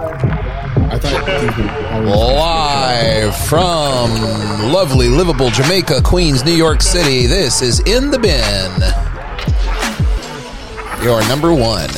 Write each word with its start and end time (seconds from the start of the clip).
I 0.00 0.96
thought 1.00 1.26
Live 2.04 3.36
from 3.48 4.70
lovely, 4.72 5.08
livable 5.08 5.50
Jamaica, 5.50 6.02
Queens, 6.02 6.44
New 6.44 6.54
York 6.54 6.82
City, 6.82 7.26
this 7.26 7.62
is 7.62 7.80
In 7.80 8.12
the 8.12 8.18
Bin, 8.20 8.70
your 11.04 11.20
number 11.26 11.52
one 11.52 11.88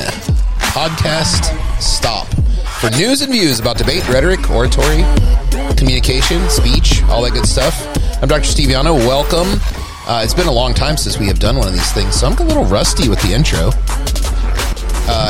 podcast 0.73 1.53
stop 1.79 2.27
for 2.81 2.89
news 2.97 3.21
and 3.21 3.33
views 3.33 3.61
about 3.61 3.77
debate, 3.77 4.09
rhetoric, 4.09 4.51
oratory, 4.51 5.05
communication, 5.77 6.49
speech, 6.49 7.03
all 7.05 7.21
that 7.21 7.33
good 7.35 7.47
stuff. 7.47 7.87
I'm 8.23 8.29
Dr. 8.29 8.45
Steve 8.45 8.71
Llano. 8.71 8.95
Welcome. 8.95 9.61
Uh, 10.07 10.23
it's 10.25 10.33
been 10.33 10.47
a 10.49 10.53
long 10.53 10.73
time 10.73 10.97
since 10.97 11.19
we 11.19 11.27
have 11.27 11.39
done 11.39 11.59
one 11.59 11.69
of 11.69 11.75
these 11.75 11.93
things, 11.93 12.19
so 12.19 12.29
I'm 12.29 12.39
a 12.39 12.45
little 12.45 12.65
rusty 12.65 13.11
with 13.11 13.21
the 13.21 13.35
intro. 13.35 13.73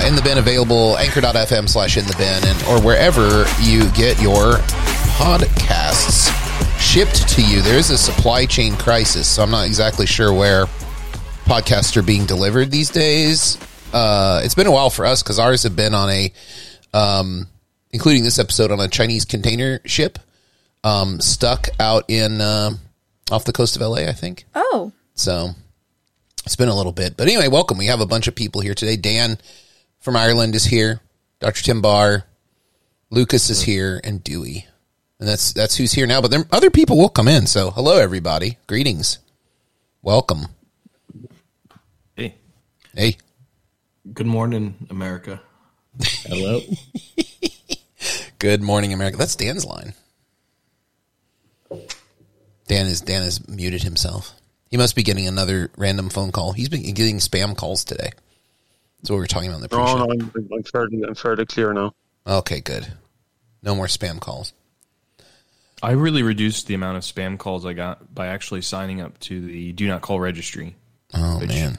Uh, 0.00 0.06
in 0.06 0.14
the 0.16 0.22
bin 0.22 0.38
available 0.38 0.96
anchor.fm 0.96 1.68
slash 1.68 1.98
in 1.98 2.06
the 2.06 2.14
bin 2.16 2.48
and 2.48 2.62
or 2.68 2.80
wherever 2.80 3.44
you 3.60 3.90
get 3.92 4.18
your 4.20 4.54
podcasts 5.18 6.30
shipped 6.80 7.28
to 7.28 7.42
you 7.42 7.60
there 7.60 7.76
is 7.76 7.90
a 7.90 7.98
supply 7.98 8.46
chain 8.46 8.74
crisis 8.76 9.28
so 9.28 9.42
i'm 9.42 9.50
not 9.50 9.66
exactly 9.66 10.06
sure 10.06 10.32
where 10.32 10.64
podcasts 11.44 11.96
are 11.96 12.02
being 12.02 12.24
delivered 12.24 12.70
these 12.70 12.88
days 12.88 13.58
uh, 13.92 14.40
it's 14.42 14.54
been 14.54 14.66
a 14.66 14.70
while 14.70 14.88
for 14.88 15.04
us 15.04 15.22
because 15.22 15.38
ours 15.38 15.64
have 15.64 15.76
been 15.76 15.92
on 15.92 16.08
a 16.08 16.32
um, 16.94 17.46
including 17.90 18.22
this 18.24 18.38
episode 18.38 18.70
on 18.70 18.80
a 18.80 18.88
chinese 18.88 19.26
container 19.26 19.80
ship 19.84 20.18
um, 20.82 21.20
stuck 21.20 21.68
out 21.78 22.04
in 22.08 22.40
uh, 22.40 22.70
off 23.30 23.44
the 23.44 23.52
coast 23.52 23.76
of 23.76 23.82
la 23.82 23.96
i 23.96 24.12
think 24.12 24.44
Oh, 24.54 24.92
so 25.14 25.50
it's 26.46 26.56
been 26.56 26.68
a 26.68 26.74
little 26.74 26.92
bit. 26.92 27.18
But 27.18 27.28
anyway, 27.28 27.48
welcome. 27.48 27.76
We 27.76 27.86
have 27.86 28.00
a 28.00 28.06
bunch 28.06 28.26
of 28.28 28.34
people 28.34 28.62
here 28.62 28.74
today. 28.74 28.96
Dan 28.96 29.38
from 30.00 30.16
Ireland 30.16 30.54
is 30.54 30.64
here. 30.64 31.00
Dr. 31.40 31.62
Tim 31.62 31.80
Barr. 31.80 32.24
Lucas 33.10 33.50
is 33.50 33.62
here 33.62 34.00
and 34.04 34.22
Dewey. 34.22 34.66
And 35.18 35.28
that's 35.28 35.52
that's 35.52 35.76
who's 35.76 35.92
here 35.92 36.06
now. 36.06 36.20
But 36.20 36.30
then 36.30 36.44
other 36.50 36.70
people 36.70 36.96
will 36.96 37.08
come 37.08 37.28
in. 37.28 37.46
So 37.46 37.70
hello 37.70 37.98
everybody. 37.98 38.56
Greetings. 38.66 39.18
Welcome. 40.02 40.46
Hey, 42.16 42.36
Hey. 42.94 43.16
good 44.14 44.26
morning, 44.26 44.86
America. 44.90 45.40
hello. 46.00 46.60
Good 48.38 48.62
morning, 48.62 48.94
America. 48.94 49.18
That's 49.18 49.36
Dan's 49.36 49.66
line. 49.66 49.92
Dan 52.68 52.86
is 52.86 53.02
Dan 53.02 53.22
has 53.22 53.46
muted 53.46 53.82
himself. 53.82 54.32
He 54.70 54.78
must 54.78 54.96
be 54.96 55.02
getting 55.02 55.26
another 55.26 55.70
random 55.76 56.08
phone 56.08 56.32
call. 56.32 56.52
He's 56.52 56.70
been 56.70 56.82
getting 56.94 57.18
spam 57.18 57.54
calls 57.54 57.84
today. 57.84 58.12
That's 59.00 59.10
what 59.10 59.16
we 59.16 59.20
were 59.20 59.26
talking 59.26 59.48
about 59.48 59.56
in 59.56 59.62
the 59.62 59.68
pre-show. 59.68 59.96
No, 59.98 60.04
no, 60.04 60.12
I'm, 60.12 60.48
I'm 60.52 60.62
fairly, 60.62 61.02
I'm 61.06 61.14
fairly 61.14 61.46
clear 61.46 61.72
now. 61.72 61.94
Okay, 62.26 62.60
good. 62.60 62.86
No 63.62 63.74
more 63.74 63.86
spam 63.86 64.20
calls. 64.20 64.52
I 65.82 65.92
really 65.92 66.22
reduced 66.22 66.66
the 66.66 66.74
amount 66.74 66.98
of 66.98 67.02
spam 67.04 67.38
calls 67.38 67.64
I 67.64 67.72
got 67.72 68.14
by 68.14 68.26
actually 68.26 68.60
signing 68.62 69.00
up 69.00 69.18
to 69.20 69.40
the 69.40 69.72
do 69.72 69.88
not 69.88 70.02
call 70.02 70.20
registry. 70.20 70.76
Oh 71.14 71.40
man. 71.40 71.78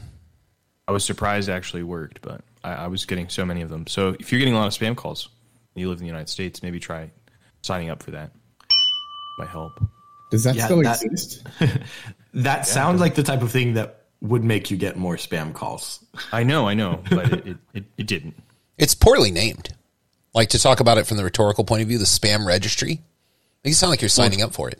I 0.87 0.91
was 0.91 1.05
surprised 1.05 1.47
it 1.49 1.51
actually 1.51 1.83
worked, 1.83 2.21
but 2.23 2.41
I, 2.63 2.71
I 2.73 2.87
was 2.87 3.05
getting 3.05 3.29
so 3.29 3.45
many 3.45 3.61
of 3.61 3.69
them. 3.69 3.85
So 3.85 4.15
if 4.19 4.31
you're 4.31 4.39
getting 4.39 4.55
a 4.55 4.57
lot 4.57 4.65
of 4.67 4.73
spam 4.73 4.95
calls, 4.95 5.29
and 5.75 5.81
you 5.81 5.87
live 5.89 5.99
in 5.99 6.03
the 6.03 6.07
United 6.07 6.29
States, 6.29 6.63
maybe 6.63 6.79
try 6.79 7.11
signing 7.61 7.89
up 7.91 8.01
for 8.01 8.11
that. 8.11 8.31
Might 9.37 9.49
help. 9.49 9.73
Does 10.31 10.43
that 10.45 10.55
Yeah, 10.55 10.65
still 10.65 10.81
that- 10.83 11.01
exist? 11.03 11.47
That 12.33 12.65
sounds 12.65 13.01
like 13.01 13.15
the 13.15 13.23
type 13.23 13.41
of 13.41 13.51
thing 13.51 13.73
that 13.73 14.00
would 14.21 14.43
make 14.43 14.71
you 14.71 14.77
get 14.77 14.97
more 14.97 15.15
spam 15.15 15.53
calls. 15.53 16.03
I 16.31 16.43
know, 16.43 16.67
I 16.67 16.73
know, 16.73 17.03
but 17.09 17.31
it, 17.33 17.47
it, 17.47 17.57
it, 17.73 17.83
it 17.97 18.07
didn't. 18.07 18.35
It's 18.77 18.95
poorly 18.95 19.31
named. 19.31 19.73
Like 20.33 20.49
to 20.49 20.59
talk 20.59 20.79
about 20.79 20.97
it 20.97 21.05
from 21.05 21.17
the 21.17 21.23
rhetorical 21.23 21.65
point 21.65 21.81
of 21.81 21.87
view, 21.87 21.97
the 21.97 22.05
spam 22.05 22.45
registry. 22.45 23.01
Makes 23.63 23.77
it 23.77 23.79
sound 23.79 23.89
like 23.91 24.01
you're 24.01 24.09
signing 24.09 24.41
up 24.41 24.53
for 24.53 24.69
it. 24.69 24.79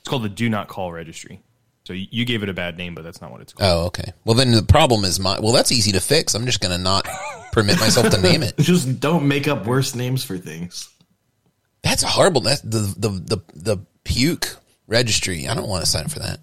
It's 0.00 0.08
called 0.08 0.22
the 0.22 0.28
do 0.28 0.48
not 0.48 0.68
call 0.68 0.92
registry. 0.92 1.40
So 1.84 1.92
you, 1.92 2.06
you 2.10 2.24
gave 2.24 2.42
it 2.42 2.48
a 2.48 2.54
bad 2.54 2.76
name, 2.76 2.94
but 2.94 3.02
that's 3.02 3.20
not 3.20 3.32
what 3.32 3.40
it's 3.40 3.52
called. 3.52 3.70
Oh, 3.70 3.86
okay. 3.86 4.12
Well, 4.24 4.34
then 4.36 4.52
the 4.52 4.62
problem 4.62 5.04
is 5.04 5.18
my. 5.18 5.40
Well, 5.40 5.52
that's 5.52 5.72
easy 5.72 5.92
to 5.92 6.00
fix. 6.00 6.34
I'm 6.34 6.46
just 6.46 6.60
going 6.60 6.76
to 6.76 6.82
not 6.82 7.08
permit 7.52 7.80
myself 7.80 8.10
to 8.10 8.20
name 8.20 8.42
it. 8.42 8.56
Just 8.58 9.00
don't 9.00 9.26
make 9.26 9.48
up 9.48 9.66
worse 9.66 9.94
names 9.94 10.24
for 10.24 10.38
things. 10.38 10.88
That's 11.82 12.02
horrible. 12.02 12.42
That's 12.42 12.60
the 12.62 12.94
the 12.96 13.08
the 13.08 13.42
the 13.54 13.78
puke 14.04 14.56
registry. 14.86 15.48
I 15.48 15.54
don't 15.54 15.68
want 15.68 15.84
to 15.84 15.90
sign 15.90 16.04
up 16.04 16.10
for 16.10 16.20
that. 16.20 16.38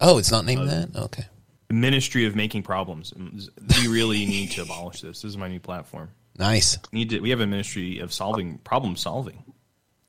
Oh, 0.00 0.18
it's 0.18 0.30
not 0.30 0.44
named 0.44 0.68
that. 0.68 0.88
Okay. 0.94 1.24
The 1.68 1.74
Ministry 1.74 2.26
of 2.26 2.34
Making 2.34 2.62
Problems. 2.62 3.12
We 3.14 3.88
really 3.88 4.26
need 4.26 4.52
to 4.52 4.62
abolish 4.62 5.02
this. 5.02 5.22
This 5.22 5.30
is 5.30 5.36
my 5.36 5.48
new 5.48 5.60
platform. 5.60 6.10
Nice. 6.38 6.78
We 6.92 7.00
need 7.00 7.10
to. 7.10 7.20
We 7.20 7.30
have 7.30 7.40
a 7.40 7.46
ministry 7.46 7.98
of 7.98 8.12
solving 8.12 8.58
problem 8.58 8.96
solving. 8.96 9.44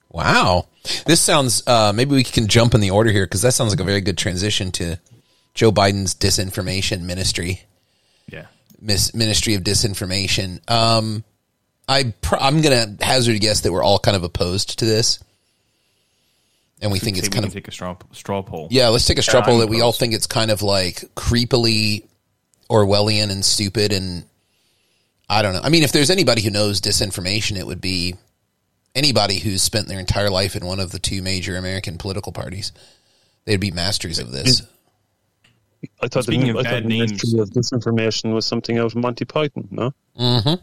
Wow. 0.09 0.68
This 1.06 1.19
sounds. 1.19 1.66
Uh, 1.68 1.91
maybe 1.94 2.16
we 2.16 2.24
can 2.24 2.47
jump 2.47 2.74
in 2.74 2.81
the 2.81 2.91
order 2.91 3.12
here 3.12 3.25
because 3.25 3.41
that 3.41 3.53
sounds 3.53 3.72
like 3.72 3.79
a 3.79 3.84
very 3.84 4.02
good 4.02 4.18
transition 4.18 4.72
to 4.74 4.97
Joe 5.53 5.72
Biden's 5.72 6.16
disinformation 6.16 7.02
ministry. 7.02 7.63
Yeah. 8.29 8.46
Miss 8.79 9.13
Ministry 9.13 9.53
of 9.53 9.63
Disinformation. 9.63 10.59
Um, 10.69 11.23
I 11.88 12.13
pr- 12.22 12.38
I'm 12.40 12.62
gonna 12.62 12.96
hazard 13.02 13.35
a 13.35 13.40
guess 13.40 13.62
that 13.62 13.72
we're 13.72 13.84
all 13.84 14.00
kind 14.00 14.16
of 14.16 14.23
opposed 14.23 14.79
to 14.79 14.85
this, 14.85 15.19
and 16.81 16.92
we 16.92 17.00
think 17.00 17.18
it's 17.18 17.30
kind 17.30 17.46
of 17.46 17.53
take 17.53 17.68
a 17.68 17.72
straw 17.72 17.96
straw 18.12 18.42
poll. 18.42 18.68
yeah. 18.72 18.88
Let's 18.90 19.06
take 19.06 19.18
a 19.18 19.22
straw 19.22 19.40
Yeah, 19.42 19.46
poll 19.46 19.58
that 19.59 19.69
we 19.69 19.81
all 19.81 19.92
think 19.94 20.14
it's 20.14 20.28
kind 20.28 20.52
of 20.52 20.62
like 20.62 21.03
creepily 21.16 22.06
Orwellian 22.69 23.30
and 23.31 23.44
stupid, 23.44 23.92
and 23.92 24.24
I 25.30 25.41
don't 25.41 25.53
know. 25.53 25.62
I 25.64 25.70
mean, 25.70 25.84
if 25.84 25.91
there's 25.91 26.09
anybody 26.09 26.41
who 26.41 26.50
knows 26.50 26.81
disinformation, 26.81 27.58
it 27.58 27.68
would 27.68 27.81
be 27.81 28.16
anybody 28.96 29.40
who's 29.40 29.62
spent 29.62 29.88
their 29.88 30.00
entire 30.00 30.30
life 30.30 30.56
in 30.56 30.66
one 30.66 30.80
of 30.80 30.91
the 30.91 31.00
two 31.00 31.22
major 31.22 31.56
American 31.58 31.97
political 31.97 32.31
parties. 32.31 32.72
They'd 33.46 33.59
be 33.59 33.72
masters 33.72 34.20
of 34.20 34.31
this. 34.31 34.62
I 36.02 36.08
thought, 36.08 36.24
Speaking 36.24 36.44
the, 36.46 36.50
of 36.52 36.58
I 36.58 36.64
thought 36.64 36.70
bad 36.72 36.84
the 36.84 36.88
names- 36.90 37.12
mystery 37.14 37.40
of 37.40 37.50
disinformation 37.50 38.34
was 38.34 38.46
something 38.46 38.78
out 38.78 38.86
of 38.88 38.96
Monty 38.96 39.25
Python, 39.25 39.68
no? 39.72 39.94
It's, 40.16 40.62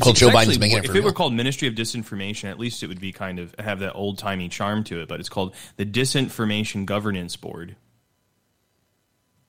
Well, 0.00 0.10
it's 0.10 0.20
Joe 0.20 0.28
actually 0.28 0.54
Biden's 0.54 0.58
making 0.58 0.78
it 0.78 0.86
for 0.86 0.92
If 0.92 0.96
it 0.96 1.04
were 1.04 1.12
called 1.12 1.34
Ministry 1.34 1.68
of 1.68 1.74
Disinformation, 1.74 2.50
at 2.50 2.58
least 2.58 2.82
it 2.82 2.86
would 2.86 3.00
be 3.00 3.12
kind 3.12 3.38
of 3.38 3.54
have 3.58 3.80
that 3.80 3.94
old 3.94 4.18
timey 4.18 4.48
charm 4.48 4.84
to 4.84 5.00
it. 5.00 5.08
But 5.08 5.20
it's 5.20 5.28
called 5.28 5.54
the 5.76 5.86
Disinformation 5.86 6.86
Governance 6.86 7.36
Board. 7.36 7.76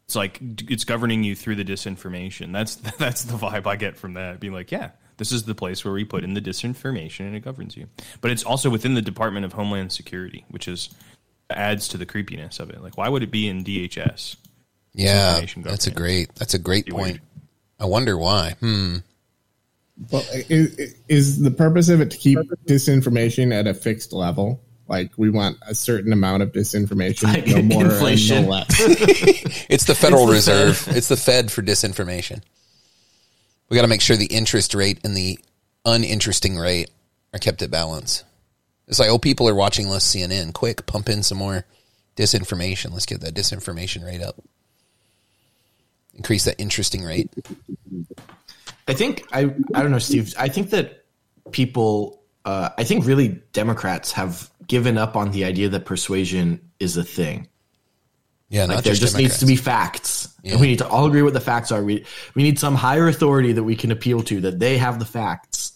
It's 0.06 0.16
like 0.16 0.40
it's 0.69 0.84
governing 0.84 1.24
you 1.24 1.35
through 1.35 1.56
the 1.56 1.63
disinformation. 1.63 2.52
That's 2.52 2.75
that's 2.97 3.24
the 3.24 3.38
vibe 3.38 3.66
I 3.66 3.75
get 3.75 3.97
from 3.97 4.16
that. 4.16 4.40
Being 4.40 4.53
like, 4.53 4.72
yeah, 4.72 4.91
this 5.18 5.31
is 5.31 5.44
the 5.44 5.56
place 5.56 5.85
where 5.85 5.94
we 5.94 6.03
put 6.03 6.24
in 6.24 6.34
the 6.34 6.41
disinformation 6.41 7.22
and 7.22 7.35
it 7.35 7.41
governs 7.41 7.78
you. 7.78 7.88
But 8.19 8.31
it's 8.31 8.44
also 8.44 8.69
within 8.69 8.94
the 8.94 9.02
Department 9.02 9.46
of 9.46 9.53
Homeland 9.53 9.91
Security, 9.91 10.46
which 10.50 10.68
is 10.68 10.90
adds 11.50 11.88
to 11.90 11.97
the 11.97 12.06
creepiness 12.06 12.59
of 12.59 12.69
it. 12.69 12.81
Like, 12.81 12.97
why 12.97 13.08
would 13.08 13.23
it 13.23 13.31
be 13.31 13.47
in 13.47 13.63
DHS? 13.63 14.35
Yeah, 14.94 15.46
that's 15.58 15.88
a 15.88 15.91
great. 15.91 16.35
That's 16.35 16.53
a 16.53 16.59
great 16.59 16.90
point. 16.90 17.19
I 17.79 17.85
wonder 17.85 18.18
why. 18.18 18.56
Hmm. 18.59 18.97
Well, 20.09 20.23
is, 20.50 20.95
is 21.07 21.39
the 21.39 21.51
purpose 21.51 21.89
of 21.89 22.01
it 22.01 22.12
to 22.12 22.17
keep 22.17 22.39
disinformation 22.66 23.53
at 23.53 23.67
a 23.67 23.73
fixed 23.73 24.13
level? 24.13 24.62
Like 24.88 25.12
we 25.17 25.29
want 25.29 25.57
a 25.67 25.75
certain 25.75 26.12
amount 26.12 26.44
of 26.44 26.51
disinformation, 26.51 27.23
Like 27.23 27.47
no 27.47 27.62
more 27.62 27.85
inflation. 27.85 28.38
and 28.38 28.45
no 28.47 28.51
less. 28.51 28.79
It's 29.69 29.85
the 29.85 29.95
Federal 29.95 30.29
It's 30.31 30.45
the 30.45 30.51
Reserve. 30.53 30.78
Fed. 30.78 30.97
It's 30.97 31.07
the 31.07 31.16
Fed 31.17 31.51
for 31.51 31.61
disinformation. 31.61 32.41
We 33.69 33.75
got 33.75 33.84
to 33.84 33.88
make 33.88 34.01
sure 34.01 34.17
the 34.17 34.25
interest 34.25 34.73
rate 34.73 35.00
and 35.06 35.16
the 35.16 35.40
uninteresting 35.85 36.57
rate 36.57 36.90
are 37.34 37.40
kept 37.40 37.61
at 37.61 37.72
balance. 37.72 38.23
It's 38.88 39.00
like, 39.00 39.09
oh, 39.09 39.17
people 39.17 39.47
are 39.47 39.56
watching 39.56 39.88
less 39.88 40.03
CNN. 40.03 40.51
Quick, 40.53 40.85
pump 40.85 41.07
in 41.07 41.23
some 41.23 41.38
more 41.38 41.63
disinformation. 42.17 42.91
Let's 42.91 43.06
get 43.06 43.22
that 43.22 43.34
disinformation 43.34 44.06
rate 44.06 44.22
up. 44.22 44.35
Increase 46.16 46.44
that 46.44 46.59
interesting 46.59 47.03
rate. 47.06 47.29
I 48.87 48.93
think 48.93 49.25
I 49.31 49.53
I 49.73 49.81
don't 49.81 49.91
know, 49.91 49.99
Steve. 49.99 50.33
I 50.37 50.47
think 50.49 50.71
that 50.71 51.05
people, 51.51 52.23
uh, 52.45 52.69
I 52.78 52.83
think 52.83 53.05
really 53.05 53.41
Democrats 53.53 54.11
have 54.13 54.49
given 54.67 54.97
up 54.97 55.16
on 55.16 55.31
the 55.31 55.45
idea 55.45 55.69
that 55.69 55.85
persuasion 55.85 56.61
is 56.79 56.97
a 56.97 57.03
thing. 57.03 57.47
Yeah, 58.49 58.61
Like 58.66 58.69
not 58.69 58.83
there 58.83 58.93
just, 58.93 59.01
just 59.01 59.17
needs 59.17 59.39
to 59.39 59.45
be 59.45 59.55
facts, 59.55 60.28
Yeah. 60.43 60.53
and 60.53 60.61
we 60.61 60.67
need 60.67 60.79
to 60.79 60.87
all 60.87 61.05
agree 61.05 61.22
what 61.22 61.33
the 61.33 61.39
facts 61.39 61.72
are. 61.72 61.83
We 61.83 62.05
we 62.35 62.43
need 62.43 62.59
some 62.59 62.75
higher 62.75 63.07
authority 63.07 63.53
that 63.53 63.63
we 63.63 63.75
can 63.75 63.91
appeal 63.91 64.22
to 64.23 64.41
that 64.41 64.59
they 64.59 64.78
have 64.78 64.99
the 64.99 65.05
facts. 65.05 65.73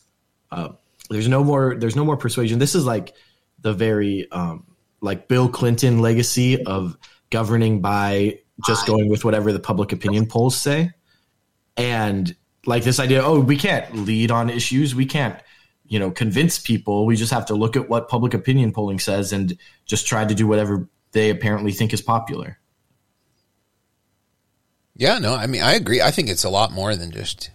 Uh, 0.51 0.69
there's 1.09 1.27
no 1.27 1.43
more. 1.43 1.75
There's 1.77 1.95
no 1.95 2.03
more 2.03 2.17
persuasion. 2.17 2.59
This 2.59 2.75
is 2.75 2.85
like 2.85 3.13
the 3.61 3.73
very 3.73 4.29
um, 4.31 4.65
like 5.01 5.27
Bill 5.27 5.47
Clinton 5.47 5.99
legacy 6.01 6.63
of 6.65 6.97
governing 7.29 7.79
by 7.81 8.39
just 8.65 8.85
going 8.87 9.09
with 9.09 9.23
whatever 9.25 9.51
the 9.53 9.59
public 9.59 9.91
opinion 9.91 10.25
polls 10.27 10.55
say, 10.57 10.91
and 11.77 12.35
like 12.65 12.83
this 12.83 12.99
idea. 12.99 13.23
Oh, 13.23 13.39
we 13.39 13.57
can't 13.57 13.93
lead 13.95 14.31
on 14.31 14.49
issues. 14.49 14.95
We 14.95 15.05
can't 15.05 15.39
you 15.87 15.99
know 15.99 16.11
convince 16.11 16.59
people. 16.59 17.05
We 17.05 17.15
just 17.15 17.31
have 17.31 17.45
to 17.47 17.55
look 17.55 17.75
at 17.75 17.89
what 17.89 18.09
public 18.09 18.33
opinion 18.33 18.71
polling 18.71 18.99
says 18.99 19.33
and 19.33 19.57
just 19.85 20.07
try 20.07 20.25
to 20.25 20.35
do 20.35 20.47
whatever 20.47 20.87
they 21.11 21.29
apparently 21.29 21.71
think 21.71 21.93
is 21.93 22.01
popular. 22.01 22.59
Yeah, 24.97 25.19
no, 25.19 25.35
I 25.35 25.47
mean, 25.47 25.61
I 25.61 25.73
agree. 25.73 26.01
I 26.01 26.11
think 26.11 26.29
it's 26.29 26.45
a 26.45 26.49
lot 26.49 26.71
more 26.71 26.95
than 26.95 27.11
just 27.11 27.51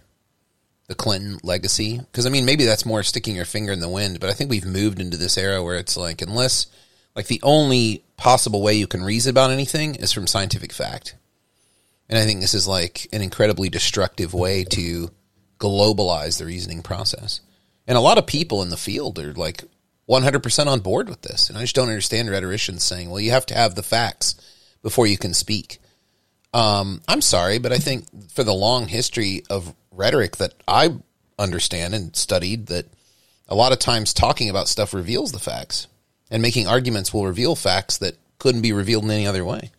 the 0.87 0.95
Clinton 0.95 1.39
legacy. 1.41 1.99
Because 1.99 2.25
I 2.25 2.29
mean, 2.29 2.45
maybe 2.45 2.65
that's 2.65 2.85
more 2.85 3.01
sticking 3.01 3.35
your 3.35 3.45
finger 3.45 3.71
in 3.71 3.79
the 3.79 3.89
wind, 3.89 4.19
but 4.19 4.29
I 4.29 4.33
think 4.33 4.49
we've 4.49 4.65
moved 4.65 4.99
into 4.99 5.17
this 5.17 5.37
era 5.37 5.63
where 5.63 5.77
it's 5.77 5.97
like, 5.97 6.21
unless 6.21 6.67
like 7.15 7.27
the 7.27 7.39
only 7.43 8.03
possible 8.17 8.61
way 8.61 8.73
you 8.73 8.87
can 8.87 9.03
reason 9.03 9.31
about 9.31 9.51
anything 9.51 9.95
is 9.95 10.11
from 10.11 10.27
scientific 10.27 10.71
fact. 10.71 11.15
And 12.11 12.19
I 12.19 12.25
think 12.25 12.41
this 12.41 12.53
is 12.53 12.67
like 12.67 13.07
an 13.13 13.21
incredibly 13.21 13.69
destructive 13.69 14.33
way 14.33 14.65
to 14.65 15.09
globalize 15.59 16.37
the 16.37 16.45
reasoning 16.45 16.83
process. 16.83 17.39
And 17.87 17.97
a 17.97 18.01
lot 18.01 18.17
of 18.17 18.27
people 18.27 18.61
in 18.61 18.69
the 18.69 18.77
field 18.77 19.17
are 19.17 19.33
like 19.33 19.63
100% 20.09 20.67
on 20.67 20.81
board 20.81 21.07
with 21.07 21.21
this. 21.21 21.47
And 21.47 21.57
I 21.57 21.61
just 21.61 21.75
don't 21.75 21.87
understand 21.87 22.29
rhetoricians 22.29 22.83
saying, 22.83 23.09
well, 23.09 23.21
you 23.21 23.31
have 23.31 23.45
to 23.47 23.55
have 23.55 23.75
the 23.75 23.83
facts 23.83 24.35
before 24.83 25.07
you 25.07 25.17
can 25.17 25.33
speak. 25.33 25.79
Um, 26.53 27.01
I'm 27.07 27.21
sorry, 27.21 27.59
but 27.59 27.71
I 27.71 27.77
think 27.77 28.05
for 28.29 28.43
the 28.43 28.53
long 28.53 28.89
history 28.89 29.43
of 29.49 29.73
rhetoric 29.89 30.35
that 30.37 30.53
I 30.67 30.95
understand 31.39 31.95
and 31.95 32.13
studied, 32.13 32.67
that 32.67 32.87
a 33.47 33.55
lot 33.55 33.71
of 33.71 33.79
times 33.79 34.13
talking 34.13 34.49
about 34.49 34.67
stuff 34.67 34.93
reveals 34.93 35.31
the 35.31 35.39
facts, 35.39 35.87
and 36.29 36.41
making 36.41 36.67
arguments 36.67 37.13
will 37.13 37.25
reveal 37.25 37.55
facts 37.55 37.97
that 37.99 38.17
couldn't 38.37 38.61
be 38.61 38.73
revealed 38.73 39.05
in 39.05 39.11
any 39.11 39.27
other 39.27 39.45
way. 39.45 39.71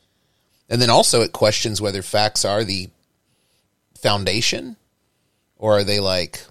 And 0.69 0.81
then 0.81 0.91
also 0.91 1.23
it 1.23 1.33
questions 1.33 1.81
whether 1.81 2.03
facts 2.03 2.45
are 2.45 2.65
the 2.65 2.89
foundation 4.01 4.77
or 5.57 5.79
are 5.79 5.85
they 5.85 6.01
like, 6.01 6.45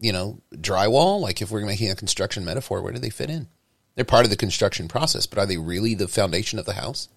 you 0.00 0.12
know, 0.12 0.40
drywall? 0.54 1.20
Like 1.20 1.42
if 1.42 1.50
we're 1.50 1.64
making 1.64 1.90
a 1.90 1.96
construction 1.96 2.44
metaphor, 2.44 2.82
where 2.82 2.92
do 2.92 2.98
they 2.98 3.10
fit 3.10 3.30
in? 3.30 3.48
They're 3.94 4.04
part 4.04 4.24
of 4.24 4.30
the 4.30 4.36
construction 4.36 4.88
process, 4.88 5.26
but 5.26 5.38
are 5.38 5.46
they 5.46 5.58
really 5.58 5.94
the 5.94 6.08
foundation 6.08 6.58
of 6.58 6.66
the 6.66 6.74
house? 6.74 7.08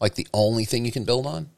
Like 0.00 0.14
the 0.14 0.28
only 0.34 0.64
thing 0.64 0.84
you 0.84 0.92
can 0.92 1.04
build 1.04 1.26
on? 1.26 1.48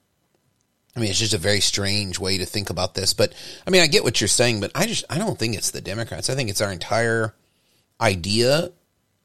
I 0.96 1.00
mean, 1.00 1.10
it's 1.10 1.18
just 1.18 1.34
a 1.34 1.38
very 1.38 1.60
strange 1.60 2.18
way 2.18 2.38
to 2.38 2.46
think 2.46 2.70
about 2.70 2.94
this. 2.94 3.14
But 3.14 3.34
I 3.66 3.70
mean, 3.70 3.82
I 3.82 3.86
get 3.86 4.04
what 4.04 4.20
you're 4.20 4.28
saying, 4.28 4.60
but 4.60 4.70
I 4.74 4.86
just 4.86 5.04
I 5.10 5.18
don't 5.18 5.38
think 5.38 5.56
it's 5.56 5.72
the 5.72 5.80
Democrats. 5.80 6.30
I 6.30 6.34
think 6.34 6.50
it's 6.50 6.60
our 6.60 6.70
entire 6.70 7.34
idea. 8.00 8.70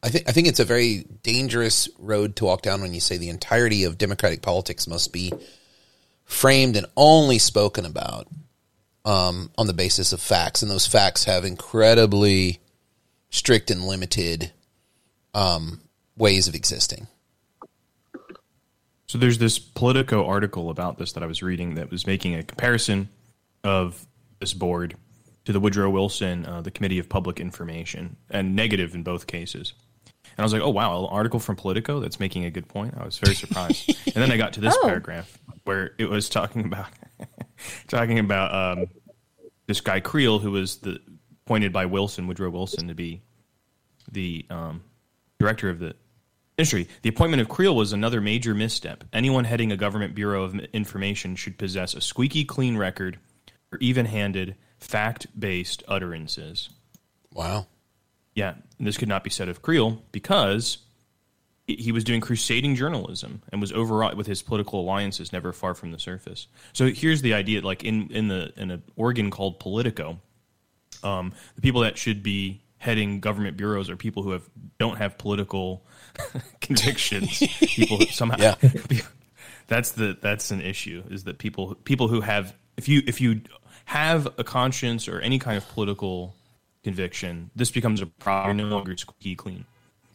I 0.02 0.10
think 0.10 0.30
I 0.30 0.32
think 0.32 0.48
it's 0.48 0.60
a 0.60 0.66
very 0.66 1.06
dangerous 1.24 1.90
road 2.00 2.36
to 2.38 2.46
walk 2.46 2.62
down 2.62 2.82
when 2.82 2.94
you 2.94 3.02
say 3.02 3.18
the 3.18 3.30
entirety 3.30 3.84
of 3.84 3.98
democratic 3.98 4.42
politics 4.42 4.88
must 4.88 5.12
be 5.12 5.34
framed 6.24 6.78
and 6.78 6.86
only 6.96 7.38
spoken 7.40 7.86
about 7.86 8.28
um, 9.04 9.52
on 9.58 9.68
the 9.68 9.74
basis 9.74 10.14
of 10.14 10.22
facts, 10.22 10.62
and 10.62 10.72
those 10.72 10.88
facts 10.88 11.26
have 11.26 11.44
incredibly 11.44 12.60
strict 13.30 13.72
and 13.72 13.86
limited 13.86 14.52
um, 15.34 15.82
ways 16.18 16.48
of 16.48 16.56
existing. 16.56 17.08
So 19.08 19.18
there's 19.18 19.40
this 19.40 19.58
Politico 19.58 20.26
article 20.28 20.70
about 20.70 21.00
this 21.00 21.14
that 21.14 21.24
I 21.24 21.26
was 21.26 21.42
reading 21.42 21.76
that 21.76 21.90
was 21.90 22.06
making 22.06 22.36
a 22.36 22.44
comparison 22.44 23.10
of 23.64 24.06
this 24.40 24.54
board 24.54 24.96
to 25.46 25.52
the 25.52 25.60
Woodrow 25.60 25.90
Wilson, 25.90 26.46
uh, 26.46 26.62
the 26.62 26.70
Committee 26.70 27.00
of 27.00 27.10
Public 27.10 27.40
Information, 27.40 28.18
and 28.30 28.56
negative 28.56 28.94
in 28.94 29.02
both 29.02 29.26
cases. 29.26 29.74
And 30.40 30.44
I 30.44 30.46
was 30.46 30.54
like, 30.54 30.62
oh, 30.62 30.70
wow, 30.70 30.98
an 31.00 31.10
article 31.12 31.42
from 31.42 31.58
Politico 31.58 32.00
that's 32.00 32.18
making 32.18 32.46
a 32.46 32.50
good 32.50 32.70
point. 32.70 32.94
I 32.98 33.04
was 33.04 33.18
very 33.20 33.36
surprised. 33.36 33.90
and 34.06 34.16
then 34.16 34.32
I 34.32 34.38
got 34.38 34.54
to 34.54 34.62
this 34.62 34.74
Oh. 34.82 34.88
paragraph 34.88 35.38
where 35.66 35.92
it 35.98 36.10
was 36.10 36.30
talking 36.30 36.64
about 36.64 36.88
talking 37.90 38.20
about 38.20 38.56
um, 38.56 38.86
this 39.68 39.82
guy 39.82 40.00
Creel, 40.00 40.40
who 40.40 40.52
was 40.52 40.78
the 40.78 40.98
appointed 41.46 41.74
by 41.74 41.88
Wilson, 41.88 42.26
Woodrow 42.26 42.50
Wilson, 42.52 42.88
to 42.88 42.94
be 42.94 43.22
the 44.10 44.46
um, 44.50 44.82
director 45.40 45.70
of 45.70 45.80
the 45.80 45.94
industry. 46.58 46.88
The 47.02 47.10
appointment 47.10 47.42
of 47.42 47.50
Creel 47.50 47.76
was 47.76 47.92
another 47.92 48.22
major 48.22 48.56
misstep. 48.56 49.04
Anyone 49.12 49.44
heading 49.44 49.74
a 49.74 49.78
government 49.78 50.16
bureau 50.16 50.44
of 50.46 50.56
information 50.72 51.36
should 51.36 51.58
possess 51.58 51.94
a 51.96 52.00
squeaky 52.00 52.46
clean 52.46 52.78
record 52.78 53.20
or 53.74 53.78
even-handed, 53.80 54.56
fact-based 54.78 55.84
utterances. 55.86 56.70
Wow. 57.34 57.68
Yeah, 58.40 58.54
and 58.78 58.88
this 58.88 58.98
could 58.98 59.10
not 59.10 59.24
be 59.24 59.30
said 59.30 59.50
of 59.50 59.62
Creel 59.62 60.02
because 60.12 60.78
he- 61.68 61.76
he 61.76 61.92
was 61.92 62.04
doing 62.04 62.22
crusading 62.22 62.76
journalism 62.76 63.42
and 63.52 63.62
was 63.62 63.72
overwrought 63.74 64.16
with 64.18 64.28
his 64.28 64.42
political 64.42 64.80
alliances, 64.82 65.32
never 65.32 65.52
far 65.54 65.74
from 65.74 65.92
the 65.92 66.00
surface. 66.00 66.48
So 66.74 66.88
here's 66.90 67.22
the 67.22 67.34
idea: 67.34 67.62
like 67.62 67.84
in 67.84 68.10
in 68.12 68.28
the 68.28 68.52
in 68.58 68.72
an 68.72 68.82
organ 68.96 69.30
called 69.30 69.60
Politico, 69.60 70.20
um, 71.04 71.34
the 71.56 71.62
people 71.62 71.82
that 71.82 71.98
should 71.98 72.24
be 72.24 72.62
heading 72.78 73.20
government 73.20 73.58
bureaus 73.58 73.90
are 73.90 73.98
people 73.98 74.24
who 74.24 74.32
have 74.32 74.44
don't 74.78 74.98
have 74.98 75.18
political 75.18 75.86
convictions. 76.62 77.40
people 77.60 78.00
somehow 78.12 78.38
Yeah. 78.40 78.56
that's 79.68 79.92
the 79.92 80.18
that's 80.22 80.52
an 80.52 80.62
issue 80.62 81.04
is 81.10 81.26
that 81.26 81.38
people 81.38 81.76
people 81.84 82.08
who 82.08 82.22
have 82.22 82.56
if 82.78 82.88
you 82.88 83.02
if 83.06 83.20
you 83.22 83.42
have 83.86 84.28
a 84.38 84.44
conscience 84.44 85.08
or 85.08 85.20
any 85.20 85.40
kind 85.40 85.58
of 85.58 85.68
political 85.70 86.36
conviction, 86.84 87.52
this 87.56 87.72
becomes 87.72 88.02
a 88.02 88.06
problem. 88.06 88.58
You're 88.58 88.68
no 88.68 88.76
longer 88.76 88.96
squeaky 88.98 89.36
clean. 89.36 89.66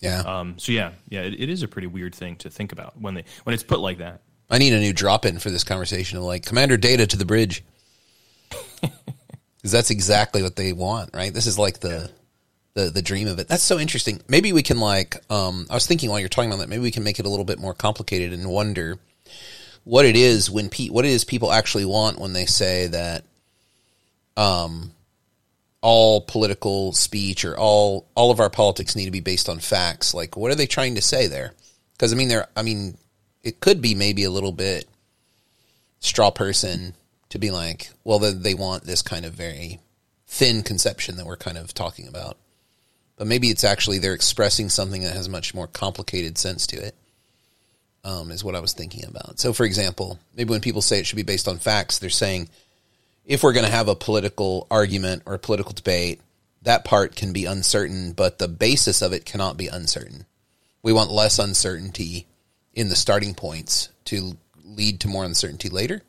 Yeah. 0.01 0.21
Um, 0.21 0.59
so 0.59 0.73
yeah, 0.73 0.93
yeah, 1.09 1.23
it, 1.23 1.41
it 1.41 1.49
is 1.49 1.63
a 1.63 1.69
pretty 1.69 1.89
weird 1.89 2.15
thing 2.15 2.37
to 2.37 2.51
think 2.51 2.73
about 2.73 3.01
when 3.01 3.15
they 3.15 3.25
when 3.45 3.55
it's 3.55 3.63
put 3.63 3.81
like 3.81 3.99
that. 3.99 4.21
I 4.51 4.59
need 4.59 4.73
a 4.73 4.81
new 4.81 4.93
drop 4.93 5.25
in 5.25 5.39
for 5.39 5.51
this 5.51 5.65
conversation 5.65 6.19
of 6.19 6.25
like 6.25 6.45
Commander 6.45 6.77
Data 6.77 7.07
to 7.07 7.17
the 7.17 7.25
bridge. 7.25 7.65
Because 9.65 9.73
that's 9.73 9.91
exactly 9.91 10.43
what 10.43 10.57
they 10.57 10.75
want, 10.75 11.15
right? 11.15 11.33
This 11.33 11.47
is 11.47 11.59
like 11.59 11.81
the 11.81 12.11
the 12.75 12.91
the 12.91 13.01
dream 13.01 13.27
of 13.27 13.39
it. 13.39 13.49
That's 13.49 13.63
so 13.63 13.79
interesting. 13.79 14.21
Maybe 14.29 14.53
we 14.53 14.63
can 14.63 14.79
like 14.79 15.17
um 15.31 15.67
I 15.71 15.75
was 15.75 15.87
thinking 15.87 16.11
while 16.11 16.21
you're 16.21 16.29
talking 16.29 16.51
about 16.51 16.61
that, 16.61 16.69
maybe 16.69 16.83
we 16.83 16.91
can 16.91 17.03
make 17.03 17.19
it 17.19 17.25
a 17.25 17.31
little 17.31 17.47
bit 17.47 17.59
more 17.59 17.73
complicated 17.73 18.35
and 18.35 18.51
wonder 18.51 18.99
what 19.85 20.05
it 20.05 20.17
is 20.17 20.51
when 20.51 20.69
pe- 20.69 20.91
what 20.91 21.07
it 21.07 21.13
is 21.13 21.25
people 21.25 21.51
actually 21.51 21.87
want 21.87 22.19
when 22.19 22.35
they 22.35 22.45
say 22.45 22.89
that 22.89 23.25
um 24.37 24.93
all 25.85 26.23
political 26.23 26.95
speech 26.95 27.45
or 27.45 27.55
all 27.59 28.09
all 28.15 28.31
of 28.31 28.41
our 28.41 28.49
politics 28.49 28.97
need 28.97 29.05
to 29.05 29.11
be 29.11 29.21
based 29.21 29.51
on 29.51 29.59
facts. 29.59 30.15
Like 30.15 30.35
what 30.35 30.51
are 30.51 30.55
they 30.55 30.67
trying 30.67 30.95
to 30.95 31.03
say 31.03 31.27
there? 31.27 31.53
Because 31.93 32.11
I 32.11 32.17
mean 32.17 32.29
they're 32.29 32.49
I 32.57 32.63
mean 32.63 32.97
it 33.43 33.61
could 33.61 33.83
be 33.83 33.95
maybe 33.95 34.25
a 34.25 34.31
little 34.31 34.51
bit 34.51 34.89
straw 36.01 36.31
person 36.31 36.95
to 37.29 37.39
be 37.39 37.51
like, 37.51 37.91
well, 38.03 38.19
they, 38.19 38.33
they 38.33 38.55
want 38.55 38.85
this 38.85 39.03
kind 39.03 39.27
of 39.27 39.35
very 39.35 39.79
thin 40.27 40.63
conception 40.63 41.17
that 41.17 41.27
we're 41.27 41.37
kind 41.37 41.59
of 41.59 41.75
talking 41.75 42.09
about. 42.09 42.39
But 43.17 43.27
maybe 43.27 43.49
it's 43.49 43.63
actually 43.63 43.99
they're 43.99 44.15
expressing 44.15 44.71
something 44.71 45.03
that 45.03 45.15
has 45.15 45.29
much 45.29 45.55
more 45.55 45.67
complicated 45.67 46.39
sense 46.39 46.67
to 46.69 46.77
it. 46.77 46.95
Um, 48.05 48.31
is 48.31 48.45
what 48.45 48.55
I 48.55 48.61
was 48.61 48.75
thinking 48.75 49.07
about. 49.07 49.39
So, 49.39 49.55
for 49.55 49.65
example, 49.65 50.19
maybe 50.37 50.51
when 50.51 50.61
people 50.61 50.83
say 50.83 50.99
it 50.99 51.07
should 51.07 51.17
be 51.17 51.23
based 51.23 51.49
on 51.49 51.57
facts, 51.57 51.99
they're 51.99 52.11
saying 52.11 52.51
if 53.25 53.43
we're 53.43 53.53
going 53.53 53.67
to 53.67 53.73
have 53.73 53.89
a 53.89 53.95
political 53.95 54.67
argument 54.71 55.23
or 55.27 55.35
a 55.35 55.39
political 55.39 55.73
debate, 55.73 56.21
that 56.63 56.85
part 56.85 57.17
can 57.17 57.33
be 57.33 57.45
uncertain, 57.45 58.13
but 58.13 58.39
the 58.39 58.49
basis 58.49 59.03
of 59.03 59.13
it 59.13 59.25
cannot 59.25 59.57
be 59.57 59.69
uncertain. 59.69 60.27
We 60.83 60.93
want 60.93 61.11
less 61.11 61.39
uncertainty 61.39 62.27
in 62.75 62.89
the 62.89 62.97
starting 62.97 63.35
points 63.35 63.91
to 64.07 64.37
lead 64.65 65.01
to 65.01 65.09
more 65.09 65.25
uncertainty 65.25 65.69
later. 65.69 66.03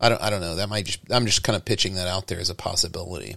I 0.00 0.08
don't. 0.08 0.20
I 0.20 0.30
don't 0.30 0.40
know. 0.40 0.56
That 0.56 0.68
might 0.68 0.86
just. 0.86 1.00
I'm 1.10 1.26
just 1.26 1.44
kind 1.44 1.56
of 1.56 1.64
pitching 1.64 1.94
that 1.94 2.08
out 2.08 2.26
there 2.26 2.40
as 2.40 2.50
a 2.50 2.56
possibility. 2.56 3.36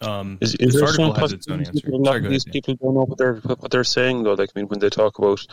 Um, 0.00 0.38
Is, 0.40 0.54
is 0.54 0.74
there 0.74 0.86
some 0.92 1.06
article 1.06 1.14
has 1.14 1.32
its 1.32 1.48
own 1.48 1.64
possibility 1.64 1.98
that 1.98 2.06
Sorry, 2.06 2.28
these 2.28 2.46
ahead. 2.46 2.52
people 2.52 2.74
don't 2.76 2.94
know 2.94 3.04
what 3.04 3.18
they're 3.18 3.34
what 3.34 3.70
they're 3.72 3.82
saying 3.82 4.22
though? 4.22 4.34
Like, 4.34 4.50
I 4.54 4.60
mean, 4.60 4.68
when 4.68 4.78
they 4.78 4.90
talk 4.90 5.18
about, 5.18 5.44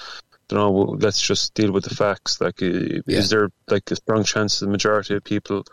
you 0.51 0.57
know, 0.57 0.71
let's 0.71 1.21
just 1.21 1.53
deal 1.53 1.71
with 1.71 1.83
the 1.85 1.95
facts. 1.95 2.39
Like, 2.39 2.61
uh, 2.61 2.65
Yeah. 2.65 3.01
is 3.19 3.29
there 3.29 3.49
like 3.69 3.89
a 3.91 3.95
strong 3.95 4.23
chance 4.23 4.59
the 4.59 4.67
majority 4.67 5.15
of 5.15 5.23
people 5.23 5.63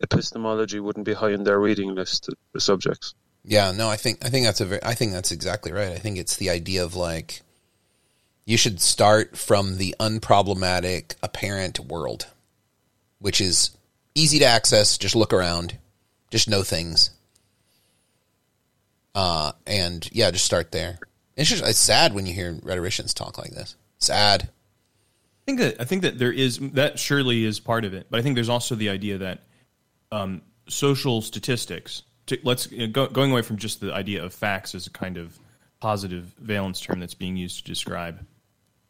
epistemology 0.00 0.78
wouldn't 0.80 1.06
be 1.06 1.14
high 1.14 1.30
in 1.32 1.44
their 1.44 1.58
reading 1.58 1.94
list? 1.94 2.28
The 2.52 2.60
subjects. 2.60 3.14
Yeah. 3.44 3.72
No. 3.72 3.88
I 3.88 3.96
think. 3.96 4.24
I 4.24 4.28
think 4.28 4.44
that's 4.46 4.60
a. 4.60 4.66
Very, 4.66 4.82
I 4.84 4.94
think 4.94 5.12
that's 5.12 5.32
exactly 5.32 5.72
right. 5.72 5.92
I 5.92 5.98
think 5.98 6.18
it's 6.18 6.36
the 6.36 6.50
idea 6.50 6.84
of 6.84 6.94
like 6.94 7.42
you 8.44 8.56
should 8.56 8.80
start 8.80 9.36
from 9.36 9.76
the 9.78 9.94
unproblematic, 10.00 11.14
apparent 11.22 11.78
world, 11.80 12.26
which 13.18 13.40
is 13.40 13.70
easy 14.14 14.38
to 14.40 14.44
access. 14.44 14.98
Just 14.98 15.14
look 15.16 15.32
around. 15.32 15.78
Just 16.30 16.48
know 16.48 16.62
things. 16.62 17.10
Uh, 19.14 19.52
and 19.66 20.08
yeah, 20.12 20.30
just 20.30 20.44
start 20.44 20.70
there. 20.72 20.98
It's 21.38 21.48
just 21.48 21.64
it's 21.64 21.78
sad 21.78 22.14
when 22.14 22.26
you 22.26 22.34
hear 22.34 22.58
rhetoricians 22.62 23.14
talk 23.14 23.38
like 23.38 23.52
this. 23.52 23.76
Sad. 23.98 24.42
I 24.42 25.44
think 25.46 25.60
that 25.60 25.80
I 25.80 25.84
think 25.84 26.02
that 26.02 26.18
there 26.18 26.32
is 26.32 26.58
that 26.72 26.98
surely 26.98 27.44
is 27.44 27.60
part 27.60 27.84
of 27.84 27.94
it, 27.94 28.08
but 28.10 28.18
I 28.18 28.22
think 28.22 28.34
there's 28.34 28.48
also 28.48 28.74
the 28.74 28.90
idea 28.90 29.18
that 29.18 29.44
um, 30.10 30.42
social 30.68 31.22
statistics. 31.22 32.02
To, 32.26 32.38
let's 32.42 32.70
you 32.70 32.80
know, 32.80 32.92
go, 32.92 33.06
going 33.06 33.30
away 33.30 33.42
from 33.42 33.56
just 33.56 33.80
the 33.80 33.94
idea 33.94 34.22
of 34.22 34.34
facts 34.34 34.74
as 34.74 34.86
a 34.86 34.90
kind 34.90 35.16
of 35.16 35.38
positive 35.80 36.24
valence 36.38 36.80
term 36.80 37.00
that's 37.00 37.14
being 37.14 37.36
used 37.36 37.58
to 37.58 37.64
describe 37.64 38.26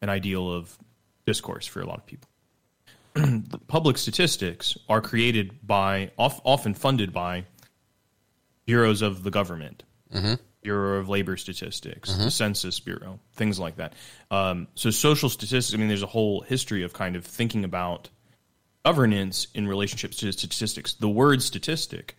an 0.01 0.09
ideal 0.09 0.51
of 0.51 0.75
discourse 1.25 1.65
for 1.67 1.81
a 1.81 1.85
lot 1.85 1.99
of 1.99 2.05
people. 2.05 2.29
Public 3.67 3.97
statistics 3.97 4.77
are 4.89 4.99
created 4.99 5.65
by, 5.65 6.11
of, 6.17 6.41
often 6.43 6.73
funded 6.73 7.13
by 7.13 7.45
bureaus 8.65 9.01
of 9.01 9.23
the 9.23 9.31
government. 9.31 9.83
Bureau 10.61 10.99
of 10.99 11.07
Labor 11.07 11.37
Statistics, 11.37 12.13
the 12.13 12.31
Census 12.31 12.79
Bureau, 12.79 13.19
things 13.33 13.59
like 13.59 13.77
that. 13.77 13.93
Um, 14.29 14.67
so 14.75 14.89
social 14.89 15.29
statistics. 15.29 15.73
I 15.73 15.77
mean, 15.77 15.87
there's 15.87 16.03
a 16.03 16.07
whole 16.07 16.41
history 16.41 16.83
of 16.83 16.93
kind 16.93 17.15
of 17.15 17.25
thinking 17.25 17.63
about 17.63 18.09
governance 18.83 19.47
in 19.53 19.67
relationships 19.67 20.17
to 20.17 20.31
statistics. 20.31 20.93
The 20.93 21.09
word 21.09 21.41
statistic 21.41 22.17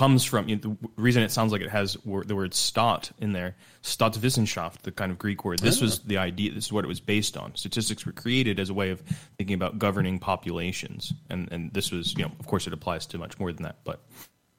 comes 0.00 0.24
from 0.24 0.48
you 0.48 0.56
know, 0.56 0.78
the 0.80 0.88
reason 0.96 1.22
it 1.22 1.30
sounds 1.30 1.52
like 1.52 1.60
it 1.60 1.68
has 1.68 1.94
the 2.02 2.34
word 2.34 2.54
stat 2.54 3.10
in 3.18 3.32
there, 3.32 3.56
Staatswissenschaft, 3.82 4.80
the 4.80 4.92
kind 4.92 5.12
of 5.12 5.18
Greek 5.18 5.44
word. 5.44 5.58
This 5.58 5.82
was 5.82 5.98
the 5.98 6.16
idea. 6.16 6.54
This 6.54 6.64
is 6.66 6.72
what 6.72 6.86
it 6.86 6.88
was 6.88 7.00
based 7.00 7.36
on. 7.36 7.54
Statistics 7.54 8.06
were 8.06 8.12
created 8.12 8.58
as 8.58 8.70
a 8.70 8.74
way 8.74 8.88
of 8.88 9.00
thinking 9.36 9.52
about 9.52 9.78
governing 9.78 10.18
populations, 10.18 11.12
and 11.28 11.52
and 11.52 11.70
this 11.74 11.92
was 11.92 12.14
you 12.16 12.24
know 12.24 12.32
of 12.40 12.46
course 12.46 12.66
it 12.66 12.72
applies 12.72 13.04
to 13.08 13.18
much 13.18 13.38
more 13.38 13.52
than 13.52 13.64
that, 13.64 13.80
but 13.84 14.00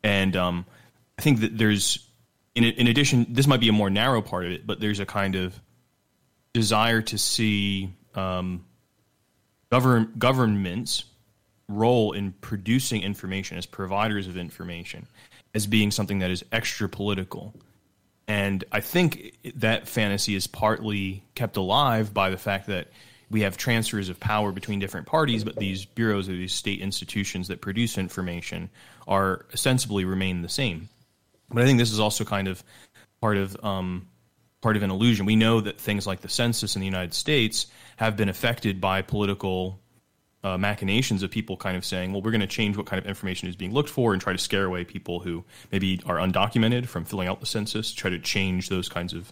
and 0.04 0.36
um, 0.36 0.66
I 1.18 1.24
think 1.24 1.40
that 1.40 1.58
there's 1.58 2.08
in 2.56 2.64
in 2.64 2.88
addition 2.88 3.26
this 3.30 3.48
might 3.48 3.60
be 3.60 3.70
a 3.70 3.74
more 3.74 3.90
narrow 3.90 4.22
part 4.22 4.46
of 4.46 4.52
it, 4.52 4.66
but 4.68 4.80
there's 4.80 5.00
a 5.00 5.06
kind 5.06 5.36
of 5.36 5.60
desire 6.54 7.02
to 7.02 7.18
see 7.18 7.94
um, 8.16 8.66
govern 9.72 10.14
governments 10.18 11.06
role 11.68 12.12
in 12.12 12.34
producing 12.34 13.02
information 13.02 13.58
as 13.58 13.66
providers 13.66 14.28
of 14.28 14.36
information 14.38 15.08
as 15.54 15.68
being 15.68 15.92
something 15.92 16.20
that 16.20 16.32
is 16.32 16.44
extra 16.52 16.88
political. 16.88 17.54
And 18.28 18.64
I 18.72 18.80
think 18.80 19.36
that 19.56 19.88
fantasy 19.88 20.36
is 20.36 20.48
partly 20.48 21.24
kept 21.36 21.58
alive 21.58 22.14
by 22.14 22.30
the 22.30 22.38
fact 22.38 22.68
that 22.68 22.88
we 23.30 23.42
have 23.42 23.58
transfers 23.58 24.10
of 24.10 24.20
power 24.20 24.52
between 24.52 24.80
different 24.80 25.08
parties, 25.08 25.44
but 25.44 25.56
these 25.56 25.86
bureaus 25.86 26.28
or 26.30 26.34
these 26.34 26.54
state 26.54 26.82
institutions 26.82 27.48
that 27.48 27.62
produce 27.62 27.98
information 27.98 28.70
are 29.08 29.46
ostensibly 29.54 30.06
remain 30.06 30.42
the 30.42 30.50
same. 30.50 30.90
But 31.54 31.64
I 31.64 31.66
think 31.66 31.80
this 31.80 31.92
is 31.92 32.00
also 32.00 32.24
kind 32.24 32.48
of 32.48 32.64
part 33.20 33.38
of 33.38 33.58
um, 33.64 34.08
part 34.62 34.78
of 34.78 34.84
an 34.84 34.92
illusion. 34.92 35.26
We 35.26 35.36
know 35.36 35.62
that 35.62 35.80
things 35.80 36.08
like 36.08 36.22
the 36.22 36.30
census 36.30 36.76
in 36.76 36.80
the 36.80 36.86
United 36.86 37.14
States 37.14 37.68
have 37.98 38.16
been 38.16 38.30
affected 38.30 38.80
by 38.80 39.02
political 39.02 39.80
uh, 40.44 40.58
machinations 40.58 41.24
of 41.24 41.30
people 41.30 41.58
kind 41.58 41.78
of 41.78 41.86
saying, 41.86 42.12
well, 42.12 42.22
we're 42.22 42.32
going 42.32 42.42
to 42.42 42.48
change 42.48 42.78
what 42.78 42.86
kind 42.86 43.00
of 43.00 43.08
information 43.08 43.48
is 43.48 43.56
being 43.56 43.74
looked 43.74 43.90
for 43.90 44.14
and 44.14 44.22
try 44.22 44.34
to 44.34 44.40
scare 44.40 44.66
away 44.66 44.84
people 44.84 45.20
who 45.20 45.44
maybe 45.72 46.02
are 46.06 46.18
undocumented 46.18 46.88
from 46.88 47.06
filling 47.06 47.28
out 47.28 47.40
the 47.40 47.46
census, 47.46 47.94
try 47.94 48.10
to 48.10 48.20
change 48.20 48.70
those 48.70 48.90
kinds 48.90 49.14
of 49.14 49.32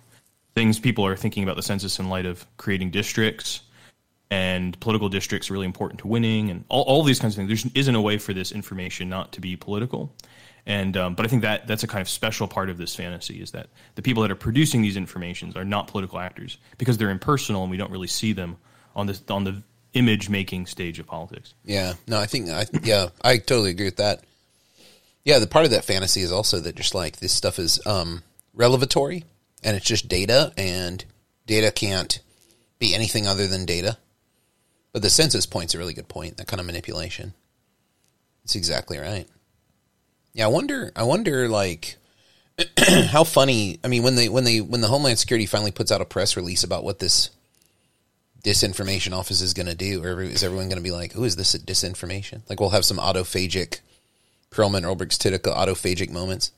things. 0.53 0.79
People 0.79 1.05
are 1.05 1.15
thinking 1.15 1.43
about 1.43 1.55
the 1.55 1.63
census 1.63 1.99
in 1.99 2.09
light 2.09 2.25
of 2.25 2.45
creating 2.57 2.91
districts 2.91 3.61
and 4.31 4.79
political 4.79 5.09
districts 5.09 5.49
are 5.49 5.53
really 5.53 5.65
important 5.65 5.99
to 6.01 6.07
winning 6.07 6.51
and 6.51 6.63
all, 6.69 6.83
all 6.83 7.03
these 7.03 7.19
kinds 7.19 7.33
of 7.33 7.47
things. 7.47 7.63
There 7.63 7.71
isn't 7.75 7.95
a 7.95 8.01
way 8.01 8.17
for 8.17 8.33
this 8.33 8.51
information 8.51 9.09
not 9.09 9.31
to 9.33 9.41
be 9.41 9.55
political. 9.55 10.13
And 10.69 10.95
um, 10.95 11.15
but 11.15 11.25
I 11.25 11.29
think 11.29 11.41
that 11.41 11.65
that's 11.65 11.81
a 11.81 11.87
kind 11.87 11.99
of 11.99 12.07
special 12.07 12.47
part 12.47 12.69
of 12.69 12.77
this 12.77 12.95
fantasy 12.95 13.41
is 13.41 13.51
that 13.51 13.69
the 13.95 14.03
people 14.03 14.21
that 14.21 14.29
are 14.29 14.35
producing 14.35 14.83
these 14.83 14.97
informations 14.97 15.55
are 15.55 15.65
not 15.65 15.87
political 15.87 16.19
actors 16.19 16.59
because 16.77 16.99
they're 16.99 17.09
impersonal 17.09 17.63
and 17.63 17.71
we 17.71 17.77
don't 17.77 17.89
really 17.89 18.07
see 18.07 18.33
them 18.33 18.55
on 18.95 19.07
this 19.07 19.19
on 19.29 19.45
the 19.45 19.63
image 19.93 20.29
making 20.29 20.67
stage 20.67 20.99
of 20.99 21.07
politics. 21.07 21.55
Yeah, 21.65 21.93
no, 22.07 22.19
I 22.19 22.27
think, 22.27 22.49
I, 22.49 22.67
yeah, 22.83 23.07
I 23.23 23.37
totally 23.37 23.71
agree 23.71 23.85
with 23.85 23.95
that. 23.95 24.23
Yeah, 25.25 25.39
the 25.39 25.47
part 25.47 25.65
of 25.65 25.71
that 25.71 25.85
fantasy 25.85 26.21
is 26.21 26.31
also 26.31 26.59
that 26.59 26.75
just 26.75 26.93
like 26.93 27.17
this 27.17 27.33
stuff 27.33 27.57
is 27.57 27.83
um, 27.87 28.21
relevatory 28.53 29.25
and 29.63 29.75
it's 29.75 29.87
just 29.87 30.07
data, 30.07 30.53
and 30.55 31.03
data 31.47 31.71
can't 31.71 32.21
be 32.77 32.93
anything 32.93 33.27
other 33.27 33.47
than 33.47 33.65
data. 33.65 33.97
But 34.93 35.01
the 35.01 35.09
census 35.09 35.47
point's 35.47 35.73
a 35.73 35.79
really 35.79 35.95
good 35.95 36.07
point. 36.07 36.37
That 36.37 36.47
kind 36.47 36.59
of 36.59 36.67
manipulation. 36.67 37.33
It's 38.43 38.55
exactly 38.55 38.99
right. 38.99 39.27
Yeah, 40.33 40.45
I 40.45 40.47
wonder. 40.49 40.91
I 40.95 41.03
wonder, 41.03 41.49
like, 41.49 41.97
how 43.07 43.23
funny. 43.23 43.79
I 43.83 43.87
mean, 43.87 44.03
when 44.03 44.15
they 44.15 44.29
when 44.29 44.43
they 44.43 44.61
when 44.61 44.81
the 44.81 44.87
Homeland 44.87 45.19
Security 45.19 45.45
finally 45.45 45.71
puts 45.71 45.91
out 45.91 46.01
a 46.01 46.05
press 46.05 46.35
release 46.35 46.63
about 46.63 46.83
what 46.83 46.99
this 46.99 47.29
disinformation 48.43 49.11
office 49.13 49.41
is 49.41 49.53
going 49.53 49.67
to 49.67 49.75
do? 49.75 50.03
Or 50.03 50.21
is 50.21 50.43
everyone 50.43 50.69
going 50.69 50.77
to 50.77 50.83
be 50.83 50.91
like, 50.91 51.13
"Who 51.13 51.23
is 51.23 51.35
this 51.35 51.55
disinformation?" 51.55 52.41
Like 52.49 52.59
we'll 52.59 52.69
have 52.69 52.85
some 52.85 52.97
autophagic 52.97 53.79
Perelman 54.51 54.83
Olbrechts-Tyteca 54.83 55.55
autophagic 55.55 56.09
moments. 56.11 56.51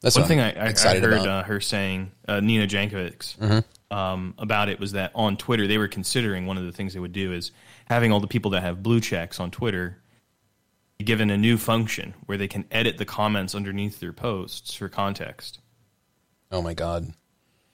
That's 0.00 0.16
one 0.16 0.26
thing 0.26 0.40
I, 0.40 0.52
I, 0.52 0.68
I, 0.68 0.98
heard 0.98 1.26
uh, 1.26 1.42
her 1.42 1.60
saying, 1.60 2.10
uh, 2.26 2.40
Nina 2.40 2.66
Jankowicz, 2.66 3.36
mm-hmm. 3.36 3.94
um, 3.94 4.32
about 4.38 4.70
it 4.70 4.80
was 4.80 4.92
that 4.92 5.12
on 5.14 5.36
Twitter 5.36 5.66
they 5.66 5.76
were 5.76 5.88
considering 5.88 6.46
one 6.46 6.56
of 6.56 6.64
the 6.64 6.72
things 6.72 6.94
they 6.94 7.00
would 7.00 7.12
do 7.12 7.34
is 7.34 7.50
having 7.84 8.10
all 8.10 8.20
the 8.20 8.26
people 8.26 8.52
that 8.52 8.62
have 8.62 8.82
blue 8.82 9.00
checks 9.00 9.38
on 9.38 9.50
Twitter 9.50 9.98
given 11.04 11.30
a 11.30 11.36
new 11.36 11.56
function 11.56 12.14
where 12.26 12.38
they 12.38 12.48
can 12.48 12.64
edit 12.70 12.98
the 12.98 13.04
comments 13.04 13.54
underneath 13.54 14.00
their 14.00 14.12
posts 14.12 14.74
for 14.74 14.88
context. 14.88 15.60
Oh 16.50 16.62
my 16.62 16.74
god! 16.74 17.12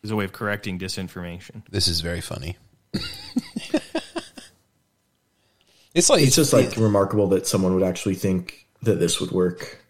as 0.06 0.10
a 0.12 0.16
way 0.16 0.24
of 0.24 0.32
correcting 0.32 0.78
disinformation. 0.78 1.62
This 1.70 1.88
is 1.88 2.00
very 2.00 2.20
funny. 2.20 2.56
it's 5.94 6.08
like 6.08 6.22
it's 6.22 6.36
just 6.36 6.52
like 6.52 6.76
remarkable 6.76 7.26
that 7.28 7.46
someone 7.46 7.74
would 7.74 7.82
actually 7.82 8.14
think 8.14 8.68
that 8.82 9.00
this 9.00 9.20
would 9.20 9.32
work. 9.32 9.84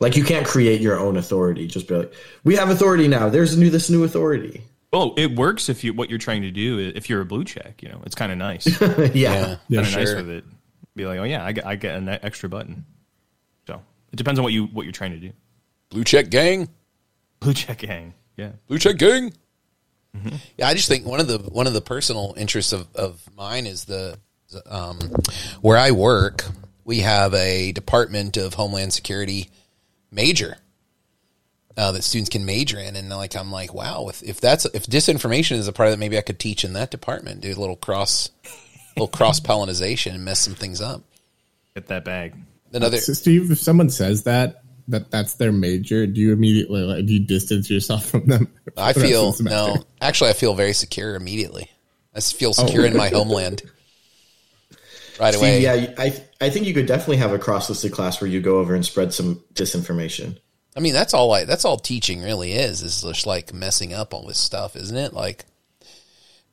Like 0.00 0.16
you 0.16 0.24
can't 0.24 0.44
create 0.44 0.80
your 0.80 0.98
own 0.98 1.16
authority. 1.16 1.68
Just 1.68 1.86
be 1.86 1.94
like, 1.94 2.12
we 2.42 2.56
have 2.56 2.68
authority 2.68 3.06
now. 3.06 3.28
There's 3.28 3.54
a 3.54 3.58
new 3.58 3.70
this 3.70 3.88
new 3.88 4.02
authority. 4.02 4.62
Well, 4.92 5.14
it 5.16 5.36
works 5.36 5.68
if 5.68 5.84
you 5.84 5.92
what 5.92 6.10
you're 6.10 6.18
trying 6.18 6.42
to 6.42 6.50
do. 6.50 6.92
If 6.94 7.08
you're 7.08 7.20
a 7.20 7.26
blue 7.26 7.44
check, 7.44 7.82
you 7.82 7.88
know, 7.88 8.02
it's 8.04 8.16
kind 8.16 8.32
of 8.32 8.38
nice. 8.38 8.66
yeah, 8.80 8.96
yeah, 9.14 9.56
yeah 9.68 9.82
kind 9.82 9.86
of 9.86 9.86
sure. 9.86 10.00
nice 10.00 10.14
with 10.16 10.30
it. 10.30 10.44
Be 10.96 11.06
like, 11.06 11.18
oh 11.18 11.24
yeah, 11.24 11.44
I 11.44 11.52
get, 11.52 11.66
I 11.66 11.76
get 11.76 11.94
an 11.96 12.08
extra 12.08 12.48
button. 12.48 12.84
So 13.66 13.80
it 14.12 14.16
depends 14.16 14.40
on 14.40 14.42
what 14.42 14.52
you 14.52 14.64
what 14.64 14.84
you're 14.84 14.92
trying 14.92 15.12
to 15.12 15.18
do. 15.18 15.32
Blue 15.90 16.04
check 16.04 16.30
gang. 16.30 16.68
Blue 17.38 17.54
check 17.54 17.78
gang. 17.78 18.14
Yeah, 18.36 18.52
blue 18.66 18.78
check 18.78 18.96
gang. 18.96 19.32
Mm-hmm. 20.16 20.36
Yeah, 20.56 20.68
I 20.68 20.74
just 20.74 20.88
think 20.88 21.04
one 21.06 21.20
of 21.20 21.28
the 21.28 21.38
one 21.38 21.66
of 21.66 21.74
the 21.74 21.80
personal 21.80 22.34
interests 22.36 22.72
of, 22.72 22.88
of 22.94 23.22
mine 23.36 23.66
is 23.66 23.84
the 23.84 24.18
um, 24.68 24.98
where 25.60 25.76
I 25.76 25.90
work. 25.90 26.44
We 26.84 27.00
have 27.00 27.34
a 27.34 27.72
Department 27.72 28.36
of 28.36 28.54
Homeland 28.54 28.92
Security 28.92 29.50
major 30.10 30.56
uh, 31.76 31.92
that 31.92 32.04
students 32.04 32.30
can 32.30 32.46
major 32.46 32.78
in, 32.78 32.96
and 32.96 33.08
like 33.10 33.36
I'm 33.36 33.50
like, 33.50 33.74
wow, 33.74 34.08
if, 34.08 34.22
if 34.22 34.40
that's 34.40 34.64
if 34.66 34.86
disinformation 34.86 35.56
is 35.56 35.68
a 35.68 35.72
part 35.72 35.88
of 35.88 35.92
that, 35.92 35.98
maybe 35.98 36.16
I 36.16 36.22
could 36.22 36.38
teach 36.38 36.64
in 36.64 36.72
that 36.72 36.90
department, 36.90 37.42
do 37.42 37.50
a 37.50 37.54
little 37.54 37.76
cross, 37.76 38.30
little 38.96 39.08
cross 39.08 39.40
pollination, 39.40 40.14
and 40.14 40.24
mess 40.24 40.40
some 40.40 40.54
things 40.54 40.80
up. 40.80 41.02
Get 41.74 41.88
that 41.88 42.04
bag. 42.04 42.34
Another 42.72 42.98
so 42.98 43.12
Steve, 43.12 43.50
if 43.50 43.58
someone 43.58 43.90
says 43.90 44.24
that, 44.24 44.62
that 44.88 45.10
that's 45.10 45.34
their 45.34 45.52
major, 45.52 46.06
do 46.06 46.20
you 46.20 46.32
immediately 46.32 46.82
like, 46.82 47.06
do 47.06 47.14
you 47.14 47.20
distance 47.20 47.70
yourself 47.70 48.06
from 48.06 48.26
them? 48.26 48.48
I 48.76 48.92
feel 48.92 49.34
no. 49.40 49.76
Actually, 50.00 50.30
I 50.30 50.34
feel 50.34 50.54
very 50.54 50.72
secure 50.72 51.14
immediately. 51.14 51.70
I 52.14 52.20
feel 52.20 52.50
oh. 52.50 52.66
secure 52.66 52.82
oh. 52.82 52.86
in 52.86 52.96
my 52.96 53.08
homeland. 53.08 53.62
Right 55.18 55.32
Steve, 55.32 55.42
away. 55.42 55.62
Yeah, 55.62 55.94
I 55.96 56.22
I 56.42 56.50
think 56.50 56.66
you 56.66 56.74
could 56.74 56.84
definitely 56.84 57.16
have 57.16 57.32
a 57.32 57.38
cross 57.38 57.70
listed 57.70 57.90
class 57.90 58.20
where 58.20 58.28
you 58.28 58.42
go 58.42 58.58
over 58.58 58.74
and 58.74 58.84
spread 58.84 59.14
some 59.14 59.42
disinformation. 59.54 60.36
I 60.76 60.80
mean, 60.80 60.92
that's 60.92 61.14
all 61.14 61.32
I 61.32 61.44
that's 61.44 61.64
all 61.64 61.78
teaching 61.78 62.20
really 62.20 62.52
is 62.52 62.82
is 62.82 63.00
just 63.00 63.26
like 63.26 63.54
messing 63.54 63.94
up 63.94 64.12
all 64.12 64.26
this 64.26 64.36
stuff, 64.36 64.76
isn't 64.76 64.94
it? 64.94 65.14
Like 65.14 65.46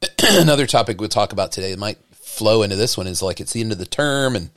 another 0.23 0.65
topic 0.65 0.99
we'll 1.01 1.09
talk 1.09 1.33
about 1.33 1.51
today 1.51 1.75
might 1.75 1.97
flow 2.33 2.63
into 2.63 2.75
this 2.75 2.97
one 2.97 3.07
is 3.07 3.21
like 3.21 3.39
it's 3.39 3.53
the 3.53 3.61
end 3.61 3.71
of 3.71 3.77
the 3.77 3.85
term 3.85 4.35
and 4.35 4.49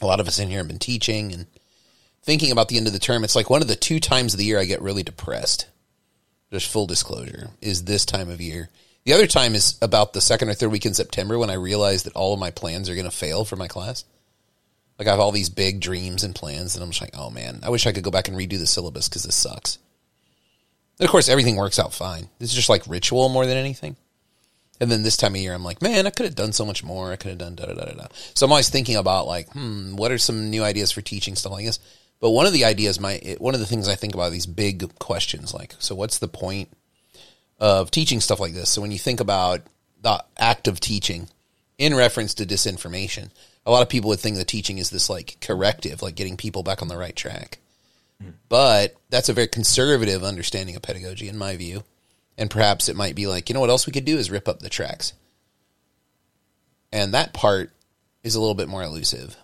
a 0.00 0.06
lot 0.06 0.20
of 0.20 0.28
us 0.28 0.38
in 0.38 0.48
here 0.48 0.58
have 0.58 0.68
been 0.68 0.78
teaching 0.78 1.32
and 1.32 1.46
thinking 2.22 2.52
about 2.52 2.68
the 2.68 2.76
end 2.76 2.86
of 2.86 2.92
the 2.92 2.98
term, 2.98 3.24
it's 3.24 3.34
like 3.34 3.48
one 3.48 3.62
of 3.62 3.68
the 3.68 3.76
two 3.76 3.98
times 3.98 4.34
of 4.34 4.38
the 4.38 4.44
year 4.44 4.58
I 4.58 4.64
get 4.64 4.82
really 4.82 5.02
depressed. 5.02 5.66
Just 6.52 6.70
full 6.70 6.86
disclosure 6.86 7.48
is 7.60 7.84
this 7.84 8.04
time 8.04 8.28
of 8.28 8.40
year. 8.40 8.68
The 9.04 9.14
other 9.14 9.26
time 9.26 9.54
is 9.54 9.78
about 9.80 10.12
the 10.12 10.20
second 10.20 10.50
or 10.50 10.54
third 10.54 10.70
week 10.70 10.86
in 10.86 10.94
September 10.94 11.38
when 11.38 11.50
I 11.50 11.54
realize 11.54 12.02
that 12.02 12.14
all 12.14 12.34
of 12.34 12.40
my 12.40 12.50
plans 12.50 12.88
are 12.88 12.94
going 12.94 13.06
to 13.06 13.10
fail 13.10 13.44
for 13.44 13.56
my 13.56 13.68
class. 13.68 14.04
Like 14.98 15.08
I 15.08 15.12
have 15.12 15.20
all 15.20 15.32
these 15.32 15.48
big 15.48 15.80
dreams 15.80 16.24
and 16.24 16.34
plans, 16.34 16.74
and 16.74 16.82
I'm 16.82 16.90
just 16.90 17.00
like, 17.00 17.16
oh 17.16 17.30
man, 17.30 17.60
I 17.62 17.70
wish 17.70 17.86
I 17.86 17.92
could 17.92 18.02
go 18.02 18.10
back 18.10 18.28
and 18.28 18.36
redo 18.36 18.58
the 18.58 18.66
syllabus 18.66 19.08
because 19.08 19.22
this 19.22 19.36
sucks. 19.36 19.78
And 20.98 21.06
of 21.06 21.10
course, 21.10 21.28
everything 21.28 21.56
works 21.56 21.78
out 21.78 21.94
fine. 21.94 22.28
This 22.38 22.50
is 22.50 22.56
just 22.56 22.68
like 22.68 22.82
ritual 22.86 23.28
more 23.28 23.46
than 23.46 23.56
anything. 23.56 23.96
And 24.80 24.90
then 24.90 25.02
this 25.02 25.16
time 25.16 25.34
of 25.34 25.40
year, 25.40 25.54
I'm 25.54 25.64
like, 25.64 25.82
man, 25.82 26.06
I 26.06 26.10
could 26.10 26.26
have 26.26 26.34
done 26.34 26.52
so 26.52 26.64
much 26.64 26.84
more. 26.84 27.12
I 27.12 27.16
could 27.16 27.30
have 27.30 27.38
done 27.38 27.56
da 27.56 27.66
da 27.66 27.74
da 27.74 27.92
da. 27.92 28.06
So 28.34 28.46
I'm 28.46 28.52
always 28.52 28.68
thinking 28.68 28.96
about 28.96 29.26
like, 29.26 29.50
hmm, 29.52 29.96
what 29.96 30.12
are 30.12 30.18
some 30.18 30.50
new 30.50 30.62
ideas 30.62 30.92
for 30.92 31.00
teaching 31.00 31.34
stuff 31.34 31.52
like 31.52 31.66
this? 31.66 31.80
But 32.20 32.30
one 32.30 32.46
of 32.46 32.52
the 32.52 32.64
ideas, 32.64 33.00
my 33.00 33.36
one 33.38 33.54
of 33.54 33.60
the 33.60 33.66
things 33.66 33.88
I 33.88 33.94
think 33.94 34.14
about 34.14 34.32
these 34.32 34.46
big 34.46 34.98
questions, 34.98 35.54
like, 35.54 35.74
so 35.78 35.94
what's 35.94 36.18
the 36.18 36.28
point 36.28 36.68
of 37.58 37.90
teaching 37.90 38.20
stuff 38.20 38.40
like 38.40 38.54
this? 38.54 38.70
So 38.70 38.80
when 38.80 38.92
you 38.92 38.98
think 38.98 39.20
about 39.20 39.62
the 40.00 40.24
act 40.38 40.68
of 40.68 40.80
teaching 40.80 41.28
in 41.76 41.94
reference 41.94 42.34
to 42.34 42.46
disinformation, 42.46 43.30
a 43.66 43.70
lot 43.70 43.82
of 43.82 43.88
people 43.88 44.08
would 44.08 44.20
think 44.20 44.36
that 44.36 44.48
teaching 44.48 44.78
is 44.78 44.90
this 44.90 45.10
like 45.10 45.36
corrective, 45.40 46.02
like 46.02 46.14
getting 46.14 46.36
people 46.36 46.62
back 46.62 46.82
on 46.82 46.88
the 46.88 46.96
right 46.96 47.14
track. 47.14 47.58
Mm. 48.22 48.32
But 48.48 48.96
that's 49.10 49.28
a 49.28 49.32
very 49.32 49.48
conservative 49.48 50.24
understanding 50.24 50.74
of 50.76 50.82
pedagogy, 50.82 51.28
in 51.28 51.38
my 51.38 51.56
view. 51.56 51.84
And 52.38 52.50
perhaps 52.50 52.88
it 52.88 52.96
might 52.96 53.16
be 53.16 53.26
like, 53.26 53.48
you 53.48 53.54
know 53.54 53.60
what 53.60 53.68
else 53.68 53.86
we 53.86 53.92
could 53.92 54.04
do 54.06 54.16
is 54.16 54.30
rip 54.30 54.48
up 54.48 54.60
the 54.60 54.70
tracks. 54.70 55.12
And 56.92 57.12
that 57.12 57.34
part 57.34 57.72
is 58.22 58.36
a 58.36 58.40
little 58.40 58.54
bit 58.54 58.68
more 58.68 58.82
elusive 58.82 59.36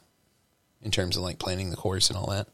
in 0.81 0.91
terms 0.91 1.17
of 1.17 1.23
like 1.23 1.39
planning 1.39 1.71
the 1.71 1.77
course 1.77 2.09
and 2.09 2.17
all 2.17 2.31
that. 2.31 2.49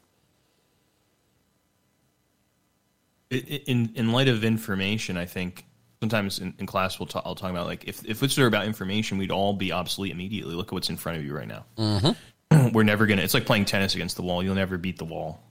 in 3.29 3.93
in 3.95 4.11
light 4.11 4.27
of 4.27 4.43
information, 4.43 5.15
I 5.15 5.25
think 5.25 5.65
sometimes 6.01 6.39
in, 6.39 6.53
in 6.57 6.65
class 6.65 6.99
we'll 6.99 7.07
talk, 7.07 7.23
I'll 7.25 7.35
talk 7.35 7.51
about 7.51 7.67
like 7.67 7.87
if 7.87 8.03
if 8.05 8.21
it's 8.23 8.37
about 8.37 8.65
information, 8.65 9.17
we'd 9.17 9.31
all 9.31 9.53
be 9.53 9.71
obsolete 9.71 10.11
immediately. 10.11 10.55
Look 10.55 10.67
at 10.67 10.73
what's 10.73 10.89
in 10.89 10.97
front 10.97 11.19
of 11.19 11.25
you 11.25 11.33
right 11.33 11.47
now. 11.47 11.65
Mm-hmm. 11.77 12.69
we're 12.73 12.83
never 12.83 13.05
gonna. 13.05 13.21
It's 13.21 13.33
like 13.33 13.45
playing 13.45 13.65
tennis 13.65 13.95
against 13.95 14.17
the 14.17 14.23
wall. 14.23 14.43
You'll 14.43 14.55
never 14.55 14.77
beat 14.77 14.97
the 14.97 15.05
wall. 15.05 15.41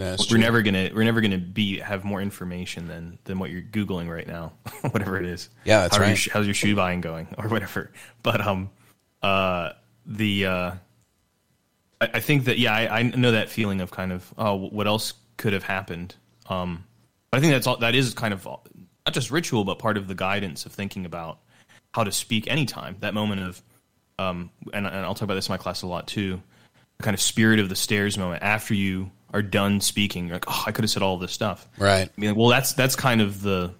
That's 0.00 0.30
we're 0.30 0.36
true. 0.36 0.38
never 0.38 0.62
gonna 0.62 0.90
we're 0.94 1.04
never 1.04 1.20
gonna 1.20 1.36
be 1.36 1.78
have 1.78 2.04
more 2.04 2.22
information 2.22 2.88
than 2.88 3.18
than 3.24 3.38
what 3.38 3.50
you're 3.50 3.60
googling 3.60 4.08
right 4.08 4.26
now, 4.26 4.52
whatever 4.92 5.18
it 5.18 5.26
is. 5.26 5.50
Yeah, 5.64 5.82
that's 5.82 5.96
How 5.96 6.02
are 6.02 6.06
your 6.06 6.14
right. 6.14 6.28
how's 6.32 6.46
your 6.46 6.54
shoe 6.54 6.74
buying 6.74 7.02
going 7.02 7.28
or 7.36 7.48
whatever? 7.48 7.92
But 8.22 8.40
um, 8.40 8.70
uh, 9.22 9.72
the 10.06 10.46
uh, 10.46 10.72
I, 12.00 12.10
I 12.14 12.20
think 12.20 12.46
that 12.46 12.58
yeah, 12.58 12.74
I, 12.74 13.00
I 13.00 13.02
know 13.02 13.32
that 13.32 13.50
feeling 13.50 13.82
of 13.82 13.90
kind 13.90 14.10
of 14.10 14.32
oh, 14.38 14.54
what 14.54 14.86
else 14.86 15.12
could 15.36 15.52
have 15.52 15.64
happened. 15.64 16.14
Um, 16.48 16.84
but 17.30 17.38
I 17.38 17.40
think 17.42 17.52
that's 17.52 17.66
all. 17.66 17.76
That 17.76 17.94
is 17.94 18.14
kind 18.14 18.32
of 18.32 18.46
not 18.46 19.12
just 19.12 19.30
ritual, 19.30 19.64
but 19.64 19.78
part 19.78 19.98
of 19.98 20.08
the 20.08 20.14
guidance 20.14 20.64
of 20.64 20.72
thinking 20.72 21.04
about 21.04 21.40
how 21.92 22.04
to 22.04 22.12
speak 22.12 22.50
anytime. 22.50 22.96
That 23.00 23.12
moment 23.12 23.42
of 23.42 23.62
um, 24.18 24.50
and, 24.72 24.86
and 24.86 24.96
I'll 24.96 25.14
talk 25.14 25.24
about 25.24 25.34
this 25.34 25.48
in 25.48 25.52
my 25.52 25.58
class 25.58 25.82
a 25.82 25.86
lot 25.86 26.06
too. 26.06 26.40
The 26.96 27.02
kind 27.02 27.14
of 27.14 27.20
spirit 27.20 27.60
of 27.60 27.68
the 27.68 27.76
stairs 27.76 28.16
moment 28.16 28.42
after 28.42 28.72
you 28.74 29.10
are 29.32 29.42
done 29.42 29.80
speaking. 29.80 30.26
You're 30.26 30.36
like, 30.36 30.44
oh, 30.48 30.64
I 30.66 30.72
could 30.72 30.84
have 30.84 30.90
said 30.90 31.02
all 31.02 31.18
this 31.18 31.32
stuff. 31.32 31.68
Right. 31.78 32.08
I 32.08 32.20
mean, 32.20 32.34
well, 32.34 32.48
that's 32.48 32.72
that's 32.72 32.96
kind 32.96 33.20
of 33.20 33.42
the 33.42 33.74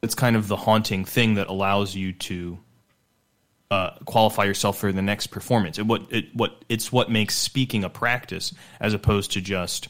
that's 0.00 0.14
kind 0.14 0.36
of 0.36 0.48
the 0.48 0.56
haunting 0.56 1.04
thing 1.04 1.34
that 1.34 1.48
allows 1.48 1.94
you 1.94 2.12
to 2.12 2.58
uh, 3.70 3.90
qualify 4.04 4.44
yourself 4.44 4.78
for 4.78 4.92
the 4.92 5.02
next 5.02 5.28
performance. 5.28 5.78
It, 5.78 5.86
what 5.86 6.02
it 6.10 6.26
what 6.34 6.64
it's 6.68 6.92
what 6.92 7.10
makes 7.10 7.34
speaking 7.34 7.84
a 7.84 7.90
practice 7.90 8.54
as 8.80 8.94
opposed 8.94 9.32
to 9.32 9.40
just 9.40 9.88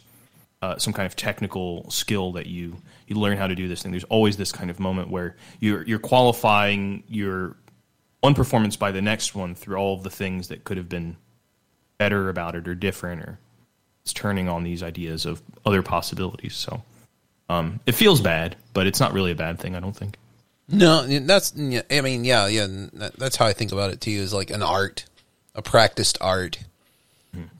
uh, 0.62 0.78
some 0.78 0.92
kind 0.92 1.06
of 1.06 1.16
technical 1.16 1.90
skill 1.90 2.32
that 2.32 2.46
you 2.46 2.76
you 3.06 3.16
learn 3.16 3.36
how 3.36 3.46
to 3.46 3.54
do 3.54 3.68
this 3.68 3.82
thing. 3.82 3.90
There's 3.92 4.04
always 4.04 4.36
this 4.36 4.52
kind 4.52 4.70
of 4.70 4.80
moment 4.80 5.10
where 5.10 5.36
you're 5.60 5.82
you're 5.82 5.98
qualifying 5.98 7.02
your 7.08 7.56
one 8.20 8.34
performance 8.34 8.76
by 8.76 8.90
the 8.90 9.02
next 9.02 9.34
one 9.34 9.54
through 9.54 9.76
all 9.76 9.94
of 9.94 10.02
the 10.02 10.10
things 10.10 10.48
that 10.48 10.64
could 10.64 10.78
have 10.78 10.88
been 10.88 11.16
better 11.98 12.28
about 12.30 12.54
it 12.54 12.66
or 12.66 12.74
different 12.74 13.20
or 13.20 13.38
it's 14.04 14.12
turning 14.12 14.48
on 14.48 14.64
these 14.64 14.82
ideas 14.82 15.24
of 15.24 15.40
other 15.64 15.82
possibilities. 15.82 16.54
So 16.54 16.82
um, 17.48 17.80
it 17.86 17.92
feels 17.92 18.20
bad, 18.20 18.54
but 18.74 18.86
it's 18.86 19.00
not 19.00 19.14
really 19.14 19.32
a 19.32 19.36
bad 19.36 19.58
thing. 19.58 19.74
I 19.74 19.80
don't 19.80 19.96
think. 19.96 20.16
No, 20.68 21.06
that's. 21.06 21.54
I 21.56 22.00
mean, 22.00 22.24
yeah, 22.24 22.46
yeah. 22.46 22.66
That's 23.18 23.36
how 23.36 23.46
I 23.46 23.52
think 23.52 23.72
about 23.72 23.92
it 23.92 24.00
too. 24.00 24.10
Is 24.10 24.32
like 24.32 24.50
an 24.50 24.62
art, 24.62 25.06
a 25.54 25.62
practiced 25.62 26.18
art 26.20 26.58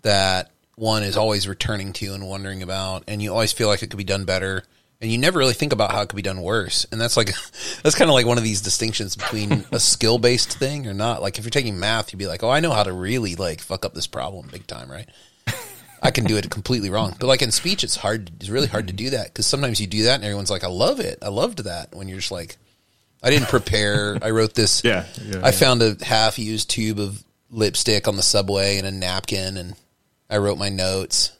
that 0.02 0.50
one 0.76 1.02
is 1.02 1.16
always 1.16 1.48
returning 1.48 1.92
to 1.94 2.14
and 2.14 2.28
wondering 2.28 2.62
about, 2.62 3.04
and 3.08 3.22
you 3.22 3.32
always 3.32 3.52
feel 3.52 3.68
like 3.68 3.82
it 3.82 3.90
could 3.90 3.98
be 3.98 4.04
done 4.04 4.24
better, 4.24 4.62
and 5.00 5.10
you 5.10 5.18
never 5.18 5.38
really 5.38 5.52
think 5.52 5.72
about 5.72 5.92
how 5.92 6.02
it 6.02 6.08
could 6.08 6.16
be 6.16 6.22
done 6.22 6.40
worse. 6.40 6.86
And 6.92 7.00
that's 7.00 7.16
like 7.16 7.28
that's 7.82 7.94
kind 7.94 8.10
of 8.10 8.14
like 8.14 8.26
one 8.26 8.38
of 8.38 8.44
these 8.44 8.62
distinctions 8.62 9.16
between 9.16 9.64
a 9.72 9.80
skill 9.80 10.18
based 10.18 10.58
thing 10.58 10.86
or 10.86 10.94
not. 10.94 11.22
Like 11.22 11.38
if 11.38 11.44
you're 11.44 11.50
taking 11.50 11.78
math, 11.78 12.12
you'd 12.12 12.18
be 12.18 12.26
like, 12.26 12.42
oh, 12.42 12.50
I 12.50 12.60
know 12.60 12.72
how 12.72 12.84
to 12.84 12.92
really 12.92 13.34
like 13.34 13.60
fuck 13.60 13.84
up 13.84 13.94
this 13.94 14.06
problem 14.06 14.48
big 14.50 14.66
time, 14.66 14.90
right? 14.90 15.08
I 16.04 16.10
can 16.10 16.24
do 16.24 16.36
it 16.36 16.48
completely 16.50 16.90
wrong. 16.90 17.16
But 17.18 17.26
like 17.26 17.42
in 17.42 17.50
speech, 17.50 17.82
it's 17.82 17.96
hard. 17.96 18.30
It's 18.36 18.50
really 18.50 18.66
hard 18.68 18.86
to 18.88 18.92
do 18.92 19.10
that 19.10 19.26
because 19.28 19.46
sometimes 19.46 19.80
you 19.80 19.86
do 19.86 20.04
that 20.04 20.16
and 20.16 20.24
everyone's 20.24 20.50
like, 20.50 20.62
I 20.62 20.68
love 20.68 21.00
it. 21.00 21.18
I 21.22 21.28
loved 21.28 21.64
that. 21.64 21.94
When 21.94 22.08
you're 22.08 22.18
just 22.18 22.30
like, 22.30 22.56
I 23.22 23.30
didn't 23.30 23.48
prepare. 23.48 24.18
I 24.22 24.30
wrote 24.30 24.54
this. 24.54 24.82
Yeah, 24.84 25.06
yeah, 25.24 25.40
I 25.42 25.50
found 25.50 25.82
a 25.82 25.96
half 26.04 26.38
used 26.38 26.68
tube 26.70 27.00
of 27.00 27.24
lipstick 27.50 28.06
on 28.06 28.16
the 28.16 28.22
subway 28.22 28.76
and 28.78 28.86
a 28.86 28.90
napkin 28.90 29.56
and 29.56 29.74
I 30.28 30.36
wrote 30.38 30.58
my 30.58 30.68
notes. 30.68 31.32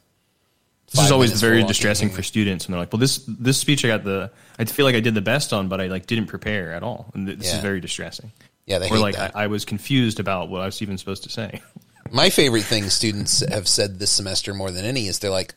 This 0.91 1.05
is 1.05 1.11
always 1.11 1.39
very 1.41 1.63
distressing 1.63 2.09
for 2.09 2.23
students, 2.23 2.65
and 2.65 2.73
they're 2.73 2.79
like, 2.79 2.93
"Well, 2.93 2.99
this 3.01 3.17
this 3.27 3.57
speech 3.57 3.83
I 3.83 3.89
got 3.89 4.03
the 4.05 4.31
I 4.57 4.63
feel 4.63 4.85
like 4.85 4.95
I 4.95 5.01
did 5.01 5.13
the 5.13 5.21
best 5.21 5.51
on, 5.51 5.67
but 5.67 5.81
I 5.81 5.87
like 5.87 6.05
didn't 6.07 6.27
prepare 6.27 6.71
at 6.73 6.83
all." 6.83 7.11
And 7.13 7.27
th- 7.27 7.39
this 7.39 7.47
Yeah. 7.49 7.55
is 7.57 7.61
very 7.61 7.81
distressing. 7.81 8.31
Yeah, 8.65 8.79
they 8.79 8.85
Or 8.89 8.95
hate 8.95 9.01
like. 9.01 9.17
I, 9.19 9.31
I 9.43 9.47
was 9.47 9.65
confused 9.65 10.19
about 10.21 10.47
what 10.49 10.61
I 10.61 10.65
was 10.67 10.81
even 10.81 10.97
supposed 10.97 11.23
to 11.23 11.29
say. 11.29 11.61
My 12.11 12.29
favorite 12.29 12.63
thing 12.63 12.89
students 12.89 13.43
have 13.51 13.67
said 13.67 13.99
this 13.99 14.11
semester 14.11 14.53
more 14.53 14.71
than 14.71 14.85
any 14.85 15.07
is 15.07 15.19
they're 15.19 15.31
like, 15.31 15.53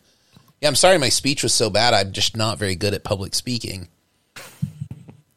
"Yeah, 0.61 0.69
I'm 0.69 0.75
sorry, 0.75 0.99
my 0.99 1.09
speech 1.11 1.43
was 1.43 1.55
so 1.55 1.71
bad. 1.71 1.95
I'm 1.95 2.13
just 2.13 2.37
not 2.37 2.59
very 2.59 2.75
good 2.75 2.95
at 2.95 3.05
public 3.05 3.35
speaking." 3.35 3.89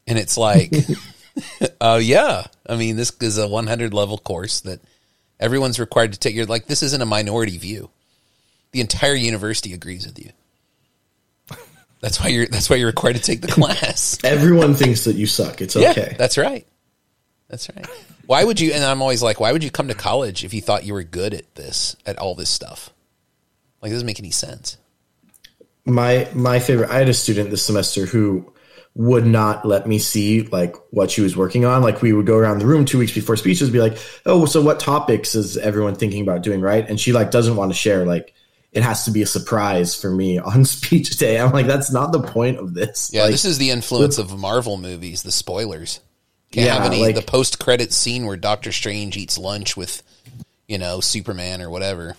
And 0.07 0.17
it's 0.17 0.37
like, 0.37 0.73
"Oh 1.81 1.97
yeah, 1.97 2.45
I 2.67 2.75
mean, 2.75 2.95
this 2.95 3.11
is 3.21 3.37
a 3.37 3.47
100 3.47 3.93
level 3.93 4.17
course 4.17 4.61
that 4.61 4.79
everyone's 5.39 5.79
required 5.79 6.13
to 6.13 6.19
take. 6.19 6.33
You're 6.35 6.45
like, 6.45 6.67
this 6.67 6.83
isn't 6.83 7.01
a 7.01 7.05
minority 7.05 7.57
view. 7.57 7.89
The 8.71 8.81
entire 8.81 9.15
university 9.15 9.73
agrees 9.73 10.05
with 10.05 10.17
you. 10.17 10.31
That's 11.99 12.19
why 12.19 12.29
you're. 12.29 12.47
That's 12.47 12.67
why 12.69 12.77
you're 12.77 12.87
required 12.87 13.17
to 13.17 13.21
take 13.21 13.41
the 13.41 13.47
class. 13.51 14.17
Everyone 14.23 14.73
thinks 14.73 15.03
that 15.03 15.15
you 15.15 15.27
suck. 15.27 15.61
It's 15.61 15.75
Yeah, 15.75 15.91
okay. 15.91 16.15
that's 16.17 16.37
right. 16.37 16.65
That's 17.51 17.69
right. 17.75 17.85
Why 18.25 18.43
would 18.43 18.59
you? 18.59 18.71
And 18.73 18.83
I'm 18.83 19.01
always 19.01 19.21
like, 19.21 19.39
why 19.39 19.51
would 19.51 19.63
you 19.63 19.69
come 19.69 19.89
to 19.89 19.93
college 19.93 20.43
if 20.43 20.53
you 20.53 20.61
thought 20.61 20.85
you 20.85 20.93
were 20.93 21.03
good 21.03 21.33
at 21.35 21.53
this, 21.55 21.95
at 22.05 22.17
all 22.17 22.33
this 22.33 22.49
stuff? 22.49 22.89
Like, 23.81 23.91
it 23.91 23.93
doesn't 23.93 24.05
make 24.07 24.19
any 24.19 24.31
sense. 24.31 24.77
my 25.85 26.27
my 26.33 26.59
favorite 26.59 26.89
i 26.91 26.97
had 26.99 27.09
a 27.09 27.13
student 27.13 27.49
this 27.49 27.63
semester 27.65 28.05
who 28.05 28.45
would 28.93 29.25
not 29.25 29.65
let 29.65 29.87
me 29.87 29.97
see 29.97 30.43
like 30.43 30.75
what 30.91 31.09
she 31.09 31.21
was 31.21 31.35
working 31.35 31.65
on 31.65 31.81
like 31.81 32.01
we 32.01 32.13
would 32.13 32.25
go 32.27 32.37
around 32.37 32.59
the 32.59 32.65
room 32.67 32.85
two 32.85 32.99
weeks 32.99 33.13
before 33.13 33.35
speeches 33.35 33.69
be 33.69 33.79
like 33.79 33.97
oh 34.27 34.45
so 34.45 34.61
what 34.61 34.79
topics 34.79 35.33
is 35.33 35.57
everyone 35.57 35.95
thinking 35.95 36.21
about 36.21 36.43
doing 36.43 36.61
right 36.61 36.87
and 36.89 36.99
she 36.99 37.11
like 37.11 37.31
doesn't 37.31 37.55
want 37.55 37.71
to 37.71 37.77
share 37.77 38.05
like 38.05 38.33
it 38.73 38.83
has 38.83 39.05
to 39.05 39.11
be 39.11 39.21
a 39.21 39.25
surprise 39.25 39.99
for 39.99 40.11
me 40.11 40.37
on 40.51 40.63
speech 40.65 41.17
day 41.17 41.39
i'm 41.39 41.51
like 41.51 41.65
that's 41.65 41.91
not 41.91 42.11
the 42.11 42.21
point 42.21 42.59
of 42.59 42.73
this 42.75 43.09
Yeah, 43.11 43.23
Like, 43.23 43.31
this 43.31 43.45
is 43.45 43.57
the 43.57 43.71
influence 43.71 44.19
of 44.19 44.37
Marvel 44.37 44.77
movies, 44.77 45.23
the 45.23 45.31
spoilers. 45.31 45.99
Yeah, 46.53 46.73
have 46.75 46.85
any 46.85 47.01
like- 47.01 47.15
the 47.15 47.21
post 47.21 47.59
credit 47.59 47.93
scene 47.93 48.25
where 48.25 48.37
Doctor 48.37 48.71
Strange 48.71 49.15
eats 49.17 49.37
lunch 49.37 49.77
with, 49.77 50.03
you 50.67 50.77
know, 50.77 50.99
Superman 50.99 51.61
or 51.61 51.69
whatever. 51.69 52.17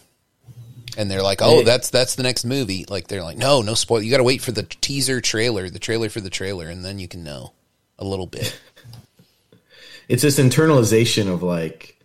And 0.96 1.10
they're 1.10 1.22
like, 1.22 1.40
"Oh, 1.40 1.58
Hey. 1.58 1.64
that's 1.64 1.88
that's 1.88 2.16
the 2.16 2.22
next 2.22 2.44
movie." 2.44 2.84
Like 2.86 3.08
they're 3.08 3.22
like, 3.22 3.38
"No, 3.38 3.62
no 3.62 3.72
spoil. 3.74 4.02
You 4.02 4.10
got 4.10 4.18
to 4.18 4.24
wait 4.24 4.42
for 4.42 4.52
the 4.52 4.64
teaser 4.64 5.22
trailer, 5.22 5.70
the 5.70 5.78
trailer 5.78 6.10
for 6.10 6.20
the 6.20 6.28
trailer, 6.28 6.68
and 6.68 6.84
then 6.84 6.98
you 6.98 7.08
can 7.08 7.24
know 7.24 7.52
a 7.98 8.04
little 8.04 8.26
bit." 8.26 8.58
it's 10.08 10.22
this 10.22 10.38
internalization 10.38 11.32
of 11.32 11.42
like 11.42 11.98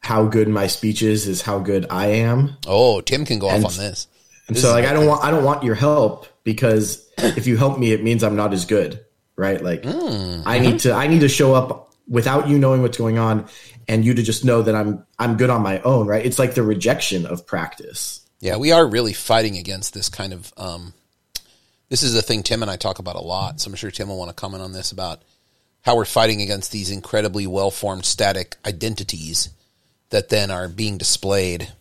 how 0.00 0.24
good 0.26 0.48
my 0.48 0.66
speech 0.68 1.02
is 1.02 1.26
is 1.26 1.42
how 1.42 1.58
good 1.58 1.84
i 1.90 2.06
am 2.06 2.56
Oh, 2.66 3.00
Tim 3.00 3.24
can 3.24 3.38
go 3.40 3.48
off 3.48 3.64
on 3.64 3.76
this. 3.76 4.06
And 4.46 4.56
This 4.56 4.62
so 4.62 4.70
like 4.72 4.84
I 4.84 4.92
don't 4.92 5.06
want 5.06 5.24
I 5.24 5.30
don't 5.32 5.42
want 5.44 5.64
your 5.64 5.74
help 5.74 6.26
because 6.44 7.04
if 7.18 7.46
you 7.48 7.56
help 7.56 7.78
me 7.78 7.92
it 7.92 8.02
means 8.04 8.22
I'm 8.22 8.36
not 8.36 8.52
as 8.52 8.64
good, 8.64 9.04
right? 9.38 9.62
Like 9.62 9.82
Mm, 9.82 10.42
I 10.44 10.58
need 10.58 10.80
to 10.80 10.92
I 10.92 11.06
need 11.06 11.20
to 11.20 11.28
show 11.28 11.54
up 11.54 11.92
without 12.08 12.48
you 12.48 12.58
knowing 12.58 12.82
what's 12.82 12.98
going 12.98 13.18
on 13.18 13.46
and 13.86 14.04
you 14.04 14.14
to 14.14 14.22
just 14.22 14.44
know 14.44 14.62
that 14.62 14.74
I'm 14.74 15.06
I'm 15.18 15.36
good 15.36 15.50
on 15.50 15.62
my 15.62 15.80
own, 15.80 16.06
right? 16.06 16.24
It's 16.24 16.38
like 16.38 16.54
the 16.54 16.62
rejection 16.62 17.24
of 17.26 17.46
practice. 17.46 18.20
Yeah, 18.40 18.56
we 18.56 18.72
are 18.72 18.86
really 18.86 19.12
fighting 19.12 19.56
against 19.56 19.94
this 19.94 20.08
kind 20.08 20.32
of. 20.32 20.52
Um, 20.56 20.92
this 21.88 22.02
is 22.02 22.14
a 22.14 22.22
thing 22.22 22.42
Tim 22.42 22.62
and 22.62 22.70
I 22.70 22.76
talk 22.76 22.98
about 22.98 23.16
a 23.16 23.20
lot. 23.20 23.60
So 23.60 23.70
I'm 23.70 23.76
sure 23.76 23.90
Tim 23.90 24.08
will 24.08 24.18
want 24.18 24.28
to 24.28 24.34
comment 24.34 24.62
on 24.62 24.72
this 24.72 24.92
about 24.92 25.22
how 25.82 25.96
we're 25.96 26.04
fighting 26.04 26.42
against 26.42 26.70
these 26.70 26.90
incredibly 26.90 27.46
well 27.46 27.70
formed 27.70 28.04
static 28.04 28.56
identities 28.66 29.48
that 30.10 30.28
then 30.28 30.50
are 30.50 30.68
being 30.68 30.98
displayed 30.98 31.72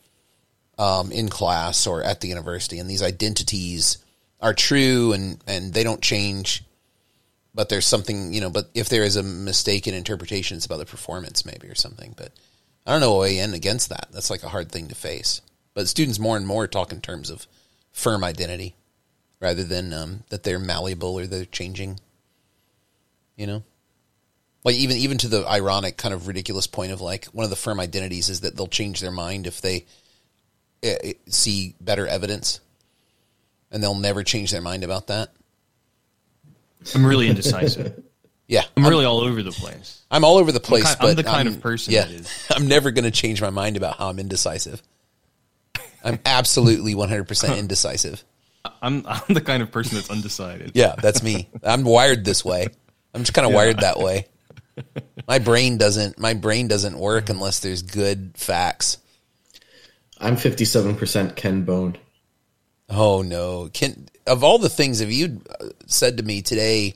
um, 0.77 1.11
in 1.11 1.29
class 1.29 1.87
or 1.87 2.03
at 2.03 2.21
the 2.21 2.27
university. 2.27 2.79
And 2.79 2.89
these 2.89 3.03
identities 3.03 3.97
are 4.39 4.53
true 4.53 5.13
and, 5.13 5.41
and 5.47 5.73
they 5.73 5.83
don't 5.83 6.01
change. 6.01 6.63
But 7.57 7.69
there's 7.69 7.87
something, 7.87 8.33
you 8.33 8.39
know, 8.39 8.51
but 8.51 8.69
if 8.75 8.87
there 8.87 9.01
is 9.01 9.15
a 9.15 9.23
mistaken 9.23 9.95
interpretation, 9.95 10.57
it's 10.57 10.67
about 10.67 10.77
the 10.77 10.85
performance 10.85 11.43
maybe 11.43 11.67
or 11.67 11.73
something. 11.73 12.13
But 12.15 12.31
I 12.85 12.91
don't 12.91 13.01
know 13.01 13.23
in 13.23 13.55
against 13.55 13.89
that. 13.89 14.09
That's 14.11 14.29
like 14.29 14.43
a 14.43 14.49
hard 14.49 14.71
thing 14.71 14.89
to 14.89 14.95
face. 14.95 15.41
But 15.73 15.87
students 15.87 16.19
more 16.19 16.37
and 16.37 16.45
more 16.45 16.67
talk 16.67 16.91
in 16.91 17.01
terms 17.01 17.31
of 17.31 17.47
firm 17.91 18.23
identity 18.23 18.75
rather 19.39 19.63
than 19.63 19.91
um, 19.91 20.23
that 20.29 20.43
they're 20.43 20.59
malleable 20.59 21.15
or 21.15 21.25
they're 21.25 21.45
changing. 21.45 21.99
You 23.35 23.47
know, 23.47 23.63
like 24.63 24.75
even 24.75 24.97
even 24.97 25.17
to 25.17 25.27
the 25.27 25.43
ironic 25.47 25.97
kind 25.97 26.13
of 26.13 26.27
ridiculous 26.27 26.67
point 26.67 26.91
of 26.91 27.01
like 27.01 27.25
one 27.25 27.43
of 27.43 27.49
the 27.49 27.55
firm 27.55 27.79
identities 27.79 28.29
is 28.29 28.41
that 28.41 28.55
they'll 28.55 28.67
change 28.67 29.01
their 29.01 29.09
mind 29.09 29.47
if 29.47 29.61
they 29.61 29.87
uh, 30.85 30.93
see 31.27 31.73
better 31.81 32.05
evidence, 32.05 32.59
and 33.71 33.81
they'll 33.81 33.95
never 33.95 34.23
change 34.23 34.51
their 34.51 34.61
mind 34.61 34.83
about 34.83 35.07
that. 35.07 35.33
I'm 36.95 37.05
really 37.05 37.27
indecisive. 37.29 38.03
Yeah, 38.49 38.63
I'm 38.77 38.85
really 38.87 39.03
all 39.03 39.19
over 39.19 39.43
the 39.43 39.51
place. 39.51 40.03
I'm 40.09 40.23
all 40.23 40.37
over 40.37 40.53
the 40.53 40.61
place, 40.61 40.85
ki- 40.95 41.05
I'm 41.05 41.15
the 41.17 41.23
kind 41.25 41.49
of 41.49 41.59
person 41.59 41.93
Yeah, 41.93 42.03
that 42.03 42.11
is- 42.11 42.47
I'm 42.55 42.65
never 42.69 42.91
going 42.91 43.03
to 43.03 43.11
change 43.11 43.41
my 43.41 43.49
mind 43.49 43.75
about 43.75 43.97
how 43.97 44.07
I'm 44.07 44.19
indecisive. 44.19 44.81
I'm 46.01 46.17
absolutely 46.25 46.95
100% 46.95 47.57
indecisive. 47.59 48.23
I'm 48.81 49.05
I'm 49.05 49.33
the 49.33 49.41
kind 49.41 49.61
of 49.61 49.69
person 49.69 49.95
that's 49.95 50.09
undecided. 50.09 50.71
Yeah, 50.75 50.95
that's 50.95 51.21
me. 51.21 51.49
I'm 51.61 51.83
wired 51.83 52.23
this 52.23 52.45
way. 52.45 52.67
I'm 53.13 53.23
just 53.23 53.33
kind 53.33 53.45
of 53.45 53.53
wired 53.53 53.79
that 53.81 53.99
way. 53.99 54.27
My 55.27 55.39
brain 55.39 55.77
doesn't. 55.77 56.17
My 56.17 56.33
brain 56.33 56.69
doesn't 56.69 56.97
work 56.97 57.27
unless 57.29 57.59
there's 57.59 57.81
good 57.81 58.31
facts. 58.37 58.97
I'm 60.19 60.37
57% 60.37 61.35
Ken 61.35 61.63
Bone. 61.63 61.97
Oh 62.89 63.21
no! 63.21 63.69
Can 63.73 64.07
of 64.25 64.43
all 64.43 64.57
the 64.59 64.69
things, 64.69 65.01
if 65.01 65.11
you 65.11 65.41
said 65.87 66.17
to 66.17 66.23
me 66.23 66.41
today, 66.41 66.95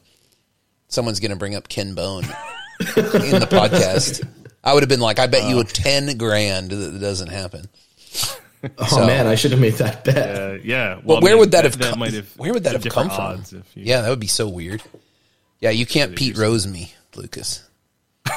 someone's 0.88 1.20
going 1.20 1.32
to 1.32 1.38
bring 1.38 1.56
up 1.56 1.68
Ken 1.68 1.96
Bone 1.96 2.24
in 2.80 3.40
the 3.40 3.48
podcast. 3.50 4.26
I 4.64 4.74
would 4.74 4.84
have 4.84 4.90
been 4.90 5.00
like, 5.02 5.20
I 5.20 5.28
bet 5.28 5.50
you 5.50 5.60
a 5.60 5.64
ten 5.64 6.18
grand 6.18 6.72
that 6.72 6.96
it 6.96 7.00
doesn't 7.00 7.30
happen. 7.30 7.68
Oh 8.78 8.86
So- 8.86 9.08
man, 9.08 9.26
I 9.28 9.36
should 9.36 9.52
have 9.52 9.60
made 9.60 9.74
that 9.76 10.04
bet. 10.04 10.40
Uh, 10.40 10.54
yeah. 10.64 10.96
Well, 10.96 11.02
Well, 11.04 11.18
I 11.18 11.22
where 11.22 11.34
mean, 11.34 11.40
would 11.40 11.52
that 11.52 11.64
have 11.64 11.80
come? 11.80 12.00
might 12.00 12.14
have 12.14 12.32
where 12.38 12.54
would 12.54 12.64
that 12.66 12.74
have 12.74 12.86
come 12.94 13.10
from? 13.10 13.42
if 13.42 13.76
you- 13.76 13.84
Yeah, 13.86 14.02
that 14.02 14.10
would 14.10 14.20
be 14.20 14.28
so 14.28 14.48
weird. 14.48 14.84
Yeah, 15.60 15.72
you 15.72 15.86
can't 15.86 16.16
Pete 16.16 16.38
Rose 16.38 16.68
me, 16.68 16.94
Lucas. 17.16 17.68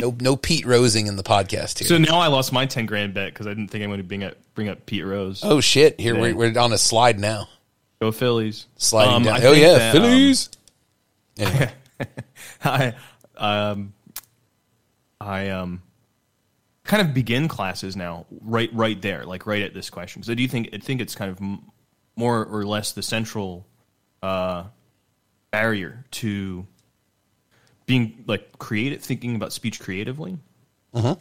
no, 0.00 0.16
no 0.20 0.36
Pete 0.36 0.64
Rosing 0.66 1.06
in 1.06 1.16
the 1.16 1.22
podcast 1.22 1.78
here. 1.78 1.88
So 1.88 1.98
now 1.98 2.18
I 2.18 2.28
lost 2.28 2.52
my 2.52 2.66
ten 2.66 2.86
grand 2.86 3.14
bet 3.14 3.32
because 3.32 3.46
I 3.46 3.50
didn't 3.50 3.68
think 3.68 3.82
I'm 3.84 3.90
going 3.90 3.98
to 3.98 4.04
bring 4.04 4.24
up 4.24 4.34
bring 4.54 4.68
up 4.68 4.86
Pete 4.86 5.04
Rose. 5.04 5.40
oh 5.42 5.60
shit! 5.60 5.98
Here 6.00 6.18
we're, 6.18 6.34
we're 6.34 6.58
on 6.58 6.72
a 6.72 6.78
slide 6.78 7.18
now, 7.18 7.48
Go 8.00 8.10
Phillies! 8.12 8.66
sliding 8.76 9.14
Um, 9.14 9.22
down. 9.24 9.34
I 9.34 9.44
Oh 9.44 9.52
think 9.52 9.62
yeah, 9.62 9.74
that, 9.78 9.96
um, 9.96 10.02
Phillies. 10.02 10.50
Anyway, 11.38 11.72
I 12.64 12.94
um 13.36 13.92
I 15.20 15.48
um 15.50 15.82
kind 16.84 17.00
of 17.06 17.12
begin 17.14 17.48
classes 17.48 17.94
now 17.96 18.24
right 18.40 18.70
right 18.72 19.00
there 19.02 19.24
like 19.26 19.46
right 19.46 19.62
at 19.62 19.74
this 19.74 19.90
question 19.90 20.22
so 20.22 20.34
do 20.34 20.40
you 20.42 20.48
think 20.48 20.70
I 20.72 20.78
think 20.78 21.00
it's 21.02 21.14
kind 21.14 21.30
of 21.30 21.38
m- 21.40 21.60
more 22.16 22.44
or 22.46 22.64
less 22.64 22.92
the 22.92 23.02
central 23.02 23.66
uh 24.22 24.64
barrier 25.52 26.04
to 26.12 26.66
being 27.88 28.22
like 28.28 28.58
creative 28.58 29.02
thinking 29.02 29.34
about 29.34 29.52
speech 29.52 29.80
creatively 29.80 30.38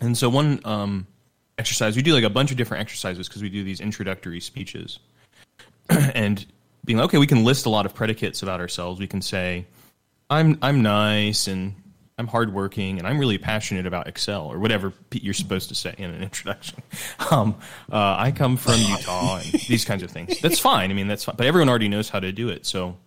and 0.01 0.15
so 0.15 0.30
one 0.30 0.60
um 0.65 1.08
exercise 1.58 1.95
we 1.95 2.03
do 2.03 2.13
like 2.13 2.23
a 2.23 2.30
bunch 2.30 2.51
of 2.51 2.58
different 2.58 2.82
exercises 2.82 3.27
because 3.27 3.41
we 3.41 3.49
do 3.49 3.63
these 3.63 3.82
introductory 3.82 4.39
speeches 4.39 4.99
and 5.89 6.45
being 6.86 6.97
like, 6.97 7.06
okay 7.06 7.17
we 7.17 7.25
can 7.25 7.43
list 7.43 7.65
a 7.65 7.69
lot 7.69 7.86
of 7.88 7.95
predicates 7.95 8.43
about 8.43 8.60
ourselves 8.60 8.99
we 8.99 9.08
can 9.08 9.21
say 9.21 9.65
I'm 10.30 10.60
I'm 10.62 10.82
nice 10.82 11.47
and 11.47 11.73
I'm 12.17 12.27
hardworking 12.27 12.97
and 12.97 13.08
I'm 13.08 13.19
really 13.19 13.38
passionate 13.38 13.86
about 13.86 14.08
Excel 14.08 14.47
or 14.47 14.60
whatever 14.60 14.91
you're 15.12 15.34
supposed 15.34 15.69
to 15.69 15.75
say 15.75 15.93
in 15.97 16.10
an 16.10 16.23
introduction. 16.30 16.82
Um, 17.30 17.56
uh, 17.91 18.15
I 18.17 18.32
come 18.32 18.58
from 18.58 18.80
Utah 18.82 19.38
and 19.38 19.45
these 19.67 19.86
kinds 19.86 20.01
of 20.01 20.10
things. 20.10 20.41
That's 20.41 20.60
fine. 20.60 20.89
I 20.89 20.95
mean, 20.95 21.08
that's 21.08 21.25
fine. 21.25 21.36
But 21.38 21.45
everyone 21.45 21.69
already 21.69 21.89
knows 21.89 22.10
how 22.10 22.19
to 22.19 22.32
do 22.32 22.49
it. 22.49 22.65
So, 22.65 22.97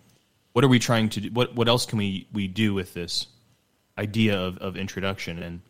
what 0.52 0.64
are 0.64 0.68
we 0.68 0.78
trying 0.78 1.08
to 1.10 1.20
do? 1.22 1.30
What 1.30 1.54
what 1.54 1.68
else 1.68 1.86
can 1.86 1.98
we 1.98 2.28
we 2.32 2.46
do 2.46 2.72
with 2.72 2.94
this 2.94 3.26
idea 4.00 4.38
of, 4.38 4.58
of 4.58 4.76
introduction? 4.76 5.42
And 5.42 5.60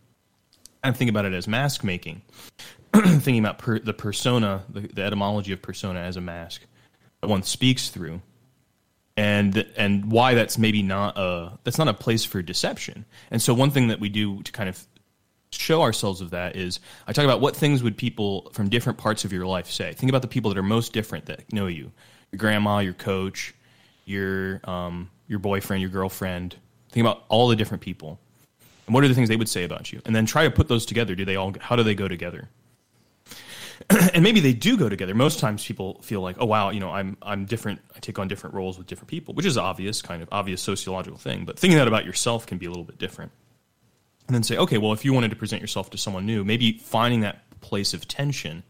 I'm 0.82 0.94
thinking 0.94 1.10
about 1.10 1.24
it 1.26 1.34
as 1.34 1.46
mask 1.48 1.84
making. 1.84 2.22
thinking 2.94 3.38
about 3.38 3.58
per, 3.58 3.78
the 3.78 3.92
persona, 3.92 4.64
the, 4.68 4.80
the 4.80 5.02
etymology 5.02 5.52
of 5.52 5.62
persona 5.62 6.00
as 6.00 6.16
a 6.16 6.20
mask 6.20 6.62
that 7.20 7.28
one 7.28 7.42
speaks 7.42 7.90
through 7.90 8.20
and 9.16 9.66
and 9.76 10.10
why 10.10 10.34
that's 10.34 10.56
maybe 10.56 10.82
not 10.82 11.18
a 11.18 11.58
that's 11.64 11.78
not 11.78 11.88
a 11.88 11.94
place 11.94 12.24
for 12.24 12.40
deception. 12.42 13.04
And 13.30 13.42
so 13.42 13.52
one 13.52 13.70
thing 13.70 13.88
that 13.88 14.00
we 14.00 14.08
do 14.08 14.42
to 14.42 14.52
kind 14.52 14.68
of 14.68 14.86
show 15.52 15.82
ourselves 15.82 16.20
of 16.20 16.30
that 16.30 16.56
is 16.56 16.80
I 17.06 17.12
talk 17.12 17.24
about 17.24 17.40
what 17.40 17.54
things 17.54 17.82
would 17.82 17.96
people 17.96 18.50
from 18.54 18.70
different 18.70 18.98
parts 18.98 19.24
of 19.24 19.32
your 19.32 19.46
life 19.46 19.70
say. 19.70 19.92
Think 19.92 20.08
about 20.08 20.22
the 20.22 20.28
people 20.28 20.50
that 20.50 20.58
are 20.58 20.62
most 20.62 20.92
different 20.92 21.26
that 21.26 21.52
know 21.52 21.66
you. 21.66 21.92
Your 22.32 22.38
grandma, 22.38 22.78
your 22.78 22.94
coach, 22.94 23.54
your 24.04 24.60
um, 24.64 25.10
your 25.28 25.38
boyfriend, 25.38 25.82
your 25.82 25.90
girlfriend. 25.90 26.56
Think 26.90 27.06
about 27.06 27.24
all 27.28 27.48
the 27.48 27.56
different 27.56 27.82
people. 27.82 28.18
And 28.86 28.94
what 28.94 29.04
are 29.04 29.08
the 29.08 29.14
things 29.14 29.28
they 29.28 29.36
would 29.36 29.48
say 29.48 29.64
about 29.64 29.92
you? 29.92 30.02
And 30.04 30.14
then 30.14 30.26
try 30.26 30.44
to 30.44 30.50
put 30.50 30.68
those 30.68 30.84
together. 30.84 31.14
Do 31.14 31.24
they 31.24 31.36
all 31.36 31.54
how 31.60 31.76
do 31.76 31.82
they 31.82 31.94
go 31.94 32.08
together? 32.08 32.48
and 34.14 34.22
maybe 34.22 34.40
they 34.40 34.52
do 34.52 34.76
go 34.76 34.88
together. 34.88 35.14
Most 35.14 35.38
times 35.38 35.64
people 35.64 36.00
feel 36.02 36.20
like, 36.20 36.36
oh 36.38 36.46
wow, 36.46 36.70
you 36.70 36.80
know, 36.80 36.90
I'm 36.90 37.16
I'm 37.22 37.44
different. 37.44 37.80
I 37.94 38.00
take 38.00 38.18
on 38.18 38.28
different 38.28 38.54
roles 38.54 38.78
with 38.78 38.86
different 38.86 39.08
people, 39.08 39.34
which 39.34 39.46
is 39.46 39.56
obvious, 39.56 40.02
kind 40.02 40.22
of 40.22 40.28
obvious 40.32 40.60
sociological 40.60 41.18
thing. 41.18 41.44
But 41.44 41.58
thinking 41.58 41.78
that 41.78 41.88
about 41.88 42.04
yourself 42.04 42.46
can 42.46 42.58
be 42.58 42.66
a 42.66 42.68
little 42.68 42.84
bit 42.84 42.98
different. 42.98 43.32
And 44.26 44.34
then 44.34 44.42
say, 44.42 44.56
okay, 44.58 44.78
well, 44.78 44.92
if 44.92 45.04
you 45.04 45.12
wanted 45.12 45.30
to 45.30 45.36
present 45.36 45.60
yourself 45.60 45.90
to 45.90 45.98
someone 45.98 46.24
new, 46.24 46.44
maybe 46.44 46.78
finding 46.78 47.20
that 47.20 47.42
place 47.60 47.94
of 47.94 48.06
tension 48.06 48.62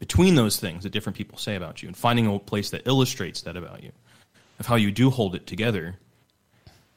between 0.00 0.34
those 0.34 0.58
things 0.58 0.82
that 0.82 0.90
different 0.90 1.16
people 1.16 1.38
say 1.38 1.54
about 1.54 1.82
you, 1.82 1.88
and 1.88 1.96
finding 1.96 2.26
a 2.26 2.38
place 2.38 2.70
that 2.70 2.86
illustrates 2.86 3.42
that 3.42 3.56
about 3.56 3.82
you, 3.82 3.92
of 4.58 4.66
how 4.66 4.74
you 4.74 4.90
do 4.90 5.10
hold 5.10 5.34
it 5.34 5.46
together. 5.46 5.96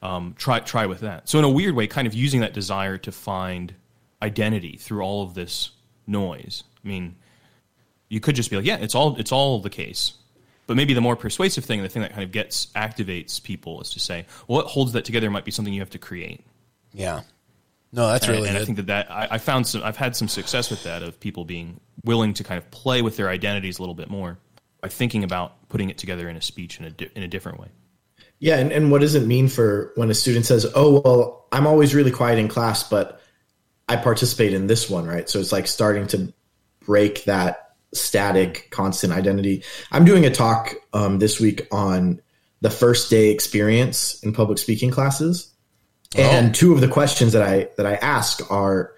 Um, 0.00 0.34
try 0.38 0.60
try 0.60 0.86
with 0.86 1.00
that. 1.00 1.28
So 1.28 1.38
in 1.38 1.44
a 1.44 1.48
weird 1.50 1.74
way, 1.74 1.86
kind 1.88 2.06
of 2.06 2.14
using 2.14 2.40
that 2.40 2.52
desire 2.54 2.98
to 2.98 3.10
find 3.12 3.74
identity 4.22 4.76
through 4.76 5.02
all 5.02 5.22
of 5.24 5.34
this 5.34 5.70
noise. 6.06 6.62
I 6.84 6.88
mean, 6.88 7.16
you 8.08 8.20
could 8.20 8.36
just 8.36 8.48
be 8.50 8.56
like, 8.56 8.64
yeah, 8.64 8.76
it's 8.76 8.94
all 8.94 9.16
it's 9.16 9.32
all 9.32 9.60
the 9.60 9.70
case. 9.70 10.12
But 10.68 10.76
maybe 10.76 10.92
the 10.94 11.00
more 11.00 11.16
persuasive 11.16 11.64
thing, 11.64 11.82
the 11.82 11.88
thing 11.88 12.02
that 12.02 12.12
kind 12.12 12.22
of 12.22 12.30
gets 12.30 12.66
activates 12.76 13.42
people, 13.42 13.80
is 13.80 13.90
to 13.94 14.00
say, 14.00 14.26
well, 14.46 14.58
what 14.58 14.66
holds 14.66 14.92
that 14.92 15.04
together 15.04 15.30
might 15.30 15.44
be 15.46 15.50
something 15.50 15.72
you 15.72 15.80
have 15.80 15.90
to 15.90 15.98
create. 15.98 16.44
yeah. 16.92 17.22
No, 17.90 18.06
that's 18.08 18.26
And- 18.26 18.36
really 18.36 18.48
and, 18.50 18.58
I 18.58 18.64
think 18.66 18.76
that 18.76 18.86
that 18.88 19.10
I, 19.10 19.28
I 19.30 19.38
found 19.38 19.66
some, 19.66 19.82
I've 19.82 19.96
had 19.96 20.14
some 20.14 20.28
success 20.28 20.70
with 20.70 20.82
that 20.82 21.02
of 21.02 21.18
people 21.20 21.46
being 21.46 21.80
willing 22.04 22.34
to 22.34 22.44
kind 22.44 22.58
of 22.58 22.70
play 22.70 23.00
with 23.00 23.16
their 23.16 23.30
identities 23.30 23.78
a 23.78 23.82
little 23.82 23.94
bit 23.94 24.10
more 24.10 24.36
by 24.82 24.88
thinking 24.88 25.24
about 25.24 25.66
putting 25.70 25.88
it 25.88 25.96
together 25.96 26.28
in 26.28 26.36
a 26.36 26.42
speech 26.42 26.78
in 26.78 26.84
a 26.84 26.90
di- 26.90 27.08
in 27.14 27.22
a 27.22 27.28
different 27.28 27.58
way. 27.58 27.68
Yeah, 28.40 28.58
and, 28.58 28.70
and 28.70 28.90
what 28.90 29.00
does 29.00 29.14
it 29.14 29.26
mean 29.26 29.48
for 29.48 29.92
when 29.96 30.10
a 30.10 30.14
student 30.14 30.46
says, 30.46 30.66
"Oh, 30.74 31.00
well, 31.00 31.46
I'm 31.50 31.66
always 31.66 31.94
really 31.94 32.10
quiet 32.10 32.38
in 32.38 32.48
class, 32.48 32.82
but 32.82 33.20
I 33.88 33.96
participate 33.96 34.52
in 34.52 34.66
this 34.66 34.88
one," 34.88 35.06
right? 35.06 35.28
So 35.28 35.40
it's 35.40 35.52
like 35.52 35.66
starting 35.66 36.06
to 36.08 36.32
break 36.80 37.24
that 37.24 37.74
static, 37.92 38.68
constant 38.70 39.12
identity. 39.12 39.64
I'm 39.90 40.04
doing 40.04 40.24
a 40.24 40.30
talk 40.30 40.74
um, 40.92 41.18
this 41.18 41.40
week 41.40 41.66
on 41.72 42.20
the 42.60 42.70
first 42.70 43.10
day 43.10 43.30
experience 43.30 44.22
in 44.22 44.32
public 44.32 44.58
speaking 44.58 44.90
classes, 44.90 45.52
and 46.16 46.54
two 46.54 46.72
of 46.72 46.80
the 46.80 46.88
questions 46.88 47.32
that 47.32 47.42
I 47.42 47.68
that 47.76 47.86
I 47.86 47.94
ask 47.94 48.48
are, 48.52 48.92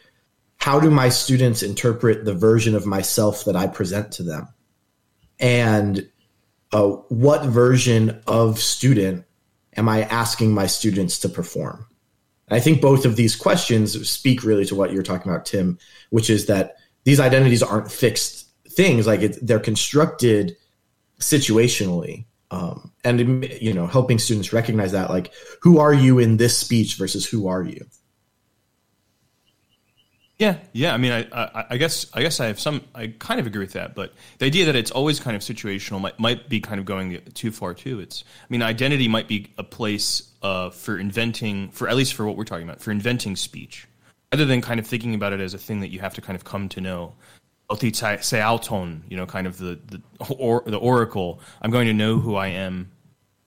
"How 0.56 0.80
do 0.80 0.90
my 0.90 1.08
students 1.08 1.62
interpret 1.62 2.26
the 2.26 2.34
version 2.34 2.74
of 2.74 2.84
myself 2.84 3.46
that 3.46 3.56
I 3.56 3.66
present 3.68 4.12
to 4.12 4.22
them?" 4.22 4.48
and 5.40 6.06
uh, 6.72 6.88
what 7.08 7.44
version 7.46 8.20
of 8.26 8.60
student 8.60 9.24
am 9.76 9.88
I 9.88 10.02
asking 10.02 10.52
my 10.52 10.66
students 10.66 11.18
to 11.20 11.28
perform? 11.28 11.86
I 12.50 12.60
think 12.60 12.80
both 12.80 13.04
of 13.04 13.16
these 13.16 13.36
questions 13.36 14.08
speak 14.08 14.42
really 14.42 14.64
to 14.66 14.74
what 14.74 14.92
you're 14.92 15.04
talking 15.04 15.30
about, 15.30 15.46
Tim, 15.46 15.78
which 16.10 16.28
is 16.28 16.46
that 16.46 16.76
these 17.04 17.20
identities 17.20 17.62
aren't 17.62 17.90
fixed 17.90 18.48
things; 18.68 19.06
like 19.06 19.20
it, 19.20 19.38
they're 19.40 19.60
constructed 19.60 20.56
situationally, 21.20 22.24
um, 22.50 22.92
and 23.04 23.44
you 23.60 23.72
know, 23.72 23.86
helping 23.86 24.18
students 24.18 24.52
recognize 24.52 24.92
that, 24.92 25.10
like, 25.10 25.32
who 25.62 25.78
are 25.78 25.94
you 25.94 26.18
in 26.18 26.36
this 26.36 26.58
speech 26.58 26.96
versus 26.96 27.24
who 27.24 27.46
are 27.46 27.62
you? 27.62 27.86
Yeah, 30.40 30.56
yeah. 30.72 30.94
I 30.94 30.96
mean, 30.96 31.12
I, 31.12 31.26
I, 31.32 31.66
I 31.70 31.76
guess, 31.76 32.06
I 32.14 32.22
guess 32.22 32.40
I 32.40 32.46
have 32.46 32.58
some. 32.58 32.80
I 32.94 33.08
kind 33.18 33.38
of 33.38 33.46
agree 33.46 33.60
with 33.62 33.74
that, 33.74 33.94
but 33.94 34.14
the 34.38 34.46
idea 34.46 34.64
that 34.64 34.74
it's 34.74 34.90
always 34.90 35.20
kind 35.20 35.36
of 35.36 35.42
situational 35.42 36.00
might 36.00 36.18
might 36.18 36.48
be 36.48 36.60
kind 36.60 36.80
of 36.80 36.86
going 36.86 37.20
too 37.34 37.52
far 37.52 37.74
too. 37.74 38.00
It's, 38.00 38.24
I 38.42 38.46
mean, 38.48 38.62
identity 38.62 39.06
might 39.06 39.28
be 39.28 39.52
a 39.58 39.62
place 39.62 40.30
uh, 40.40 40.70
for 40.70 40.98
inventing, 40.98 41.72
for 41.72 41.90
at 41.90 41.96
least 41.96 42.14
for 42.14 42.24
what 42.26 42.38
we're 42.38 42.44
talking 42.44 42.66
about, 42.66 42.80
for 42.80 42.90
inventing 42.90 43.36
speech, 43.36 43.86
rather 44.32 44.46
than 44.46 44.62
kind 44.62 44.80
of 44.80 44.86
thinking 44.86 45.14
about 45.14 45.34
it 45.34 45.40
as 45.40 45.52
a 45.52 45.58
thing 45.58 45.80
that 45.80 45.88
you 45.88 46.00
have 46.00 46.14
to 46.14 46.22
kind 46.22 46.36
of 46.36 46.44
come 46.44 46.70
to 46.70 46.80
know. 46.80 47.12
Seauton, 47.70 49.02
you 49.10 49.18
know, 49.18 49.26
kind 49.26 49.46
of 49.46 49.58
the 49.58 49.78
the 49.88 50.00
or 50.38 50.62
the 50.64 50.78
oracle. 50.78 51.42
I'm 51.60 51.70
going 51.70 51.86
to 51.86 51.92
know 51.92 52.18
who 52.18 52.36
I 52.36 52.46
am. 52.46 52.92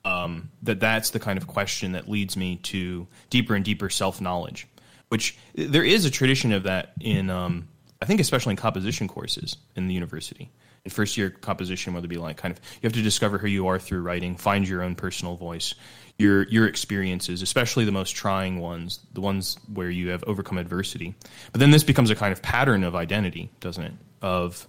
Um, 0.05 0.51
that 0.61 0.79
that's 0.79 1.09
the 1.09 1.19
kind 1.19 1.39
of 1.39 1.47
question 1.47 1.93
that 1.93 2.07
leads 2.07 2.37
me 2.37 2.57
to 2.57 3.07
deeper 3.31 3.55
and 3.55 3.65
deeper 3.65 3.89
self 3.89 4.21
knowledge 4.21 4.67
which 5.09 5.37
there 5.55 5.83
is 5.83 6.05
a 6.05 6.11
tradition 6.11 6.51
of 6.51 6.63
that 6.63 6.93
in 6.99 7.29
um, 7.29 7.67
I 8.01 8.05
think 8.05 8.19
especially 8.19 8.51
in 8.51 8.57
composition 8.57 9.07
courses 9.07 9.55
in 9.75 9.87
the 9.87 9.93
university. 9.93 10.51
In 10.83 10.91
first 10.91 11.15
year 11.15 11.29
composition, 11.29 11.93
whether 11.93 12.05
it 12.05 12.09
be 12.09 12.17
like 12.17 12.35
kind 12.35 12.51
of 12.51 12.59
you 12.75 12.87
have 12.87 12.93
to 12.93 13.01
discover 13.01 13.37
who 13.37 13.47
you 13.47 13.67
are 13.67 13.79
through 13.79 14.01
writing, 14.01 14.35
find 14.35 14.67
your 14.67 14.83
own 14.83 14.95
personal 14.95 15.37
voice, 15.37 15.73
your 16.17 16.43
your 16.49 16.67
experiences, 16.67 17.41
especially 17.41 17.85
the 17.85 17.91
most 17.93 18.11
trying 18.11 18.59
ones, 18.59 18.99
the 19.13 19.21
ones 19.21 19.57
where 19.73 19.89
you 19.89 20.09
have 20.09 20.23
overcome 20.25 20.57
adversity. 20.57 21.15
But 21.53 21.61
then 21.61 21.71
this 21.71 21.85
becomes 21.85 22.09
a 22.09 22.15
kind 22.15 22.33
of 22.33 22.41
pattern 22.41 22.83
of 22.83 22.95
identity, 22.95 23.49
doesn't 23.61 23.83
it? 23.83 23.93
Of 24.21 24.67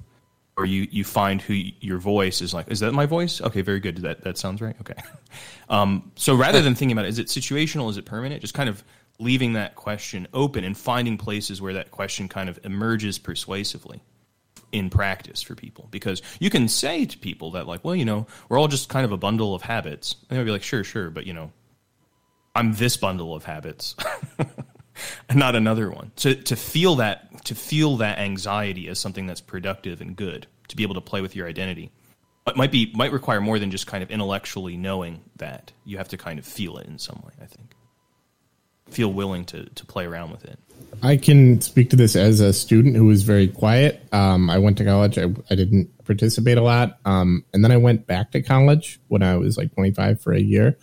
or 0.56 0.64
you 0.64 0.86
you 0.90 1.02
find 1.02 1.42
who 1.42 1.54
your 1.54 1.98
voice 1.98 2.40
is 2.40 2.54
like. 2.54 2.70
Is 2.70 2.80
that 2.80 2.92
my 2.92 3.06
voice? 3.06 3.40
Okay, 3.40 3.62
very 3.62 3.80
good. 3.80 3.98
That 3.98 4.22
that 4.22 4.38
sounds 4.38 4.60
right. 4.60 4.76
Okay. 4.80 4.94
Um, 5.66 6.12
so 6.14 6.34
rather 6.34 6.60
than 6.60 6.74
thinking 6.74 6.92
about 6.92 7.06
it, 7.06 7.08
is 7.08 7.18
it 7.18 7.28
situational? 7.28 7.88
Is 7.88 7.96
it 7.96 8.04
permanent? 8.04 8.42
Just 8.42 8.52
kind 8.52 8.68
of 8.68 8.84
leaving 9.18 9.52
that 9.54 9.76
question 9.76 10.26
open 10.32 10.64
and 10.64 10.76
finding 10.76 11.16
places 11.16 11.60
where 11.62 11.74
that 11.74 11.90
question 11.90 12.28
kind 12.28 12.48
of 12.48 12.58
emerges 12.64 13.18
persuasively 13.18 14.02
in 14.72 14.90
practice 14.90 15.40
for 15.40 15.54
people. 15.54 15.88
Because 15.90 16.20
you 16.40 16.50
can 16.50 16.68
say 16.68 17.04
to 17.06 17.18
people 17.18 17.52
that 17.52 17.66
like, 17.66 17.84
well, 17.84 17.94
you 17.94 18.04
know, 18.04 18.26
we're 18.48 18.58
all 18.58 18.68
just 18.68 18.88
kind 18.88 19.04
of 19.04 19.12
a 19.12 19.16
bundle 19.16 19.54
of 19.54 19.62
habits. 19.62 20.16
And 20.28 20.36
they'll 20.36 20.44
be 20.44 20.50
like, 20.50 20.62
sure, 20.62 20.84
sure, 20.84 21.10
but 21.10 21.26
you 21.26 21.32
know, 21.32 21.52
I'm 22.54 22.74
this 22.74 22.96
bundle 22.96 23.34
of 23.34 23.44
habits. 23.44 23.94
and 25.28 25.38
not 25.38 25.56
another 25.56 25.90
one. 25.90 26.12
To 26.16 26.34
to 26.34 26.56
feel 26.56 26.96
that 26.96 27.44
to 27.44 27.54
feel 27.54 27.96
that 27.98 28.18
anxiety 28.18 28.88
as 28.88 28.98
something 28.98 29.26
that's 29.26 29.40
productive 29.40 30.00
and 30.00 30.16
good, 30.16 30.46
to 30.68 30.76
be 30.76 30.82
able 30.82 30.94
to 30.94 31.00
play 31.00 31.20
with 31.20 31.36
your 31.36 31.48
identity. 31.48 31.90
It 32.46 32.56
might 32.56 32.72
be 32.72 32.92
might 32.94 33.12
require 33.12 33.40
more 33.40 33.58
than 33.58 33.70
just 33.70 33.86
kind 33.86 34.02
of 34.02 34.10
intellectually 34.10 34.76
knowing 34.76 35.22
that. 35.36 35.72
You 35.84 35.98
have 35.98 36.08
to 36.08 36.16
kind 36.16 36.38
of 36.38 36.44
feel 36.44 36.76
it 36.78 36.86
in 36.86 36.98
some 36.98 37.22
way, 37.24 37.32
I 37.40 37.46
think. 37.46 37.74
Feel 38.90 39.12
willing 39.12 39.44
to 39.46 39.64
to 39.64 39.86
play 39.86 40.06
around 40.06 40.30
with 40.30 40.44
it. 40.44 40.58
I 41.02 41.16
can 41.16 41.60
speak 41.60 41.90
to 41.90 41.96
this 41.96 42.16
as 42.16 42.40
a 42.40 42.52
student 42.52 42.96
who 42.96 43.06
was 43.06 43.22
very 43.22 43.48
quiet. 43.48 44.02
Um, 44.12 44.48
I 44.48 44.58
went 44.58 44.78
to 44.78 44.84
college. 44.84 45.18
I, 45.18 45.24
I 45.50 45.54
didn't 45.54 45.90
participate 46.04 46.56
a 46.56 46.62
lot. 46.62 46.98
Um, 47.04 47.44
and 47.52 47.64
then 47.64 47.72
I 47.72 47.76
went 47.76 48.06
back 48.06 48.30
to 48.32 48.42
college 48.42 49.00
when 49.08 49.22
I 49.22 49.36
was 49.36 49.58
like 49.58 49.74
25 49.74 50.20
for 50.20 50.32
a 50.32 50.40
year. 50.40 50.78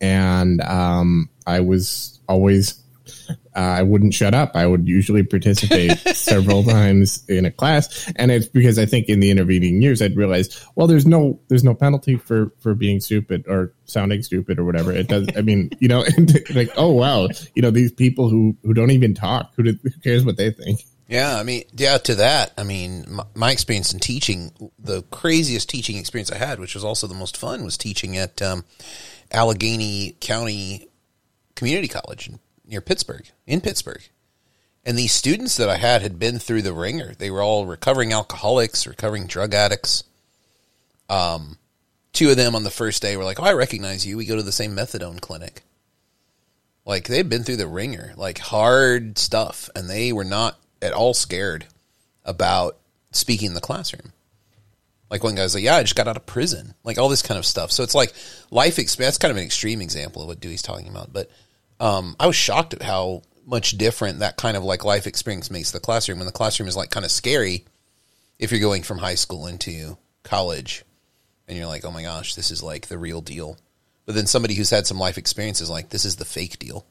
And 0.00 0.60
um, 0.60 1.30
I 1.46 1.60
was 1.60 2.20
always 2.28 2.82
uh, 3.56 3.60
I 3.60 3.82
wouldn't 3.82 4.14
shut 4.14 4.34
up. 4.34 4.52
I 4.54 4.66
would 4.66 4.88
usually 4.88 5.22
participate 5.22 5.98
several 6.16 6.64
times 6.64 7.24
in 7.28 7.44
a 7.44 7.50
class, 7.50 8.12
and 8.16 8.30
it's 8.30 8.46
because 8.46 8.78
I 8.78 8.86
think 8.86 9.08
in 9.08 9.20
the 9.20 9.30
intervening 9.30 9.80
years 9.80 10.02
I'd 10.02 10.16
realized, 10.16 10.60
well, 10.74 10.86
there's 10.86 11.06
no 11.06 11.40
there's 11.48 11.64
no 11.64 11.74
penalty 11.74 12.16
for 12.16 12.52
for 12.60 12.74
being 12.74 13.00
stupid 13.00 13.44
or 13.48 13.72
sounding 13.84 14.22
stupid 14.22 14.58
or 14.58 14.64
whatever. 14.64 14.92
It 14.92 15.08
does. 15.08 15.28
I 15.36 15.42
mean, 15.42 15.70
you 15.78 15.88
know, 15.88 16.04
like 16.54 16.70
oh 16.76 16.92
wow, 16.92 17.28
you 17.54 17.62
know 17.62 17.70
these 17.70 17.92
people 17.92 18.28
who 18.28 18.56
who 18.62 18.74
don't 18.74 18.90
even 18.90 19.14
talk. 19.14 19.52
Who, 19.56 19.62
who 19.62 19.90
cares 20.02 20.24
what 20.24 20.36
they 20.36 20.50
think? 20.50 20.84
Yeah, 21.06 21.36
I 21.36 21.42
mean, 21.42 21.64
yeah. 21.76 21.98
To 21.98 22.14
that, 22.16 22.52
I 22.56 22.64
mean, 22.64 23.04
my, 23.08 23.24
my, 23.34 23.52
experience 23.52 23.92
in 23.92 24.00
teaching, 24.00 24.52
the 24.78 25.02
craziest 25.10 25.68
teaching 25.68 25.98
experience 25.98 26.32
I 26.32 26.38
had, 26.38 26.58
which 26.58 26.74
was 26.74 26.82
also 26.82 27.06
the 27.06 27.14
most 27.14 27.36
fun, 27.36 27.62
was 27.62 27.76
teaching 27.76 28.16
at 28.16 28.40
um, 28.40 28.64
Allegheny 29.30 30.16
County 30.20 30.88
Community 31.54 31.88
College 31.88 32.30
near 32.66 32.80
Pittsburgh, 32.80 33.26
in 33.46 33.60
Pittsburgh. 33.60 34.02
And 34.84 34.98
these 34.98 35.12
students 35.12 35.56
that 35.56 35.68
I 35.68 35.76
had 35.76 36.02
had 36.02 36.18
been 36.18 36.38
through 36.38 36.62
the 36.62 36.72
wringer. 36.72 37.14
They 37.14 37.30
were 37.30 37.42
all 37.42 37.66
recovering 37.66 38.12
alcoholics, 38.12 38.86
recovering 38.86 39.26
drug 39.26 39.54
addicts. 39.54 40.04
Um, 41.08 41.58
two 42.12 42.30
of 42.30 42.36
them 42.36 42.54
on 42.54 42.64
the 42.64 42.70
first 42.70 43.00
day 43.00 43.16
were 43.16 43.24
like, 43.24 43.40
"Oh, 43.40 43.44
I 43.44 43.52
recognize 43.52 44.06
you. 44.06 44.16
We 44.16 44.26
go 44.26 44.36
to 44.36 44.42
the 44.42 44.52
same 44.52 44.76
methadone 44.76 45.20
clinic." 45.20 45.62
Like 46.84 47.08
they'd 47.08 47.28
been 47.28 47.44
through 47.44 47.56
the 47.56 47.66
wringer, 47.66 48.12
like 48.16 48.38
hard 48.38 49.18
stuff, 49.18 49.70
and 49.74 49.88
they 49.88 50.12
were 50.12 50.24
not 50.24 50.58
at 50.82 50.92
all 50.92 51.14
scared 51.14 51.66
about 52.24 52.76
speaking 53.10 53.48
in 53.48 53.54
the 53.54 53.60
classroom. 53.60 54.12
Like 55.10 55.24
one 55.24 55.34
guy's 55.34 55.54
like, 55.54 55.64
"Yeah, 55.64 55.76
I 55.76 55.82
just 55.82 55.96
got 55.96 56.08
out 56.08 56.16
of 56.16 56.26
prison," 56.26 56.74
like 56.84 56.98
all 56.98 57.08
this 57.08 57.22
kind 57.22 57.38
of 57.38 57.46
stuff. 57.46 57.72
So 57.72 57.82
it's 57.82 57.94
like 57.94 58.12
life 58.50 58.78
experience. 58.78 59.14
That's 59.14 59.18
kind 59.18 59.30
of 59.30 59.38
an 59.38 59.44
extreme 59.44 59.80
example 59.80 60.20
of 60.22 60.28
what 60.28 60.40
Dewey's 60.40 60.62
talking 60.62 60.88
about, 60.88 61.12
but 61.12 61.30
um, 61.80 62.16
I 62.18 62.26
was 62.26 62.36
shocked 62.36 62.74
at 62.74 62.82
how 62.82 63.22
much 63.46 63.72
different 63.72 64.20
that 64.20 64.36
kind 64.36 64.56
of 64.56 64.64
like 64.64 64.84
life 64.84 65.06
experience 65.06 65.50
makes 65.50 65.70
the 65.70 65.80
classroom. 65.80 66.20
And 66.20 66.28
the 66.28 66.32
classroom 66.32 66.68
is 66.68 66.76
like 66.76 66.90
kind 66.90 67.04
of 67.04 67.10
scary 67.10 67.64
if 68.38 68.50
you're 68.50 68.60
going 68.60 68.82
from 68.82 68.98
high 68.98 69.14
school 69.14 69.46
into 69.46 69.96
college 70.22 70.84
and 71.46 71.56
you're 71.56 71.66
like, 71.66 71.84
oh 71.84 71.90
my 71.90 72.02
gosh, 72.02 72.34
this 72.34 72.50
is 72.50 72.62
like 72.62 72.86
the 72.86 72.98
real 72.98 73.20
deal. 73.20 73.58
But 74.06 74.14
then 74.14 74.26
somebody 74.26 74.54
who's 74.54 74.70
had 74.70 74.86
some 74.86 74.98
life 74.98 75.18
experiences 75.18 75.70
like 75.70 75.90
this 75.90 76.04
is 76.04 76.16
the 76.16 76.24
fake 76.24 76.58
deal. 76.58 76.86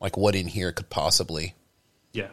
Like 0.00 0.16
what 0.16 0.34
in 0.34 0.48
here 0.48 0.72
could 0.72 0.90
possibly 0.90 1.54
yeah 2.12 2.28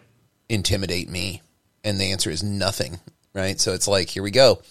intimidate 0.50 1.10
me? 1.10 1.42
And 1.84 2.00
the 2.00 2.12
answer 2.12 2.30
is 2.30 2.44
nothing, 2.44 3.00
right? 3.34 3.60
So 3.60 3.74
it's 3.74 3.88
like 3.88 4.10
here 4.10 4.24
we 4.24 4.32
go. 4.32 4.62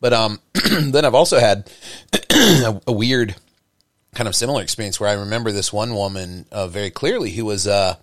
But 0.00 0.12
um, 0.12 0.40
then 0.80 1.04
I've 1.04 1.14
also 1.14 1.38
had 1.38 1.70
a, 2.30 2.80
a 2.88 2.92
weird 2.92 3.36
kind 4.14 4.28
of 4.28 4.34
similar 4.34 4.62
experience 4.62 5.00
where 5.00 5.08
I 5.08 5.14
remember 5.14 5.52
this 5.52 5.72
one 5.72 5.94
woman 5.94 6.46
uh, 6.52 6.68
very 6.68 6.90
clearly 6.90 7.30
who 7.30 7.44
was 7.44 7.66
uh, 7.66 7.96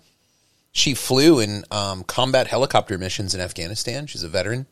she 0.72 0.94
flew 0.94 1.40
in 1.40 1.64
um, 1.70 2.04
combat 2.04 2.46
helicopter 2.46 2.98
missions 2.98 3.34
in 3.34 3.40
Afghanistan. 3.40 4.06
She's 4.06 4.22
a 4.22 4.28
veteran, 4.28 4.66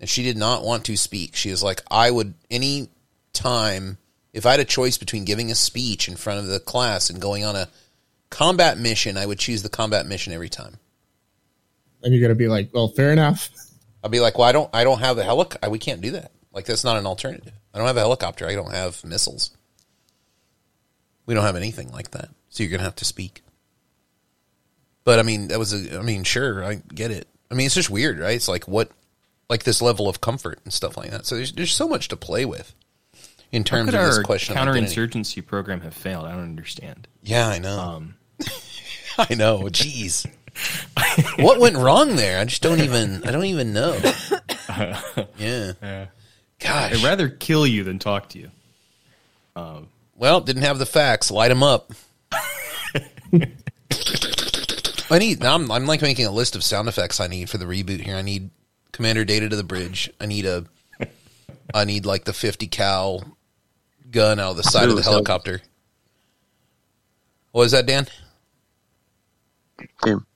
and 0.00 0.08
she 0.08 0.22
did 0.22 0.36
not 0.36 0.64
want 0.64 0.84
to 0.86 0.96
speak. 0.96 1.36
She 1.36 1.50
was 1.50 1.62
like, 1.62 1.82
I 1.90 2.10
would 2.10 2.34
any 2.50 2.88
time 3.32 3.98
if 4.32 4.46
I 4.46 4.52
had 4.52 4.60
a 4.60 4.64
choice 4.64 4.98
between 4.98 5.24
giving 5.24 5.50
a 5.50 5.54
speech 5.54 6.08
in 6.08 6.16
front 6.16 6.40
of 6.40 6.46
the 6.46 6.60
class 6.60 7.10
and 7.10 7.20
going 7.20 7.44
on 7.44 7.56
a 7.56 7.68
combat 8.30 8.78
mission, 8.78 9.16
I 9.16 9.26
would 9.26 9.38
choose 9.38 9.62
the 9.62 9.68
combat 9.68 10.06
mission 10.06 10.32
every 10.32 10.48
time. 10.48 10.78
And 12.02 12.12
you're 12.12 12.22
gonna 12.22 12.34
be 12.34 12.48
like, 12.48 12.70
well, 12.72 12.88
fair 12.88 13.12
enough. 13.12 13.50
I'll 14.02 14.10
be 14.10 14.20
like, 14.20 14.36
well, 14.36 14.48
I 14.48 14.52
don't, 14.52 14.70
I 14.72 14.84
don't 14.84 14.98
have 14.98 15.18
a 15.18 15.22
helicopter. 15.22 15.70
We 15.70 15.78
can't 15.78 16.00
do 16.00 16.12
that. 16.12 16.32
Like 16.52 16.64
that's 16.64 16.84
not 16.84 16.96
an 16.96 17.06
alternative. 17.06 17.52
I 17.72 17.78
don't 17.78 17.86
have 17.86 17.96
a 17.96 18.00
helicopter. 18.00 18.46
I 18.46 18.54
don't 18.54 18.72
have 18.72 19.02
missiles. 19.04 19.50
We 21.26 21.34
don't 21.34 21.44
have 21.44 21.56
anything 21.56 21.90
like 21.90 22.10
that. 22.12 22.28
So 22.48 22.62
you're 22.62 22.70
going 22.70 22.80
to 22.80 22.84
have 22.84 22.96
to 22.96 23.04
speak. 23.04 23.42
But 25.04 25.18
I 25.18 25.22
mean, 25.22 25.48
that 25.48 25.58
was 25.58 25.72
a, 25.72 25.98
I 25.98 26.02
mean, 26.02 26.24
sure, 26.24 26.64
I 26.64 26.74
get 26.74 27.10
it. 27.10 27.28
I 27.50 27.54
mean, 27.54 27.66
it's 27.66 27.74
just 27.74 27.90
weird, 27.90 28.18
right? 28.18 28.34
It's 28.36 28.48
like 28.48 28.68
what, 28.68 28.90
like 29.48 29.64
this 29.64 29.82
level 29.82 30.08
of 30.08 30.20
comfort 30.20 30.60
and 30.64 30.72
stuff 30.72 30.96
like 30.96 31.10
that. 31.10 31.26
So 31.26 31.36
there's, 31.36 31.52
there's 31.52 31.72
so 31.72 31.88
much 31.88 32.08
to 32.08 32.16
play 32.16 32.44
with 32.44 32.74
in 33.50 33.64
terms 33.64 33.92
of 33.92 34.00
this 34.00 34.18
question. 34.20 34.56
Counterinsurgency 34.56 35.44
program 35.44 35.80
have 35.82 35.94
failed. 35.94 36.24
I 36.24 36.32
don't 36.32 36.44
understand. 36.44 37.06
Yeah, 37.22 37.48
I 37.48 37.58
know. 37.58 37.78
Um, 37.78 38.14
I 39.18 39.34
know. 39.34 39.60
Jeez. 39.64 40.26
what 41.38 41.60
went 41.60 41.76
wrong 41.76 42.16
there? 42.16 42.38
I 42.38 42.44
just 42.44 42.62
don't 42.62 42.80
even. 42.80 43.24
I 43.24 43.30
don't 43.30 43.44
even 43.44 43.72
know. 43.72 43.98
Yeah. 45.36 45.72
yeah. 45.82 46.06
Gosh. 46.58 46.94
I'd 46.94 47.04
rather 47.04 47.28
kill 47.28 47.66
you 47.66 47.84
than 47.84 47.98
talk 47.98 48.30
to 48.30 48.38
you. 48.38 48.50
Um, 49.54 49.88
well, 50.16 50.40
didn't 50.40 50.62
have 50.62 50.78
the 50.78 50.86
facts. 50.86 51.30
Light 51.30 51.48
them 51.48 51.62
up. 51.62 51.92
I 55.10 55.18
need. 55.18 55.40
Now 55.40 55.54
I'm, 55.54 55.70
I'm 55.70 55.86
like 55.86 56.02
making 56.02 56.26
a 56.26 56.30
list 56.30 56.56
of 56.56 56.64
sound 56.64 56.88
effects 56.88 57.20
I 57.20 57.26
need 57.26 57.50
for 57.50 57.58
the 57.58 57.64
reboot 57.64 58.00
here. 58.00 58.16
I 58.16 58.22
need 58.22 58.50
Commander 58.92 59.24
Data 59.24 59.48
to 59.48 59.56
the 59.56 59.64
bridge. 59.64 60.10
I 60.20 60.26
need 60.26 60.46
a. 60.46 60.64
I 61.74 61.84
need 61.84 62.04
like 62.06 62.24
the 62.24 62.32
50 62.32 62.66
cal 62.66 63.22
gun 64.10 64.38
out 64.38 64.50
of 64.52 64.56
the 64.56 64.62
side 64.62 64.88
of 64.88 64.96
the 64.96 65.02
helicopter. 65.02 65.60
What 67.52 67.64
is 67.64 67.72
that, 67.72 67.86
Dan? 67.86 68.06
Him. 70.04 70.26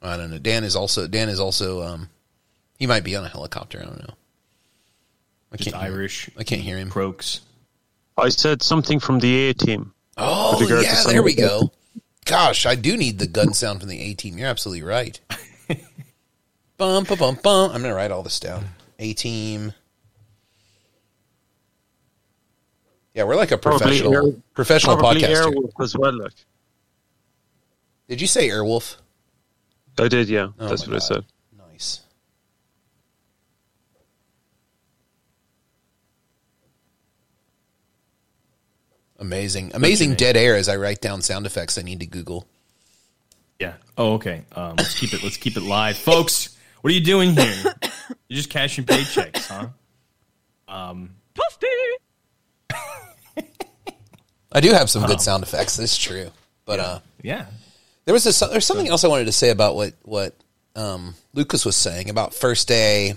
I 0.00 0.16
don't 0.16 0.30
know. 0.30 0.38
Dan 0.38 0.64
is 0.64 0.76
also 0.76 1.06
Dan 1.06 1.28
is 1.28 1.38
also 1.38 1.82
um 1.82 2.08
he 2.78 2.86
might 2.86 3.04
be 3.04 3.14
on 3.14 3.24
a 3.24 3.28
helicopter. 3.28 3.78
I 3.80 3.84
don't 3.84 4.00
know. 4.00 4.14
I 5.52 5.56
can't 5.56 5.76
Irish. 5.76 6.30
I 6.36 6.44
can't 6.44 6.62
hear 6.62 6.78
him. 6.78 6.90
Croaks. 6.90 7.40
I 8.16 8.28
said 8.28 8.62
something 8.62 9.00
from 9.00 9.20
the 9.20 9.48
A 9.48 9.54
team. 9.54 9.92
Oh, 10.16 10.60
yeah, 10.82 11.02
there 11.04 11.22
we 11.22 11.34
go. 11.34 11.72
Gosh, 12.24 12.66
I 12.66 12.74
do 12.74 12.96
need 12.96 13.18
the 13.18 13.26
gun 13.26 13.52
sound 13.54 13.80
from 13.80 13.88
the 13.88 14.00
A 14.00 14.14
team. 14.14 14.38
You're 14.38 14.48
absolutely 14.48 14.82
right. 14.82 15.18
bum, 16.76 17.04
bum, 17.04 17.18
bum, 17.18 17.38
bum. 17.42 17.70
I'm 17.70 17.80
going 17.80 17.90
to 17.90 17.94
write 17.94 18.10
all 18.10 18.22
this 18.22 18.38
down. 18.38 18.66
A 18.98 19.12
team. 19.14 19.72
Yeah, 23.14 23.24
we're 23.24 23.36
like 23.36 23.50
a 23.50 23.58
professional 23.58 24.14
air, 24.14 24.32
professional 24.54 24.96
podcaster. 24.96 25.52
Airwolf 25.52 25.82
as 25.82 25.96
well, 25.96 26.16
like. 26.16 26.32
Did 28.08 28.20
you 28.20 28.26
say 28.26 28.48
Airwolf? 28.48 28.96
I 29.98 30.08
did, 30.08 30.28
yeah. 30.28 30.48
Oh 30.58 30.68
That's 30.68 30.82
what 30.82 30.92
God. 30.92 30.96
I 30.96 30.98
said. 31.00 31.24
Amazing, 39.22 39.70
amazing 39.74 40.14
dead 40.14 40.36
air 40.36 40.56
as 40.56 40.68
I 40.68 40.74
write 40.74 41.00
down 41.00 41.22
sound 41.22 41.46
effects 41.46 41.78
I 41.78 41.82
need 41.82 42.00
to 42.00 42.06
Google. 42.06 42.44
Yeah. 43.60 43.74
Oh, 43.96 44.14
okay. 44.14 44.42
Um, 44.50 44.74
let's 44.76 44.98
keep 44.98 45.14
it. 45.14 45.22
Let's 45.22 45.36
keep 45.36 45.56
it 45.56 45.62
live, 45.62 45.96
folks. 45.96 46.58
What 46.80 46.90
are 46.90 46.94
you 46.94 47.04
doing 47.04 47.30
here? 47.30 47.62
You're 48.28 48.36
just 48.36 48.50
cashing 48.50 48.84
paychecks, 48.84 49.46
huh? 49.46 49.68
Um, 50.66 51.10
Toasty. 51.36 51.66
I 54.50 54.60
do 54.60 54.72
have 54.72 54.90
some 54.90 55.02
good 55.02 55.12
um, 55.12 55.18
sound 55.20 55.44
effects. 55.44 55.76
This 55.76 55.92
is 55.92 55.98
true, 55.98 56.32
but 56.64 56.80
yeah. 56.80 56.84
uh, 56.84 57.00
yeah. 57.22 57.46
There 58.06 58.12
was 58.12 58.24
this, 58.24 58.40
there's 58.40 58.66
something 58.66 58.88
else 58.88 59.04
I 59.04 59.08
wanted 59.08 59.26
to 59.26 59.32
say 59.32 59.50
about 59.50 59.76
what 59.76 59.94
what 60.02 60.34
um, 60.74 61.14
Lucas 61.32 61.64
was 61.64 61.76
saying 61.76 62.10
about 62.10 62.34
first 62.34 62.66
day 62.66 63.14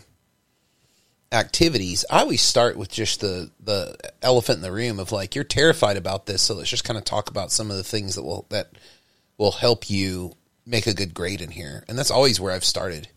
activities, 1.36 2.06
I 2.10 2.21
always 2.21 2.41
start 2.41 2.78
with 2.78 2.91
just 2.91 3.21
the 3.21 3.52
the 3.60 3.95
elephant 4.21 4.58
in 4.58 4.62
the 4.63 4.71
room 4.71 5.00
of 5.00 5.12
like 5.12 5.36
you're 5.36 5.43
terrified 5.43 5.98
about 5.98 6.26
this, 6.26 6.41
so 6.41 6.56
let's 6.56 6.69
just 6.69 6.84
kind 6.84 6.98
of 6.98 7.06
talk 7.06 7.30
about 7.30 7.52
some 7.52 7.69
of 7.69 7.78
the 7.78 7.84
things 7.84 8.15
that 8.15 8.24
will 8.24 8.48
that 8.50 8.71
will 9.38 9.52
help 9.52 9.89
you 9.89 10.34
make 10.65 10.88
a 10.88 10.93
good 10.93 11.13
grade 11.13 11.41
in 11.41 11.52
here, 11.52 11.84
and 11.88 11.98
that's 11.98 12.12
always 12.12 12.39
where 12.39 12.54
I've 12.54 12.65
started. 12.65 13.08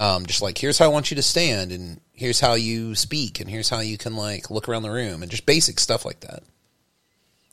Um, 0.00 0.26
just 0.26 0.42
like 0.42 0.58
here's 0.58 0.78
how 0.78 0.86
I 0.86 0.92
want 0.92 1.10
you 1.10 1.16
to 1.16 1.22
stand, 1.22 1.70
and 1.70 2.00
here's 2.12 2.40
how 2.40 2.54
you 2.54 2.94
speak, 2.94 3.40
and 3.40 3.50
here's 3.50 3.68
how 3.68 3.80
you 3.80 3.98
can 3.98 4.16
like 4.16 4.50
look 4.50 4.68
around 4.68 4.82
the 4.82 4.90
room, 4.90 5.22
and 5.22 5.30
just 5.30 5.46
basic 5.46 5.78
stuff 5.78 6.04
like 6.04 6.20
that. 6.20 6.42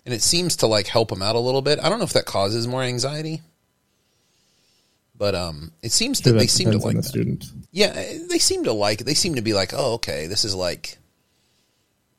And 0.06 0.14
it 0.14 0.22
seems 0.22 0.56
to 0.58 0.68
like 0.68 0.88
help 0.88 1.10
them 1.10 1.22
out 1.22 1.36
a 1.36 1.40
little 1.40 1.62
bit. 1.62 1.80
I 1.80 1.90
don't 1.90 2.00
know 2.00 2.06
if 2.06 2.14
that 2.14 2.26
causes 2.26 2.68
more 2.68 2.84
anxiety. 2.84 3.42
But 5.18 5.36
um, 5.36 5.72
it 5.82 5.92
seems 5.92 6.22
that, 6.22 6.34
they 6.34 6.48
seem 6.48 6.72
to 6.72 6.78
like 6.78 6.96
the 6.96 7.02
that. 7.02 7.08
student. 7.08 7.46
Yeah, 7.72 7.94
they 8.30 8.40
seem 8.40 8.66
to 8.66 8.74
like. 8.74 9.02
It. 9.02 9.06
They 9.06 9.14
seem 9.14 9.36
to 9.36 9.42
be 9.42 9.54
like, 9.54 9.74
oh, 9.74 9.94
okay, 9.94 10.28
this 10.28 10.44
is 10.44 10.54
like, 10.54 10.98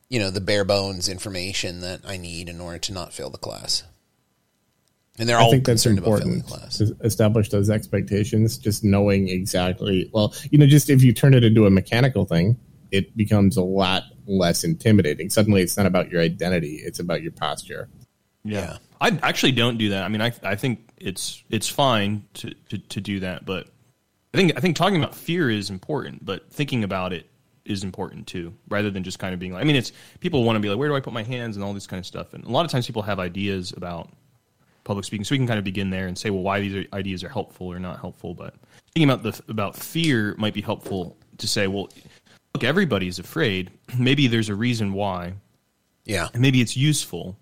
you 0.09 0.19
know, 0.19 0.31
the 0.31 0.41
bare 0.41 0.65
bones 0.65 1.09
information 1.09 1.81
that 1.81 2.01
I 2.07 2.17
need 2.17 2.49
in 2.49 2.61
order 2.61 2.79
to 2.79 2.93
not 2.93 3.13
fail 3.13 3.29
the 3.29 3.39
class. 3.39 3.83
And 5.19 5.29
they're 5.29 5.39
I 5.39 5.43
all 5.43 5.51
think 5.51 5.65
that's 5.65 5.87
important 5.87 6.47
to 6.49 6.97
establish 7.03 7.49
those 7.51 7.71
expectations. 7.71 8.59
Just 8.59 8.85
knowing 8.85 9.29
exactly. 9.29 10.11
Well, 10.13 10.35
you 10.51 10.59
know, 10.59 10.67
just 10.67 10.91
if 10.91 11.03
you 11.03 11.13
turn 11.13 11.35
it 11.35 11.45
into 11.45 11.67
a 11.67 11.71
mechanical 11.71 12.27
thing, 12.27 12.59
it 12.91 13.17
becomes 13.17 13.57
a 13.57 13.63
lot 13.63 14.05
less 14.27 14.63
intimidating. 14.63 15.31
Suddenly, 15.31 15.63
it's 15.63 15.77
not 15.77 15.87
about 15.87 16.11
your 16.11 16.21
identity; 16.21 16.77
it's 16.77 16.99
about 16.99 17.23
your 17.23 17.33
posture. 17.33 17.89
Yeah. 18.45 18.79
I 19.01 19.19
actually 19.23 19.53
don't 19.53 19.79
do 19.79 19.91
that. 19.91 20.05
I 20.05 20.09
mean, 20.09 20.21
I 20.23 20.33
I 20.43 20.57
think 20.57 20.89
it's 20.99 21.43
it's 21.51 21.69
fine 21.69 22.25
to, 22.35 22.55
to, 22.71 22.79
to 22.79 23.01
do 23.01 23.21
that, 23.21 23.45
but 23.45 23.69
I 24.33 24.37
think 24.37 24.53
I 24.57 24.61
think 24.61 24.77
talking 24.77 24.97
about 24.97 25.15
fear 25.15 25.51
is 25.51 25.71
important, 25.71 26.25
but 26.25 26.51
thinking 26.51 26.85
about 26.85 27.13
it 27.13 27.29
is 27.65 27.83
important 27.85 28.27
too, 28.27 28.55
rather 28.69 28.91
than 28.91 29.03
just 29.03 29.19
kind 29.19 29.35
of 29.35 29.41
being 29.41 29.53
like. 29.53 29.61
I 29.63 29.65
mean, 29.65 29.77
it's 29.77 29.93
people 30.21 30.45
want 30.45 30.57
to 30.57 30.61
be 30.61 30.69
like, 30.69 30.79
where 30.79 30.89
do 30.89 30.95
I 30.95 31.01
put 31.01 31.13
my 31.13 31.23
hands 31.23 31.57
and 31.57 31.65
all 31.65 31.75
this 31.75 31.87
kind 31.87 31.99
of 32.01 32.07
stuff, 32.07 32.33
and 32.35 32.45
a 32.45 32.49
lot 32.51 32.65
of 32.65 32.71
times 32.71 32.87
people 32.87 33.03
have 33.03 33.19
ideas 33.19 33.73
about 33.77 34.09
public 34.85 35.05
speaking, 35.05 35.25
so 35.25 35.35
we 35.35 35.39
can 35.39 35.47
kind 35.49 35.59
of 35.59 35.65
begin 35.65 35.91
there 35.91 36.07
and 36.07 36.17
say, 36.17 36.31
well, 36.31 36.43
why 36.43 36.61
these 36.61 36.87
ideas 36.93 37.25
are 37.25 37.29
helpful 37.29 37.67
or 37.67 37.79
not 37.81 37.99
helpful. 38.01 38.35
But 38.35 38.55
thinking 38.95 39.11
about 39.11 39.23
the 39.23 39.43
about 39.51 39.77
fear 39.77 40.35
might 40.39 40.55
be 40.55 40.63
helpful 40.63 41.17
to 41.39 41.49
say, 41.49 41.67
well, 41.67 41.91
look, 42.55 42.65
everybody's 42.65 43.19
afraid. 43.19 43.71
Maybe 43.99 44.27
there's 44.29 44.49
a 44.49 44.55
reason 44.55 44.93
why, 44.93 45.35
Yeah. 46.05 46.29
and 46.33 46.41
maybe 46.41 46.61
it's 46.61 46.77
useful 46.77 47.37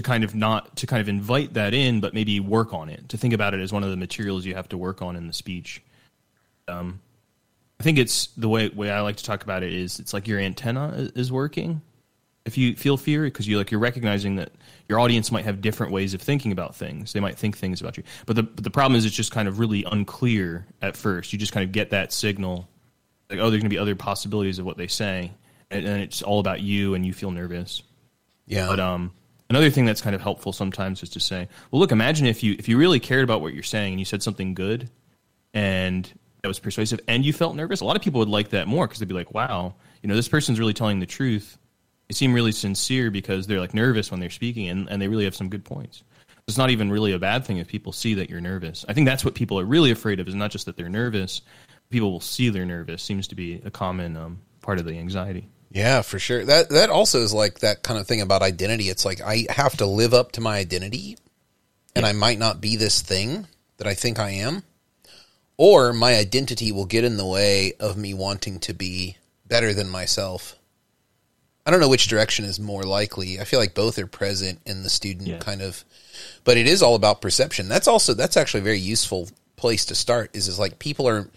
to 0.00 0.02
kind 0.02 0.24
of 0.24 0.34
not 0.34 0.76
to 0.76 0.86
kind 0.86 1.02
of 1.02 1.08
invite 1.08 1.54
that 1.54 1.74
in, 1.74 2.00
but 2.00 2.14
maybe 2.14 2.40
work 2.40 2.72
on 2.72 2.88
it. 2.88 3.10
To 3.10 3.18
think 3.18 3.34
about 3.34 3.52
it 3.52 3.60
as 3.60 3.70
one 3.70 3.84
of 3.84 3.90
the 3.90 3.96
materials 3.96 4.46
you 4.46 4.54
have 4.54 4.68
to 4.70 4.78
work 4.78 5.02
on 5.02 5.14
in 5.14 5.26
the 5.26 5.32
speech. 5.32 5.82
Um, 6.68 7.00
I 7.78 7.82
think 7.82 7.98
it's 7.98 8.28
the 8.28 8.48
way 8.48 8.68
way 8.70 8.90
I 8.90 9.02
like 9.02 9.16
to 9.16 9.24
talk 9.24 9.42
about 9.42 9.62
it 9.62 9.74
is 9.74 10.00
it's 10.00 10.14
like 10.14 10.26
your 10.26 10.40
antenna 10.40 11.10
is 11.14 11.30
working. 11.30 11.82
If 12.46 12.56
you 12.56 12.74
feel 12.74 12.96
fear, 12.96 13.24
because 13.24 13.46
you 13.46 13.58
like 13.58 13.70
you're 13.70 13.80
recognizing 13.80 14.36
that 14.36 14.52
your 14.88 14.98
audience 14.98 15.30
might 15.30 15.44
have 15.44 15.60
different 15.60 15.92
ways 15.92 16.14
of 16.14 16.22
thinking 16.22 16.50
about 16.50 16.74
things. 16.74 17.12
They 17.12 17.20
might 17.20 17.36
think 17.36 17.58
things 17.58 17.82
about 17.82 17.98
you, 17.98 18.02
but 18.24 18.36
the 18.36 18.42
but 18.42 18.64
the 18.64 18.70
problem 18.70 18.96
is 18.96 19.04
it's 19.04 19.14
just 19.14 19.32
kind 19.32 19.48
of 19.48 19.58
really 19.58 19.84
unclear 19.84 20.66
at 20.80 20.96
first. 20.96 21.34
You 21.34 21.38
just 21.38 21.52
kind 21.52 21.64
of 21.64 21.72
get 21.72 21.90
that 21.90 22.10
signal, 22.10 22.68
like 23.28 23.38
oh, 23.38 23.50
there's 23.50 23.60
going 23.60 23.68
to 23.70 23.76
be 23.76 23.78
other 23.78 23.96
possibilities 23.96 24.58
of 24.58 24.64
what 24.64 24.78
they 24.78 24.86
say, 24.86 25.32
and, 25.70 25.84
and 25.84 26.00
it's 26.00 26.22
all 26.22 26.40
about 26.40 26.62
you, 26.62 26.94
and 26.94 27.04
you 27.04 27.12
feel 27.12 27.30
nervous. 27.30 27.82
Yeah. 28.46 28.66
But 28.66 28.80
um, 28.80 29.12
another 29.50 29.68
thing 29.68 29.84
that's 29.84 30.00
kind 30.00 30.14
of 30.14 30.22
helpful 30.22 30.52
sometimes 30.52 31.02
is 31.02 31.10
to 31.10 31.20
say, 31.20 31.48
well, 31.70 31.80
look, 31.80 31.92
imagine 31.92 32.26
if 32.26 32.42
you 32.42 32.56
if 32.58 32.68
you 32.68 32.78
really 32.78 33.00
cared 33.00 33.24
about 33.24 33.42
what 33.42 33.52
you're 33.52 33.62
saying 33.62 33.92
and 33.92 34.00
you 34.00 34.06
said 34.06 34.22
something 34.22 34.54
good, 34.54 34.88
and 35.52 36.10
that 36.42 36.48
was 36.48 36.58
persuasive, 36.58 37.00
and 37.08 37.24
you 37.24 37.32
felt 37.32 37.54
nervous. 37.54 37.82
A 37.82 37.84
lot 37.84 37.96
of 37.96 38.02
people 38.02 38.20
would 38.20 38.28
like 38.28 38.50
that 38.50 38.66
more 38.66 38.86
because 38.86 39.00
they'd 39.00 39.08
be 39.08 39.14
like, 39.14 39.34
wow, 39.34 39.74
you 40.02 40.08
know, 40.08 40.14
this 40.14 40.28
person's 40.28 40.58
really 40.58 40.72
telling 40.72 41.00
the 41.00 41.06
truth. 41.06 41.58
They 42.08 42.14
seem 42.14 42.32
really 42.32 42.52
sincere 42.52 43.10
because 43.10 43.46
they're 43.46 43.60
like 43.60 43.74
nervous 43.74 44.10
when 44.10 44.20
they're 44.20 44.30
speaking, 44.30 44.68
and, 44.68 44.88
and 44.88 45.02
they 45.02 45.08
really 45.08 45.24
have 45.24 45.36
some 45.36 45.50
good 45.50 45.64
points. 45.64 46.02
It's 46.48 46.58
not 46.58 46.70
even 46.70 46.90
really 46.90 47.12
a 47.12 47.18
bad 47.18 47.44
thing 47.44 47.58
if 47.58 47.68
people 47.68 47.92
see 47.92 48.14
that 48.14 48.30
you're 48.30 48.40
nervous. 48.40 48.84
I 48.88 48.94
think 48.94 49.06
that's 49.06 49.24
what 49.24 49.34
people 49.34 49.60
are 49.60 49.64
really 49.64 49.92
afraid 49.92 50.18
of 50.18 50.26
is 50.26 50.34
not 50.34 50.50
just 50.50 50.66
that 50.66 50.76
they're 50.76 50.88
nervous. 50.88 51.42
People 51.90 52.10
will 52.10 52.20
see 52.20 52.48
they're 52.48 52.66
nervous. 52.66 53.02
Seems 53.02 53.28
to 53.28 53.36
be 53.36 53.60
a 53.64 53.70
common 53.70 54.16
um, 54.16 54.40
part 54.60 54.78
of 54.78 54.84
the 54.84 54.98
anxiety. 54.98 55.48
Yeah, 55.70 56.02
for 56.02 56.18
sure. 56.18 56.44
That 56.44 56.68
that 56.70 56.90
also 56.90 57.22
is 57.22 57.32
like 57.32 57.60
that 57.60 57.82
kind 57.82 57.98
of 57.98 58.06
thing 58.06 58.20
about 58.20 58.42
identity. 58.42 58.88
It's 58.88 59.04
like 59.04 59.20
I 59.20 59.46
have 59.50 59.76
to 59.78 59.86
live 59.86 60.12
up 60.12 60.32
to 60.32 60.40
my 60.40 60.58
identity 60.58 61.16
and 61.94 62.04
I 62.04 62.12
might 62.12 62.38
not 62.38 62.60
be 62.60 62.76
this 62.76 63.00
thing 63.02 63.46
that 63.76 63.86
I 63.86 63.94
think 63.94 64.18
I 64.18 64.30
am. 64.30 64.62
Or 65.56 65.92
my 65.92 66.16
identity 66.16 66.72
will 66.72 66.86
get 66.86 67.04
in 67.04 67.16
the 67.18 67.26
way 67.26 67.74
of 67.78 67.96
me 67.96 68.14
wanting 68.14 68.58
to 68.60 68.72
be 68.74 69.16
better 69.46 69.72
than 69.74 69.88
myself. 69.90 70.56
I 71.66 71.70
don't 71.70 71.80
know 71.80 71.88
which 71.88 72.08
direction 72.08 72.46
is 72.46 72.58
more 72.58 72.82
likely. 72.82 73.38
I 73.38 73.44
feel 73.44 73.60
like 73.60 73.74
both 73.74 73.98
are 73.98 74.06
present 74.06 74.60
in 74.64 74.82
the 74.82 74.90
student 74.90 75.28
Yeah. 75.28 75.38
kind 75.38 75.60
of 75.62 75.84
but 76.44 76.56
it 76.56 76.66
is 76.66 76.82
all 76.82 76.94
about 76.96 77.20
perception. 77.22 77.68
That's 77.68 77.86
also 77.88 78.12
that's 78.14 78.36
actually 78.36 78.60
a 78.60 78.64
very 78.64 78.78
useful 78.80 79.28
place 79.56 79.84
to 79.86 79.94
start 79.94 80.30
is 80.34 80.48
is 80.48 80.58
like 80.58 80.78
people 80.78 81.06
are 81.06 81.28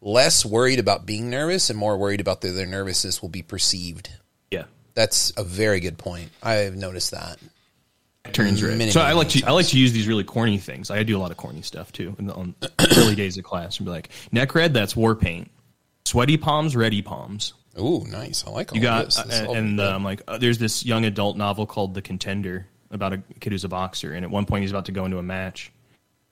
less 0.00 0.44
worried 0.44 0.78
about 0.78 1.06
being 1.06 1.30
nervous 1.30 1.70
and 1.70 1.78
more 1.78 1.96
worried 1.96 2.20
about 2.20 2.40
that 2.42 2.48
their 2.48 2.66
nervousness 2.66 3.22
will 3.22 3.28
be 3.28 3.42
perceived. 3.42 4.10
Yeah. 4.50 4.64
That's 4.94 5.32
a 5.36 5.44
very 5.44 5.80
good 5.80 5.98
point. 5.98 6.30
I've 6.42 6.76
noticed 6.76 7.10
that. 7.10 7.38
turns 8.32 8.62
red. 8.62 8.78
Many, 8.78 8.90
so 8.90 9.00
I 9.00 9.08
many 9.08 9.18
like 9.18 9.28
to 9.30 9.44
I 9.46 9.50
like 9.52 9.66
to 9.66 9.78
use 9.78 9.92
these 9.92 10.08
really 10.08 10.24
corny 10.24 10.58
things. 10.58 10.90
I 10.90 11.02
do 11.02 11.16
a 11.16 11.20
lot 11.20 11.30
of 11.30 11.36
corny 11.36 11.62
stuff 11.62 11.92
too 11.92 12.14
in 12.18 12.26
the, 12.26 12.34
on 12.34 12.54
early 12.96 13.14
days 13.14 13.36
of 13.38 13.44
class. 13.44 13.78
And 13.78 13.86
be 13.86 13.90
like, 13.90 14.10
neck 14.32 14.54
red, 14.54 14.74
that's 14.74 14.96
war 14.96 15.14
paint. 15.14 15.50
Sweaty 16.04 16.36
palms, 16.36 16.76
ready 16.76 17.02
palms. 17.02 17.54
Ooh, 17.78 18.04
nice. 18.08 18.44
I 18.46 18.50
like 18.50 18.72
all 18.72 18.76
You 18.76 18.82
got 18.82 19.06
this. 19.06 19.16
This 19.16 19.40
uh, 19.40 19.46
all 19.46 19.54
and 19.56 19.76
good. 19.78 19.86
um, 19.86 20.04
like 20.04 20.22
uh, 20.28 20.38
there's 20.38 20.58
this 20.58 20.84
young 20.84 21.04
adult 21.04 21.36
novel 21.36 21.66
called 21.66 21.94
The 21.94 22.02
Contender 22.02 22.66
about 22.90 23.12
a 23.12 23.18
kid 23.40 23.52
who's 23.52 23.64
a 23.64 23.68
boxer, 23.68 24.12
and 24.12 24.24
at 24.24 24.30
one 24.30 24.46
point 24.46 24.62
he's 24.62 24.70
about 24.70 24.86
to 24.86 24.92
go 24.92 25.04
into 25.04 25.18
a 25.18 25.22
match, 25.22 25.72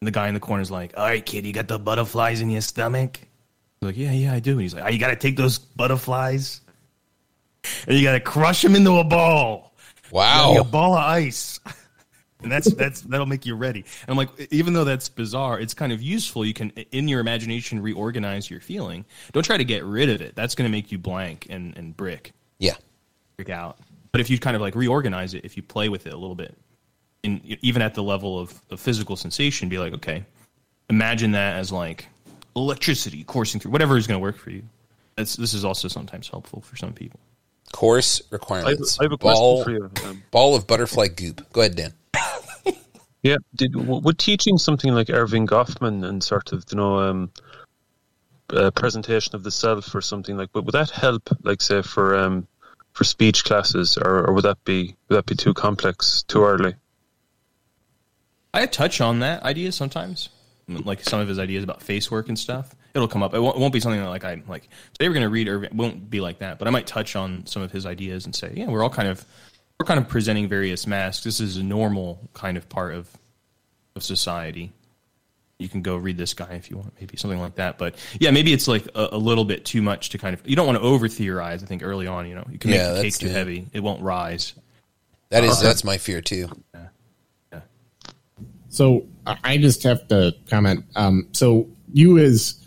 and 0.00 0.07
the 0.07 0.12
guy 0.12 0.29
in 0.29 0.35
the 0.35 0.40
corner 0.40 0.62
is 0.62 0.70
like, 0.70 0.94
"All 0.96 1.05
right, 1.05 1.24
kid, 1.24 1.44
you 1.44 1.53
got 1.53 1.68
the 1.68 1.79
butterflies 1.79 2.40
in 2.40 2.50
your 2.50 2.62
stomach." 2.62 3.20
He's 3.87 3.97
like, 3.97 3.97
"Yeah, 3.97 4.12
yeah, 4.12 4.33
I 4.35 4.40
do." 4.40 4.53
And 4.53 4.61
he's 4.62 4.75
like, 4.75 4.85
"Oh, 4.85 4.88
you 4.88 4.99
got 4.99 5.09
to 5.11 5.16
take 5.16 5.37
those 5.37 5.59
butterflies, 5.59 6.61
and 7.87 7.97
you 7.97 8.03
got 8.03 8.12
to 8.12 8.20
crush 8.20 8.62
them 8.62 8.75
into 8.77 8.92
a 8.99 9.05
ball." 9.05 9.75
Wow. 10.11 10.57
a 10.59 10.64
ball 10.64 10.94
of 10.94 11.05
ice. 11.05 11.61
And 12.42 12.53
that's 12.53 12.70
that's 12.75 13.01
that'll 13.01 13.25
make 13.25 13.47
you 13.47 13.55
ready. 13.55 13.81
And 14.03 14.09
I'm 14.11 14.18
like, 14.18 14.29
even 14.53 14.75
though 14.75 14.85
that's 14.85 15.09
bizarre, 15.09 15.59
it's 15.59 15.73
kind 15.73 15.92
of 15.94 16.03
useful. 16.03 16.44
You 16.44 16.53
can 16.53 16.68
in 16.92 17.09
your 17.09 17.20
imagination 17.20 17.81
reorganize 17.81 18.51
your 18.51 18.61
feeling. 18.61 19.07
Don't 19.33 19.44
try 19.44 19.57
to 19.57 19.64
get 19.64 19.83
rid 19.83 20.11
of 20.11 20.20
it. 20.20 20.37
That's 20.37 20.55
going 20.55 20.68
to 20.68 20.70
make 20.70 20.92
you 20.92 20.99
blank 20.99 21.47
and 21.49 21.75
and 21.79 21.97
brick 21.97 22.33
Yeah. 22.59 22.75
brick 23.38 23.49
out. 23.49 23.79
But 24.12 24.20
if 24.20 24.29
you 24.29 24.38
kind 24.38 24.57
of 24.57 24.61
like 24.61 24.75
reorganize 24.75 25.33
it, 25.33 25.42
if 25.47 25.57
you 25.57 25.62
play 25.62 25.88
with 25.88 26.07
it 26.07 26.12
a 26.12 26.18
little 26.18 26.35
bit, 26.37 26.55
and 27.23 27.40
even 27.62 27.81
at 27.81 27.94
the 27.94 28.03
level 28.03 28.38
of, 28.38 28.61
of 28.70 28.79
physical 28.79 29.16
sensation, 29.16 29.70
be 29.70 29.79
like, 29.79 29.94
okay, 29.94 30.23
imagine 30.90 31.33
that 31.33 31.57
as 31.57 31.73
like 31.73 32.09
electricity 32.57 33.25
coursing 33.25 33.61
through 33.61 33.73
whatever 33.73 33.97
is 33.97 34.07
going 34.07 34.19
to 34.19 34.23
work 34.23 34.37
for 34.37 34.51
you. 34.51 34.62
That's 35.17 35.37
this 35.37 35.55
is 35.55 35.64
also 35.64 35.88
sometimes 35.88 36.29
helpful 36.29 36.61
for 36.61 36.77
some 36.77 36.93
people. 36.93 37.21
Course 37.73 38.21
I 38.21 38.25
have, 38.25 38.33
requirements. 38.33 39.01
I 39.01 39.05
have 39.05 39.12
a 39.12 39.17
ball, 39.17 39.64
question 39.64 39.90
for 39.93 40.03
you. 40.05 40.09
Um, 40.09 40.23
ball 40.31 40.55
of 40.55 40.67
butterfly 40.67 41.09
goop. 41.09 41.53
Go 41.53 41.61
ahead, 41.61 41.77
Dan. 41.77 41.93
yeah, 43.23 43.37
did 43.55 43.73
w- 43.73 44.01
would 44.01 44.19
teaching 44.19 44.59
something 44.59 44.93
like 44.93 45.09
Erving 45.09 45.47
Goffman 45.47 46.05
and 46.05 46.23
sort 46.23 46.53
of 46.53 46.64
you 46.71 46.77
know 46.77 46.99
um, 47.01 47.31
uh, 48.51 48.71
presentation 48.71 49.35
of 49.35 49.43
the 49.43 49.51
self 49.51 49.95
or 49.95 50.01
something 50.01 50.37
like, 50.37 50.51
would 50.55 50.67
would 50.67 50.75
that 50.75 50.90
help? 50.90 51.29
Like 51.43 51.62
say 51.62 51.83
for 51.83 52.17
um, 52.17 52.47
for 52.93 53.05
speech 53.05 53.45
classes, 53.45 53.99
or, 53.99 54.27
or 54.27 54.33
would 54.33 54.45
that 54.45 54.62
be 54.64 54.97
would 55.09 55.17
that 55.17 55.27
be 55.27 55.35
too 55.35 55.55
complex, 55.55 56.23
too 56.23 56.45
early? 56.45 56.75
I 58.53 58.67
touch 58.67 59.01
on 59.01 59.19
that 59.19 59.43
idea 59.43 59.73
sometimes, 59.73 60.29
like 60.68 61.03
some 61.03 61.20
of 61.20 61.29
his 61.29 61.38
ideas 61.38 61.64
about 61.64 61.83
face 61.83 62.11
work 62.11 62.29
and 62.29 62.38
stuff. 62.38 62.74
It'll 62.94 63.09
come 63.09 63.22
up. 63.22 63.35
It 63.35 63.40
won't, 63.40 63.57
it 63.57 63.61
won't 63.61 63.72
be 63.72 63.81
something 63.81 64.00
that 64.00 64.09
like 64.09 64.24
I 64.24 64.42
like. 64.48 64.68
Today 64.92 65.09
we're 65.09 65.14
going 65.14 65.22
to 65.24 65.29
read 65.29 65.48
Erving. 65.48 65.64
It 65.64 65.74
won't 65.74 66.09
be 66.11 66.20
like 66.20 66.38
that, 66.38 66.59
but 66.59 66.68
I 66.68 66.70
might 66.70 66.87
touch 66.87 67.16
on 67.16 67.46
some 67.46 67.62
of 67.62 67.72
his 67.72 67.87
ideas 67.87 68.24
and 68.24 68.35
say, 68.35 68.53
yeah, 68.57 68.68
we're 68.68 68.83
all 68.83 68.90
kind 68.90 69.09
of 69.09 69.24
we're 69.79 69.87
kind 69.87 69.98
of 69.98 70.09
presenting 70.09 70.48
various 70.48 70.87
masks. 70.87 71.24
This 71.24 71.40
is 71.40 71.57
a 71.57 71.62
normal 71.62 72.20
kind 72.33 72.57
of 72.57 72.68
part 72.68 72.94
of 72.94 73.09
of 73.96 74.03
society. 74.03 74.72
You 75.59 75.68
can 75.68 75.83
go 75.83 75.96
read 75.96 76.16
this 76.18 76.35
guy 76.35 76.53
if 76.55 76.70
you 76.70 76.77
want, 76.79 76.94
maybe 77.00 77.16
something 77.16 77.38
like 77.40 77.57
that. 77.57 77.79
But 77.79 77.94
yeah, 78.18 78.31
maybe 78.33 78.53
it's 78.53 78.66
like 78.68 78.87
a, 78.94 79.09
a 79.12 79.18
little 79.18 79.44
bit 79.44 79.64
too 79.64 79.83
much 79.83 80.11
to 80.11 80.18
kind 80.18 80.35
of. 80.35 80.48
You 80.48 80.57
don't 80.57 80.66
want 80.66 80.79
to 80.79 80.85
over 80.85 81.09
theorize. 81.09 81.62
I 81.62 81.66
think 81.66 81.83
early 81.83 82.07
on, 82.07 82.27
you 82.29 82.35
know, 82.35 82.44
you 82.50 82.59
can 82.59 82.70
make 82.70 82.79
Yeah, 82.81 82.92
the 82.92 83.03
cake 83.03 83.14
too 83.18 83.29
heavy. 83.29 83.66
It 83.72 83.81
won't 83.81 84.03
rise. 84.03 84.55
That 85.31 85.44
is 85.44 85.53
Uh-huh. 85.53 85.62
that's 85.62 85.85
my 85.85 85.98
fear 85.98 86.20
too. 86.20 86.48
So 88.75 89.07
I 89.27 89.39
I 89.45 89.57
just 89.59 89.83
have 89.85 90.07
to 90.09 90.35
comment. 90.51 90.85
Um, 90.97 91.29
so 91.33 91.69
you, 91.93 92.19
as 92.19 92.61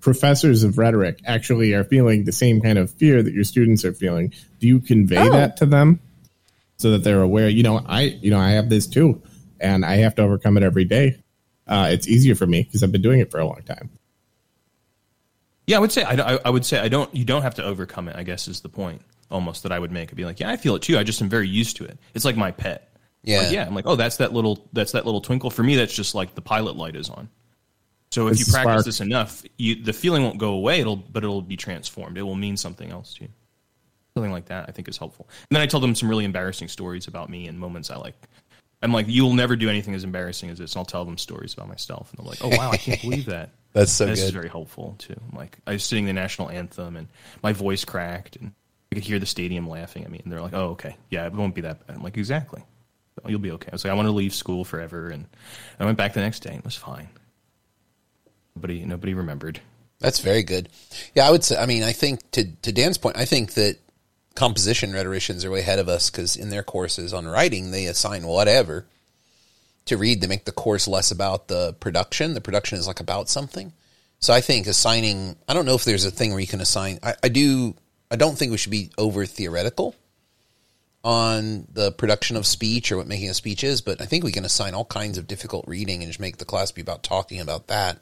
professors 0.00 0.64
of 0.64 0.78
rhetoric, 0.78 1.20
actually 1.24 1.72
are 1.72 1.84
feeling 1.84 2.24
the 2.24 2.32
same 2.32 2.60
kind 2.60 2.76
of 2.76 2.90
fear 2.90 3.22
that 3.22 3.32
your 3.32 3.44
students 3.44 3.84
are 3.84 3.94
feeling. 3.94 4.34
Do 4.58 4.66
you 4.66 4.80
convey 4.80 5.28
that 5.28 5.56
to 5.58 5.66
them 5.66 6.00
so 6.76 6.90
that 6.90 7.04
they're 7.04 7.22
aware? 7.22 7.48
You 7.48 7.62
know, 7.62 7.80
I, 7.86 8.02
you 8.02 8.30
know, 8.30 8.38
I 8.38 8.50
have 8.50 8.68
this 8.68 8.86
too, 8.86 9.22
and 9.60 9.84
I 9.84 9.96
have 9.96 10.16
to 10.16 10.22
overcome 10.22 10.56
it 10.56 10.62
every 10.62 10.84
day. 10.84 11.22
Uh, 11.66 11.88
it's 11.90 12.08
easier 12.08 12.34
for 12.34 12.46
me 12.46 12.64
because 12.64 12.82
I've 12.82 12.92
been 12.92 13.00
doing 13.00 13.20
it 13.20 13.30
for 13.30 13.38
a 13.38 13.46
long 13.46 13.62
time. 13.62 13.90
Yeah, 15.66 15.76
I 15.76 15.80
would 15.80 15.92
say 15.92 16.02
I, 16.02 16.14
I, 16.14 16.38
I 16.46 16.50
would 16.50 16.66
say 16.66 16.80
I 16.80 16.88
don't. 16.88 17.14
You 17.14 17.24
don't 17.24 17.42
have 17.42 17.54
to 17.54 17.64
overcome 17.64 18.08
it. 18.08 18.16
I 18.16 18.24
guess 18.24 18.48
is 18.48 18.60
the 18.60 18.68
point 18.68 19.02
almost 19.30 19.62
that 19.62 19.72
I 19.72 19.78
would 19.78 19.92
make. 19.92 20.10
I'd 20.10 20.16
be 20.16 20.24
like, 20.24 20.40
yeah, 20.40 20.50
I 20.50 20.56
feel 20.56 20.74
it 20.74 20.82
too. 20.82 20.98
I 20.98 21.04
just 21.04 21.22
am 21.22 21.28
very 21.28 21.48
used 21.48 21.76
to 21.76 21.84
it. 21.84 21.96
It's 22.12 22.24
like 22.24 22.36
my 22.36 22.50
pet. 22.50 22.90
Yeah. 23.24 23.40
Like, 23.40 23.52
yeah. 23.52 23.66
I'm 23.66 23.74
like, 23.74 23.86
oh, 23.86 23.96
that's 23.96 24.18
that 24.18 24.32
little 24.32 24.68
that's 24.72 24.92
that 24.92 25.04
little 25.04 25.20
twinkle. 25.20 25.50
For 25.50 25.62
me, 25.62 25.76
that's 25.76 25.94
just 25.94 26.14
like 26.14 26.34
the 26.34 26.42
pilot 26.42 26.76
light 26.76 26.94
is 26.94 27.10
on. 27.10 27.28
So 28.12 28.28
if 28.28 28.34
It's 28.34 28.46
you 28.46 28.52
practice 28.52 28.72
spark. 28.72 28.84
this 28.84 29.00
enough, 29.00 29.42
you, 29.56 29.82
the 29.82 29.92
feeling 29.92 30.22
won't 30.22 30.38
go 30.38 30.52
away. 30.52 30.80
It'll 30.80 30.96
but 30.96 31.24
it'll 31.24 31.42
be 31.42 31.56
transformed. 31.56 32.16
It 32.16 32.22
will 32.22 32.36
mean 32.36 32.56
something 32.56 32.90
else 32.90 33.14
to 33.14 33.24
you. 33.24 33.28
Something 34.14 34.30
like 34.30 34.46
that, 34.46 34.66
I 34.68 34.72
think, 34.72 34.88
is 34.88 34.96
helpful. 34.96 35.26
And 35.50 35.56
then 35.56 35.62
I 35.62 35.66
tell 35.66 35.80
them 35.80 35.96
some 35.96 36.08
really 36.08 36.24
embarrassing 36.24 36.68
stories 36.68 37.08
about 37.08 37.28
me 37.28 37.48
and 37.48 37.58
moments 37.58 37.90
I 37.90 37.96
like. 37.96 38.14
I'm 38.82 38.92
like, 38.92 39.06
you'll 39.08 39.32
never 39.32 39.56
do 39.56 39.68
anything 39.68 39.94
as 39.94 40.04
embarrassing 40.04 40.50
as 40.50 40.58
this. 40.58 40.74
And 40.74 40.78
I'll 40.78 40.84
tell 40.84 41.04
them 41.04 41.18
stories 41.18 41.54
about 41.54 41.68
myself, 41.68 42.10
and 42.10 42.18
they're 42.18 42.30
like, 42.30 42.44
oh 42.44 42.56
wow, 42.56 42.70
I 42.70 42.76
can't 42.76 43.00
believe 43.00 43.26
that. 43.26 43.50
That's 43.72 43.90
so 43.90 44.06
this 44.06 44.22
is 44.22 44.30
very 44.30 44.48
helpful 44.48 44.94
too. 44.98 45.16
I'm 45.32 45.36
Like 45.36 45.58
I 45.66 45.72
was 45.72 45.82
singing 45.82 46.06
the 46.06 46.12
national 46.12 46.50
anthem 46.50 46.96
and 46.96 47.08
my 47.42 47.52
voice 47.52 47.84
cracked 47.84 48.36
and 48.36 48.52
I 48.92 48.94
could 48.94 49.04
hear 49.04 49.18
the 49.18 49.26
stadium 49.26 49.68
laughing 49.68 50.04
at 50.04 50.10
me 50.12 50.20
and 50.22 50.32
they're 50.32 50.40
like, 50.40 50.54
"Oh, 50.54 50.68
okay, 50.70 50.96
yeah, 51.10 51.26
it 51.26 51.32
won't 51.32 51.56
be 51.56 51.62
that 51.62 51.84
bad." 51.84 51.96
I'm 51.96 52.02
like, 52.04 52.16
"Exactly, 52.16 52.62
Oh, 53.22 53.28
you'll 53.28 53.38
be 53.38 53.52
okay." 53.52 53.68
I 53.70 53.74
was 53.74 53.84
like, 53.84 53.90
"I 53.90 53.94
want 53.94 54.06
to 54.06 54.12
leave 54.12 54.34
school 54.34 54.64
forever," 54.64 55.08
and 55.08 55.26
I 55.78 55.84
went 55.84 55.98
back 55.98 56.14
the 56.14 56.20
next 56.20 56.40
day 56.40 56.50
and 56.50 56.58
it 56.60 56.64
was 56.64 56.76
fine. 56.76 57.08
Nobody, 58.56 58.84
nobody 58.84 59.14
remembered. 59.14 59.60
That's 60.00 60.20
very 60.20 60.42
good. 60.42 60.68
Yeah, 61.14 61.26
I 61.26 61.30
would 61.30 61.44
say. 61.44 61.56
I 61.56 61.66
mean, 61.66 61.82
I 61.82 61.92
think 61.92 62.30
to 62.32 62.44
to 62.44 62.72
Dan's 62.72 62.98
point, 62.98 63.16
I 63.16 63.24
think 63.24 63.54
that 63.54 63.78
composition 64.34 64.92
rhetoricians 64.92 65.44
are 65.44 65.50
way 65.50 65.60
ahead 65.60 65.78
of 65.78 65.88
us 65.88 66.10
because 66.10 66.36
in 66.36 66.50
their 66.50 66.62
courses 66.62 67.12
on 67.12 67.26
writing, 67.26 67.70
they 67.70 67.86
assign 67.86 68.26
whatever 68.26 68.86
to 69.86 69.96
read 69.96 70.22
to 70.22 70.28
make 70.28 70.44
the 70.44 70.52
course 70.52 70.88
less 70.88 71.10
about 71.10 71.48
the 71.48 71.74
production. 71.74 72.34
The 72.34 72.40
production 72.40 72.78
is 72.78 72.86
like 72.86 73.00
about 73.00 73.28
something. 73.28 73.72
So 74.18 74.32
I 74.32 74.40
think 74.40 74.66
assigning, 74.66 75.36
I 75.46 75.54
don't 75.54 75.66
know 75.66 75.74
if 75.74 75.84
there's 75.84 76.06
a 76.06 76.10
thing 76.10 76.30
where 76.30 76.40
you 76.40 76.46
can 76.46 76.60
assign, 76.60 76.98
I, 77.02 77.14
I 77.22 77.28
do, 77.28 77.74
I 78.10 78.16
don't 78.16 78.36
think 78.36 78.52
we 78.52 78.58
should 78.58 78.70
be 78.70 78.90
over 78.96 79.26
theoretical 79.26 79.94
on 81.04 81.68
the 81.70 81.92
production 81.92 82.36
of 82.36 82.46
speech 82.46 82.90
or 82.90 82.96
what 82.96 83.06
making 83.06 83.28
a 83.28 83.34
speech 83.34 83.62
is, 83.62 83.82
but 83.82 84.00
I 84.00 84.06
think 84.06 84.24
we 84.24 84.32
can 84.32 84.46
assign 84.46 84.74
all 84.74 84.86
kinds 84.86 85.18
of 85.18 85.26
difficult 85.26 85.68
reading 85.68 86.02
and 86.02 86.08
just 86.08 86.18
make 86.18 86.38
the 86.38 86.46
class 86.46 86.72
be 86.72 86.80
about 86.80 87.02
talking 87.02 87.40
about 87.40 87.66
that. 87.66 88.00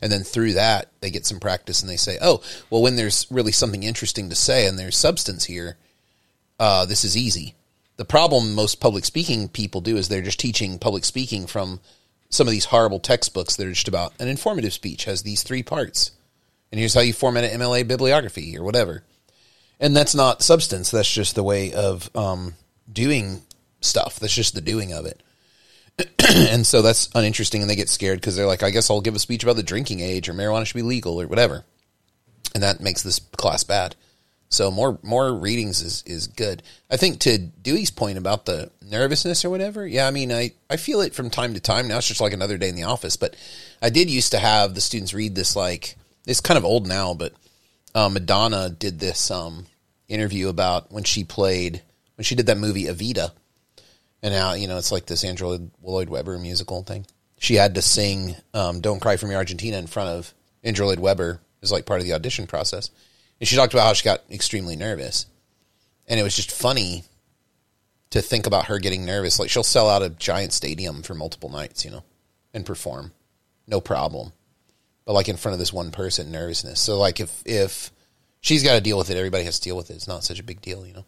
And 0.00 0.12
then 0.12 0.22
through 0.22 0.52
that, 0.52 0.92
they 1.00 1.10
get 1.10 1.26
some 1.26 1.40
practice 1.40 1.82
and 1.82 1.90
they 1.90 1.96
say, 1.96 2.18
oh, 2.22 2.42
well, 2.70 2.82
when 2.82 2.96
there's 2.96 3.26
really 3.30 3.52
something 3.52 3.82
interesting 3.82 4.28
to 4.28 4.36
say 4.36 4.66
and 4.66 4.78
there's 4.78 4.96
substance 4.96 5.44
here, 5.46 5.76
uh, 6.60 6.86
this 6.86 7.04
is 7.04 7.16
easy. 7.16 7.54
The 7.96 8.04
problem 8.04 8.54
most 8.54 8.78
public 8.78 9.04
speaking 9.04 9.48
people 9.48 9.80
do 9.80 9.96
is 9.96 10.08
they're 10.08 10.22
just 10.22 10.38
teaching 10.38 10.78
public 10.78 11.04
speaking 11.04 11.46
from 11.46 11.80
some 12.28 12.46
of 12.46 12.52
these 12.52 12.66
horrible 12.66 13.00
textbooks 13.00 13.56
that 13.56 13.66
are 13.66 13.72
just 13.72 13.88
about 13.88 14.12
an 14.20 14.28
informative 14.28 14.72
speech 14.72 15.04
has 15.04 15.22
these 15.22 15.42
three 15.42 15.62
parts. 15.62 16.12
And 16.70 16.78
here's 16.78 16.94
how 16.94 17.00
you 17.00 17.12
format 17.12 17.44
an 17.44 17.58
MLA 17.58 17.88
bibliography 17.88 18.56
or 18.56 18.64
whatever. 18.64 19.02
And 19.78 19.96
that's 19.96 20.14
not 20.14 20.42
substance. 20.42 20.90
That's 20.90 21.10
just 21.10 21.34
the 21.34 21.42
way 21.42 21.72
of 21.72 22.10
um, 22.16 22.54
doing 22.90 23.42
stuff. 23.80 24.18
That's 24.18 24.34
just 24.34 24.54
the 24.54 24.60
doing 24.60 24.92
of 24.92 25.06
it. 25.06 25.22
and 26.28 26.66
so 26.66 26.82
that's 26.82 27.08
uninteresting. 27.14 27.62
And 27.62 27.70
they 27.70 27.76
get 27.76 27.88
scared 27.88 28.20
because 28.20 28.36
they're 28.36 28.46
like, 28.46 28.62
I 28.62 28.70
guess 28.70 28.90
I'll 28.90 29.00
give 29.00 29.14
a 29.14 29.18
speech 29.18 29.42
about 29.42 29.56
the 29.56 29.62
drinking 29.62 30.00
age 30.00 30.28
or 30.28 30.32
marijuana 30.32 30.66
should 30.66 30.76
be 30.76 30.82
legal 30.82 31.20
or 31.20 31.26
whatever. 31.26 31.64
And 32.54 32.62
that 32.62 32.80
makes 32.80 33.02
this 33.02 33.18
class 33.18 33.64
bad. 33.64 33.96
So 34.48 34.70
more 34.70 34.98
more 35.02 35.34
readings 35.34 35.82
is, 35.82 36.04
is 36.06 36.28
good. 36.28 36.62
I 36.88 36.96
think 36.96 37.18
to 37.20 37.36
Dewey's 37.38 37.90
point 37.90 38.16
about 38.16 38.46
the 38.46 38.70
nervousness 38.80 39.44
or 39.44 39.50
whatever, 39.50 39.86
yeah, 39.86 40.06
I 40.06 40.12
mean 40.12 40.32
I, 40.32 40.52
I 40.70 40.76
feel 40.76 41.00
it 41.00 41.14
from 41.14 41.30
time 41.30 41.54
to 41.54 41.60
time. 41.60 41.88
Now 41.88 41.98
it's 41.98 42.06
just 42.06 42.20
like 42.20 42.32
another 42.32 42.56
day 42.56 42.68
in 42.68 42.76
the 42.76 42.84
office. 42.84 43.16
But 43.16 43.34
I 43.82 43.90
did 43.90 44.08
used 44.08 44.30
to 44.32 44.38
have 44.38 44.74
the 44.74 44.80
students 44.80 45.12
read 45.12 45.34
this 45.34 45.56
like 45.56 45.96
it's 46.26 46.40
kind 46.40 46.56
of 46.56 46.64
old 46.64 46.86
now, 46.86 47.12
but 47.12 47.32
uh, 47.96 48.10
Madonna 48.10 48.68
did 48.68 49.00
this 49.00 49.30
um, 49.30 49.64
interview 50.06 50.50
about 50.50 50.92
when 50.92 51.02
she 51.02 51.24
played 51.24 51.80
when 52.16 52.24
she 52.24 52.34
did 52.34 52.46
that 52.46 52.58
movie 52.58 52.84
Evita, 52.84 53.32
and 54.22 54.34
now 54.34 54.52
you 54.52 54.68
know 54.68 54.76
it's 54.76 54.92
like 54.92 55.06
this 55.06 55.24
Andrew 55.24 55.70
Lloyd 55.82 56.10
Webber 56.10 56.38
musical 56.38 56.82
thing. 56.82 57.06
She 57.38 57.54
had 57.54 57.74
to 57.74 57.82
sing 57.82 58.36
um, 58.52 58.82
"Don't 58.82 59.00
Cry 59.00 59.16
for 59.16 59.26
Me, 59.26 59.34
Argentina" 59.34 59.78
in 59.78 59.86
front 59.86 60.10
of 60.10 60.34
Andrew 60.62 60.84
Lloyd 60.84 61.00
Webber 61.00 61.40
as 61.62 61.72
like 61.72 61.86
part 61.86 62.00
of 62.00 62.06
the 62.06 62.12
audition 62.12 62.46
process, 62.46 62.90
and 63.40 63.48
she 63.48 63.56
talked 63.56 63.72
about 63.72 63.86
how 63.86 63.94
she 63.94 64.04
got 64.04 64.22
extremely 64.30 64.76
nervous, 64.76 65.24
and 66.06 66.20
it 66.20 66.22
was 66.22 66.36
just 66.36 66.52
funny 66.52 67.04
to 68.10 68.20
think 68.20 68.46
about 68.46 68.66
her 68.66 68.78
getting 68.78 69.06
nervous. 69.06 69.38
Like 69.38 69.48
she'll 69.48 69.62
sell 69.62 69.88
out 69.88 70.02
a 70.02 70.10
giant 70.10 70.52
stadium 70.52 71.02
for 71.02 71.14
multiple 71.14 71.48
nights, 71.48 71.82
you 71.82 71.90
know, 71.90 72.04
and 72.52 72.66
perform, 72.66 73.12
no 73.66 73.80
problem. 73.80 74.32
But 75.06 75.14
like 75.14 75.28
in 75.28 75.36
front 75.36 75.54
of 75.54 75.58
this 75.58 75.72
one 75.72 75.92
person, 75.92 76.30
nervousness. 76.30 76.80
So 76.80 76.98
like 76.98 77.20
if 77.20 77.42
if 77.46 77.92
she's 78.40 78.62
got 78.62 78.74
to 78.74 78.80
deal 78.80 78.98
with 78.98 79.08
it, 79.08 79.16
everybody 79.16 79.44
has 79.44 79.58
to 79.60 79.64
deal 79.64 79.76
with 79.76 79.90
it. 79.90 79.94
It's 79.94 80.08
not 80.08 80.24
such 80.24 80.40
a 80.40 80.44
big 80.44 80.60
deal, 80.60 80.86
you 80.86 80.92
know. 80.92 81.04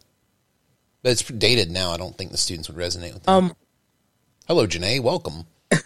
But 1.03 1.11
it's 1.11 1.23
dated 1.23 1.69
now. 1.69 1.91
I 1.91 1.97
don't 1.97 2.17
think 2.17 2.31
the 2.31 2.37
students 2.37 2.69
would 2.69 2.77
resonate 2.77 3.13
with 3.13 3.23
that. 3.23 3.31
Um, 3.31 3.53
Hello, 4.49 4.65
Janae. 4.65 4.99
Welcome. 4.99 5.45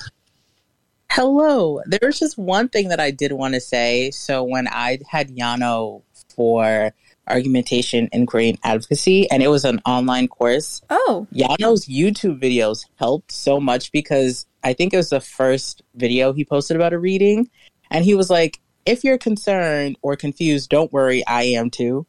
hello. 1.12 1.82
There 1.86 2.00
was 2.02 2.18
just 2.18 2.38
one 2.38 2.70
thing 2.70 2.88
that 2.88 3.00
I 3.02 3.12
did 3.12 3.34
want 3.34 3.56
to 3.56 3.60
say. 3.60 4.10
So 4.12 4.42
when 4.42 4.70
I 4.70 5.00
had 5.10 5.32
Llano 5.32 6.02
for 6.34 6.94
argumentation, 7.28 8.08
and 8.14 8.26
and 8.34 8.58
advocacy, 8.64 9.30
and 9.30 9.44
it 9.44 9.50
was 9.50 9.66
an 9.66 9.82
online 9.86 10.30
course, 10.30 10.82
Oh, 10.90 11.28
Llano's 11.34 11.88
YouTube 11.88 12.42
videos 12.42 12.86
helped 12.96 13.34
so 13.34 13.60
much 13.60 13.92
because 13.92 14.46
I 14.64 14.72
think 14.72 14.94
it 14.94 14.98
was 14.98 15.10
the 15.10 15.20
first 15.20 15.82
video 15.96 16.32
he 16.32 16.46
posted 16.46 16.78
about 16.78 16.94
a 16.94 16.98
reading. 16.98 17.50
And 17.94 18.04
he 18.04 18.16
was 18.16 18.30
like, 18.30 18.60
if 18.86 19.06
you're 19.06 19.18
concerned 19.18 19.98
or 20.02 20.18
confused, 20.18 20.70
don't 20.70 20.92
worry, 20.92 21.26
I 21.26 21.44
am 21.44 21.70
too. 21.70 22.06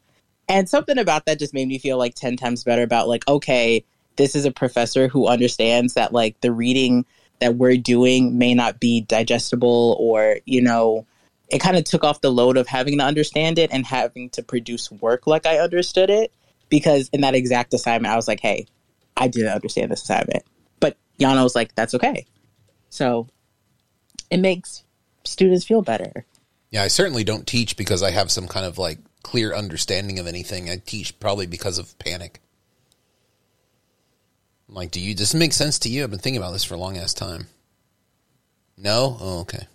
And 0.49 0.67
something 0.67 0.97
about 0.97 1.25
that 1.25 1.39
just 1.39 1.53
made 1.53 1.67
me 1.67 1.79
feel 1.79 1.97
like 1.97 2.15
10 2.15 2.35
times 2.35 2.63
better 2.63 2.83
about, 2.83 3.07
like, 3.07 3.27
okay, 3.27 3.85
this 4.17 4.35
is 4.35 4.45
a 4.45 4.51
professor 4.51 5.07
who 5.07 5.27
understands 5.27 5.93
that, 5.93 6.11
like, 6.11 6.41
the 6.41 6.51
reading 6.51 7.05
that 7.39 7.55
we're 7.55 7.77
doing 7.77 8.37
may 8.37 8.53
not 8.53 8.79
be 8.79 9.01
digestible 9.01 9.95
or, 9.99 10.39
you 10.45 10.61
know, 10.61 11.05
it 11.49 11.59
kind 11.59 11.77
of 11.77 11.83
took 11.83 12.03
off 12.03 12.21
the 12.21 12.31
load 12.31 12.57
of 12.57 12.67
having 12.67 12.97
to 12.97 13.03
understand 13.03 13.59
it 13.59 13.71
and 13.71 13.85
having 13.85 14.29
to 14.31 14.43
produce 14.43 14.91
work 14.91 15.27
like 15.27 15.45
I 15.45 15.59
understood 15.59 16.09
it. 16.09 16.31
Because 16.69 17.09
in 17.09 17.21
that 17.21 17.35
exact 17.35 17.73
assignment, 17.75 18.11
I 18.11 18.15
was 18.15 18.27
like, 18.27 18.39
hey, 18.39 18.65
I 19.15 19.27
didn't 19.27 19.53
understand 19.53 19.91
this 19.91 20.01
assignment. 20.01 20.43
But 20.79 20.97
Llano 21.19 21.43
was 21.43 21.53
like, 21.53 21.75
that's 21.75 21.93
okay. 21.93 22.25
So 22.89 23.27
it 24.31 24.39
makes 24.39 24.84
students 25.27 25.65
feel 25.65 25.81
better. 25.81 26.25
Yeah, 26.69 26.83
I 26.83 26.87
certainly 26.87 27.23
don't 27.23 27.47
teach 27.47 27.77
because 27.77 28.03
I 28.03 28.11
have 28.11 28.31
some 28.31 28.47
kind 28.47 28.65
of 28.65 28.77
like 28.77 28.99
clear 29.23 29.53
understanding 29.53 30.19
of 30.19 30.27
anything. 30.27 30.69
I 30.69 30.77
teach 30.77 31.19
probably 31.19 31.47
because 31.47 31.77
of 31.77 31.97
panic. 31.99 32.39
I'm 34.67 34.75
like, 34.75 34.91
do 34.91 34.99
you 34.99 35.13
does 35.13 35.31
this 35.31 35.39
make 35.39 35.53
sense 35.53 35.79
to 35.79 35.89
you? 35.89 36.03
I've 36.03 36.09
been 36.09 36.19
thinking 36.19 36.41
about 36.41 36.53
this 36.53 36.63
for 36.63 36.75
a 36.75 36.79
long 36.79 36.97
ass 36.97 37.13
time. 37.13 37.47
No? 38.77 39.17
Oh, 39.19 39.39
okay. 39.41 39.67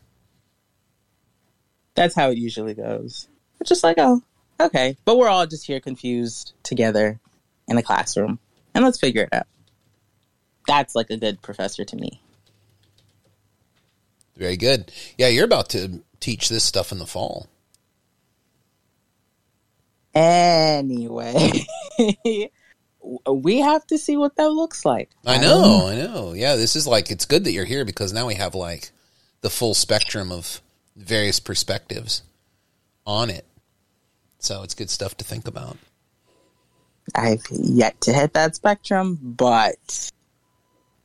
That's 1.95 2.15
how 2.15 2.31
it 2.31 2.39
usually 2.39 2.75
goes. 2.75 3.29
It's 3.61 3.69
just 3.69 3.85
like, 3.85 3.97
oh, 3.99 4.23
okay. 4.61 4.97
But 5.05 5.17
we're 5.17 5.29
all 5.29 5.47
just 5.47 5.67
here 5.67 5.81
confused 5.81 6.53
together 6.63 7.19
in 7.69 7.79
a 7.79 7.83
classroom. 7.83 8.39
And 8.75 8.85
let's 8.85 9.01
figure 9.01 9.23
it 9.23 9.33
out. 9.33 9.47
That's 10.67 10.95
like 10.95 11.11
a 11.11 11.17
good 11.17 11.43
professor 11.43 11.85
to 11.85 11.97
me. 11.97 12.21
Very 14.41 14.57
good. 14.57 14.91
Yeah, 15.19 15.29
you're 15.29 15.45
about 15.45 15.69
to 15.71 16.01
teach 16.19 16.49
this 16.49 16.65
stuff 16.65 16.93
in 16.93 16.99
the 16.99 17.07
fall. 17.07 17.47
Anyway, 20.15 21.53
we 23.31 23.59
have 23.59 23.87
to 23.89 23.99
see 23.99 24.17
what 24.17 24.37
that 24.37 24.51
looks 24.51 24.87
like. 24.87 25.11
I 25.27 25.37
know, 25.37 25.89
I 25.89 25.95
know. 25.95 26.33
Yeah, 26.33 26.57
this 26.57 26.75
is 26.75 26.87
like 26.87 27.11
it's 27.11 27.27
good 27.27 27.45
that 27.45 27.53
you're 27.53 27.67
here 27.67 27.85
because 27.85 28.15
now 28.15 28.27
we 28.27 28.35
have 28.37 28.55
like 28.55 28.91
the 29.43 29.51
full 29.51 29.75
spectrum 29.75 30.33
of 30.33 30.63
various 30.97 31.39
perspectives 31.39 32.23
on 33.07 33.29
it. 33.29 33.45
So 34.39 34.63
it's 34.63 34.75
good 34.75 34.89
stuff 34.89 35.19
to 35.19 35.25
think 35.25 35.47
about. 35.47 35.77
I've 37.15 37.45
yet 37.51 38.01
to 38.01 38.15
hit 38.15 38.33
that 38.33 38.57
spectrum, 38.57 39.19
but 39.21 40.11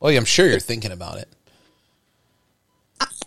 Well, 0.00 0.10
yeah, 0.10 0.18
I'm 0.18 0.24
sure 0.24 0.48
you're 0.48 0.58
thinking 0.58 0.92
about 0.92 1.18
it. 1.18 1.28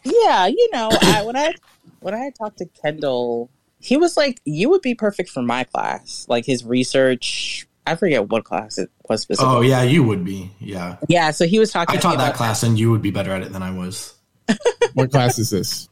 Yeah, 0.10 0.48
you 0.48 0.70
know, 0.74 0.90
I, 0.92 1.24
when 1.24 1.36
I 1.36 1.54
when 2.00 2.14
I 2.14 2.32
talked 2.38 2.58
to 2.60 2.66
Kendall, 2.82 3.50
he 3.80 3.98
was 3.98 4.18
like, 4.18 4.40
"You 4.46 4.70
would 4.70 4.82
be 4.82 4.96
perfect 4.96 5.30
for 5.30 5.42
my 5.42 5.64
class." 5.64 6.26
Like 6.30 6.46
his 6.46 6.64
research, 6.66 7.68
I 7.86 7.96
forget 7.96 8.30
what 8.30 8.44
class 8.44 8.78
it 8.78 8.90
was 9.08 9.22
oh, 9.22 9.24
specifically. 9.24 9.56
Oh 9.56 9.62
yeah, 9.62 9.84
you 9.84 10.04
would 10.04 10.24
be. 10.24 10.52
Yeah, 10.60 10.98
yeah. 11.08 11.32
So 11.32 11.48
he 11.48 11.60
was 11.60 11.72
talking. 11.72 11.98
I 11.98 12.00
to 12.00 12.08
me 12.08 12.12
taught 12.12 12.18
that 12.20 12.30
about 12.30 12.38
class, 12.38 12.64
and 12.64 12.78
you 12.78 12.92
would 12.92 13.02
be 13.02 13.12
better 13.12 13.32
at 13.32 13.42
it 13.42 13.52
than 13.52 13.64
I 13.64 13.72
was. 13.72 14.14
What 14.96 15.12
class 15.12 15.38
is 15.38 15.52
this? 15.52 15.88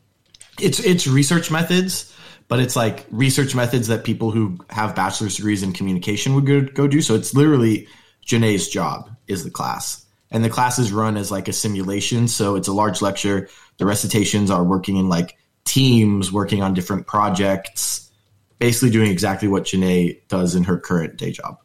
It's 0.60 0.80
it's 0.80 1.06
research 1.08 1.52
methods, 1.52 2.14
but 2.48 2.60
it's 2.60 2.76
like 2.76 3.06
research 3.12 3.54
methods 3.54 3.88
that 3.90 4.04
people 4.04 4.32
who 4.32 4.58
have 4.72 4.96
bachelor's 4.96 5.36
degrees 5.36 5.62
in 5.62 5.72
communication 5.72 6.34
would 6.34 6.48
go 6.48 6.62
go 6.62 6.88
do. 6.88 7.02
So 7.02 7.14
it's 7.14 7.36
literally 7.36 7.88
Janae's 8.26 8.68
job 8.68 9.16
is 9.28 9.44
the 9.44 9.52
class, 9.52 10.04
and 10.32 10.44
the 10.44 10.50
classes 10.50 10.92
run 10.92 11.18
as 11.18 11.32
like 11.32 11.48
a 11.48 11.54
simulation. 11.54 12.28
So 12.28 12.56
it's 12.56 12.68
a 12.68 12.74
large 12.74 13.02
lecture. 13.02 13.50
The 13.78 13.86
recitations 13.86 14.52
are 14.52 14.64
working 14.64 14.98
in 14.98 15.10
like 15.10 15.38
teams, 15.66 16.32
working 16.32 16.62
on 16.62 16.74
different 16.74 17.08
projects, 17.08 18.12
basically 18.60 18.90
doing 18.90 19.12
exactly 19.12 19.48
what 19.48 19.64
Janae 19.64 20.20
does 20.28 20.56
in 20.56 20.64
her 20.64 20.78
current 20.78 21.18
day 21.18 21.32
job. 21.32 21.60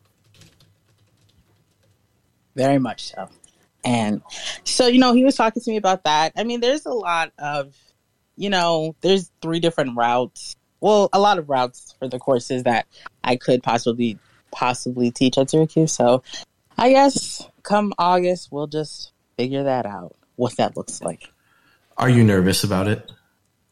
Very 2.55 2.79
much 2.79 3.13
so. 3.13 3.29
And 3.85 4.23
so, 4.65 4.87
you 4.87 5.01
know, 5.01 5.13
he 5.13 5.25
was 5.25 5.35
talking 5.35 5.63
to 5.63 5.71
me 5.71 5.77
about 5.77 6.05
that. 6.05 6.33
I 6.37 6.45
mean, 6.45 6.61
there's 6.61 6.87
a 6.87 6.93
lot 6.93 7.33
of, 7.39 7.75
you 8.37 8.51
know, 8.51 8.95
there's 9.01 9.31
three 9.41 9.59
different 9.59 9.97
routes. 9.97 10.55
Well, 10.81 11.09
a 11.13 11.19
lot 11.19 11.39
of 11.39 11.49
routes 11.49 11.95
for 11.99 12.09
the 12.09 12.19
courses 12.19 12.65
that 12.65 12.87
I 13.25 13.37
could 13.37 13.63
possibly 13.63 14.19
possibly 14.53 15.11
teach 15.11 15.39
at 15.39 15.51
Syracuse. 15.51 15.93
So 15.93 16.23
I 16.77 16.91
guess 16.91 17.49
come 17.63 17.93
August 17.99 18.51
we'll 18.51 18.67
just 18.67 19.13
figure 19.37 19.65
that 19.65 19.87
out, 19.87 20.17
what 20.37 20.57
that 20.57 20.77
looks 20.77 21.03
like. 21.03 21.31
Are 21.97 22.11
you 22.11 22.25
nervous 22.25 22.65
about 22.65 22.89
it? 22.89 23.11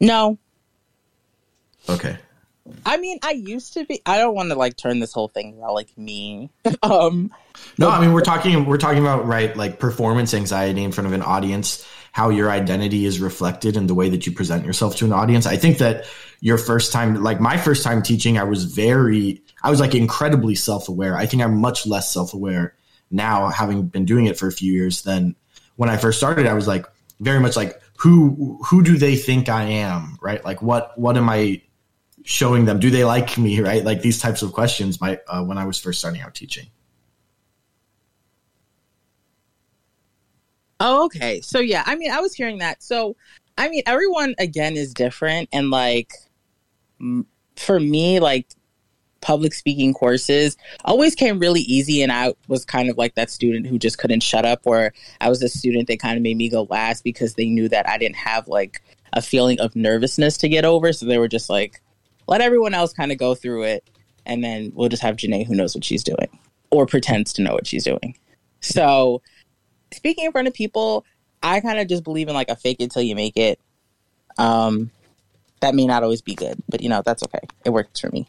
No. 0.01 0.39
Okay. 1.89 2.17
I 2.85 2.99
mean, 2.99 3.19
I 3.23 3.33
used 3.33 3.75
to 3.75 3.85
be. 3.85 4.01
I 4.07 4.19
don't 4.19 4.35
want 4.35 4.51
to 4.51 4.55
like 4.55 4.77
turn 4.77 5.01
this 5.01 5.13
whole 5.13 5.29
thing 5.29 5.59
about 5.59 5.75
like 5.75 5.97
me. 5.97 6.51
um, 6.83 7.33
No, 7.79 7.89
I 7.89 8.01
mean 8.01 8.13
we're 8.13 8.21
talking 8.21 8.65
we're 8.67 8.79
talking 8.79 9.01
about 9.01 9.27
right 9.27 9.57
like 9.57 9.79
performance 9.79 10.35
anxiety 10.35 10.85
in 10.85 10.93
front 10.93 11.07
of 11.07 11.13
an 11.13 11.23
audience, 11.23 11.87
how 12.13 12.31
your 12.31 12.51
identity 12.51 13.07
is 13.07 13.19
reflected 13.19 13.77
in 13.77 13.87
the 13.87 13.95
way 13.95 14.09
that 14.11 14.27
you 14.27 14.33
present 14.33 14.65
yourself 14.65 14.97
to 14.97 15.05
an 15.05 15.13
audience. 15.13 15.47
I 15.47 15.57
think 15.57 15.79
that 15.79 16.07
your 16.41 16.59
first 16.59 16.93
time 16.93 17.23
like 17.23 17.41
my 17.41 17.57
first 17.57 17.83
time 17.83 18.03
teaching, 18.03 18.39
I 18.39 18.45
was 18.45 18.65
very 18.65 19.43
I 19.63 19.71
was 19.71 19.81
like 19.81 19.95
incredibly 19.95 20.55
self 20.55 20.89
aware. 20.89 21.17
I 21.17 21.27
think 21.27 21.43
I'm 21.43 21.59
much 21.59 21.87
less 21.87 22.13
self 22.13 22.35
aware 22.35 22.75
now, 23.11 23.49
having 23.49 23.87
been 23.87 24.05
doing 24.05 24.27
it 24.27 24.39
for 24.39 24.47
a 24.47 24.53
few 24.53 24.73
years 24.73 25.03
than 25.03 25.35
when 25.77 25.89
I 25.89 25.97
first 25.97 26.19
started. 26.19 26.47
I 26.47 26.55
was 26.55 26.67
like 26.67 26.87
very 27.21 27.41
much 27.41 27.57
like 27.57 27.81
who 27.97 28.59
who 28.67 28.83
do 28.83 28.97
they 28.97 29.17
think 29.17 29.49
I 29.49 29.65
am, 29.65 30.19
right? 30.21 30.45
Like 30.45 30.63
what 30.63 30.99
what 30.99 31.17
am 31.17 31.29
I 31.29 31.63
showing 32.25 32.65
them? 32.65 32.79
Do 32.79 32.91
they 32.91 33.05
like 33.05 33.37
me, 33.39 33.61
right? 33.61 33.85
Like 33.85 34.03
these 34.03 34.21
types 34.21 34.43
of 34.43 34.53
questions. 34.53 35.01
My 35.01 35.19
uh, 35.29 35.45
when 35.45 35.59
I 35.59 35.65
was 35.65 35.79
first 35.79 35.99
starting 35.99 36.21
out 36.23 36.35
teaching. 36.35 36.67
Oh, 40.81 41.05
okay. 41.07 41.43
So 41.43 41.61
yeah, 41.61 41.83
I 41.87 41.95
mean, 41.97 42.11
I 42.11 42.21
was 42.21 42.35
hearing 42.35 42.59
that. 42.59 42.83
So, 42.83 43.17
I 43.59 43.69
mean, 43.69 43.83
everyone 43.85 44.35
again 44.39 44.77
is 44.77 44.95
different, 44.95 45.51
and 45.53 45.71
like 45.71 46.13
m- 46.99 47.27
for 47.57 47.79
me, 47.79 48.19
like 48.19 48.49
public 49.21 49.53
speaking 49.55 49.93
courses 49.93 50.57
always 50.85 51.15
came 51.15 51.39
really 51.39 51.61
easy, 51.63 52.03
and 52.03 52.13
I 52.13 52.35
was 52.49 52.65
kind 52.65 52.91
of 52.91 52.99
like 52.99 53.15
that 53.15 53.31
student 53.31 53.67
who 53.67 53.79
just 53.79 53.99
couldn't 53.99 54.23
shut 54.23 54.45
up, 54.45 54.63
or 54.65 54.93
I 55.21 55.29
was 55.29 55.43
a 55.43 55.49
student 55.49 55.89
that 55.89 56.01
kind 56.01 56.17
of 56.17 56.23
made 56.23 56.37
me 56.37 56.49
go 56.49 56.67
last 56.71 57.05
because 57.05 57.35
they 57.35 57.49
knew 57.49 57.69
that 57.69 57.89
I 57.89 57.99
didn't 57.99 58.17
have 58.17 58.49
like 58.49 58.83
a 59.13 59.23
feeling 59.23 59.61
of 59.61 59.75
nervousness 59.77 60.39
to 60.39 60.49
get 60.49 60.65
over, 60.65 60.93
so 60.93 61.07
they 61.07 61.19
were 61.19 61.29
just 61.29 61.51
like, 61.51 61.81
let 62.27 62.41
everyone 62.41 62.75
else 62.75 62.93
kind 62.93 63.13
of 63.13 63.19
go 63.19 63.35
through 63.35 63.65
it, 63.65 63.89
and 64.27 64.43
then 64.43 64.73
we'll 64.75 64.89
just 64.89 65.03
have 65.03 65.17
Janae 65.17 65.47
who 65.47 65.55
knows 65.55 65.75
what 65.75 65.85
she's 65.85 66.05
doing 66.05 66.29
or 66.71 66.87
pretends 66.87 67.33
to 67.35 67.43
know 67.43 67.53
what 67.53 67.67
she's 67.67 67.85
doing. 67.85 68.17
So 68.61 69.23
speaking 69.93 70.27
in 70.27 70.33
front 70.33 70.49
of 70.49 70.55
people, 70.55 71.05
I 71.43 71.61
kind 71.61 71.79
of 71.79 71.89
just 71.89 72.05
believe 72.05 72.29
in 72.29 72.35
like 72.35 72.49
a 72.49 72.57
fake 72.57 72.77
it 72.81 72.91
till 72.91 73.03
you 73.03 73.15
make 73.15 73.37
it. 73.37 73.59
Um, 74.39 74.91
that 75.61 75.75
may 75.75 75.87
not 75.87 76.03
always 76.03 76.23
be 76.23 76.35
good, 76.35 76.63
but 76.69 76.81
you 76.81 76.89
know 76.89 77.03
that's 77.05 77.23
okay. 77.25 77.47
It 77.65 77.71
works 77.71 78.01
for 78.01 78.11
me, 78.11 78.27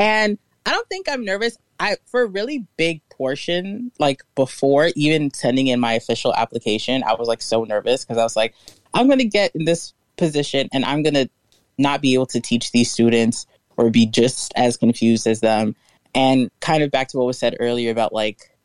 and 0.00 0.38
I 0.64 0.70
don't 0.72 0.88
think 0.88 1.08
I'm 1.08 1.24
nervous. 1.24 1.58
I 1.78 1.96
for 2.06 2.22
a 2.22 2.26
really 2.26 2.66
big 2.78 3.02
portion, 3.10 3.92
like 3.98 4.22
before 4.34 4.90
even 4.96 5.32
sending 5.32 5.66
in 5.66 5.78
my 5.78 5.92
official 5.92 6.34
application, 6.34 7.04
I 7.04 7.14
was 7.14 7.28
like 7.28 7.42
so 7.42 7.64
nervous 7.64 8.04
because 8.04 8.16
I 8.16 8.22
was 8.22 8.34
like, 8.34 8.54
I'm 8.94 9.08
gonna 9.08 9.24
get 9.24 9.54
in 9.54 9.66
this 9.66 9.92
position 10.16 10.68
and 10.72 10.86
I'm 10.86 11.02
gonna 11.02 11.28
not 11.76 12.00
be 12.00 12.14
able 12.14 12.26
to 12.26 12.40
teach 12.40 12.72
these 12.72 12.90
students 12.90 13.46
or 13.76 13.90
be 13.90 14.06
just 14.06 14.52
as 14.56 14.78
confused 14.78 15.26
as 15.26 15.40
them. 15.40 15.76
And 16.14 16.50
kind 16.60 16.82
of 16.82 16.90
back 16.90 17.08
to 17.08 17.18
what 17.18 17.26
was 17.26 17.38
said 17.38 17.56
earlier 17.60 17.90
about 17.90 18.12
like 18.12 18.56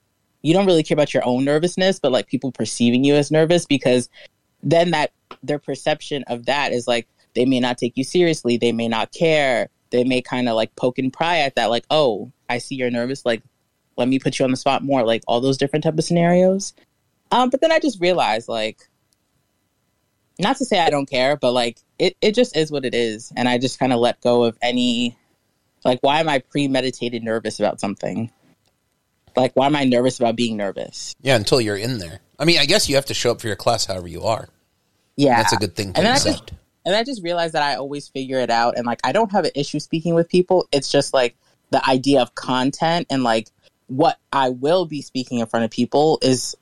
you 0.42 0.54
don't 0.54 0.66
really 0.66 0.84
care 0.84 0.96
about 0.96 1.14
your 1.14 1.26
own 1.26 1.44
nervousness, 1.44 2.00
but 2.00 2.14
like 2.14 2.28
people 2.28 2.52
perceiving 2.52 3.04
you 3.04 3.16
as 3.16 3.30
nervous 3.30 3.66
because 3.66 4.10
then 4.64 4.92
that 4.92 5.12
their 5.44 5.60
perception 5.60 6.24
of 6.28 6.46
that 6.46 6.72
is 6.72 6.88
like 6.88 7.10
they 7.34 7.46
may 7.46 7.60
not 7.60 7.78
take 7.78 7.98
you 7.98 8.06
seriously, 8.06 8.56
they 8.56 8.72
may 8.72 8.88
not 8.88 9.12
care, 9.12 9.70
they 9.96 10.04
may 10.04 10.22
kind 10.22 10.50
of 10.50 10.56
like 10.56 10.76
poke 10.76 11.00
and 11.00 11.12
pry 11.12 11.40
at 11.40 11.56
that, 11.56 11.70
like, 11.70 11.86
oh, 11.90 12.32
I 12.50 12.60
see 12.60 12.76
you're 12.76 12.92
nervous, 12.92 13.26
like 13.26 13.42
let 13.98 14.08
me 14.08 14.20
put 14.20 14.38
you 14.38 14.46
on 14.46 14.52
the 14.52 14.58
spot 14.58 14.84
more, 14.84 15.04
like 15.04 15.24
all 15.28 15.42
those 15.42 15.58
different 15.58 15.84
type 15.84 15.98
of 15.98 16.04
scenarios. 16.04 16.74
Um, 17.32 17.50
but 17.50 17.62
then 17.62 17.72
I 17.72 17.80
just 17.80 18.02
realized 18.02 18.48
like 18.48 18.80
not 20.38 20.58
to 20.58 20.66
say 20.66 20.80
I 20.80 20.90
don't 20.90 21.10
care, 21.10 21.38
but 21.38 21.54
like 21.54 21.80
it, 21.98 22.18
it 22.22 22.36
just 22.36 22.56
is 22.58 22.72
what 22.72 22.86
it 22.86 22.94
is. 22.94 23.32
And 23.36 23.48
I 23.48 23.58
just 23.58 23.80
kind 23.80 23.94
of 23.94 24.00
let 24.00 24.22
go 24.22 24.44
of 24.44 24.58
any 24.62 25.18
like 25.84 26.00
why 26.02 26.20
am 26.20 26.30
I 26.30 26.40
premeditated 26.40 27.24
nervous 27.24 27.60
about 27.60 27.80
something? 27.80 28.32
Like 29.36 29.54
why 29.56 29.66
am 29.68 29.76
I 29.76 29.86
nervous 29.86 30.20
about 30.20 30.36
being 30.36 30.58
nervous? 30.58 31.16
Yeah, 31.22 31.36
until 31.36 31.62
you're 31.62 31.78
in 31.78 32.00
there. 32.00 32.20
I 32.38 32.46
mean, 32.46 32.60
I 32.60 32.66
guess 32.66 32.90
you 32.90 32.96
have 32.96 33.06
to 33.06 33.14
show 33.14 33.32
up 33.32 33.42
for 33.42 33.48
your 33.48 33.56
class 33.56 33.86
however 33.86 34.08
you 34.08 34.24
are. 34.24 34.50
Yeah. 35.16 35.38
That's 35.38 35.54
a 35.54 35.58
good 35.58 35.76
thing 35.76 35.94
to 35.94 36.00
And 36.00 36.06
then 36.06 36.14
I 36.14 36.18
accept. 36.18 36.54
And 36.86 36.96
I 36.96 37.04
just 37.04 37.24
realized 37.24 37.54
that 37.54 37.64
I 37.64 37.76
always 37.76 38.08
figure 38.08 38.40
it 38.40 38.50
out 38.50 38.78
and 38.78 38.86
like 38.86 39.00
I 39.04 39.12
don't 39.12 39.32
have 39.32 39.46
an 39.46 39.52
issue 39.56 39.80
speaking 39.80 40.14
with 40.14 40.30
people. 40.30 40.68
It's 40.72 40.92
just 40.92 41.14
like 41.14 41.36
the 41.72 41.88
idea 41.88 42.22
of 42.22 42.36
content 42.36 43.08
and 43.10 43.24
like 43.24 43.50
what 43.88 44.20
I 44.32 44.50
will 44.50 44.86
be 44.86 45.02
speaking 45.02 45.40
in 45.40 45.48
front 45.48 45.66
of 45.66 45.72
people 45.72 46.20
is 46.22 46.56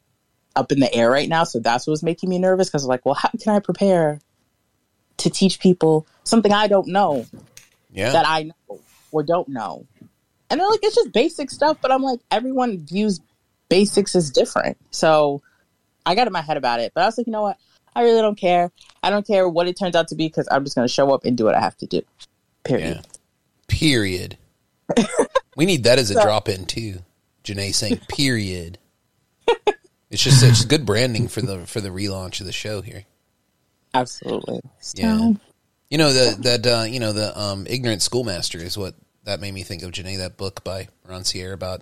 up 0.55 0.71
in 0.71 0.80
the 0.80 0.93
air 0.93 1.09
right 1.09 1.28
now. 1.28 1.43
So 1.43 1.59
that's 1.59 1.88
what 1.88 1.91
was 1.91 2.03
making 2.03 2.30
me 2.30 2.39
nervous 2.39 2.69
because 2.69 2.86
like, 2.86 3.05
well, 3.05 3.15
how 3.15 3.30
can 3.39 3.53
I 3.53 3.59
prepare 3.59 4.19
to 5.17 5.30
teach 5.30 5.59
people 5.59 6.07
something 6.24 6.51
I 6.51 6.67
don't 6.67 6.88
know 6.88 7.26
yeah. 7.91 8.11
that 8.11 8.26
I 8.28 8.43
know 8.43 8.80
or 9.11 9.24
don't 9.24 9.49
know? 9.49 9.86
And 10.49 10.59
they're 10.59 10.69
like, 10.69 10.82
it's 10.84 10.95
just 10.95 11.11
basic 11.11 11.49
stuff, 11.49 11.78
but 11.82 11.91
I'm 11.91 12.03
like, 12.03 12.19
everyone 12.30 12.86
views 12.86 13.19
basics 13.69 14.15
as 14.15 14.30
different. 14.30 14.78
So 14.91 15.41
I 16.05 16.15
got 16.15 16.28
in 16.28 16.34
my 16.34 16.41
head 16.41 16.57
about 16.57 16.80
it, 16.80 16.91
but 16.93 17.01
I 17.01 17.05
was 17.05 17.17
like, 17.17 17.28
you 17.28 17.34
know 17.34 17.41
what? 17.41 17.57
I 17.96 18.04
really 18.04 18.22
don't 18.22 18.38
care. 18.38 18.72
I 19.02 19.10
don't 19.10 19.26
care 19.26 19.48
what 19.48 19.68
it 19.68 19.78
turns 19.78 19.96
out 19.96 20.08
to 20.10 20.16
be 20.16 20.28
because 20.28 20.48
I'm 20.52 20.64
just 20.64 20.76
going 20.76 20.88
to 20.88 20.94
show 20.94 21.14
up 21.14 21.26
and 21.26 21.38
do 21.38 21.46
what 21.46 21.56
I 21.56 21.60
have 21.60 21.78
to 21.78 21.86
do. 21.86 22.02
Period. 22.64 22.96
yeah. 22.98 23.02
Period. 23.68 24.38
we 25.56 25.66
need 25.66 25.84
that 25.84 26.00
as 26.00 26.12
a 26.12 26.22
drop 26.22 26.50
in 26.50 26.66
too. 26.66 27.00
Janae 27.44 27.74
saying 27.74 28.00
period. 28.08 28.78
It's 30.10 30.24
just 30.24 30.44
it's 30.44 30.64
good 30.64 30.86
branding 30.86 31.28
for 31.28 31.41
the 31.41 31.66
for 31.66 31.82
the 31.82 31.89
relaunch 31.89 32.39
of 32.39 32.46
the 32.46 32.52
show 32.52 32.82
here. 32.82 33.06
Absolutely. 33.96 34.62
Yeah. 34.96 35.18
So, 35.18 35.36
You 35.89 35.98
know 35.98 36.14
the 36.14 36.38
that 36.41 36.68
uh, 36.68 36.84
you 36.84 37.00
know 37.00 37.14
the 37.14 37.39
um, 37.39 37.66
ignorant 37.68 38.04
schoolmaster 38.04 38.60
is 38.60 38.78
what 38.78 38.94
that 39.24 39.39
made 39.39 39.54
me 39.54 39.64
think 39.64 39.82
of. 39.82 39.91
Janae, 39.91 40.20
that 40.20 40.38
book 40.38 40.64
by 40.64 40.88
Rancière 41.10 41.54
about 41.54 41.82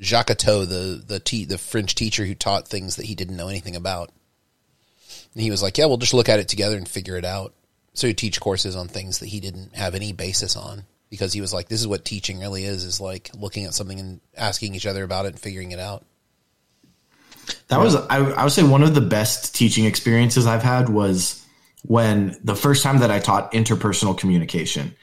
Jacques 0.00 0.30
Atteux, 0.30 0.66
the 0.66 1.02
the 1.04 1.18
te- 1.18 1.44
the 1.44 1.58
French 1.58 1.96
teacher 1.96 2.24
who 2.24 2.34
taught 2.34 2.68
things 2.68 2.96
that 2.96 3.06
he 3.06 3.14
didn't 3.16 3.36
know 3.36 3.48
anything 3.48 3.74
about. 3.74 4.10
And 5.34 5.42
he 5.42 5.50
was 5.50 5.62
like, 5.62 5.78
"Yeah, 5.78 5.86
we'll 5.86 5.96
just 5.96 6.14
look 6.14 6.28
at 6.28 6.38
it 6.40 6.48
together 6.48 6.76
and 6.76 6.86
figure 6.88 7.16
it 7.16 7.24
out." 7.24 7.54
So 7.94 8.06
he 8.06 8.14
teach 8.14 8.40
courses 8.40 8.74
on 8.76 8.88
things 8.88 9.18
that 9.18 9.26
he 9.26 9.40
didn't 9.40 9.74
have 9.76 9.94
any 9.94 10.12
basis 10.12 10.56
on 10.56 10.84
because 11.10 11.32
he 11.32 11.40
was 11.40 11.52
like, 11.52 11.68
"This 11.68 11.80
is 11.80 11.86
what 11.86 12.04
teaching 12.04 12.38
really 12.40 12.64
is: 12.64 12.84
is 12.84 13.00
like 13.00 13.30
looking 13.34 13.64
at 13.64 13.74
something 13.74 13.98
and 14.00 14.20
asking 14.36 14.74
each 14.74 14.86
other 14.86 15.04
about 15.04 15.24
it 15.26 15.28
and 15.28 15.38
figuring 15.40 15.72
it 15.72 15.78
out." 15.78 16.04
That 17.68 17.80
was 17.80 17.94
I, 17.96 18.18
I 18.18 18.44
would 18.44 18.52
say 18.52 18.62
one 18.62 18.82
of 18.82 18.94
the 18.94 19.00
best 19.00 19.54
teaching 19.54 19.84
experiences 19.84 20.46
I've 20.46 20.62
had 20.62 20.88
was 20.88 21.44
when 21.84 22.38
the 22.44 22.54
first 22.54 22.82
time 22.82 22.98
that 23.00 23.10
I 23.10 23.18
taught 23.18 23.52
interpersonal 23.52 24.16
communication. 24.16 24.94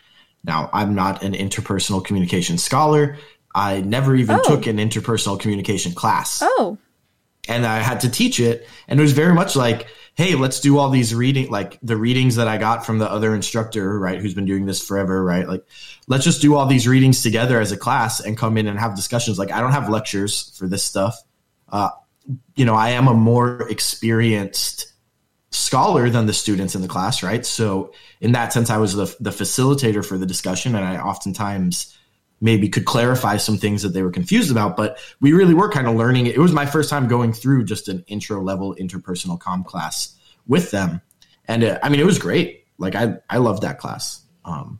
Now, 0.46 0.70
I'm 0.72 0.96
not 0.96 1.22
an 1.22 1.34
interpersonal 1.34 2.04
communication 2.04 2.58
scholar. 2.58 3.18
I 3.54 3.82
never 3.82 4.16
even 4.16 4.38
Oh. 4.40 4.44
took 4.56 4.68
an 4.68 4.78
interpersonal 4.78 5.38
communication 5.38 5.92
class. 5.94 6.40
Oh, 6.42 6.78
and 7.50 7.66
I 7.66 7.80
had 7.80 8.02
to 8.02 8.10
teach 8.10 8.40
it. 8.40 8.68
And 8.88 9.00
it 9.00 9.04
was 9.04 9.12
very 9.12 9.34
much 9.34 9.56
like, 9.56 9.88
hey, 10.16 10.36
let's 10.36 10.60
do 10.60 10.78
all 10.78 10.90
these 10.90 11.16
reading, 11.16 11.50
like 11.50 11.80
the 11.82 11.98
readings 11.98 12.36
that 12.36 12.48
I 12.48 12.58
got 12.58 12.86
from 12.86 13.00
the 13.00 13.10
other 13.10 13.34
instructor, 13.34 13.98
right, 13.98 14.20
who's 14.20 14.36
been 14.36 14.46
doing 14.46 14.66
this 14.66 14.86
forever, 14.86 15.24
right? 15.24 15.48
Like, 15.48 15.66
let's 16.08 16.24
just 16.24 16.42
do 16.42 16.56
all 16.56 16.68
these 16.68 16.88
readings 16.88 17.24
together 17.24 17.60
as 17.60 17.72
a 17.72 17.78
class 17.78 18.20
and 18.20 18.38
come 18.38 18.56
in 18.58 18.68
and 18.68 18.78
have 18.78 18.96
discussions. 18.96 19.40
Like, 19.40 19.52
I 19.52 19.62
don't 19.62 19.72
have 19.72 19.90
lectures 19.90 20.56
for 20.58 20.68
this 20.68 20.84
stuff. 20.84 21.18
Uh, 21.68 21.90
you 22.56 22.66
know, 22.66 22.76
I 22.76 22.90
am 22.90 23.08
a 23.08 23.14
more 23.14 23.68
experienced 23.70 24.94
scholar 25.50 26.10
than 26.12 26.28
the 26.28 26.34
students 26.34 26.76
in 26.76 26.84
the 26.84 26.88
class, 26.88 27.24
right? 27.24 27.44
So, 27.44 27.94
in 28.22 28.34
that 28.34 28.54
sense, 28.54 28.70
I 28.70 28.78
was 28.78 28.94
the, 28.94 29.16
the 29.20 29.32
facilitator 29.32 30.06
for 30.06 30.20
the 30.20 30.28
discussion, 30.28 30.76
and 30.76 30.86
I 30.86 31.00
oftentimes 31.00 31.98
maybe 32.42 32.70
could 32.70 32.86
clarify 32.86 33.38
some 33.38 33.58
things 33.58 33.82
that 33.82 33.90
they 33.90 34.04
were 34.04 34.12
confused 34.12 34.52
about. 34.52 34.78
But 34.78 35.00
we 35.20 35.34
really 35.34 35.54
were 35.54 35.70
kind 35.70 35.88
of 35.88 35.96
learning. 35.96 36.28
It 36.28 36.38
was 36.38 36.52
my 36.52 36.66
first 36.66 36.90
time 36.90 37.08
going 37.08 37.34
through 37.34 37.66
just 37.66 37.88
an 37.88 38.04
intro 38.08 38.42
level 38.42 38.76
interpersonal 38.76 39.40
com 39.40 39.64
class 39.64 40.16
with 40.48 40.72
them, 40.72 41.02
and 41.48 41.64
uh, 41.64 41.80
I 41.84 41.90
mean, 41.90 42.00
it 42.00 42.06
was 42.06 42.20
great. 42.20 42.66
Like 42.78 42.96
I, 42.96 43.18
I 43.30 43.38
loved 43.38 43.64
that 43.64 43.80
class. 43.80 44.22
Um, 44.46 44.80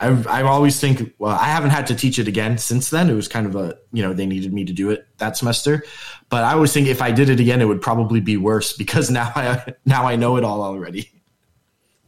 I've, 0.00 0.26
I 0.26 0.42
always 0.42 0.80
think, 0.80 1.14
well, 1.18 1.36
I 1.36 1.44
haven't 1.44 1.70
had 1.70 1.86
to 1.88 1.94
teach 1.94 2.18
it 2.18 2.26
again 2.26 2.56
since 2.56 2.88
then. 2.88 3.10
It 3.10 3.14
was 3.14 3.28
kind 3.28 3.46
of 3.46 3.54
a, 3.54 3.76
you 3.92 4.02
know, 4.02 4.14
they 4.14 4.24
needed 4.24 4.52
me 4.52 4.64
to 4.64 4.72
do 4.72 4.88
it 4.88 5.06
that 5.18 5.36
semester, 5.36 5.84
but 6.30 6.42
I 6.42 6.54
always 6.54 6.72
think 6.72 6.88
if 6.88 7.02
I 7.02 7.12
did 7.12 7.28
it 7.28 7.38
again, 7.38 7.60
it 7.60 7.66
would 7.66 7.82
probably 7.82 8.20
be 8.20 8.38
worse 8.38 8.72
because 8.76 9.10
now 9.10 9.30
I, 9.36 9.74
now 9.84 10.06
I 10.06 10.16
know 10.16 10.36
it 10.36 10.44
all 10.44 10.62
already. 10.62 11.10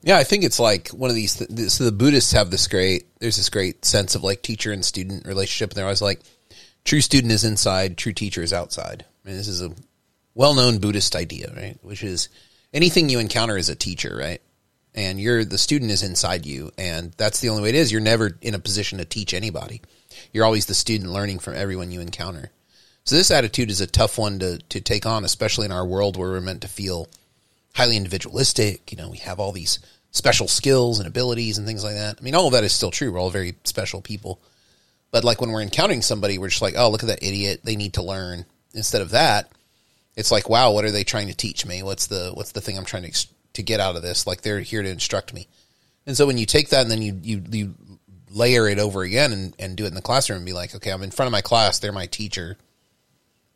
Yeah, 0.03 0.19
I 0.19 0.25
think 0.25 0.43
it's 0.45 0.59
like 0.59 0.89
one 0.89 1.11
of 1.11 1.17
these. 1.17 1.37
Th- 1.37 1.71
so 1.71 1.85
the 1.85 1.93
Buddhists 1.93 2.33
have 2.33 2.51
this 2.51 2.67
great. 2.67 3.07
There's 3.21 3.37
this 3.37 3.51
great 3.51 3.85
sense 3.85 4.15
of 4.15 4.25
like 4.25 4.43
teacher 4.43 4.73
and 4.73 4.85
student 4.85 5.27
relationship, 5.27 5.71
and 5.71 5.77
they're 5.77 5.85
always 5.85 6.03
like, 6.03 6.21
true 6.85 7.01
student 7.01 7.33
is 7.33 7.45
inside, 7.45 7.97
true 7.97 8.13
teacher 8.13 8.43
is 8.43 8.53
outside. 8.53 9.05
Mean, 9.25 9.37
this 9.37 9.49
is 9.49 9.63
a 9.63 9.73
well-known 10.35 10.79
Buddhist 10.79 11.15
idea, 11.15 11.53
right? 11.57 11.79
Which 11.83 12.03
is 12.03 12.29
anything 12.73 13.09
you 13.09 13.21
encounter 13.21 13.57
is 13.57 13.69
a 13.69 13.77
teacher, 13.77 14.17
right? 14.17 14.43
And 14.95 15.21
you're 15.21 15.45
the 15.45 15.59
student 15.59 15.91
is 15.91 16.03
inside 16.03 16.45
you, 16.45 16.73
and 16.77 17.13
that's 17.17 17.41
the 17.41 17.49
only 17.49 17.63
way 17.63 17.69
it 17.71 17.75
is. 17.77 17.93
You're 17.93 18.01
never 18.01 18.37
in 18.43 18.55
a 18.55 18.59
position 18.59 18.99
to 18.99 19.05
teach 19.05 19.33
anybody. 19.33 19.81
You're 20.33 20.45
always 20.45 20.67
the 20.67 20.75
student 20.75 21.11
learning 21.11 21.39
from 21.39 21.55
everyone 21.55 21.93
you 21.93 22.01
encounter. 22.01 22.51
So 23.05 23.17
this 23.17 23.31
attitude 23.31 23.71
is 23.71 23.81
a 23.81 23.87
tough 23.87 24.19
one 24.19 24.41
to 24.41 24.59
to 24.59 24.81
take 24.81 25.07
on, 25.07 25.25
especially 25.25 25.67
in 25.67 25.73
our 25.73 25.87
world 25.87 26.17
where 26.17 26.31
we're 26.31 26.41
meant 26.41 26.63
to 26.63 26.69
feel 26.69 27.09
highly 27.75 27.97
individualistic. 27.97 28.91
You 28.91 28.99
know, 28.99 29.09
we 29.09 29.18
have 29.18 29.41
all 29.41 29.53
these 29.53 29.79
special 30.11 30.49
skills 30.49 30.99
and 30.99 31.09
abilities 31.09 31.59
and 31.59 31.66
things 31.66 31.85
like 31.85 31.95
that. 31.95 32.16
I 32.18 32.23
mean, 32.23 32.35
all 32.35 32.47
of 32.47 32.53
that 32.53 32.64
is 32.64 32.73
still 32.73 32.91
true. 32.91 33.12
We're 33.12 33.20
all 33.20 33.31
very 33.31 33.55
special 33.64 34.01
people. 34.01 34.41
But 35.11 35.25
like 35.25 35.41
when 35.41 35.51
we're 35.51 35.62
encountering 35.62 36.03
somebody, 36.03 36.39
we're 36.39 36.49
just 36.49 36.62
like, 36.62 36.75
oh, 36.77 36.91
look 36.91 37.03
at 37.03 37.09
that 37.09 37.23
idiot. 37.23 37.61
They 37.64 37.77
need 37.77 37.95
to 37.95 38.03
learn. 38.03 38.45
Instead 38.75 39.03
of 39.03 39.11
that, 39.11 39.51
it's 40.16 40.31
like, 40.31 40.49
wow, 40.49 40.73
what 40.73 40.85
are 40.85 40.91
they 40.91 41.05
trying 41.05 41.29
to 41.29 41.35
teach 41.35 41.66
me? 41.66 41.83
What's 41.83 42.07
the 42.07 42.31
what's 42.35 42.53
the 42.53 42.61
thing 42.61 42.79
I'm 42.79 42.85
trying 42.85 43.11
to 43.11 43.27
to 43.55 43.62
get 43.62 43.81
out 43.81 43.97
of 43.97 44.03
this? 44.03 44.27
Like 44.27 44.41
they're 44.41 44.61
here 44.61 44.83
to 44.83 44.89
instruct 44.89 45.35
me. 45.35 45.49
And 46.07 46.16
so 46.16 46.27
when 46.27 46.39
you 46.39 46.47
take 46.47 46.70
that 46.70 46.83
and 46.83 46.91
then 46.91 47.03
you 47.03 47.18
you 47.23 47.43
you 47.51 47.75
layer 48.33 48.66
it 48.68 48.79
over 48.79 49.03
again 49.03 49.33
and, 49.33 49.55
and 49.59 49.77
do 49.77 49.85
it 49.85 49.89
in 49.89 49.95
the 49.95 50.03
classroom 50.03 50.39
and 50.39 50.47
be 50.47 50.53
like, 50.53 50.75
okay, 50.75 50.91
I'm 50.91 51.03
in 51.03 51.11
front 51.11 51.27
of 51.27 51.33
my 51.33 51.43
class. 51.43 51.79
They're 51.79 51.93
my 51.93 52.07
teacher. 52.07 52.57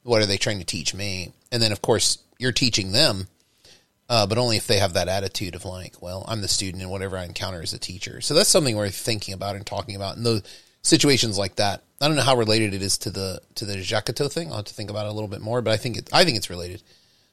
What 0.03 0.23
are 0.23 0.27
they 0.27 0.37
trying 0.37 0.59
to 0.59 0.65
teach 0.65 0.95
me? 0.95 1.33
And 1.51 1.63
then, 1.63 1.73
of 1.73 1.83
course, 1.83 2.19
you're 2.39 2.53
teaching 2.53 2.93
them, 2.93 3.27
uh, 4.09 4.27
but 4.27 4.39
only 4.39 4.57
if 4.57 4.67
they 4.67 4.79
have 4.79 4.93
that 4.93 5.09
attitude 5.09 5.55
of 5.55 5.65
like, 5.65 6.01
well, 6.01 6.25
I'm 6.29 6.41
the 6.41 6.49
student 6.49 6.83
and 6.83 6.91
whatever 6.91 7.17
I 7.17 7.25
encounter 7.25 7.63
is 7.63 7.73
a 7.73 7.79
teacher. 7.79 8.21
So 8.21 8.35
that's 8.35 8.49
something 8.49 8.77
worth 8.77 8.95
thinking 8.95 9.35
about 9.35 9.57
and 9.57 9.67
talking 9.67 9.97
about 9.97 10.17
in 10.17 10.23
those 10.23 10.43
situations 10.83 11.37
like 11.39 11.57
that. 11.57 11.83
I 12.01 12.07
don't 12.07 12.17
know 12.17 12.23
how 12.23 12.37
related 12.37 12.75
it 12.75 12.83
is 12.83 12.99
to 12.99 13.11
the 13.11 13.41
to 13.57 13.65
the 13.65 13.77
Jacotot 13.77 14.31
thing. 14.31 14.51
I'll 14.51 14.57
have 14.57 14.67
to 14.67 14.75
think 14.75 14.91
about 14.91 15.07
it 15.07 15.11
a 15.11 15.13
little 15.13 15.29
bit 15.29 15.41
more, 15.41 15.61
but 15.61 15.73
I 15.73 15.77
think 15.77 15.97
it, 15.97 16.11
I 16.13 16.25
think 16.25 16.37
it's 16.37 16.51
related. 16.51 16.83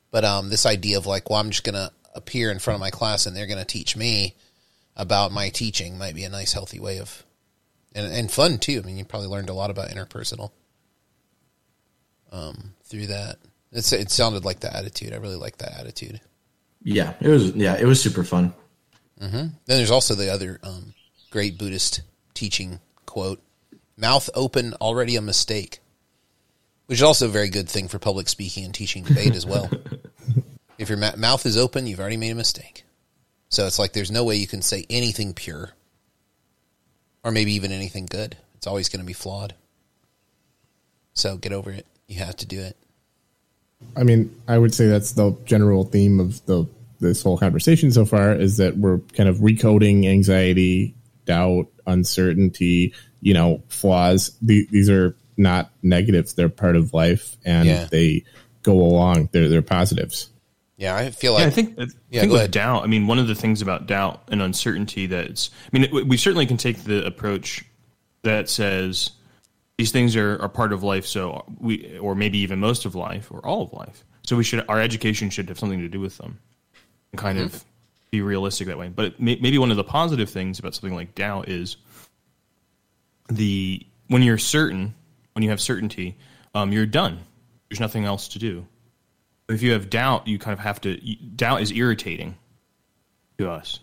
But 0.10 0.24
um, 0.26 0.50
this 0.50 0.66
idea 0.66 0.98
of 0.98 1.06
like, 1.06 1.30
well, 1.30 1.40
I'm 1.40 1.52
just 1.52 1.64
gonna 1.64 1.92
appear 2.16 2.52
in 2.52 2.60
front 2.60 2.76
of 2.76 2.82
my 2.82 2.90
class 2.90 3.26
and 3.26 3.36
they're 3.36 3.48
gonna 3.48 3.66
teach 3.66 3.96
me 3.96 4.36
about 4.96 5.32
my 5.32 5.50
teaching 5.50 5.98
might 5.98 6.16
be 6.16 6.24
a 6.24 6.30
nice, 6.30 6.54
healthy 6.54 6.80
way 6.80 7.00
of 7.00 7.24
and 7.94 8.12
and 8.12 8.32
fun 8.32 8.58
too. 8.58 8.82
I 8.84 8.86
mean, 8.86 8.98
you 8.98 9.06
probably 9.06 9.28
learned 9.28 9.50
a 9.50 9.54
lot 9.54 9.70
about 9.70 9.90
interpersonal 9.90 10.52
um, 12.32 12.74
through 12.86 13.08
that. 13.08 13.38
It's 13.72 13.92
it 13.92 14.10
sounded 14.10 14.44
like 14.46 14.62
the 14.62 14.76
attitude. 14.76 15.14
I 15.14 15.18
really 15.18 15.36
like 15.36 15.58
that 15.58 15.78
attitude. 15.80 16.20
Yeah, 16.84 17.14
it 17.22 17.28
was. 17.28 17.56
Yeah, 17.56 17.78
it 17.80 17.86
was 17.86 18.02
super 18.02 18.24
fun. 18.24 18.54
Then 19.66 19.78
there's 19.78 19.92
also 19.92 20.16
the 20.16 20.32
other 20.32 20.60
um, 20.64 20.94
great 21.32 21.58
Buddhist 21.58 22.02
teaching 22.34 22.80
quote: 23.06 23.42
"Mouth 23.98 24.30
open, 24.36 24.74
already 24.76 25.16
a 25.16 25.22
mistake," 25.22 25.80
which 26.88 27.00
is 27.00 27.04
also 27.04 27.28
a 27.28 27.30
very 27.32 27.50
good 27.50 27.70
thing 27.70 27.88
for 27.88 28.00
public 28.00 28.28
speaking 28.28 28.66
and 28.66 28.74
teaching 28.74 29.04
debate 29.04 29.36
as 29.36 29.46
well. 29.46 29.70
if 30.78 30.90
your 30.90 30.98
ma- 30.98 31.16
mouth 31.18 31.46
is 31.46 31.58
open, 31.58 31.88
you've 31.88 32.00
already 32.00 32.18
made 32.18 32.32
a 32.32 32.36
mistake. 32.36 32.84
So 33.50 33.66
it's 33.68 33.80
like 33.80 33.94
there's 33.94 34.12
no 34.12 34.26
way 34.26 34.36
you 34.36 34.48
can 34.48 34.62
say 34.62 34.86
anything 34.90 35.34
pure, 35.34 35.72
or 37.24 37.32
maybe 37.32 37.54
even 37.54 37.72
anything 37.72 38.08
good. 38.08 38.36
It's 38.56 38.68
always 38.68 38.90
going 38.90 39.02
to 39.02 39.06
be 39.06 39.14
flawed. 39.14 39.54
So 41.14 41.38
get 41.38 41.54
over 41.54 41.72
it. 41.72 41.86
You 42.08 42.20
have 42.20 42.36
to 42.38 42.46
do 42.46 42.60
it. 42.60 42.76
I 43.96 44.04
mean, 44.04 44.34
I 44.48 44.58
would 44.58 44.74
say 44.74 44.88
that's 44.88 45.14
the 45.14 45.36
general 45.46 45.84
theme 45.84 46.20
of 46.20 46.46
the 46.46 46.66
this 47.00 47.22
whole 47.22 47.38
conversation 47.38 47.92
so 47.92 48.06
far 48.06 48.34
is 48.34 48.58
that 48.58 48.78
we're 48.78 49.00
kind 49.14 49.28
of 49.28 49.38
recoding 49.38 50.06
anxiety, 50.08 50.96
doubt, 51.26 51.68
uncertainty, 51.86 52.94
you 53.22 53.34
know, 53.34 53.62
flaws. 53.68 54.38
The, 54.42 54.68
these 54.72 54.90
are 54.90 55.16
not 55.38 55.72
negatives; 55.82 56.34
they're 56.34 56.50
part 56.50 56.76
of 56.76 56.94
life, 56.94 57.38
and 57.46 57.68
Yeah. 57.68 57.88
they 57.92 58.24
go 58.62 58.74
along. 58.80 59.30
They're 59.32 59.50
they're 59.50 59.62
positives. 59.62 60.30
Yeah, 60.78 60.96
I 60.96 61.12
feel 61.12 61.34
like 61.34 61.42
Yeah, 61.42 61.48
I 61.48 61.50
think. 61.52 61.80
I 61.80 61.82
Yeah, 62.10 62.20
think 62.22 62.30
go 62.30 62.34
with 62.34 62.40
ahead. 62.42 62.52
doubt. 62.52 62.84
I 62.84 62.88
mean, 62.88 63.08
one 63.08 63.20
of 63.20 63.28
the 63.28 63.36
things 63.36 63.62
about 63.62 63.86
doubt 63.88 64.24
and 64.32 64.42
uncertainty 64.42 65.06
that's. 65.08 65.50
I 65.74 65.78
mean, 65.78 65.90
we- 65.92 66.04
we 66.04 66.18
certainly 66.18 66.46
can 66.46 66.58
take 66.58 66.84
the 66.84 67.06
approach 67.06 67.64
that 68.24 68.50
says 68.50 69.12
these 69.78 69.92
things 69.92 70.16
are, 70.16 70.42
are 70.42 70.50
part 70.50 70.72
of 70.74 70.84
life. 70.84 71.06
So 71.06 71.44
we, 71.60 71.98
or 72.00 72.16
maybe 72.16 72.38
even 72.40 72.60
most 72.60 72.86
of 72.86 72.96
life, 72.96 73.32
or 73.32 73.46
all 73.46 73.64
of 73.64 73.74
life. 73.74 74.04
So 74.24 74.36
we 74.38 74.44
should. 74.44 74.64
Our 74.70 74.80
education 74.80 75.30
should 75.30 75.50
have 75.50 75.60
something 75.60 75.80
to 75.80 75.90
do 75.90 76.00
with 76.00 76.18
them, 76.18 76.40
and 77.12 77.20
kind 77.20 77.38
Mm-hmm. 77.38 77.48
of 77.56 77.66
be 78.12 78.22
realistic 78.22 78.68
that 78.68 78.78
way. 78.78 78.90
But 78.90 79.20
may, 79.20 79.38
maybe 79.42 79.58
one 79.58 79.72
of 79.72 79.78
the 79.78 79.84
positive 79.84 80.30
things 80.30 80.60
about 80.60 80.76
something 80.76 80.94
like 80.94 81.16
doubt 81.16 81.50
is 81.50 81.78
the 83.30 83.86
when 84.08 84.22
you're 84.22 84.38
certain, 84.38 84.94
when 85.34 85.44
you 85.44 85.50
have 85.50 85.60
certainty, 85.62 86.16
um, 86.54 86.72
you're 86.72 86.86
done. 86.86 87.20
There's 87.70 87.80
nothing 87.80 88.06
else 88.06 88.28
to 88.30 88.40
do. 88.40 88.68
If 89.50 89.64
you 89.64 89.72
have 89.74 89.90
doubt, 89.90 90.28
you 90.28 90.38
kind 90.40 90.54
of 90.54 90.60
have 90.60 90.80
to. 90.82 90.96
Doubt 91.36 91.62
is 91.62 91.72
irritating 91.72 92.36
to 93.40 93.50
us, 93.50 93.80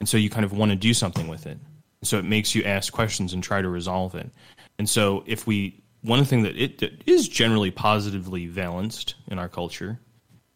and 0.00 0.08
so 0.08 0.16
you 0.16 0.30
kind 0.30 0.44
of 0.44 0.52
want 0.52 0.70
to 0.70 0.76
do 0.76 0.94
something 0.94 1.28
with 1.28 1.46
it. 1.46 1.58
So 2.02 2.18
it 2.18 2.24
makes 2.24 2.54
you 2.54 2.62
ask 2.62 2.92
questions 2.92 3.32
and 3.32 3.42
try 3.42 3.60
to 3.60 3.68
resolve 3.68 4.14
it. 4.14 4.30
And 4.78 4.88
so 4.88 5.24
if 5.26 5.46
we, 5.46 5.82
one 6.02 6.24
thing 6.24 6.42
that 6.42 6.56
it 6.56 6.78
that 6.78 7.02
is 7.06 7.28
generally 7.28 7.70
positively 7.70 8.46
valenced 8.46 9.14
in 9.28 9.38
our 9.38 9.48
culture 9.48 9.98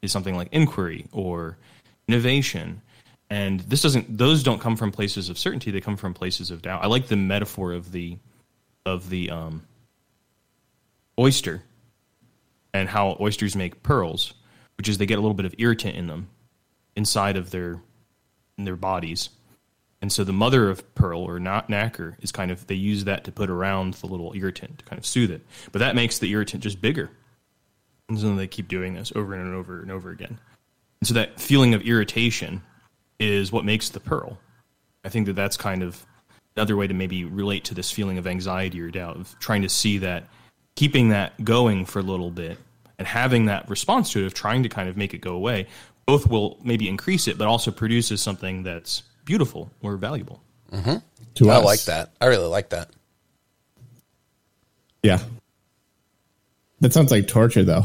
is 0.03 0.13
something 0.13 0.37
like 0.37 0.49
inquiry 0.53 1.07
or 1.13 1.57
innovation. 2.09 2.83
And 3.29 3.61
this 3.61 3.83
doesn't; 3.83 4.19
those 4.19 4.43
don't 4.43 4.61
come 4.61 4.77
from 4.77 4.93
places 4.93 5.29
of 5.29 5.39
certainty. 5.39 5.71
They 5.71 5.81
come 5.81 5.97
from 5.97 6.15
places 6.15 6.51
of 6.51 6.63
doubt. 6.63 6.85
I 6.85 6.89
like 6.89 7.07
the 7.07 7.17
metaphor 7.17 7.73
of 7.73 7.93
the 7.93 8.19
of 8.85 9.09
the 9.09 9.31
um, 9.31 9.63
oyster 11.19 11.63
and 12.73 12.89
how 12.89 13.17
oysters 13.21 13.55
make 13.57 13.83
pearls, 13.83 14.35
which 14.77 14.89
is 14.89 14.99
they 14.99 15.07
get 15.07 15.19
a 15.19 15.21
little 15.21 15.35
bit 15.35 15.47
of 15.47 15.55
irritant 15.59 15.97
in 15.97 16.07
them 16.07 16.29
inside 16.97 17.37
of 17.37 17.51
their 17.51 17.81
in 18.59 18.65
their 18.65 18.77
bodies. 18.77 19.31
And 20.03 20.11
so 20.11 20.25
the 20.25 20.33
mother 20.33 20.71
of 20.71 20.95
pearl 20.95 21.23
or 21.23 21.39
not 21.39 21.69
nacre 21.69 22.17
is 22.21 22.33
kind 22.33 22.51
of 22.51 22.67
they 22.67 22.75
use 22.75 23.05
that 23.05 23.25
to 23.25 23.33
put 23.33 23.51
around 23.51 23.95
the 23.95 24.07
little 24.07 24.33
irritant 24.35 24.79
to 24.79 24.85
kind 24.85 24.99
of 24.99 25.05
soothe 25.05 25.31
it. 25.31 25.45
But 25.73 25.81
that 25.81 25.95
makes 25.95 26.19
the 26.19 26.31
irritant 26.31 26.63
just 26.63 26.81
bigger. 26.81 27.11
And 28.09 28.19
so 28.19 28.35
they 28.35 28.47
keep 28.47 28.69
doing 28.69 28.95
this 28.95 29.13
over 29.15 29.35
and 29.35 29.55
over 29.55 29.83
and 29.83 29.91
over 29.91 30.11
again. 30.11 30.39
And 31.01 31.09
so 31.09 31.15
that 31.15 31.41
feeling 31.41 31.75
of 31.75 31.83
irritation 31.83 32.63
is 33.19 33.53
what 33.53 33.65
makes 33.65 33.91
the 33.91 34.01
pearl. 34.01 34.39
I 35.05 35.11
think 35.11 35.27
that 35.27 35.35
that's 35.35 35.57
kind 35.57 35.83
of 35.83 36.05
another 36.57 36.77
way 36.77 36.87
to 36.87 36.95
maybe 36.95 37.25
relate 37.25 37.65
to 37.65 37.75
this 37.75 37.91
feeling 37.91 38.19
of 38.19 38.27
anxiety 38.27 38.81
or 38.81 38.91
doubt 38.91 39.17
of 39.17 39.39
trying 39.39 39.63
to 39.63 39.69
see 39.69 39.99
that 39.99 40.25
keeping 40.77 41.11
that 41.11 41.45
going 41.45 41.85
for 41.85 42.01
a 42.01 42.03
little 42.03 42.31
bit 42.31 42.59
and 42.99 43.07
having 43.07 43.47
that 43.47 43.69
response 43.69 44.13
to 44.13 44.21
it 44.21 44.27
of 44.27 44.35
trying 44.35 44.63
to 44.63 44.69
kind 44.69 44.89
of 44.89 44.97
make 44.97 45.15
it 45.15 45.19
go 45.19 45.35
away 45.35 45.67
both 46.07 46.27
will 46.29 46.59
maybe 46.63 46.89
increase 46.89 47.29
it 47.29 47.39
but 47.39 47.47
also 47.47 47.71
produces 47.71 48.21
something 48.21 48.63
that's 48.63 49.05
beautiful 49.25 49.71
or 49.83 49.97
valuable 49.97 50.43
mm-hmm. 50.73 50.97
To 51.35 51.51
I 51.51 51.57
us. 51.57 51.65
like 51.65 51.83
that. 51.85 52.13
I 52.21 52.27
really 52.27 52.47
like 52.49 52.71
that. 52.71 52.91
Yeah, 55.03 55.19
that 56.81 56.93
sounds 56.93 57.11
like 57.11 57.27
torture, 57.29 57.63
though. 57.65 57.85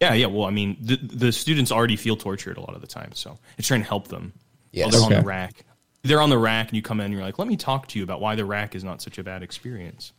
yeah 0.00 0.14
yeah 0.14 0.26
well 0.26 0.46
i 0.46 0.50
mean 0.50 0.76
the, 0.80 0.96
the 0.96 1.30
students 1.32 1.70
already 1.70 1.96
feel 1.96 2.16
tortured 2.16 2.56
a 2.56 2.60
lot 2.60 2.74
of 2.74 2.80
the 2.80 2.86
time 2.86 3.10
so 3.12 3.38
it's 3.58 3.68
trying 3.68 3.82
to 3.82 3.88
help 3.88 4.08
them 4.08 4.32
Yes. 4.72 4.84
while 4.84 5.08
they're 5.08 5.18
on 5.18 5.22
the 5.22 5.28
rack 5.28 5.64
they're 6.02 6.20
on 6.20 6.30
the 6.30 6.38
rack 6.38 6.68
and 6.68 6.76
you 6.76 6.82
come 6.82 7.00
in 7.00 7.06
and 7.06 7.14
you're 7.14 7.22
like 7.22 7.38
let 7.38 7.46
me 7.46 7.56
talk 7.56 7.86
to 7.88 7.98
you 7.98 8.04
about 8.04 8.20
why 8.20 8.34
the 8.34 8.44
rack 8.44 8.74
is 8.74 8.82
not 8.82 9.02
such 9.02 9.18
a 9.18 9.22
bad 9.22 9.42
experience 9.42 10.12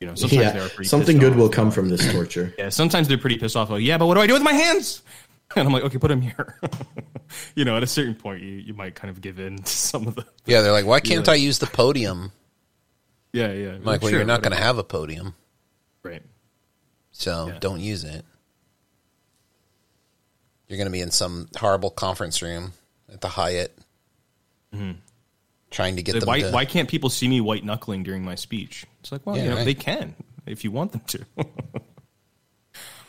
you 0.00 0.06
know 0.06 0.14
sometimes 0.14 0.52
they're 0.52 0.68
pretty 0.70 0.88
something 0.88 1.18
good 1.18 1.32
off. 1.32 1.38
will 1.38 1.48
come 1.48 1.70
from 1.70 1.88
this 1.88 2.10
torture. 2.12 2.54
Yeah, 2.56 2.68
sometimes 2.68 3.08
they're 3.08 3.18
pretty 3.18 3.36
pissed 3.36 3.56
off. 3.56 3.68
Like, 3.68 3.82
yeah, 3.82 3.98
but 3.98 4.06
what 4.06 4.14
do 4.14 4.20
I 4.20 4.28
do 4.28 4.32
with 4.32 4.42
my 4.44 4.52
hands? 4.52 5.02
And 5.56 5.66
I'm 5.66 5.72
like, 5.72 5.82
okay, 5.84 5.96
put 5.98 6.08
them 6.08 6.20
here. 6.20 6.58
you 7.54 7.64
know, 7.64 7.76
at 7.76 7.82
a 7.82 7.86
certain 7.86 8.14
point, 8.14 8.42
you, 8.42 8.50
you 8.50 8.74
might 8.74 8.94
kind 8.94 9.10
of 9.10 9.20
give 9.20 9.38
in 9.38 9.56
to 9.56 9.66
some 9.72 10.06
of 10.06 10.14
the. 10.14 10.26
Yeah, 10.46 10.60
they're 10.60 10.72
like, 10.72 10.84
why 10.86 11.00
can't 11.00 11.26
like- 11.26 11.34
I 11.34 11.36
use 11.36 11.58
the 11.58 11.66
podium? 11.66 12.32
Yeah, 13.32 13.52
yeah. 13.52 13.68
I'm 13.70 13.84
like, 13.84 14.02
well, 14.02 14.10
sure, 14.10 14.18
you're 14.20 14.26
not 14.26 14.42
going 14.42 14.56
to 14.56 14.62
have 14.62 14.78
a 14.78 14.84
podium, 14.84 15.34
Right. 16.02 16.22
so 17.12 17.48
Yeah. 17.48 17.58
don't 17.60 17.80
use 17.80 18.04
it. 18.04 18.24
You're 20.68 20.76
going 20.78 20.86
to 20.86 20.92
be 20.92 21.00
in 21.00 21.10
some 21.10 21.48
horrible 21.56 21.90
conference 21.90 22.42
room 22.42 22.72
at 23.12 23.20
the 23.22 23.28
Hyatt, 23.28 23.76
mm-hmm. 24.74 24.92
trying 25.70 25.96
to 25.96 26.02
get 26.02 26.14
Like, 26.14 26.20
them 26.20 26.26
why, 26.28 26.40
to. 26.40 26.50
why 26.50 26.64
can't 26.66 26.88
people 26.88 27.08
see 27.10 27.26
me 27.28 27.40
white 27.40 27.64
knuckling 27.64 28.02
during 28.02 28.22
my 28.24 28.34
speech? 28.34 28.84
It's 29.00 29.12
like, 29.12 29.24
well, 29.26 29.36
Yeah, 29.36 29.44
you 29.44 29.50
know, 29.50 29.56
right. 29.56 29.64
they 29.64 29.74
can 29.74 30.14
if 30.46 30.62
you 30.64 30.70
want 30.70 30.92
them 30.92 31.02
to. 31.08 31.24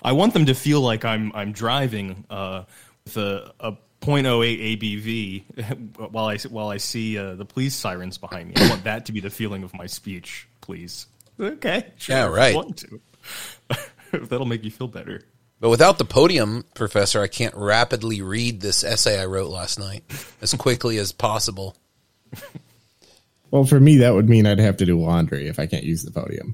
I 0.03 0.11
want 0.13 0.33
them 0.33 0.45
to 0.45 0.53
feel 0.53 0.81
like 0.81 1.03
I'm 1.05 1.31
I'm 1.35 1.51
driving 1.51 2.25
uh, 2.29 2.63
with 3.05 3.17
a, 3.17 3.53
a 3.59 3.73
.08 4.01 4.79
ABV 4.79 5.97
while 6.11 6.25
I 6.25 6.37
while 6.49 6.69
I 6.69 6.77
see 6.77 7.17
uh, 7.17 7.35
the 7.35 7.45
police 7.45 7.75
sirens 7.75 8.17
behind 8.17 8.49
me. 8.49 8.55
I 8.57 8.69
want 8.69 8.83
that 8.85 9.05
to 9.07 9.11
be 9.11 9.19
the 9.19 9.29
feeling 9.29 9.63
of 9.63 9.73
my 9.73 9.85
speech, 9.87 10.47
please. 10.61 11.07
Okay, 11.39 11.85
sure, 11.97 12.15
Yeah, 12.15 12.23
if 12.25 12.29
you 12.29 12.35
right. 12.35 12.55
want 12.55 12.77
to. 12.77 13.01
If 14.13 14.29
That'll 14.29 14.45
make 14.45 14.63
you 14.63 14.71
feel 14.71 14.87
better. 14.87 15.21
But 15.61 15.69
without 15.69 15.97
the 15.97 16.05
podium, 16.05 16.63
Professor, 16.73 17.21
I 17.21 17.27
can't 17.27 17.53
rapidly 17.53 18.21
read 18.21 18.61
this 18.61 18.83
essay 18.83 19.21
I 19.21 19.25
wrote 19.25 19.49
last 19.49 19.77
night 19.77 20.03
as 20.41 20.53
quickly 20.53 20.97
as 20.97 21.11
possible. 21.11 21.75
Well, 23.51 23.65
for 23.65 23.79
me, 23.79 23.97
that 23.97 24.13
would 24.13 24.29
mean 24.29 24.45
I'd 24.45 24.59
have 24.59 24.77
to 24.77 24.85
do 24.85 24.99
laundry 24.99 25.47
if 25.47 25.57
I 25.57 25.65
can't 25.65 25.83
use 25.83 26.03
the 26.03 26.11
podium. 26.11 26.53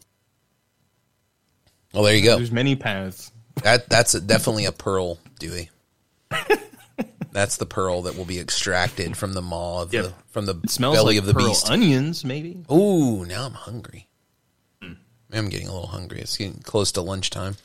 Well, 1.93 2.04
there 2.04 2.16
you 2.16 2.24
go. 2.24 2.38
There's 2.38 2.54
many 2.54 2.78
paths. 2.78 3.32
That 3.64 3.89
that's 3.89 4.14
a, 4.14 4.22
definitely 4.22 4.66
a 4.66 4.72
pearl, 4.72 5.20
Dewey. 5.39 5.70
That's 7.32 7.58
the 7.58 7.66
pearl 7.66 8.03
that 8.03 8.16
will 8.18 8.24
be 8.26 8.39
extracted 8.39 9.18
from 9.18 9.34
the 9.34 9.41
maw 9.41 9.82
of 9.82 9.93
Yep. 9.93 10.03
the 10.06 10.14
from 10.30 10.45
the 10.45 10.56
It 10.64 10.70
smells 10.70 10.95
belly 10.95 11.16
like 11.16 11.20
of 11.20 11.26
the 11.26 11.34
pearl 11.34 11.47
beast. 11.49 11.70
onions, 11.70 12.24
maybe. 12.24 12.64
Ooh, 12.72 13.26
now 13.26 13.45
I'm 13.45 13.53
hungry. 13.53 14.08
I'm 14.82 15.49
getting 15.49 15.68
a 15.68 15.74
little 15.74 15.88
hungry. 15.88 16.22
It's 16.22 16.38
getting 16.38 16.62
close 16.62 16.93
to 16.93 17.01
lunchtime 17.01 17.58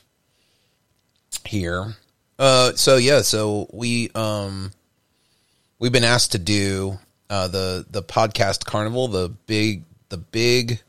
here. 1.44 1.94
Uh, 2.38 2.72
so 2.74 2.96
yeah, 2.96 3.20
so 3.22 3.68
we 3.72 4.10
um 4.16 4.72
we've 5.78 5.92
been 5.92 6.02
asked 6.04 6.32
to 6.32 6.38
do 6.38 6.98
uh 7.28 7.46
the 7.48 7.86
the 7.88 8.02
podcast 8.02 8.64
carnival, 8.64 9.06
the 9.08 9.28
big 9.46 9.84
the 10.08 10.16
big 10.16 10.80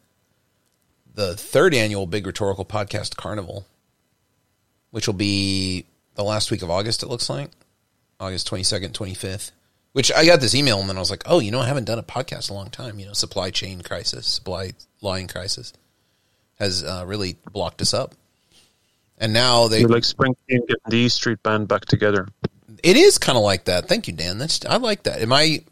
the 1.13 1.35
third 1.35 1.75
annual 1.75 2.07
big 2.07 2.25
rhetorical 2.25 2.65
podcast 2.65 3.15
carnival, 3.17 3.67
which 4.91 5.07
will 5.07 5.13
be 5.15 5.85
the 6.15 6.23
last 6.23 6.51
week 6.51 6.61
of 6.61 6.69
August. 6.69 7.03
It 7.03 7.07
looks 7.09 7.29
like 7.29 7.49
August 8.19 8.47
twenty 8.47 8.63
second, 8.63 8.93
twenty 8.93 9.13
fifth. 9.13 9.51
Which 9.93 10.09
I 10.13 10.25
got 10.25 10.39
this 10.39 10.55
email 10.55 10.79
and 10.79 10.87
then 10.87 10.95
I 10.95 11.01
was 11.01 11.11
like, 11.11 11.23
oh, 11.25 11.39
you 11.39 11.51
know, 11.51 11.59
I 11.59 11.67
haven't 11.67 11.83
done 11.83 11.99
a 11.99 12.03
podcast 12.03 12.49
in 12.49 12.55
a 12.55 12.57
long 12.57 12.69
time. 12.69 12.97
You 12.97 13.07
know, 13.07 13.13
supply 13.13 13.49
chain 13.49 13.81
crisis, 13.81 14.25
supply 14.25 14.71
line 15.01 15.27
crisis 15.27 15.73
has 16.59 16.81
uh, 16.83 17.03
really 17.05 17.35
blocked 17.51 17.81
us 17.81 17.93
up. 17.93 18.15
And 19.17 19.33
now 19.33 19.67
they, 19.67 19.81
You're 19.81 19.89
like 19.89 20.03
Springsteen 20.03 20.35
getting 20.67 20.75
the 20.87 20.95
E 20.97 21.09
Street 21.09 21.43
Band 21.43 21.67
back 21.67 21.85
together. 21.85 22.27
it 22.81 22.95
is 22.95 23.17
kind 23.17 23.37
of 23.37 23.43
like 23.43 23.65
that. 23.65 23.87
Thank 23.89 24.07
you, 24.07 24.13
Dan. 24.13 24.37
That's 24.37 24.65
I 24.65 24.77
like 24.77 25.03
that. 25.03 25.21
Am 25.21 25.33
I 25.33 25.63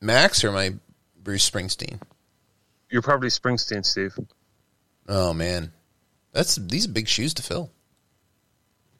Max 0.00 0.42
or 0.42 0.48
am 0.48 0.56
I 0.56 0.74
Bruce 1.22 1.48
Springsteen? 1.48 2.00
You're 2.88 3.02
probably 3.02 3.28
Springsteen, 3.28 3.84
Steve. 3.84 4.18
Oh 5.06 5.32
man, 5.34 5.72
that's 6.32 6.56
these 6.56 6.86
are 6.86 6.92
big 6.92 7.08
shoes 7.08 7.34
to 7.34 7.42
fill. 7.42 7.70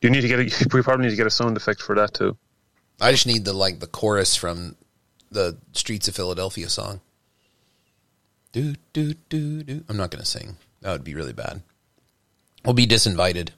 You 0.01 0.11
need 0.11 0.23
to 0.23 0.29
get 0.29 0.41
a, 0.41 0.69
we 0.73 0.83
probably 0.83 1.07
need 1.07 1.11
to 1.11 1.17
get 1.17 1.27
a 1.27 1.31
sound 1.31 1.57
effect 1.57 1.83
for 1.83 1.95
that 1.97 2.15
too. 2.15 2.37
I 3.01 3.13
just 3.13 3.27
need 3.27 3.45
the 3.45 3.53
like 3.53 3.81
the 3.81 3.87
chorus 3.87 4.37
from 4.37 4.77
the 5.31 5.59
Streets 5.73 6.09
of 6.09 6.17
Philadelphia 6.17 6.69
song. 6.69 7.01
Do 8.53 8.75
do 8.93 9.15
do 9.29 9.63
do. 9.63 9.85
I'm 9.89 9.97
not 9.97 10.11
going 10.11 10.23
to 10.23 10.29
sing. 10.29 10.57
That 10.81 10.93
would 10.93 11.05
be 11.05 11.15
really 11.15 11.33
bad. 11.33 11.63
We'll 12.65 12.75
be 12.75 12.87
disinvited. 12.87 13.51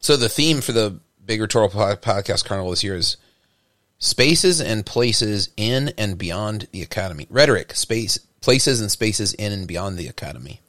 So 0.00 0.16
the 0.16 0.28
theme 0.28 0.60
for 0.60 0.72
the 0.72 1.00
Big 1.24 1.40
Rhetorical 1.40 1.80
Po- 1.80 1.96
Podcast 1.96 2.44
Carnival 2.44 2.70
this 2.70 2.84
year 2.84 2.96
is 2.96 3.16
spaces 3.98 4.60
and 4.60 4.84
places 4.86 5.50
in 5.56 5.92
and 5.98 6.18
beyond 6.18 6.68
the 6.72 6.82
academy. 6.82 7.26
Rhetoric, 7.30 7.74
space, 7.74 8.18
places 8.40 8.80
and 8.80 8.90
spaces 8.90 9.34
in 9.34 9.52
and 9.52 9.66
beyond 9.66 9.98
the 9.98 10.08
academy. 10.08 10.60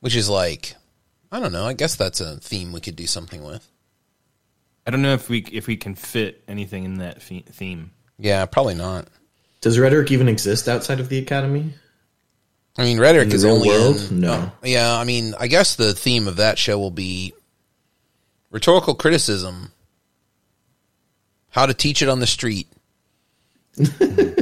Which 0.00 0.16
is 0.16 0.28
like, 0.28 0.74
I 1.32 1.40
don't 1.40 1.52
know. 1.52 1.64
I 1.66 1.72
guess 1.72 1.96
that's 1.96 2.20
a 2.20 2.36
theme 2.36 2.72
we 2.72 2.80
could 2.80 2.94
do 2.94 3.06
something 3.06 3.42
with. 3.42 3.66
I 4.86 4.90
don't 4.90 5.02
know 5.02 5.14
if 5.14 5.28
we 5.28 5.38
if 5.50 5.66
we 5.66 5.76
can 5.76 5.94
fit 5.94 6.44
anything 6.46 6.84
in 6.84 6.98
that 6.98 7.22
theme. 7.22 7.90
Yeah, 8.18 8.44
probably 8.46 8.74
not. 8.74 9.08
Does 9.62 9.78
rhetoric 9.78 10.10
even 10.10 10.28
exist 10.28 10.68
outside 10.68 11.00
of 11.00 11.08
the 11.08 11.18
academy? 11.18 11.72
I 12.76 12.84
mean, 12.84 12.98
rhetoric 13.00 13.24
In 13.24 13.28
the 13.30 13.34
is 13.36 13.44
only 13.44 13.68
world? 13.68 13.96
in- 14.10 14.20
No. 14.20 14.52
yeah, 14.62 14.96
I 14.96 15.04
mean, 15.04 15.34
I 15.38 15.46
guess 15.46 15.74
the 15.76 15.94
theme 15.94 16.26
of 16.28 16.36
that 16.36 16.58
show 16.58 16.78
will 16.78 16.90
be 16.90 17.32
rhetorical 18.50 18.94
criticism. 18.94 19.72
How 21.50 21.66
to 21.66 21.74
teach 21.74 22.02
it 22.02 22.08
on 22.08 22.18
the 22.20 22.26
street. 22.26 22.66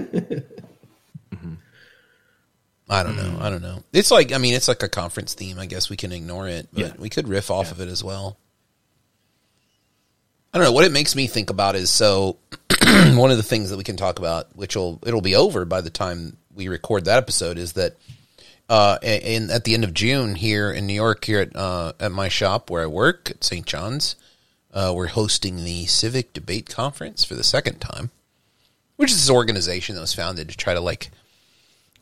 I 2.93 3.03
don't 3.05 3.16
know. 3.16 3.38
I 3.41 3.49
don't 3.51 3.62
know. 3.62 3.84
It's 3.93 4.11
like 4.11 4.32
I 4.32 4.38
mean, 4.38 4.53
it's 4.55 4.66
like 4.68 4.82
a 4.82 4.88
conference 4.88 5.32
theme. 5.34 5.59
I 5.61 5.66
guess 5.66 5.88
we 5.88 5.97
can 5.97 6.11
ignore 6.12 6.49
it, 6.49 6.68
but 6.72 6.80
Yeah. 6.80 6.93
we 6.99 7.09
could 7.09 7.28
riff 7.28 7.51
off 7.51 7.70
of 7.70 7.80
it 7.80 7.88
as 7.88 8.03
well. 8.03 8.36
I 10.53 10.59
don't 10.59 10.64
know 10.66 10.72
what 10.72 10.84
it 10.84 10.91
makes 10.93 11.14
me 11.14 11.28
think 11.28 11.51
about 11.51 11.76
is 11.76 11.91
so 11.91 12.36
one 13.14 13.30
of 13.30 13.36
the 13.36 13.45
things 13.45 13.70
that 13.70 13.76
we 13.76 13.84
can 13.84 13.97
talk 13.97 14.18
about, 14.18 14.49
which 14.57 14.74
will 14.74 14.99
it'll 15.07 15.20
be 15.20 15.36
over 15.36 15.64
by 15.64 15.80
the 15.80 15.91
time 15.91 16.36
we 16.55 16.66
record 16.66 17.05
that 17.05 17.18
episode, 17.18 17.57
is 17.59 17.74
that 17.74 17.97
uh, 18.68 18.99
in 19.03 19.51
at 19.51 19.62
the 19.64 19.74
end 19.74 19.84
of 19.84 19.95
June 19.95 20.34
here 20.34 20.72
in 20.72 20.86
New 20.88 20.95
York, 20.95 21.24
here 21.24 21.41
at 21.41 21.55
uh, 21.55 21.93
at 22.01 22.11
my 22.11 22.28
shop 22.28 22.70
where 22.70 22.82
I 22.82 22.86
work 22.86 23.30
at 23.30 23.45
St. 23.45 23.64
John's, 23.64 24.16
uh, 24.74 24.93
we're 24.95 25.07
hosting 25.07 25.62
the 25.62 25.86
Civic 25.86 26.32
Debate 26.32 26.68
Conference 26.68 27.22
for 27.24 27.36
the 27.36 27.45
second 27.45 27.78
time, 27.80 28.11
which 28.97 29.12
is 29.12 29.16
this 29.18 29.30
organization 29.30 29.95
that 29.95 30.01
was 30.01 30.14
founded 30.14 30.49
to 30.49 30.57
try 30.57 30.74
to 30.74 30.80
like 30.80 31.11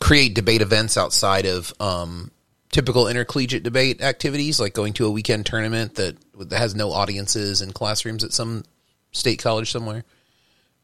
create 0.01 0.35
debate 0.35 0.63
events 0.63 0.97
outside 0.97 1.47
of 1.47 1.73
um, 1.81 2.31
typical 2.71 3.09
intercollegiate 3.09 3.63
debate 3.63 4.01
activities, 4.01 4.61
like 4.61 4.75
going 4.75 4.93
to 4.95 5.07
a 5.07 5.11
weekend 5.11 5.47
tournament 5.47 5.95
that, 5.97 6.17
that 6.39 6.59
has 6.59 6.75
no 6.75 6.93
audiences 6.93 7.61
in 7.63 7.73
classrooms 7.73 8.25
at 8.25 8.33
some 8.33 8.65
state 9.13 9.41
college 9.41 9.71
somewhere. 9.71 10.05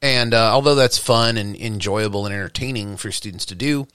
And 0.02 0.34
uh, 0.34 0.52
although 0.52 0.74
that's 0.74 0.98
fun 0.98 1.36
and 1.36 1.56
enjoyable 1.56 2.26
and 2.26 2.34
entertaining 2.34 2.96
for 2.96 3.10
students 3.10 3.46
to 3.46 3.54
do, 3.54 3.86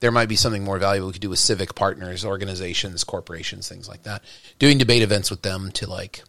there 0.00 0.10
might 0.10 0.28
be 0.28 0.36
something 0.36 0.64
more 0.64 0.78
valuable 0.78 1.08
we 1.08 1.12
could 1.12 1.22
do 1.22 1.30
with 1.30 1.38
civic 1.38 1.74
partners, 1.74 2.24
organizations, 2.24 3.04
corporations, 3.04 3.68
things 3.68 3.88
like 3.88 4.02
that. 4.04 4.22
Doing 4.58 4.78
debate 4.78 5.02
events 5.02 5.30
with 5.30 5.42
them 5.42 5.70
to 5.72 5.88
like 5.88 6.22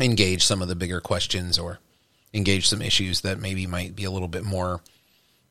engage 0.00 0.44
some 0.44 0.60
of 0.60 0.68
the 0.68 0.74
bigger 0.74 1.00
questions 1.00 1.58
or 1.58 1.78
engage 2.34 2.68
some 2.68 2.82
issues 2.82 3.22
that 3.22 3.40
maybe 3.40 3.66
might 3.66 3.96
be 3.96 4.04
a 4.04 4.10
little 4.10 4.28
bit 4.28 4.44
more 4.44 4.80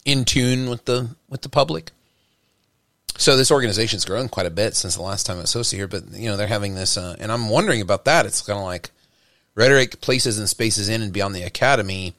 in 0.06 0.26
tune 0.26 0.70
with 0.70 0.86
the 0.86 1.16
with 1.30 1.42
the 1.42 1.50
public. 1.50 1.92
So 3.18 3.36
this 3.36 3.52
organization's 3.52 4.06
grown 4.06 4.30
quite 4.30 4.46
a 4.46 4.52
bit 4.52 4.76
since 4.76 4.96
the 4.96 5.02
last 5.02 5.26
time 5.26 5.38
I 5.38 5.42
was 5.42 5.54
hosted 5.54 5.76
here, 5.76 5.88
but 5.88 6.12
you 6.12 6.30
know 6.30 6.38
they're 6.38 6.48
having 6.48 6.76
this, 6.76 6.98
uh, 6.98 7.16
and 7.20 7.32
I'm 7.32 7.50
wondering 7.50 7.82
about 7.82 8.06
that. 8.06 8.26
It's 8.26 8.42
kind 8.42 8.58
of 8.58 8.66
like 8.66 8.92
rhetoric, 9.56 10.00
places 10.00 10.40
and 10.40 10.48
spaces 10.48 10.88
in 10.88 11.02
and 11.02 11.12
beyond 11.12 11.36
the 11.36 11.44
academy 11.44 12.16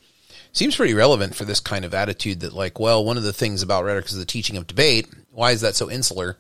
seems 0.53 0.77
pretty 0.77 0.95
relevant 0.95 1.35
for 1.35 1.45
this 1.45 1.61
kind 1.61 1.85
of 1.85 1.95
attitude. 1.95 2.41
That 2.41 2.53
like, 2.53 2.79
well, 2.79 3.05
one 3.05 3.17
of 3.17 3.23
the 3.23 3.33
things 3.33 3.63
about 3.63 3.85
rhetoric 3.85 4.07
is 4.07 4.17
the 4.19 4.25
teaching 4.25 4.57
of 4.57 4.67
debate. 4.67 5.09
Why 5.31 5.53
is 5.53 5.63
that 5.63 5.75
so 5.75 5.91
insular? 5.91 6.37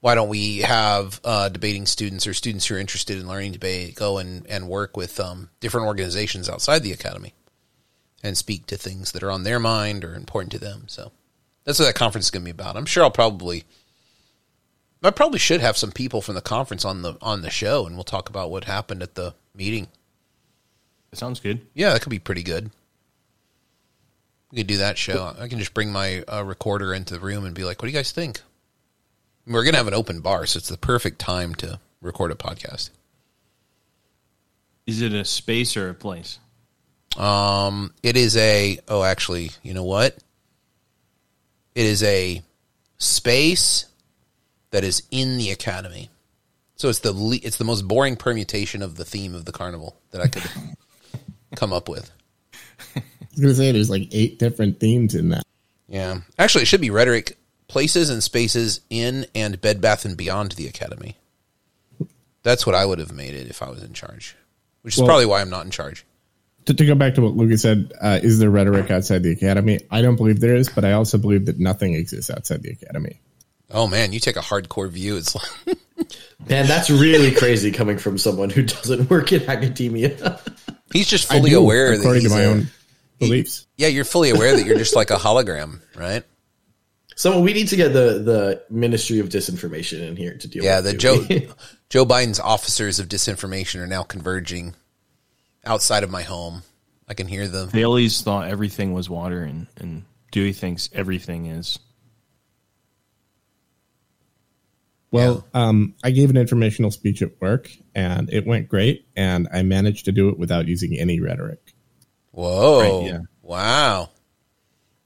Why 0.00 0.14
don't 0.14 0.30
we 0.30 0.58
have 0.58 1.20
uh, 1.24 1.50
debating 1.50 1.84
students 1.84 2.26
or 2.26 2.32
students 2.32 2.66
who 2.66 2.74
are 2.74 2.78
interested 2.78 3.18
in 3.18 3.28
learning 3.28 3.52
debate 3.52 3.94
go 3.94 4.16
and, 4.16 4.46
and 4.46 4.66
work 4.66 4.96
with 4.96 5.20
um, 5.20 5.50
different 5.60 5.86
organizations 5.86 6.48
outside 6.48 6.82
the 6.82 6.92
academy 6.92 7.34
and 8.22 8.36
speak 8.36 8.66
to 8.66 8.76
things 8.76 9.12
that 9.12 9.22
are 9.22 9.30
on 9.30 9.44
their 9.44 9.58
mind 9.58 10.04
or 10.04 10.14
important 10.14 10.52
to 10.52 10.58
them? 10.58 10.84
So 10.86 11.12
that's 11.64 11.78
what 11.78 11.86
that 11.86 11.94
conference 11.94 12.26
is 12.26 12.30
going 12.30 12.42
to 12.42 12.52
be 12.52 12.58
about. 12.58 12.76
I'm 12.76 12.86
sure 12.86 13.02
I'll 13.02 13.10
probably, 13.10 13.64
I 15.02 15.10
probably 15.10 15.38
should 15.38 15.60
have 15.60 15.76
some 15.76 15.92
people 15.92 16.20
from 16.20 16.34
the 16.34 16.40
conference 16.40 16.84
on 16.84 17.02
the 17.02 17.16
on 17.20 17.42
the 17.42 17.50
show, 17.50 17.86
and 17.86 17.94
we'll 17.96 18.04
talk 18.04 18.28
about 18.28 18.50
what 18.50 18.64
happened 18.64 19.02
at 19.02 19.14
the 19.14 19.34
meeting. 19.54 19.88
That 21.10 21.16
sounds 21.16 21.40
good. 21.40 21.66
Yeah, 21.74 21.92
that 21.92 22.02
could 22.02 22.10
be 22.10 22.18
pretty 22.18 22.42
good. 22.42 22.70
We 24.50 24.58
could 24.58 24.66
do 24.66 24.78
that 24.78 24.98
show. 24.98 25.34
I 25.38 25.48
can 25.48 25.58
just 25.58 25.74
bring 25.74 25.92
my 25.92 26.22
uh, 26.22 26.44
recorder 26.44 26.92
into 26.92 27.14
the 27.14 27.20
room 27.20 27.44
and 27.44 27.54
be 27.54 27.64
like, 27.64 27.80
"What 27.80 27.86
do 27.86 27.92
you 27.92 27.98
guys 27.98 28.12
think?" 28.12 28.40
We're 29.46 29.64
gonna 29.64 29.78
have 29.78 29.88
an 29.88 29.94
open 29.94 30.20
bar, 30.20 30.46
so 30.46 30.58
it's 30.58 30.68
the 30.68 30.76
perfect 30.76 31.18
time 31.18 31.54
to 31.56 31.80
record 32.00 32.30
a 32.30 32.34
podcast. 32.34 32.90
Is 34.86 35.02
it 35.02 35.12
a 35.12 35.24
space 35.24 35.76
or 35.76 35.88
a 35.88 35.94
place? 35.94 36.38
Um, 37.16 37.92
it 38.02 38.16
is 38.16 38.36
a. 38.36 38.78
Oh, 38.88 39.02
actually, 39.02 39.50
you 39.62 39.74
know 39.74 39.84
what? 39.84 40.16
It 41.74 41.86
is 41.86 42.02
a 42.02 42.42
space 42.98 43.86
that 44.70 44.84
is 44.84 45.02
in 45.10 45.36
the 45.38 45.50
academy. 45.50 46.10
So 46.76 46.88
it's 46.88 47.00
the 47.00 47.12
le- 47.12 47.38
it's 47.42 47.56
the 47.58 47.64
most 47.64 47.86
boring 47.86 48.16
permutation 48.16 48.82
of 48.82 48.96
the 48.96 49.04
theme 49.04 49.34
of 49.34 49.44
the 49.44 49.52
carnival 49.52 49.96
that 50.12 50.20
I 50.22 50.28
could 50.28 50.48
come 51.56 51.72
up 51.72 51.88
with. 51.88 52.10
I 52.96 53.02
was 53.32 53.40
gonna 53.40 53.54
say 53.54 53.72
there's 53.72 53.90
like 53.90 54.08
eight 54.12 54.38
different 54.38 54.80
themes 54.80 55.14
in 55.14 55.30
that. 55.30 55.42
Yeah, 55.88 56.20
actually, 56.38 56.62
it 56.62 56.66
should 56.68 56.80
be 56.80 56.90
rhetoric, 56.90 57.36
places 57.68 58.08
and 58.10 58.22
spaces 58.22 58.80
in 58.88 59.26
and 59.34 59.60
Bed 59.60 59.80
Bath 59.80 60.04
and 60.04 60.16
Beyond 60.16 60.52
the 60.52 60.68
academy. 60.68 61.16
That's 62.42 62.64
what 62.64 62.74
I 62.74 62.86
would 62.86 62.98
have 63.00 63.12
made 63.12 63.34
it 63.34 63.48
if 63.48 63.60
I 63.62 63.68
was 63.68 63.82
in 63.82 63.92
charge, 63.92 64.36
which 64.82 64.94
is 64.94 64.98
Well- 65.00 65.08
probably 65.08 65.26
why 65.26 65.40
I'm 65.40 65.50
not 65.50 65.64
in 65.66 65.70
charge. 65.70 66.06
To, 66.66 66.74
to 66.74 66.84
go 66.86 66.94
back 66.94 67.14
to 67.14 67.22
what 67.22 67.34
Lucas 67.34 67.62
said, 67.62 67.92
uh, 68.00 68.20
is 68.22 68.38
there 68.38 68.50
rhetoric 68.50 68.90
outside 68.90 69.22
the 69.22 69.32
academy? 69.32 69.80
I 69.90 70.02
don't 70.02 70.16
believe 70.16 70.40
there 70.40 70.54
is, 70.56 70.68
but 70.68 70.84
I 70.84 70.92
also 70.92 71.16
believe 71.18 71.46
that 71.46 71.58
nothing 71.58 71.94
exists 71.94 72.30
outside 72.30 72.62
the 72.62 72.70
academy. 72.70 73.20
Oh 73.70 73.86
man, 73.86 74.12
you 74.12 74.20
take 74.20 74.36
a 74.36 74.40
hardcore 74.40 74.88
view. 74.90 75.16
It's 75.16 75.34
like, 75.34 75.78
Man, 76.48 76.66
that's 76.66 76.90
really 76.90 77.32
crazy 77.32 77.70
coming 77.72 77.98
from 77.98 78.18
someone 78.18 78.50
who 78.50 78.62
doesn't 78.62 79.08
work 79.10 79.32
in 79.32 79.48
academia. 79.48 80.40
he's 80.92 81.08
just 81.08 81.28
fully 81.30 81.50
do, 81.50 81.58
aware 81.60 81.90
that 81.92 82.00
according 82.00 82.22
he's 82.22 82.30
to 82.32 82.36
my 82.36 82.42
a- 82.44 82.48
own 82.50 82.66
beliefs. 83.18 83.66
Yeah, 83.76 83.88
you're 83.88 84.04
fully 84.04 84.30
aware 84.30 84.56
that 84.56 84.64
you're 84.66 84.78
just 84.78 84.96
like 84.96 85.10
a 85.10 85.16
hologram, 85.16 85.80
right? 85.96 86.24
so 87.16 87.40
we 87.40 87.52
need 87.52 87.68
to 87.68 87.76
get 87.76 87.92
the 87.92 88.18
the 88.18 88.62
Ministry 88.70 89.18
of 89.18 89.28
Disinformation 89.28 90.00
in 90.00 90.16
here 90.16 90.36
to 90.38 90.48
deal 90.48 90.64
Yeah, 90.64 90.80
with 90.80 90.84
the 90.86 90.90
it. 90.92 90.98
Joe 90.98 91.54
Joe 91.90 92.06
Biden's 92.06 92.40
officers 92.40 92.98
of 92.98 93.08
disinformation 93.08 93.80
are 93.80 93.86
now 93.86 94.02
converging 94.02 94.74
outside 95.64 96.02
of 96.04 96.10
my 96.10 96.22
home. 96.22 96.62
I 97.08 97.14
can 97.14 97.26
hear 97.26 97.48
them. 97.48 97.70
They 97.70 97.84
always 97.84 98.22
thought 98.22 98.48
everything 98.48 98.92
was 98.92 99.10
water, 99.10 99.42
and, 99.42 99.66
and 99.76 100.04
Dewey 100.30 100.52
thinks 100.52 100.88
everything 100.92 101.46
is. 101.46 101.78
Well, 105.10 105.44
um, 105.54 105.94
I 106.04 106.12
gave 106.12 106.30
an 106.30 106.36
informational 106.36 106.92
speech 106.92 107.20
at 107.20 107.40
work, 107.40 107.68
and 107.96 108.32
it 108.32 108.46
went 108.46 108.68
great, 108.68 109.08
and 109.16 109.48
I 109.52 109.62
managed 109.62 110.04
to 110.04 110.12
do 110.12 110.28
it 110.28 110.38
without 110.38 110.68
using 110.68 110.96
any 110.96 111.18
rhetoric. 111.20 111.74
Whoa! 112.30 113.00
Right, 113.00 113.10
yeah. 113.10 113.18
Wow. 113.42 114.10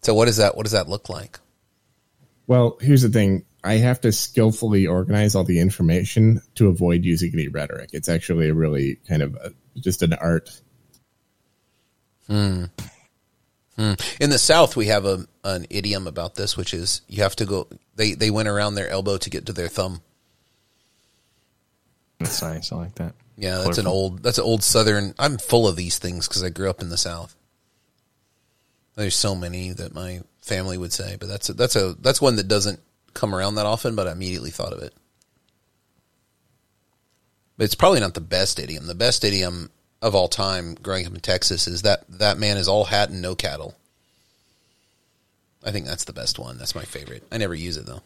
So 0.02 0.12
what 0.12 0.26
does 0.26 0.36
that? 0.36 0.56
What 0.56 0.64
does 0.64 0.72
that 0.72 0.90
look 0.90 1.08
like? 1.08 1.40
Well, 2.46 2.76
here's 2.82 3.00
the 3.00 3.08
thing. 3.08 3.46
I 3.64 3.78
have 3.78 4.02
to 4.02 4.12
skillfully 4.12 4.86
organize 4.86 5.34
all 5.34 5.42
the 5.42 5.58
information 5.58 6.42
to 6.56 6.68
avoid 6.68 7.04
using 7.04 7.32
any 7.32 7.48
rhetoric. 7.48 7.90
It's 7.94 8.10
actually 8.10 8.50
a 8.50 8.54
really 8.54 8.96
kind 9.08 9.22
of 9.22 9.34
a, 9.36 9.52
just 9.80 10.02
an 10.02 10.12
art. 10.12 10.50
Hmm. 12.26 12.64
Hmm. 13.76 13.94
In 14.20 14.30
the 14.30 14.38
South, 14.38 14.76
we 14.76 14.86
have 14.86 15.06
a 15.06 15.26
an 15.42 15.66
idiom 15.70 16.06
about 16.06 16.34
this, 16.34 16.56
which 16.56 16.74
is 16.74 17.00
you 17.08 17.22
have 17.22 17.34
to 17.36 17.46
go. 17.46 17.66
They 17.96 18.12
they 18.12 18.30
went 18.30 18.48
around 18.48 18.74
their 18.74 18.88
elbow 18.88 19.16
to 19.16 19.30
get 19.30 19.46
to 19.46 19.52
their 19.52 19.68
thumb. 19.68 20.02
That's 22.20 22.42
nice. 22.42 22.70
I 22.70 22.76
like 22.76 22.94
that. 22.96 23.14
Yeah, 23.36 23.62
that's 23.64 23.78
an 23.78 23.86
old 23.86 24.22
that's 24.22 24.38
an 24.38 24.44
old 24.44 24.62
Southern. 24.62 25.14
I'm 25.18 25.38
full 25.38 25.66
of 25.66 25.74
these 25.74 25.98
things 25.98 26.28
because 26.28 26.44
I 26.44 26.50
grew 26.50 26.70
up 26.70 26.82
in 26.82 26.90
the 26.90 26.98
South. 26.98 27.34
There's 28.94 29.16
so 29.16 29.34
many 29.34 29.72
that 29.72 29.92
my 29.92 30.20
family 30.40 30.78
would 30.78 30.92
say, 30.92 31.16
but 31.18 31.28
that's 31.28 31.48
a, 31.48 31.54
that's 31.54 31.74
a 31.74 31.94
that's 31.94 32.20
one 32.20 32.36
that 32.36 32.46
doesn't 32.46 32.78
come 33.14 33.34
around 33.34 33.54
that 33.54 33.66
often. 33.66 33.94
But 33.94 34.08
I 34.08 34.12
immediately 34.12 34.50
thought 34.50 34.72
of 34.72 34.82
it. 34.82 34.94
But 37.56 37.64
it's 37.64 37.74
probably 37.74 38.00
not 38.00 38.14
the 38.14 38.20
best 38.20 38.58
idiom. 38.58 38.86
The 38.86 38.94
best 38.94 39.24
idiom 39.24 39.70
of 40.02 40.14
all 40.14 40.28
time, 40.28 40.74
growing 40.74 41.06
up 41.06 41.14
in 41.14 41.20
Texas, 41.20 41.66
is 41.66 41.82
that 41.82 42.04
that 42.08 42.38
man 42.38 42.56
is 42.56 42.68
all 42.68 42.84
hat 42.84 43.10
and 43.10 43.22
no 43.22 43.34
cattle. 43.34 43.74
I 45.64 45.70
think 45.70 45.86
that's 45.86 46.04
the 46.04 46.12
best 46.12 46.38
one. 46.38 46.58
That's 46.58 46.74
my 46.74 46.82
favorite. 46.82 47.22
I 47.32 47.38
never 47.38 47.54
use 47.54 47.76
it 47.76 47.86
though. 47.86 48.02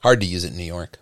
Hard 0.00 0.20
to 0.20 0.26
use 0.26 0.44
it 0.44 0.50
in 0.50 0.58
New 0.58 0.64
York. 0.64 0.98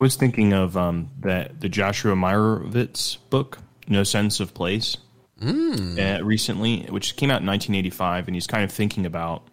I 0.00 0.04
was 0.04 0.16
thinking 0.16 0.52
of 0.52 0.76
um, 0.76 1.10
that 1.20 1.60
the 1.60 1.68
Joshua 1.68 2.16
Meyrowitz 2.16 3.18
book, 3.30 3.58
No 3.86 4.02
Sense 4.02 4.40
of 4.40 4.52
Place, 4.52 4.96
uh, 5.42 6.24
recently, 6.24 6.82
which 6.84 7.16
came 7.16 7.30
out 7.30 7.40
in 7.40 7.46
1985, 7.46 8.28
and 8.28 8.36
he's 8.36 8.46
kind 8.46 8.64
of 8.64 8.72
thinking 8.72 9.06
about 9.06 9.46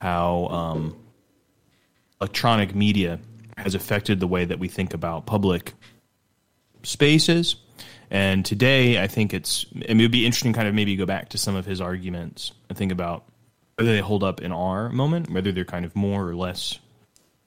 how 0.00 0.46
um, 0.46 0.96
electronic 2.20 2.74
media 2.74 3.20
has 3.56 3.74
affected 3.74 4.20
the 4.20 4.26
way 4.26 4.44
that 4.44 4.58
we 4.58 4.68
think 4.68 4.94
about 4.94 5.26
public 5.26 5.74
spaces. 6.82 7.56
And 8.10 8.44
today, 8.44 9.00
I 9.02 9.06
think 9.06 9.34
it's 9.34 9.66
it 9.74 9.96
would 9.96 10.10
be 10.10 10.26
interesting, 10.26 10.52
kind 10.52 10.66
of 10.66 10.74
maybe 10.74 10.96
go 10.96 11.06
back 11.06 11.28
to 11.30 11.38
some 11.38 11.54
of 11.54 11.66
his 11.66 11.80
arguments 11.80 12.52
and 12.68 12.76
think 12.76 12.90
about 12.90 13.24
whether 13.76 13.92
they 13.92 14.00
hold 14.00 14.24
up 14.24 14.40
in 14.40 14.52
our 14.52 14.88
moment, 14.90 15.30
whether 15.30 15.52
they're 15.52 15.64
kind 15.64 15.84
of 15.84 15.94
more 15.94 16.28
or 16.28 16.34
less 16.34 16.78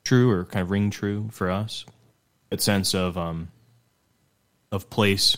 true 0.04 0.32
or 0.32 0.46
kind 0.46 0.64
of 0.64 0.72
ring 0.72 0.90
true 0.90 1.30
for 1.32 1.52
us. 1.52 1.86
That 2.50 2.62
sense 2.62 2.94
of 2.94 3.18
um, 3.18 3.50
of 4.72 4.90
place 4.90 5.38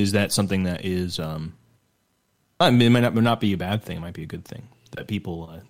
is 0.00 0.12
that 0.12 0.32
something 0.32 0.62
that 0.64 0.84
is 0.84 1.18
um, 1.18 1.54
I 2.58 2.70
mean, 2.70 2.82
it 2.82 2.90
might 2.90 3.00
not, 3.00 3.14
might 3.14 3.24
not 3.24 3.40
be 3.40 3.52
a 3.52 3.56
bad 3.56 3.82
thing. 3.82 3.98
It 3.98 4.00
might 4.00 4.14
be 4.14 4.22
a 4.22 4.26
good 4.26 4.44
thing 4.44 4.68
that 4.92 5.06
people 5.06 5.50
uh, 5.50 5.60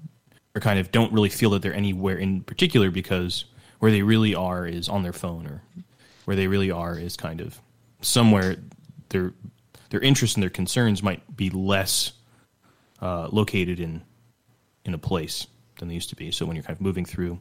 are 0.54 0.60
kind 0.60 0.78
of 0.78 0.90
don't 0.90 1.12
really 1.12 1.28
feel 1.28 1.50
that 1.50 1.62
they're 1.62 1.74
anywhere 1.74 2.16
in 2.16 2.42
particular 2.42 2.90
because 2.90 3.44
where 3.78 3.90
they 3.90 4.02
really 4.02 4.34
are 4.34 4.66
is 4.66 4.88
on 4.88 5.02
their 5.02 5.12
phone 5.12 5.46
or 5.46 5.62
where 6.24 6.36
they 6.36 6.46
really 6.46 6.70
are 6.70 6.98
is 6.98 7.16
kind 7.16 7.40
of 7.40 7.60
somewhere 8.00 8.56
their 9.10 9.32
their 9.90 10.00
interests 10.00 10.36
and 10.36 10.42
their 10.42 10.50
concerns 10.50 11.02
might 11.02 11.36
be 11.36 11.50
less 11.50 12.12
uh, 13.00 13.28
located 13.30 13.80
in 13.80 14.02
in 14.84 14.94
a 14.94 14.98
place 14.98 15.46
than 15.78 15.88
they 15.88 15.94
used 15.94 16.10
to 16.10 16.16
be. 16.16 16.30
So 16.30 16.46
when 16.46 16.56
you're 16.56 16.62
kind 16.62 16.76
of 16.76 16.80
moving 16.80 17.04
through 17.04 17.38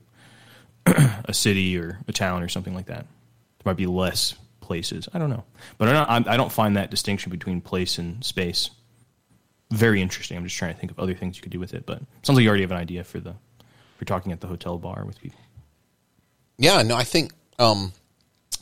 a 0.86 1.34
city 1.34 1.78
or 1.78 2.00
a 2.08 2.14
town 2.14 2.44
or 2.44 2.50
something 2.50 2.74
like 2.74 2.88
that, 2.88 3.06
there 3.06 3.66
might 3.66 3.78
be 3.78 3.86
less 3.86 4.36
places. 4.70 5.10
I 5.14 5.18
don't 5.18 5.32
know, 5.32 5.44
but 5.80 5.86
not, 5.86 6.10
I'm, 6.10 6.24
I 6.28 6.38
don't 6.38 6.52
find 6.52 6.78
that 6.78 6.92
distinction 6.92 7.32
between 7.32 7.60
place 7.60 7.98
and 7.98 8.24
space 8.24 8.70
very 9.72 10.02
interesting. 10.02 10.38
I'm 10.38 10.44
just 10.44 10.58
trying 10.58 10.74
to 10.74 10.80
think 10.80 10.92
of 10.92 11.00
other 11.00 11.14
things 11.14 11.38
you 11.38 11.44
could 11.44 11.52
do 11.52 11.60
with 11.60 11.74
it, 11.74 11.86
but 11.86 11.98
it 12.02 12.08
sounds 12.24 12.38
like 12.38 12.44
you 12.44 12.50
already 12.50 12.64
have 12.64 12.72
an 12.72 12.78
idea 12.78 13.04
for 13.04 13.20
the 13.20 13.36
for 13.98 14.06
talking 14.06 14.32
at 14.32 14.42
the 14.42 14.48
hotel 14.48 14.78
bar 14.78 15.04
with 15.06 15.20
people. 15.22 15.40
Yeah, 16.58 16.82
no, 16.82 16.96
I 16.96 17.04
think 17.04 17.32
um, 17.58 17.94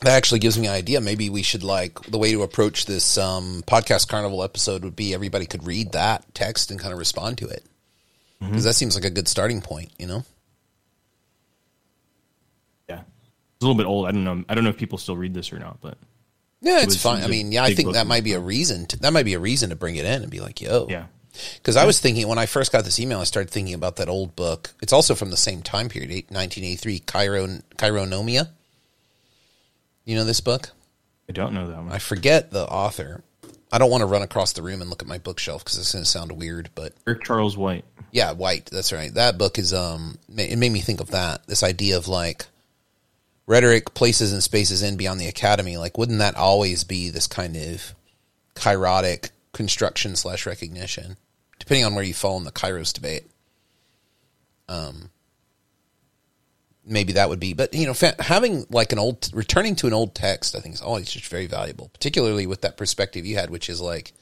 that 0.00 0.16
actually 0.16 0.40
gives 0.40 0.58
me 0.58 0.66
an 0.66 0.74
idea. 0.74 1.00
Maybe 1.00 1.30
we 1.30 1.42
should 1.42 1.62
like 1.62 2.00
the 2.02 2.18
way 2.18 2.32
to 2.32 2.42
approach 2.42 2.86
this 2.86 3.16
um, 3.18 3.62
podcast 3.66 4.08
carnival 4.08 4.42
episode 4.42 4.84
would 4.84 4.96
be 4.96 5.14
everybody 5.14 5.46
could 5.46 5.66
read 5.66 5.92
that 5.92 6.24
text 6.34 6.70
and 6.70 6.78
kind 6.78 6.92
of 6.92 6.98
respond 6.98 7.38
to 7.38 7.48
it 7.48 7.64
because 8.40 8.64
that 8.64 8.74
seems 8.74 8.94
like 8.94 9.04
a 9.04 9.10
good 9.10 9.28
starting 9.28 9.60
point. 9.60 9.90
You 9.98 10.06
know? 10.06 10.24
Yeah, 12.88 13.00
it's 13.00 13.47
a 13.60 13.64
little 13.64 13.76
bit 13.76 13.86
old. 13.86 14.06
I 14.06 14.12
don't 14.12 14.24
know. 14.24 14.44
I 14.48 14.54
don't 14.54 14.64
know 14.64 14.70
if 14.70 14.76
people 14.76 14.98
still 14.98 15.16
read 15.16 15.34
this 15.34 15.52
or 15.52 15.58
not, 15.58 15.80
but 15.80 15.98
Yeah, 16.60 16.80
it's 16.82 16.96
fine. 16.96 17.16
it 17.16 17.18
was 17.18 17.26
I 17.26 17.30
mean, 17.30 17.52
yeah, 17.52 17.64
I 17.64 17.74
think 17.74 17.92
that 17.94 18.06
might 18.06 18.24
be 18.24 18.32
a 18.32 18.40
reason. 18.40 18.86
To, 18.86 18.98
that 19.00 19.12
might 19.12 19.24
be 19.24 19.34
a 19.34 19.38
reason 19.40 19.70
to 19.70 19.76
bring 19.76 19.96
it 19.96 20.04
in 20.04 20.22
and 20.22 20.30
be 20.30 20.40
like, 20.40 20.60
"Yo, 20.60 20.86
yeah, 20.88 21.06
Because 21.56 21.76
I 21.76 21.84
was 21.84 21.98
thinking 22.00 22.26
when 22.28 22.38
I 22.38 22.46
first 22.46 22.72
got 22.72 22.84
this 22.84 22.98
email, 23.00 23.20
I 23.20 23.24
started 23.24 23.50
thinking 23.50 23.74
about 23.74 23.96
that 23.96 24.08
old 24.08 24.34
book. 24.36 24.70
It's 24.82 24.92
also 24.92 25.14
from 25.14 25.30
the 25.30 25.36
same 25.36 25.62
time 25.62 25.88
period, 25.88 26.10
eight- 26.10 26.30
1983, 26.30 27.00
Chiron, 27.00 27.62
Kaironomia. 27.76 28.48
You 30.04 30.16
know 30.16 30.24
this 30.24 30.40
book? 30.40 30.70
I 31.28 31.32
don't 31.32 31.52
know 31.52 31.68
that 31.68 31.76
one. 31.76 31.92
I 31.92 31.98
forget 31.98 32.50
the 32.50 32.64
author. 32.66 33.22
I 33.70 33.76
don't 33.78 33.90
want 33.90 34.00
to 34.00 34.06
run 34.06 34.22
across 34.22 34.54
the 34.54 34.62
room 34.62 34.80
and 34.80 34.88
look 34.88 35.02
at 35.02 35.08
my 35.08 35.18
bookshelf 35.18 35.62
because 35.62 35.78
it's 35.78 35.92
going 35.92 36.02
to 36.04 36.08
sound 36.08 36.32
weird. 36.32 36.70
But 36.74 36.94
Eric 37.06 37.22
Charles 37.24 37.54
White. 37.58 37.84
yeah, 38.12 38.32
White. 38.32 38.66
That's 38.72 38.92
right. 38.94 39.12
That 39.12 39.36
book 39.36 39.58
is 39.58 39.74
um. 39.74 40.18
It 40.34 40.56
made 40.58 40.72
me 40.72 40.80
think 40.80 41.00
of 41.00 41.10
that. 41.10 41.46
This 41.46 41.62
idea 41.62 41.98
of 41.98 42.08
like 42.08 42.46
rhetoric, 43.48 43.94
places 43.94 44.32
and 44.32 44.42
spaces 44.42 44.82
in 44.82 44.96
beyond 44.96 45.18
the 45.18 45.26
academy. 45.26 45.76
Like, 45.78 45.98
wouldn't 45.98 46.18
that 46.18 46.36
always 46.36 46.84
be 46.84 47.08
this 47.08 47.26
kind 47.26 47.56
of 47.56 47.94
kairotic 48.54 49.30
construction 49.52 50.14
slash 50.14 50.46
recognition, 50.46 51.16
depending 51.58 51.86
on 51.86 51.94
where 51.94 52.04
you 52.04 52.14
fall 52.14 52.36
in 52.36 52.44
the 52.44 52.52
kairos 52.52 52.92
debate? 52.92 53.24
Um, 54.68 55.10
maybe 56.84 57.14
that 57.14 57.30
would 57.30 57.40
be. 57.40 57.54
But 57.54 57.74
you 57.74 57.86
know, 57.86 57.94
fa- 57.94 58.16
having 58.18 58.66
like 58.68 58.92
an 58.92 58.98
old 58.98 59.30
returning 59.32 59.74
to 59.76 59.86
an 59.86 59.94
old 59.94 60.14
text, 60.14 60.54
I 60.54 60.60
think 60.60 60.74
is 60.74 60.82
always 60.82 61.10
just 61.10 61.26
very 61.26 61.46
valuable, 61.46 61.88
particularly 61.88 62.46
with 62.46 62.60
that 62.60 62.76
perspective 62.76 63.24
you 63.24 63.36
had, 63.36 63.48
which 63.48 63.70
is 63.70 63.80
like 63.80 64.12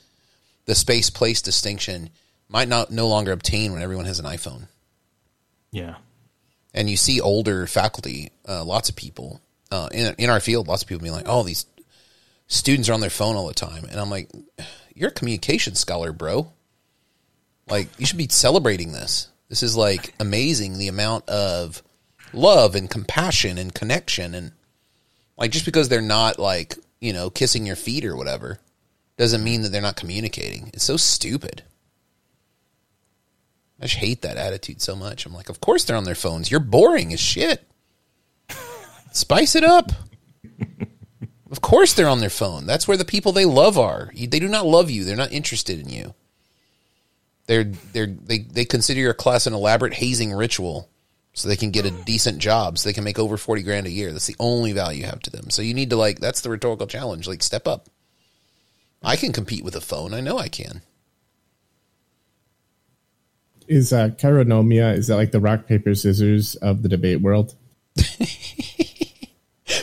the 0.66 0.74
space 0.76 1.10
place 1.10 1.42
distinction 1.42 2.10
might 2.48 2.68
not 2.68 2.92
no 2.92 3.08
longer 3.08 3.32
obtain 3.32 3.72
when 3.72 3.82
everyone 3.82 4.04
has 4.04 4.20
an 4.20 4.24
iPhone. 4.24 4.68
Yeah, 5.72 5.96
And 6.76 6.88
you 6.88 6.96
see 6.96 7.20
older 7.20 7.66
faculty, 7.66 8.30
uh, 8.46 8.62
lots 8.62 8.88
of 8.88 8.94
people 8.94 9.40
uh, 9.70 9.88
in 9.92 10.14
in 10.18 10.30
our 10.30 10.40
field, 10.40 10.68
lots 10.68 10.82
of 10.82 10.88
people 10.88 11.02
being 11.02 11.14
like, 11.14 11.28
"Oh, 11.28 11.42
these 11.42 11.66
students 12.46 12.88
are 12.88 12.92
on 12.92 13.00
their 13.00 13.10
phone 13.10 13.36
all 13.36 13.48
the 13.48 13.54
time," 13.54 13.84
and 13.90 13.98
I'm 13.98 14.10
like, 14.10 14.30
"You're 14.94 15.08
a 15.08 15.12
communication 15.12 15.74
scholar, 15.74 16.12
bro. 16.12 16.52
Like, 17.68 17.88
you 17.98 18.06
should 18.06 18.18
be 18.18 18.28
celebrating 18.28 18.92
this. 18.92 19.28
This 19.48 19.62
is 19.62 19.76
like 19.76 20.14
amazing 20.20 20.78
the 20.78 20.88
amount 20.88 21.28
of 21.28 21.82
love 22.32 22.74
and 22.74 22.90
compassion 22.90 23.58
and 23.58 23.74
connection, 23.74 24.34
and 24.34 24.52
like 25.36 25.50
just 25.50 25.64
because 25.64 25.88
they're 25.88 26.00
not 26.00 26.38
like 26.38 26.76
you 27.00 27.12
know 27.12 27.30
kissing 27.30 27.66
your 27.66 27.76
feet 27.76 28.04
or 28.04 28.16
whatever 28.16 28.60
doesn't 29.16 29.42
mean 29.42 29.62
that 29.62 29.70
they're 29.70 29.80
not 29.80 29.96
communicating. 29.96 30.70
It's 30.72 30.84
so 30.84 30.96
stupid." 30.96 31.62
I 33.80 33.84
just 33.84 33.96
hate 33.96 34.22
that 34.22 34.36
attitude 34.36 34.80
so 34.80 34.96
much. 34.96 35.26
I'm 35.26 35.34
like, 35.34 35.48
of 35.48 35.60
course 35.60 35.84
they're 35.84 35.96
on 35.96 36.04
their 36.04 36.14
phones. 36.14 36.50
You're 36.50 36.60
boring 36.60 37.12
as 37.12 37.20
shit. 37.20 37.66
Spice 39.12 39.54
it 39.54 39.64
up. 39.64 39.92
of 41.50 41.60
course 41.60 41.92
they're 41.92 42.08
on 42.08 42.20
their 42.20 42.30
phone. 42.30 42.66
That's 42.66 42.88
where 42.88 42.96
the 42.96 43.04
people 43.04 43.32
they 43.32 43.44
love 43.44 43.78
are. 43.78 44.10
They 44.14 44.38
do 44.38 44.48
not 44.48 44.66
love 44.66 44.90
you. 44.90 45.04
They're 45.04 45.16
not 45.16 45.32
interested 45.32 45.78
in 45.78 45.88
you. 45.88 46.14
They're 47.46 47.64
they're 47.64 48.06
they 48.06 48.38
they 48.38 48.64
consider 48.64 49.00
your 49.00 49.14
class 49.14 49.46
an 49.46 49.54
elaborate 49.54 49.94
hazing 49.94 50.32
ritual 50.32 50.88
so 51.32 51.48
they 51.48 51.56
can 51.56 51.70
get 51.70 51.84
a 51.84 51.90
decent 51.90 52.38
job 52.38 52.78
so 52.78 52.88
they 52.88 52.94
can 52.94 53.04
make 53.04 53.18
over 53.18 53.36
40 53.36 53.62
grand 53.62 53.86
a 53.86 53.90
year. 53.90 54.10
That's 54.10 54.26
the 54.26 54.36
only 54.40 54.72
value 54.72 55.00
you 55.00 55.06
have 55.06 55.20
to 55.20 55.30
them. 55.30 55.50
So 55.50 55.62
you 55.62 55.74
need 55.74 55.90
to 55.90 55.96
like 55.96 56.18
that's 56.18 56.40
the 56.40 56.50
rhetorical 56.50 56.86
challenge. 56.86 57.28
Like 57.28 57.42
step 57.42 57.68
up. 57.68 57.88
I 59.02 59.16
can 59.16 59.32
compete 59.32 59.64
with 59.64 59.76
a 59.76 59.80
phone. 59.80 60.14
I 60.14 60.20
know 60.20 60.38
I 60.38 60.48
can. 60.48 60.82
Is 63.68 63.92
uh, 63.92 64.10
kaironomia, 64.10 64.96
is 64.96 65.08
that 65.08 65.16
like 65.16 65.32
the 65.32 65.40
rock, 65.40 65.66
paper, 65.66 65.94
scissors 65.94 66.54
of 66.56 66.82
the 66.82 66.88
debate 66.88 67.20
world? 67.20 67.54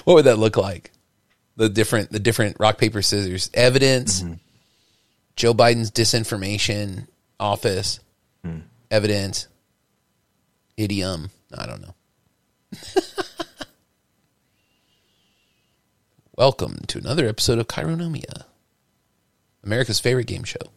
What 0.06 0.16
would 0.16 0.26
that 0.26 0.40
look 0.40 0.58
like? 0.58 0.92
The 1.56 1.70
different 1.70 2.12
the 2.12 2.20
different 2.20 2.58
rock 2.60 2.78
paper 2.78 3.02
scissors 3.02 3.50
evidence. 3.54 4.24
Joe 5.36 5.54
Biden's 5.54 5.92
disinformation 5.92 7.08
office 7.40 8.00
evidence 8.92 9.48
idiom. 10.78 11.30
I 11.58 11.66
don't 11.66 11.82
know. 11.82 11.96
Welcome 16.38 16.80
to 16.88 16.98
another 16.98 17.28
episode 17.28 17.60
of 17.60 17.68
Kaironomia, 17.68 18.44
America's 19.64 20.00
favorite 20.00 20.28
game 20.28 20.44
show. 20.44 20.72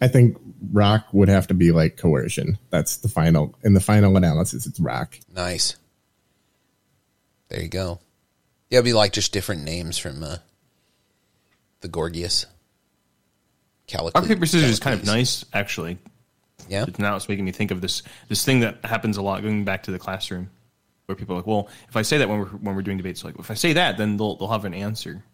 I 0.00 0.08
think 0.08 0.38
rock 0.72 1.06
would 1.12 1.28
have 1.28 1.48
to 1.48 1.54
be 1.54 1.72
like 1.72 1.96
coercion. 1.96 2.58
That's 2.70 2.98
the 2.98 3.08
final, 3.08 3.54
in 3.62 3.74
the 3.74 3.80
final 3.80 4.16
analysis, 4.16 4.66
it's 4.66 4.80
rock. 4.80 5.18
Nice. 5.34 5.76
There 7.48 7.62
you 7.62 7.68
go. 7.68 8.00
Yeah, 8.70 8.78
it'd 8.78 8.84
be 8.84 8.92
like 8.92 9.12
just 9.12 9.32
different 9.32 9.62
names 9.62 9.98
from 9.98 10.22
uh, 10.22 10.36
the 11.80 11.88
Gorgias. 11.88 12.46
Callicles. 13.86 14.14
rock 14.14 14.28
paper 14.28 14.44
scissors 14.44 14.68
is 14.68 14.80
kind 14.80 14.98
of 14.98 15.06
nice, 15.06 15.44
actually. 15.54 15.98
Yeah. 16.68 16.84
It's 16.86 16.98
now 16.98 17.16
it's 17.16 17.28
making 17.28 17.46
me 17.46 17.52
think 17.52 17.70
of 17.70 17.80
this 17.80 18.02
this 18.28 18.44
thing 18.44 18.60
that 18.60 18.84
happens 18.84 19.16
a 19.16 19.22
lot 19.22 19.42
going 19.42 19.64
back 19.64 19.84
to 19.84 19.90
the 19.90 19.98
classroom, 19.98 20.50
where 21.06 21.16
people 21.16 21.34
are 21.34 21.38
like, 21.38 21.46
well, 21.46 21.68
if 21.88 21.96
I 21.96 22.02
say 22.02 22.18
that 22.18 22.28
when 22.28 22.40
we're 22.40 22.46
when 22.46 22.76
we're 22.76 22.82
doing 22.82 22.98
debates, 22.98 23.24
like 23.24 23.38
if 23.38 23.50
I 23.50 23.54
say 23.54 23.72
that, 23.72 23.96
then 23.96 24.18
they'll 24.18 24.36
they'll 24.36 24.48
have 24.48 24.66
an 24.66 24.74
answer, 24.74 25.24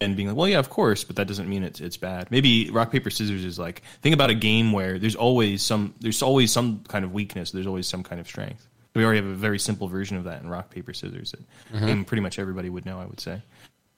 and 0.00 0.16
being 0.16 0.28
like, 0.28 0.36
well, 0.36 0.48
yeah, 0.48 0.58
of 0.58 0.68
course, 0.68 1.04
but 1.04 1.16
that 1.16 1.26
doesn't 1.26 1.48
mean 1.48 1.62
it's 1.62 1.80
it's 1.80 1.96
bad. 1.96 2.30
Maybe 2.30 2.70
rock 2.70 2.90
paper 2.90 3.10
scissors 3.10 3.44
is 3.44 3.58
like 3.58 3.82
think 4.02 4.14
about 4.14 4.30
a 4.30 4.34
game 4.34 4.72
where 4.72 4.98
there's 4.98 5.16
always 5.16 5.62
some 5.62 5.94
there's 6.00 6.22
always 6.22 6.52
some 6.52 6.84
kind 6.88 7.04
of 7.04 7.12
weakness, 7.12 7.50
there's 7.50 7.66
always 7.66 7.86
some 7.86 8.02
kind 8.02 8.20
of 8.20 8.26
strength. 8.26 8.66
We 8.94 9.04
already 9.04 9.20
have 9.20 9.28
a 9.28 9.34
very 9.34 9.58
simple 9.58 9.88
version 9.88 10.16
of 10.16 10.24
that 10.24 10.42
in 10.42 10.48
rock 10.48 10.70
paper 10.70 10.94
scissors 10.94 11.32
that 11.32 11.40
mm-hmm. 11.74 11.84
mean, 11.84 12.04
pretty 12.04 12.22
much 12.22 12.38
everybody 12.38 12.70
would 12.70 12.86
know. 12.86 12.98
I 12.98 13.04
would 13.04 13.20
say, 13.20 13.42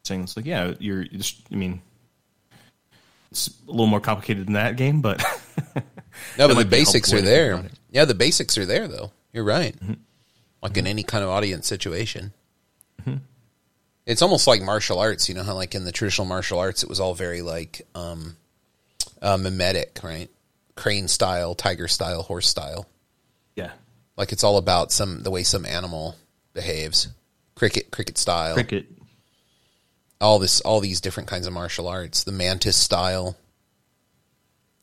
saying 0.03 0.23
it's 0.23 0.37
like, 0.37 0.47
yeah, 0.47 0.75
you're 0.81 1.05
just, 1.05 1.43
I 1.53 1.55
mean, 1.55 1.81
It's 3.31 3.49
a 3.67 3.71
little 3.71 3.87
more 3.87 4.01
complicated 4.01 4.47
than 4.47 4.55
that 4.55 4.77
game, 4.77 5.01
but 5.01 5.25
No, 6.37 6.49
but 6.49 6.55
the 6.59 6.65
basics 6.65 7.13
are 7.13 7.17
way 7.17 7.23
to 7.23 7.27
think 7.27 7.63
there. 7.63 7.71
Yeah, 7.91 8.05
the 8.05 8.15
basics 8.15 8.59
are 8.59 8.67
there, 8.67 8.89
though. 8.89 9.13
You're 9.33 9.45
right. 9.45 9.79
Mm-hmm. 9.79 9.95
Like 10.63 10.77
in 10.77 10.85
mm-hmm. 10.85 10.91
any 10.91 11.03
kind 11.03 11.23
of 11.23 11.31
audience 11.31 11.67
situation. 11.67 12.33
Mm-hmm. 13.03 13.19
It's 14.09 14.23
almost 14.23 14.47
like 14.47 14.63
martial 14.63 14.99
arts. 14.99 15.29
You 15.29 15.35
know 15.35 15.43
how, 15.43 15.55
like 15.55 15.75
in 15.75 15.85
the 15.85 15.93
traditional 15.93 16.27
martial 16.27 16.59
arts, 16.59 16.83
it 16.83 16.89
was 16.89 16.99
all 16.99 17.15
very 17.15 17.43
like 17.43 17.83
um, 17.95 18.37
uh, 19.21 19.37
mimetic, 19.37 20.01
right? 20.03 20.31
Crane 20.77 21.09
style, 21.09 21.55
tiger 21.55 21.89
style, 21.89 22.23
horse 22.23 22.49
style. 22.49 22.87
yeah, 23.55 23.73
Like 24.17 24.33
it's 24.33 24.45
all 24.45 24.57
about 24.57 24.93
some 24.93 25.23
the 25.23 25.31
way 25.31 25.43
some 25.43 25.67
animal 25.67 26.17
behaves. 26.55 27.09
Cricket, 27.55 27.91
cricket 27.91 28.17
style. 28.17 28.55
cricket. 28.55 28.87
all 30.23 30.39
this 30.39 30.63
all 30.63 30.81
these 30.81 31.03
different 31.03 31.29
kinds 31.29 31.47
of 31.47 31.53
martial 31.53 31.87
arts 31.87 32.25
the 32.25 32.33
mantis 32.33 32.77
style 32.77 33.37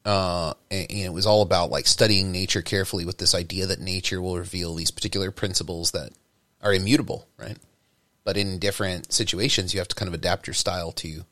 uh 0.06 0.54
and, 0.70 0.86
and 0.92 1.00
it 1.00 1.14
was 1.14 1.26
all 1.26 1.42
about 1.42 1.72
like 1.72 1.88
studying 1.88 2.32
nature 2.32 2.62
carefully 2.62 3.06
with 3.06 3.18
this 3.18 3.34
idea 3.34 3.66
that 3.66 3.80
nature 3.80 4.22
will 4.22 4.38
reveal 4.38 4.76
these 4.76 4.92
particular 4.92 5.32
principles 5.32 5.92
that 5.92 6.12
are 6.62 6.74
immutable 6.74 7.28
right 7.38 7.58
but 8.26 8.36
in 8.36 8.60
different 8.60 9.14
situations 9.14 9.74
you 9.74 9.80
have 9.80 9.88
to 9.88 9.96
kind 9.96 10.10
of 10.10 10.14
adapt 10.14 10.48
your 10.48 10.54
style 10.54 10.92
to 10.92 11.24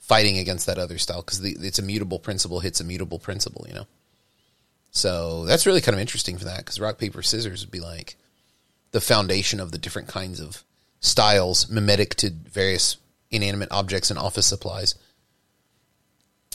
fighting 0.00 0.38
against 0.38 0.66
that 0.66 0.78
other 0.78 0.98
style 0.98 1.22
because 1.22 1.44
it's 1.44 1.78
a 1.78 1.82
mutable 1.82 2.18
principle 2.18 2.58
hits 2.58 2.80
a 2.80 2.84
mutable 2.84 3.20
principle 3.20 3.64
you 3.68 3.74
know? 3.74 3.86
So 4.90 5.44
that's 5.44 5.66
really 5.66 5.80
kind 5.80 5.94
of 5.94 6.00
interesting 6.00 6.36
for 6.36 6.46
that 6.46 6.58
because 6.58 6.80
rock 6.80 6.98
paper 6.98 7.22
scissors 7.22 7.64
would 7.64 7.70
be 7.70 7.78
like 7.78 8.16
the 8.90 9.00
foundation 9.00 9.60
of 9.60 9.70
the 9.70 9.78
different 9.78 10.08
kinds 10.08 10.40
of 10.40 10.64
styles 10.98 11.70
mimetic 11.70 12.16
to 12.16 12.30
various 12.30 12.96
inanimate 13.30 13.68
objects 13.70 14.10
and 14.10 14.18
office 14.18 14.46
supplies 14.46 14.96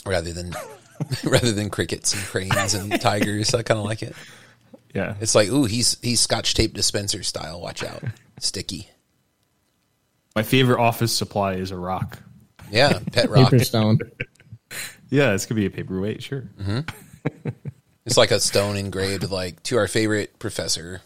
rather 0.06 0.34
than 0.34 0.54
rather 1.24 1.52
than 1.52 1.70
crickets 1.70 2.14
and 2.14 2.24
cranes 2.24 2.74
and 2.74 3.00
tigers. 3.02 3.54
I 3.54 3.64
kind 3.64 3.80
of 3.80 3.86
like 3.86 4.02
it. 4.02 4.16
Yeah, 4.94 5.16
it's 5.20 5.36
like 5.36 5.50
ooh 5.50 5.66
he's 5.66 5.98
he's 6.02 6.22
scotch 6.22 6.54
tape 6.54 6.74
dispenser 6.74 7.24
style. 7.24 7.60
Watch 7.62 7.84
out. 7.84 8.04
Sticky 8.40 8.90
my 10.36 10.44
favorite 10.44 10.80
office 10.80 11.16
supply 11.16 11.54
is 11.54 11.72
a 11.72 11.78
rock. 11.78 12.20
yeah 12.70 13.00
pet 13.12 13.30
rock 13.30 13.52
Paper 13.52 13.64
stone. 13.64 14.00
Yeah, 15.12 15.32
this 15.32 15.46
could 15.46 15.56
be 15.56 15.68
a 15.68 15.70
paperweight. 15.70 16.24
Sure. 16.24 16.50
Mm-hmm. 16.60 17.50
it's 18.06 18.18
like 18.18 18.32
a 18.32 18.40
stone 18.40 18.76
engraved 18.76 19.22
with 19.22 19.32
like 19.32 19.62
to 19.64 19.78
our 19.78 19.88
favorite 19.88 20.38
professor 20.40 21.02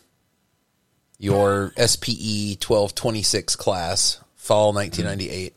your 1.20 1.74
spe 1.78 2.58
1226 2.58 3.56
class 3.58 4.22
fall 4.36 4.74
1998 4.74 5.52
mm-hmm. 5.52 5.56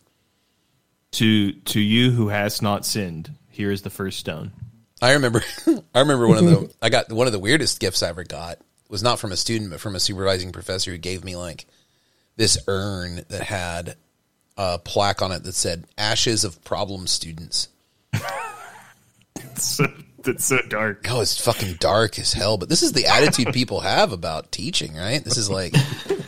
To 1.12 1.52
to 1.52 1.80
you 1.80 2.10
who 2.10 2.28
has 2.28 2.62
not 2.62 2.86
sinned, 2.86 3.34
here 3.50 3.70
is 3.70 3.82
the 3.82 3.90
first 3.90 4.18
stone. 4.18 4.50
I 5.02 5.12
remember 5.12 5.42
I 5.94 6.00
remember 6.00 6.26
one 6.26 6.38
of 6.38 6.44
the 6.44 6.74
I 6.82 6.88
got 6.88 7.12
one 7.12 7.26
of 7.26 7.32
the 7.32 7.38
weirdest 7.38 7.80
gifts 7.80 8.02
I 8.02 8.08
ever 8.08 8.24
got 8.24 8.58
was 8.88 9.02
not 9.02 9.18
from 9.18 9.30
a 9.30 9.36
student 9.36 9.70
but 9.70 9.80
from 9.80 9.94
a 9.94 10.00
supervising 10.00 10.52
professor 10.52 10.90
who 10.90 10.98
gave 10.98 11.22
me 11.22 11.36
like 11.36 11.66
this 12.37 12.59
urn 12.68 13.24
that 13.28 13.43
had 13.43 13.97
a 14.57 14.78
plaque 14.78 15.22
on 15.22 15.33
it 15.33 15.45
that 15.45 15.55
said 15.55 15.85
ashes 15.97 16.45
of 16.45 16.62
problem 16.64 17.07
students. 17.07 17.68
so, 19.57 19.87
that's 20.22 20.45
so 20.45 20.59
dark. 20.68 21.07
Oh, 21.11 21.20
it's 21.20 21.43
fucking 21.43 21.74
dark 21.80 22.18
as 22.18 22.33
hell, 22.33 22.57
but 22.57 22.68
this 22.68 22.83
is 22.83 22.93
the 22.93 23.07
attitude 23.07 23.53
people 23.53 23.80
have 23.80 24.12
about 24.12 24.53
teaching, 24.53 24.95
right? 24.95 25.22
This 25.22 25.37
is 25.37 25.51
like 25.51 25.72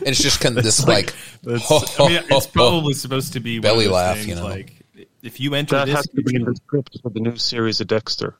it's 0.05 0.21
just 0.21 0.41
kind 0.41 0.57
of 0.57 0.63
this 0.63 0.85
like, 0.87 1.13
That's, 1.43 1.71
I 1.99 2.07
mean, 2.07 2.23
it's 2.29 2.47
probably 2.47 2.93
supposed 2.93 3.33
to 3.33 3.39
be 3.39 3.59
one 3.59 3.63
Belly 3.63 3.85
of 3.85 3.91
those 3.91 3.95
laugh, 3.95 4.15
things, 4.17 4.27
you 4.27 4.35
know. 4.35 4.45
Like 4.45 4.73
if 5.21 5.39
you 5.39 5.55
enter 5.55 5.75
That 5.75 5.85
this, 5.85 5.95
has 5.95 6.07
to 6.07 6.21
be 6.21 6.35
in 6.35 6.45
the 6.45 6.55
script 6.55 6.97
for 7.01 7.09
the 7.09 7.19
new 7.19 7.37
series 7.37 7.81
of 7.81 7.87
Dexter. 7.87 8.35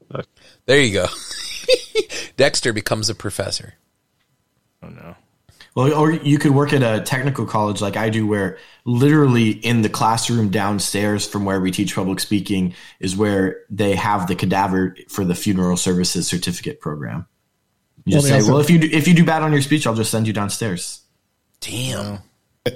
There 0.66 0.80
you 0.80 0.94
go. 0.94 1.08
Dexter 2.38 2.74
becomes 2.74 3.10
a 3.10 3.16
professor. 3.16 3.76
oh 4.84 4.90
no, 4.90 5.16
Well, 5.76 5.94
or 5.94 6.12
you 6.14 6.40
could 6.40 6.52
work 6.52 6.72
at 6.72 6.82
a 6.82 7.04
technical 7.04 7.46
college 7.46 7.82
like 7.82 7.98
I 7.98 8.10
do, 8.10 8.26
where 8.26 8.58
literally 8.86 9.50
in 9.52 9.82
the 9.82 9.90
classroom 9.90 10.50
downstairs 10.50 11.28
from 11.28 11.44
where 11.44 11.60
we 11.60 11.70
teach 11.70 11.94
public 11.96 12.22
speaking 12.22 12.74
is 13.02 13.18
where 13.18 13.58
they 13.70 13.94
have 13.96 14.28
the 14.28 14.36
cadaver 14.36 14.96
for 15.10 15.26
the 15.26 15.36
funeral 15.36 15.76
services 15.76 16.28
certificate 16.28 16.80
program. 16.80 17.28
You 18.06 18.14
Well, 18.14 18.22
just 18.22 18.24
they 18.24 18.30
say, 18.30 18.36
also- 18.38 18.52
well, 18.54 18.62
if 18.62 18.70
you 18.70 18.80
do, 18.80 18.90
if 18.90 19.06
you 19.08 19.14
do 19.14 19.26
bad 19.26 19.42
on 19.42 19.52
your 19.52 19.62
speech, 19.62 19.86
I'll 19.86 19.96
just 19.96 20.12
send 20.12 20.28
you 20.28 20.34
downstairs. 20.34 21.02
Damn. 21.60 22.20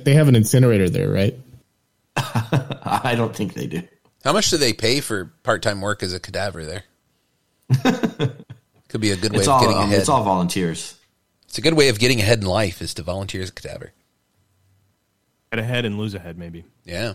They 0.04 0.14
have 0.16 0.28
an 0.28 0.36
incinerator 0.36 0.89
there, 0.89 1.10
right? 1.10 1.39
I 2.18 3.14
don't 3.16 3.34
think 3.36 3.54
they 3.54 3.68
do. 3.68 3.82
How 4.26 4.34
much 4.34 4.50
do 4.50 4.58
they 4.58 4.74
pay 4.74 5.00
for 5.00 5.32
part-time 5.43 5.80
work 5.80 6.04
as 6.04 6.12
a 6.14 6.20
cadaver 6.20 6.66
there? 6.66 6.84
Could 8.89 9.00
be 9.02 9.12
a 9.12 9.16
good 9.16 9.32
way 9.32 9.39
It's 9.39 9.47
of 9.47 9.54
all 9.54 9.62
getting 9.62 9.78
um, 9.78 9.84
ahead. 9.84 10.00
it's 10.00 10.10
all 10.10 10.24
volunteers. 10.24 10.95
It's 11.50 11.58
a 11.58 11.62
good 11.62 11.74
way 11.74 11.89
of 11.89 11.97
getting 11.97 12.20
ahead 12.20 12.39
in 12.41 12.45
life 12.45 12.80
is 12.80 12.93
to 12.93 13.02
volunteer 13.04 13.41
as 13.41 13.50
a 13.50 13.52
cadaver. 13.52 13.91
get 15.52 15.60
ahead 15.60 15.84
and 15.84 15.97
lose 15.97 16.14
ahead, 16.14 16.38
maybe. 16.38 16.64
Yeah. 16.86 17.08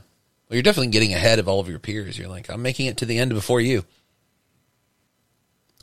Well, 0.49 0.57
you're 0.57 0.62
definitely 0.62 0.89
getting 0.91 1.14
ahead 1.14 1.39
of 1.39 1.49
all 1.49 1.61
of 1.61 1.68
your 1.68 1.78
peers. 1.78 2.18
You're 2.18 2.28
like, 2.28 2.51
I'm 2.51 2.61
making 2.61 2.87
it 2.87 2.97
to 2.97 3.07
the 3.07 3.16
end 3.18 3.32
before 3.32 3.61
you. 3.61 3.85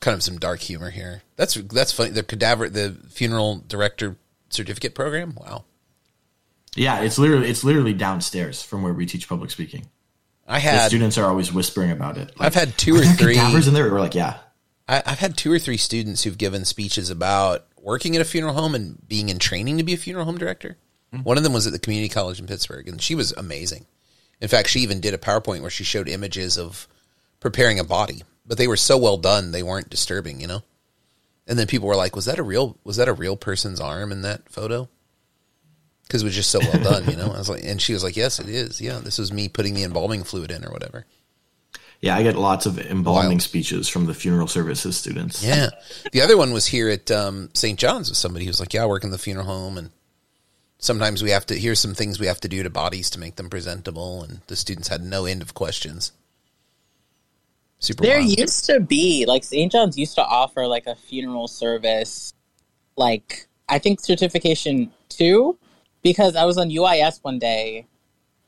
Kind 0.02 0.16
of 0.16 0.22
some 0.24 0.38
dark 0.38 0.60
humor 0.60 0.89
here. 0.89 1.22
That's 1.38 1.54
that's 1.54 1.93
funny. 1.93 2.10
The 2.10 2.24
cadaver, 2.24 2.68
the 2.68 2.97
funeral 3.10 3.64
director 3.68 4.18
certificate 4.49 4.95
program. 4.95 5.34
Wow. 5.39 5.64
Yeah, 6.76 7.02
it's 7.02 7.18
literally 7.18 7.47
it's 7.49 7.64
literally 7.64 7.93
downstairs 7.93 8.62
from 8.62 8.82
where 8.84 8.93
we 8.93 9.06
teach 9.06 9.30
public 9.30 9.49
speaking. 9.52 9.86
I 10.45 10.56
The 10.56 10.60
had 10.60 10.88
students 10.89 11.18
are 11.18 11.26
always 11.26 11.54
whispering 11.54 11.91
about 11.91 12.18
it. 12.18 12.38
Like, 12.38 12.47
I've 12.47 12.56
had 12.56 12.78
two 12.78 12.95
or 12.95 13.04
three. 13.06 13.36
cadavers 13.36 13.68
in 13.70 13.74
there. 13.74 13.89
We're 13.89 14.02
like, 14.02 14.16
yeah. 14.16 14.39
I, 14.88 15.03
I've 15.05 15.19
had 15.19 15.38
two 15.38 15.51
or 15.51 15.59
three 15.59 15.77
students 15.77 16.23
who've 16.23 16.38
given 16.38 16.65
speeches 16.65 17.09
about 17.09 17.65
working 17.79 18.15
at 18.15 18.21
a 18.21 18.25
funeral 18.25 18.53
home 18.53 18.75
and 18.75 19.07
being 19.07 19.29
in 19.29 19.39
training 19.39 19.77
to 19.77 19.84
be 19.84 19.93
a 19.93 19.97
funeral 19.97 20.25
home 20.25 20.38
director. 20.38 20.77
Mm-hmm. 21.13 21.23
One 21.23 21.38
of 21.38 21.43
them 21.43 21.53
was 21.53 21.67
at 21.67 21.73
the 21.73 21.79
community 21.79 22.13
college 22.13 22.39
in 22.39 22.47
Pittsburgh, 22.47 22.88
and 22.88 23.01
she 23.01 23.15
was 23.15 23.32
amazing. 23.34 23.86
In 24.39 24.47
fact, 24.47 24.69
she 24.69 24.79
even 24.79 25.01
did 25.01 25.13
a 25.13 25.19
PowerPoint 25.19 25.61
where 25.61 25.69
she 25.69 25.84
showed 25.84 26.07
images 26.09 26.57
of 26.57 26.88
preparing 27.39 27.79
a 27.79 27.84
body, 27.84 28.23
but 28.45 28.57
they 28.57 28.67
were 28.67 28.77
so 28.77 28.97
well 28.97 29.17
done 29.17 29.51
they 29.51 29.63
weren't 29.63 29.89
disturbing, 29.89 30.41
you 30.41 30.47
know. 30.47 30.63
And 31.47 31.59
then 31.59 31.67
people 31.67 31.88
were 31.88 31.95
like, 31.95 32.15
"Was 32.15 32.25
that 32.25 32.39
a 32.39 32.43
real? 32.43 32.77
Was 32.84 32.97
that 32.97 33.07
a 33.07 33.13
real 33.13 33.36
person's 33.36 33.79
arm 33.79 34.11
in 34.11 34.21
that 34.21 34.49
photo?" 34.49 34.89
Because 36.03 36.21
it 36.21 36.25
was 36.25 36.36
just 36.36 36.49
so 36.49 36.59
well 36.59 36.84
done, 36.84 37.09
you 37.09 37.15
know. 37.15 37.32
I 37.32 37.38
was 37.38 37.49
like, 37.49 37.63
and 37.63 37.82
she 37.82 37.93
was 37.93 38.03
like, 38.03 38.15
"Yes, 38.15 38.39
it 38.39 38.47
is. 38.47 38.79
Yeah, 38.79 38.99
this 38.99 39.17
was 39.17 39.34
me 39.34 39.49
putting 39.49 39.73
the 39.73 39.84
embalming 39.84 40.23
fluid 40.23 40.51
in 40.51 40.63
or 40.65 40.71
whatever." 40.71 41.05
Yeah, 42.02 42.16
I 42.16 42.24
get 42.24 42.36
lots 42.36 42.66
of 42.66 42.80
embalming 42.80 43.30
Wild. 43.30 43.41
speeches 43.43 43.88
from 43.88 44.08
the 44.08 44.14
funeral 44.16 44.47
services 44.47 44.97
students. 44.97 45.43
Yeah. 45.43 45.70
The 46.12 46.22
other 46.22 46.36
one 46.36 46.52
was 46.52 46.66
here 46.66 46.89
at 46.89 47.12
um, 47.12 47.49
St. 47.54 47.78
John's 47.78 48.10
with 48.10 48.18
somebody 48.18 48.45
who 48.45 48.49
was 48.49 48.60
like, 48.60 48.74
Yeah, 48.74 48.84
I 48.84 48.88
work 48.88 49.04
in 49.04 49.12
the 49.12 49.20
funeral 49.20 49.45
home 49.45 49.78
and 49.78 49.91
sometimes 50.80 51.22
we 51.22 51.30
have 51.30 51.45
to 51.45 51.54
here's 51.56 51.80
some 51.80 51.93
things 51.93 52.20
we 52.20 52.26
have 52.26 52.39
to 52.41 52.47
do 52.49 52.64
to 52.64 52.70
bodies 52.72 53.12
to 53.12 53.20
make 53.20 53.36
them 53.36 53.52
presentable 53.52 54.24
and 54.24 54.39
the 54.47 54.56
students 54.56 54.88
had 54.88 55.04
no 55.04 55.26
end 55.26 55.43
of 55.43 55.54
questions. 55.54 56.12
Super 57.78 58.04
There 58.04 58.20
wild. 58.20 58.39
used 58.39 58.66
to 58.66 58.80
be 58.80 59.26
like 59.28 59.43
St. 59.43 59.72
John's 59.72 59.97
used 59.97 60.16
to 60.16 60.24
offer 60.26 60.66
like 60.68 60.88
a 60.88 60.95
funeral 60.95 61.47
service, 61.47 62.34
like 62.95 63.47
I 63.70 63.78
think 63.80 63.99
certification 63.99 64.91
two, 65.10 65.58
because 66.04 66.36
I 66.36 66.45
was 66.45 66.58
on 66.58 66.70
UIS 66.70 67.20
one 67.24 67.39
day, 67.39 67.86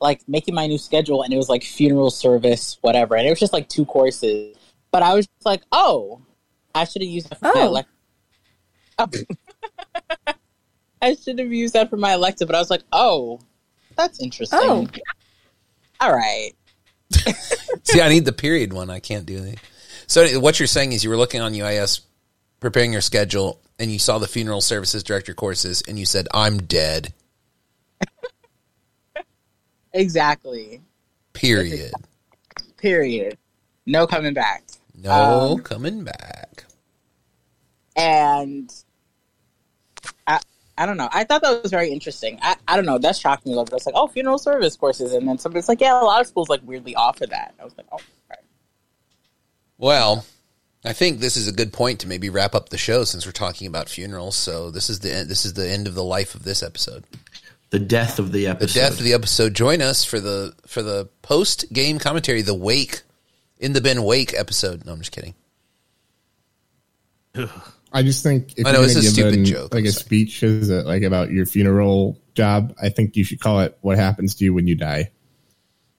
like 0.01 0.21
making 0.27 0.53
my 0.55 0.67
new 0.67 0.77
schedule, 0.77 1.23
and 1.23 1.33
it 1.33 1.37
was 1.37 1.49
like 1.49 1.63
funeral 1.63 2.11
service, 2.11 2.77
whatever, 2.81 3.15
and 3.15 3.25
it 3.25 3.29
was 3.29 3.39
just 3.39 3.53
like 3.53 3.69
two 3.69 3.85
courses. 3.85 4.55
But 4.91 5.03
I 5.03 5.13
was 5.13 5.25
just 5.27 5.45
like, 5.45 5.61
oh, 5.71 6.21
I 6.75 6.83
should 6.85 7.01
have 7.01 7.09
used 7.09 7.29
that 7.29 7.39
for 7.39 7.45
my 7.45 7.51
Oh. 7.55 7.67
elect. 7.67 7.89
Oh. 8.99 9.07
I 11.01 11.15
should 11.15 11.39
have 11.39 11.51
used 11.51 11.73
that 11.73 11.89
for 11.89 11.97
my 11.97 12.13
elective, 12.13 12.47
but 12.47 12.55
I 12.55 12.59
was 12.59 12.69
like, 12.69 12.83
oh, 12.91 13.39
that's 13.95 14.21
interesting. 14.21 14.59
Oh. 14.61 14.87
All 15.99 16.13
right. 16.13 16.51
See, 17.83 18.01
I 18.01 18.09
need 18.09 18.25
the 18.25 18.31
period 18.33 18.73
one. 18.73 18.89
I 18.89 18.99
can't 18.99 19.25
do 19.25 19.37
anything. 19.37 19.59
So 20.07 20.39
what 20.39 20.59
you're 20.59 20.67
saying 20.67 20.93
is 20.93 21.03
you 21.03 21.09
were 21.09 21.17
looking 21.17 21.41
on 21.41 21.53
UIS 21.53 22.01
preparing 22.59 22.91
your 22.93 23.01
schedule 23.01 23.59
and 23.79 23.91
you 23.91 23.99
saw 23.99 24.17
the 24.17 24.27
funeral 24.27 24.61
services 24.61 25.03
director 25.03 25.33
courses 25.33 25.81
and 25.87 25.99
you 25.99 26.05
said, 26.05 26.27
I'm 26.33 26.57
dead. 26.59 27.13
Exactly. 29.93 30.81
Period. 31.33 31.91
Period. 32.77 33.37
No 33.85 34.07
coming 34.07 34.33
back. 34.33 34.63
No 34.95 35.11
Um, 35.11 35.59
coming 35.59 36.03
back. 36.03 36.65
and 37.95 38.73
I 40.27 40.39
I 40.77 40.85
don't 40.87 40.97
know. 40.97 41.09
I 41.11 41.23
thought 41.23 41.41
that 41.43 41.61
was 41.61 41.71
very 41.71 41.91
interesting. 41.91 42.39
I, 42.41 42.55
I 42.67 42.75
don't 42.75 42.85
know. 42.85 42.97
That 42.97 43.15
shocked 43.15 43.45
me 43.45 43.51
a 43.51 43.55
little 43.55 43.65
bit. 43.65 43.73
I 43.73 43.75
was 43.75 43.85
like, 43.85 43.95
oh, 43.95 44.07
funeral 44.07 44.39
service 44.39 44.75
courses, 44.75 45.13
and 45.13 45.27
then 45.27 45.37
somebody's 45.37 45.69
like, 45.69 45.81
yeah, 45.81 46.01
a 46.01 46.03
lot 46.03 46.21
of 46.21 46.27
schools 46.27 46.49
like 46.49 46.61
weirdly 46.63 46.95
offer 46.95 47.27
that. 47.27 47.53
I 47.59 47.63
was 47.63 47.73
like, 47.77 47.85
oh, 47.91 47.99
okay. 48.31 48.41
Well, 49.77 50.25
I 50.83 50.93
think 50.93 51.19
this 51.19 51.37
is 51.37 51.47
a 51.47 51.51
good 51.51 51.71
point 51.73 51.99
to 51.99 52.07
maybe 52.07 52.29
wrap 52.29 52.55
up 52.55 52.69
the 52.69 52.77
show 52.77 53.03
since 53.03 53.25
we're 53.25 53.31
talking 53.33 53.67
about 53.67 53.87
funerals. 53.89 54.35
So 54.35 54.71
this 54.71 54.89
is 54.89 54.99
the 55.01 55.09
this 55.27 55.45
is 55.45 55.53
the 55.53 55.69
end 55.69 55.87
of 55.87 55.93
the 55.95 56.03
life 56.03 56.33
of 56.35 56.43
this 56.43 56.63
episode. 56.63 57.03
The 57.73 57.79
death 57.79 58.19
of 58.19 58.31
the 58.31 58.45
episode. 58.45 58.67
The 58.67 58.73
death 58.87 58.99
of 58.99 59.03
the 59.03 59.13
episode. 59.13 59.55
Join 59.55 59.81
us 59.81 60.05
for 60.05 60.19
the 60.19 60.53
for 60.67 60.83
the 60.83 61.09
post 61.23 61.65
game 61.73 61.97
commentary, 61.97 62.43
the 62.43 62.53
wake, 62.53 63.01
in 63.57 63.73
the 63.73 63.81
Bin 63.81 64.03
Wake 64.03 64.31
episode. 64.37 64.85
No, 64.85 64.91
I'm 64.91 64.99
just 64.99 65.11
kidding. 65.11 65.33
I 67.91 68.03
just 68.03 68.21
think 68.21 68.53
if 68.57 68.67
I 68.67 68.73
know, 68.73 68.81
you're 68.81 68.85
it's 68.89 68.93
gonna 68.93 68.99
a 68.99 69.01
give 69.01 69.13
stupid 69.13 69.33
an- 69.39 69.45
joke, 69.45 69.73
like 69.73 69.81
I'm 69.81 69.87
a 69.87 69.91
sorry. 69.91 70.03
speech 70.05 70.43
is 70.43 70.69
it 70.69 70.85
like 70.85 71.01
about 71.01 71.31
your 71.31 71.47
funeral 71.47 72.19
job, 72.35 72.75
I 72.79 72.89
think 72.89 73.15
you 73.15 73.23
should 73.23 73.39
call 73.39 73.61
it 73.61 73.75
"What 73.81 73.97
happens 73.97 74.35
to 74.35 74.43
you 74.43 74.53
when 74.53 74.67
you 74.67 74.75
die." 74.75 75.09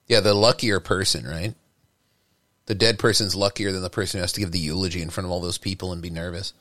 Yeah, 0.07 0.21
the 0.21 0.33
luckier 0.33 0.79
person, 0.79 1.25
right? 1.25 1.55
The 2.67 2.75
dead 2.75 2.99
person's 2.99 3.35
luckier 3.35 3.73
than 3.73 3.81
the 3.81 3.89
person 3.89 4.19
who 4.19 4.21
has 4.21 4.31
to 4.31 4.39
give 4.39 4.53
the 4.53 4.59
eulogy 4.59 5.01
in 5.01 5.09
front 5.09 5.25
of 5.25 5.31
all 5.31 5.41
those 5.41 5.57
people 5.57 5.91
and 5.91 6.01
be 6.01 6.09
nervous. 6.09 6.53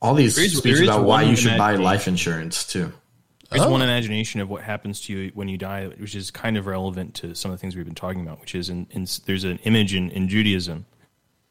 All 0.00 0.14
these 0.14 0.36
speeches 0.36 0.80
about 0.82 1.02
why 1.06 1.22
you 1.22 1.34
should 1.34 1.58
buy 1.58 1.74
life 1.74 2.06
insurance 2.06 2.64
too. 2.64 2.92
There's 3.54 3.66
Oh. 3.66 3.70
one 3.70 3.82
imagination 3.82 4.40
of 4.40 4.50
what 4.50 4.62
happens 4.62 5.00
to 5.02 5.12
you 5.12 5.30
when 5.34 5.48
you 5.48 5.56
die, 5.56 5.86
which 5.86 6.14
is 6.16 6.30
kind 6.32 6.56
of 6.56 6.66
relevant 6.66 7.14
to 7.16 7.34
some 7.34 7.50
of 7.52 7.56
the 7.56 7.60
things 7.60 7.76
we've 7.76 7.84
been 7.84 7.94
talking 7.94 8.20
about. 8.20 8.40
Which 8.40 8.54
is, 8.56 8.68
in, 8.68 8.86
in 8.90 9.06
there's 9.26 9.44
an 9.44 9.58
image 9.64 9.94
in, 9.94 10.10
in 10.10 10.28
Judaism. 10.28 10.86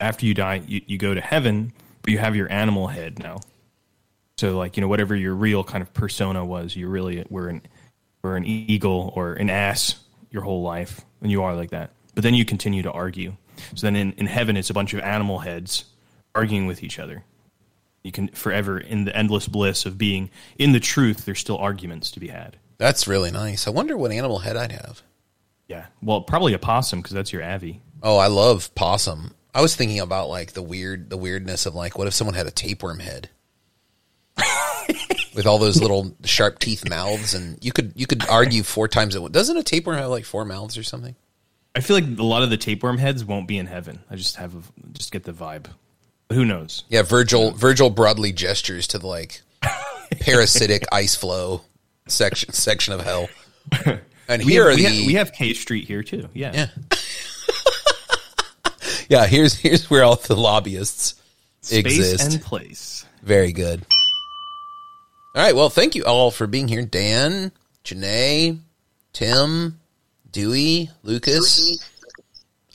After 0.01 0.25
you 0.25 0.33
die, 0.33 0.61
you, 0.67 0.81
you 0.85 0.97
go 0.97 1.13
to 1.13 1.21
heaven, 1.21 1.71
but 2.01 2.11
you 2.11 2.17
have 2.17 2.35
your 2.35 2.51
animal 2.51 2.87
head 2.87 3.19
now. 3.19 3.39
So, 4.37 4.57
like 4.57 4.75
you 4.75 4.81
know, 4.81 4.87
whatever 4.89 5.15
your 5.15 5.33
real 5.33 5.63
kind 5.63 5.81
of 5.81 5.93
persona 5.93 6.43
was, 6.43 6.75
you 6.75 6.89
really 6.89 7.25
were 7.29 7.47
an 7.47 7.61
were 8.21 8.35
an 8.35 8.45
eagle 8.45 9.13
or 9.15 9.33
an 9.33 9.49
ass 9.49 9.95
your 10.29 10.41
whole 10.41 10.61
life, 10.61 11.01
and 11.21 11.31
you 11.31 11.41
are 11.43 11.55
like 11.55 11.69
that. 11.71 11.91
But 12.15 12.23
then 12.23 12.33
you 12.33 12.43
continue 12.43 12.81
to 12.83 12.91
argue. 12.91 13.37
So 13.75 13.87
then 13.87 13.95
in, 13.95 14.11
in 14.13 14.25
heaven, 14.25 14.57
it's 14.57 14.69
a 14.69 14.73
bunch 14.73 14.93
of 14.93 14.99
animal 15.01 15.39
heads 15.39 15.85
arguing 16.35 16.65
with 16.67 16.83
each 16.83 16.99
other. 16.99 17.23
You 18.03 18.11
can 18.11 18.27
forever 18.29 18.77
in 18.77 19.05
the 19.05 19.15
endless 19.15 19.47
bliss 19.47 19.85
of 19.85 19.97
being 19.97 20.29
in 20.57 20.73
the 20.73 20.79
truth. 20.79 21.25
There's 21.25 21.39
still 21.39 21.57
arguments 21.57 22.11
to 22.11 22.19
be 22.19 22.27
had. 22.27 22.57
That's 22.77 23.07
really 23.07 23.31
nice. 23.31 23.65
I 23.65 23.71
wonder 23.71 23.97
what 23.97 24.11
animal 24.11 24.39
head 24.39 24.57
I'd 24.57 24.73
have. 24.73 25.01
Yeah, 25.67 25.85
well, 26.01 26.21
probably 26.21 26.53
a 26.53 26.59
possum 26.59 26.99
because 26.99 27.13
that's 27.13 27.31
your 27.31 27.43
avi. 27.43 27.81
Oh, 28.01 28.17
I 28.17 28.27
love 28.27 28.75
possum. 28.75 29.33
I 29.55 29.61
was 29.61 29.75
thinking 29.75 29.99
about 29.99 30.27
like 30.27 30.51
the 30.51 30.61
weird, 30.61 31.09
the 31.09 31.17
weirdness 31.17 31.65
of 31.65 31.75
like, 31.75 31.97
what 31.97 32.07
if 32.07 32.13
someone 32.13 32.35
had 32.35 32.47
a 32.47 32.51
tapeworm 32.51 32.99
head 32.99 33.29
with 35.35 35.45
all 35.45 35.59
those 35.59 35.81
little 35.81 36.15
sharp 36.25 36.59
teeth 36.59 36.87
mouths, 36.89 37.33
and 37.33 37.63
you 37.63 37.71
could 37.71 37.93
you 37.95 38.05
could 38.05 38.27
argue 38.27 38.63
four 38.63 38.87
times. 38.87 39.15
At, 39.15 39.31
doesn't 39.31 39.55
a 39.55 39.63
tapeworm 39.63 39.97
have 39.97 40.09
like 40.09 40.25
four 40.25 40.43
mouths 40.43 40.77
or 40.77 40.83
something? 40.83 41.15
I 41.75 41.79
feel 41.79 41.95
like 41.95 42.19
a 42.19 42.23
lot 42.23 42.43
of 42.43 42.49
the 42.49 42.57
tapeworm 42.57 42.97
heads 42.97 43.23
won't 43.23 43.47
be 43.47 43.57
in 43.57 43.67
heaven. 43.67 43.99
I 44.09 44.15
just 44.15 44.35
have 44.35 44.55
a, 44.55 44.61
just 44.91 45.11
get 45.11 45.23
the 45.23 45.33
vibe. 45.33 45.67
But 46.27 46.35
who 46.35 46.45
knows? 46.45 46.83
Yeah, 46.89 47.03
Virgil 47.03 47.51
Virgil 47.51 47.89
broadly 47.89 48.31
gestures 48.31 48.87
to 48.87 48.99
the 48.99 49.07
like 49.07 49.41
parasitic 50.21 50.85
ice 50.91 51.15
flow 51.15 51.61
section 52.07 52.53
section 52.53 52.93
of 52.93 53.01
hell. 53.01 53.29
And 54.27 54.43
We 54.45 54.53
here 54.53 54.69
have, 54.69 54.73
are 54.73 54.75
we, 54.75 54.83
the 54.83 54.89
have, 54.97 55.07
we 55.07 55.13
have 55.15 55.33
K 55.33 55.53
Street 55.53 55.87
here 55.87 56.03
too. 56.03 56.29
Yeah. 56.33 56.51
Yeah. 56.53 56.67
yeah, 59.09 59.27
here's 59.27 59.55
here's 59.55 59.89
where 59.89 60.03
all 60.03 60.15
the 60.15 60.35
lobbyists 60.35 61.15
Space 61.61 61.85
exist. 61.85 62.33
and 62.33 62.41
place. 62.43 63.05
Very 63.21 63.51
good. 63.51 63.85
All 65.35 65.41
right, 65.41 65.55
well, 65.55 65.69
thank 65.69 65.95
you 65.95 66.03
all 66.03 66.29
for 66.29 66.45
being 66.45 66.67
here. 66.67 66.85
Dan, 66.85 67.51
Janae, 67.83 68.59
Tim, 69.13 69.79
Dewey, 70.31 70.89
Lucas. 71.03 71.83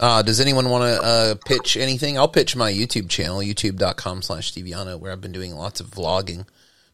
Uh, 0.01 0.23
does 0.23 0.41
anyone 0.41 0.69
want 0.69 0.83
to 0.83 1.03
uh, 1.03 1.35
pitch 1.45 1.77
anything? 1.77 2.17
I'll 2.17 2.29
pitch 2.29 2.55
my 2.55 2.73
YouTube 2.73 3.09
channel, 3.09 3.39
youtube.com 3.39 4.23
slash 4.23 4.53
Steviano, 4.53 4.99
where 4.99 5.11
I've 5.11 5.21
been 5.21 5.33
doing 5.33 5.57
lots 5.57 5.81
of 5.81 5.89
vlogging. 5.89 6.47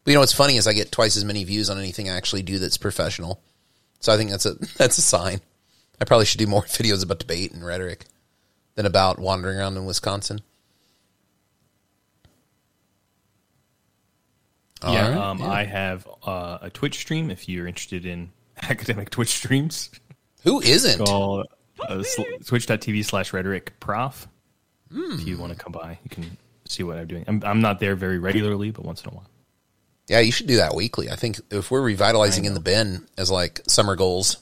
But 0.03 0.11
you 0.11 0.15
know 0.15 0.21
what's 0.21 0.33
funny 0.33 0.57
is 0.57 0.67
I 0.67 0.73
get 0.73 0.91
twice 0.91 1.15
as 1.15 1.25
many 1.25 1.43
views 1.43 1.69
on 1.69 1.77
anything 1.77 2.09
I 2.09 2.15
actually 2.15 2.43
do 2.43 2.57
that's 2.59 2.77
professional. 2.77 3.41
So 3.99 4.13
I 4.13 4.17
think 4.17 4.31
that's 4.31 4.45
a 4.45 4.53
that's 4.77 4.97
a 4.97 5.01
sign. 5.01 5.41
I 5.99 6.05
probably 6.05 6.25
should 6.25 6.39
do 6.39 6.47
more 6.47 6.61
videos 6.63 7.03
about 7.03 7.19
debate 7.19 7.51
and 7.51 7.65
rhetoric 7.65 8.05
than 8.75 8.85
about 8.85 9.19
wandering 9.19 9.57
around 9.57 9.77
in 9.77 9.85
Wisconsin. 9.85 10.41
yeah, 14.83 14.89
All 14.89 15.11
right, 15.11 15.17
um, 15.17 15.41
I 15.41 15.63
have 15.63 16.07
uh, 16.25 16.59
a 16.61 16.69
Twitch 16.69 16.95
stream 16.95 17.31
if 17.31 17.47
you're 17.49 17.67
interested 17.67 18.05
in 18.05 18.31
academic 18.61 19.09
Twitch 19.09 19.29
streams. 19.29 19.89
Who 20.43 20.61
isn't? 20.61 21.03
Called 21.03 21.47
uh, 21.89 22.03
sl- 22.03 22.23
twitch.tv 22.45 23.05
slash 23.05 23.33
rhetoric 23.33 23.79
prof. 23.79 24.27
Hmm. 24.91 25.13
If 25.13 25.27
you 25.27 25.37
want 25.37 25.51
to 25.51 25.57
come 25.57 25.71
by, 25.71 25.99
you 26.03 26.09
can 26.09 26.37
see 26.65 26.83
what 26.83 26.97
I'm 26.97 27.07
doing. 27.07 27.25
I'm, 27.27 27.41
I'm 27.45 27.61
not 27.61 27.79
there 27.79 27.95
very 27.95 28.19
regularly, 28.19 28.71
but 28.71 28.85
once 28.85 29.03
in 29.03 29.09
a 29.09 29.13
while. 29.13 29.27
Yeah, 30.07 30.19
you 30.19 30.31
should 30.31 30.47
do 30.47 30.57
that 30.57 30.75
weekly. 30.75 31.09
I 31.09 31.15
think 31.15 31.39
if 31.49 31.71
we're 31.71 31.81
revitalizing 31.81 32.45
in 32.45 32.53
the 32.53 32.59
bin 32.59 33.07
as 33.17 33.31
like 33.31 33.61
summer 33.67 33.95
goals, 33.95 34.37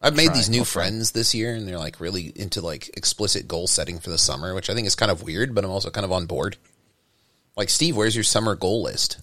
I've 0.00 0.16
made 0.16 0.26
Try. 0.26 0.34
these 0.34 0.48
new 0.48 0.60
I'll 0.60 0.64
try. 0.64 0.84
friends 0.84 1.10
this 1.12 1.34
year, 1.34 1.54
and 1.54 1.66
they're 1.66 1.78
like 1.78 2.00
really 2.00 2.32
into 2.36 2.60
like 2.60 2.96
explicit 2.96 3.48
goal 3.48 3.66
setting 3.66 3.98
for 3.98 4.10
the 4.10 4.18
summer, 4.18 4.54
which 4.54 4.70
I 4.70 4.74
think 4.74 4.86
is 4.86 4.94
kind 4.94 5.10
of 5.10 5.22
weird, 5.22 5.54
but 5.54 5.64
I'm 5.64 5.70
also 5.70 5.90
kind 5.90 6.04
of 6.04 6.12
on 6.12 6.26
board. 6.26 6.56
Like, 7.56 7.68
Steve, 7.68 7.96
where's 7.96 8.14
your 8.14 8.24
summer 8.24 8.54
goal 8.54 8.82
list? 8.82 9.18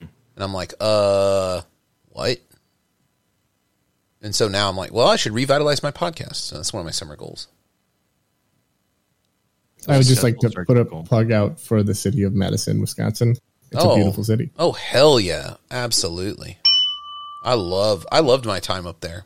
And 0.00 0.08
I'm 0.44 0.52
like, 0.54 0.74
uh, 0.80 1.62
what? 2.10 2.38
And 4.22 4.34
so 4.34 4.48
now 4.48 4.68
I'm 4.68 4.76
like, 4.76 4.92
well, 4.92 5.08
I 5.08 5.16
should 5.16 5.32
revitalize 5.32 5.82
my 5.82 5.90
podcast. 5.90 6.36
So 6.36 6.56
that's 6.56 6.72
one 6.72 6.80
of 6.80 6.84
my 6.84 6.90
summer 6.90 7.16
goals. 7.16 7.48
I 9.88 9.96
would 9.96 10.06
just 10.06 10.22
like 10.22 10.36
to 10.38 10.50
put 10.66 10.76
a 10.76 10.84
plug 10.84 11.32
out 11.32 11.58
for 11.58 11.82
the 11.82 11.94
city 11.94 12.22
of 12.22 12.34
Madison, 12.34 12.80
Wisconsin. 12.80 13.36
It's 13.72 13.84
a 13.84 13.94
beautiful 13.94 14.24
city. 14.24 14.50
Oh 14.58 14.72
hell 14.72 15.18
yeah, 15.20 15.54
absolutely. 15.70 16.58
I 17.44 17.54
love 17.54 18.06
I 18.12 18.20
loved 18.20 18.44
my 18.44 18.60
time 18.60 18.86
up 18.86 19.00
there. 19.00 19.24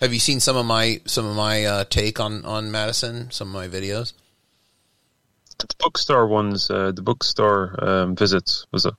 Have 0.00 0.12
you 0.12 0.18
seen 0.18 0.40
some 0.40 0.56
of 0.56 0.66
my 0.66 1.00
some 1.06 1.26
of 1.26 1.36
my 1.36 1.64
uh, 1.64 1.84
take 1.84 2.18
on 2.20 2.44
on 2.44 2.70
Madison? 2.70 3.30
Some 3.30 3.48
of 3.48 3.54
my 3.54 3.68
videos. 3.68 4.12
The 5.58 5.66
bookstore 5.78 6.26
ones, 6.26 6.70
uh, 6.70 6.92
the 6.92 7.02
bookstore 7.02 7.84
um, 7.84 8.16
visits 8.16 8.66
was 8.72 8.86
a 8.86 8.92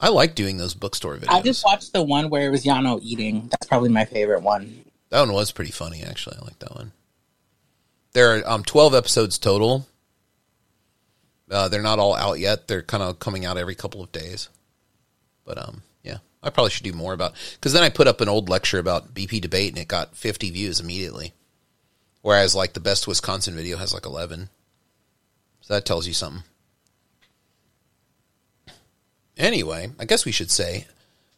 I 0.00 0.08
like 0.08 0.34
doing 0.34 0.56
those 0.56 0.74
bookstore 0.74 1.16
videos. 1.16 1.28
I 1.28 1.42
just 1.42 1.64
watched 1.64 1.92
the 1.92 2.02
one 2.02 2.30
where 2.30 2.48
it 2.48 2.50
was 2.50 2.64
Llano 2.64 2.98
eating. 3.02 3.48
That's 3.50 3.66
probably 3.66 3.90
my 3.90 4.06
favorite 4.06 4.42
one. 4.42 4.84
that 5.10 5.20
one 5.20 5.32
was 5.32 5.52
pretty 5.52 5.72
funny 5.72 6.02
actually. 6.02 6.36
I 6.40 6.44
like 6.44 6.58
that 6.60 6.74
one. 6.74 6.92
There 8.12 8.36
are 8.36 8.48
um, 8.48 8.64
twelve 8.64 8.94
episodes 8.94 9.38
total. 9.38 9.86
Uh, 11.50 11.68
they're 11.68 11.82
not 11.82 11.98
all 11.98 12.14
out 12.14 12.38
yet. 12.38 12.66
They're 12.68 12.82
kind 12.82 13.02
of 13.02 13.18
coming 13.18 13.44
out 13.44 13.58
every 13.58 13.74
couple 13.74 14.02
of 14.02 14.12
days. 14.12 14.48
But 15.44 15.58
um, 15.58 15.82
yeah, 16.02 16.18
I 16.42 16.50
probably 16.50 16.70
should 16.70 16.84
do 16.84 16.92
more 16.92 17.12
about 17.12 17.34
because 17.54 17.72
then 17.72 17.82
I 17.82 17.88
put 17.90 18.08
up 18.08 18.20
an 18.20 18.28
old 18.28 18.48
lecture 18.48 18.78
about 18.78 19.14
BP 19.14 19.40
debate 19.40 19.70
and 19.70 19.78
it 19.78 19.88
got 19.88 20.16
50 20.16 20.50
views 20.50 20.80
immediately, 20.80 21.34
whereas 22.22 22.54
like 22.54 22.72
the 22.72 22.80
best 22.80 23.06
Wisconsin 23.06 23.54
video 23.54 23.76
has 23.76 23.92
like 23.92 24.06
11. 24.06 24.48
So 25.60 25.74
that 25.74 25.84
tells 25.84 26.06
you 26.06 26.14
something. 26.14 26.44
Anyway, 29.40 29.90
I 29.98 30.04
guess 30.04 30.26
we 30.26 30.32
should 30.32 30.50
say 30.50 30.84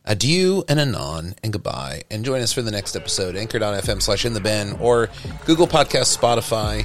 adieu 0.04 0.64
and 0.68 0.80
anon 0.80 1.36
and 1.44 1.52
goodbye. 1.52 2.02
And 2.10 2.24
join 2.24 2.42
us 2.42 2.52
for 2.52 2.60
the 2.60 2.72
next 2.72 2.96
episode 2.96 3.36
anchor.fm 3.36 4.02
slash 4.02 4.24
in 4.24 4.34
the 4.34 4.40
bin 4.40 4.72
or 4.80 5.08
google 5.46 5.68
podcast 5.68 6.16
spotify. 6.18 6.84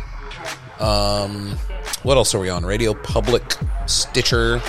Um 0.80 1.58
what 2.04 2.18
else 2.18 2.36
are 2.36 2.40
we 2.40 2.50
on? 2.50 2.64
Radio 2.64 2.94
public 2.94 3.44
stitcher 3.88 4.62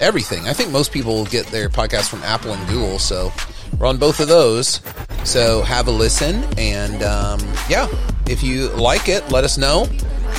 everything. 0.00 0.48
I 0.48 0.52
think 0.54 0.72
most 0.72 0.90
people 0.90 1.24
get 1.26 1.46
their 1.46 1.68
podcast 1.68 2.08
from 2.08 2.24
apple 2.24 2.52
and 2.52 2.68
google 2.68 2.98
so 2.98 3.32
we're 3.78 3.86
on 3.86 3.96
both 3.96 4.18
of 4.18 4.26
those. 4.26 4.80
So 5.22 5.62
have 5.62 5.86
a 5.86 5.92
listen 5.92 6.42
and 6.58 7.04
um, 7.04 7.38
yeah 7.68 7.86
if 8.26 8.42
you 8.42 8.70
like 8.70 9.08
it 9.08 9.30
let 9.30 9.44
us 9.44 9.56
know. 9.56 9.86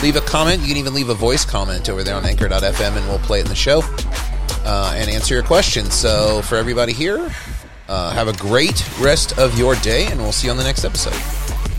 Leave 0.03 0.17
a 0.17 0.21
comment. 0.21 0.61
You 0.61 0.67
can 0.67 0.77
even 0.77 0.93
leave 0.93 1.09
a 1.09 1.13
voice 1.13 1.45
comment 1.45 1.87
over 1.89 2.03
there 2.03 2.15
on 2.15 2.25
anchor.fm 2.25 2.97
and 2.97 3.07
we'll 3.07 3.19
play 3.19 3.39
it 3.39 3.43
in 3.43 3.49
the 3.49 3.55
show 3.55 3.81
uh, 4.65 4.93
and 4.95 5.09
answer 5.09 5.33
your 5.33 5.43
questions. 5.43 5.93
So, 5.93 6.41
for 6.43 6.55
everybody 6.55 6.93
here, 6.93 7.31
uh, 7.87 8.11
have 8.11 8.27
a 8.27 8.33
great 8.33 8.87
rest 8.99 9.37
of 9.37 9.57
your 9.57 9.75
day, 9.75 10.05
and 10.07 10.19
we'll 10.19 10.31
see 10.31 10.47
you 10.47 10.51
on 10.51 10.57
the 10.57 10.63
next 10.63 10.85
episode. 10.85 11.70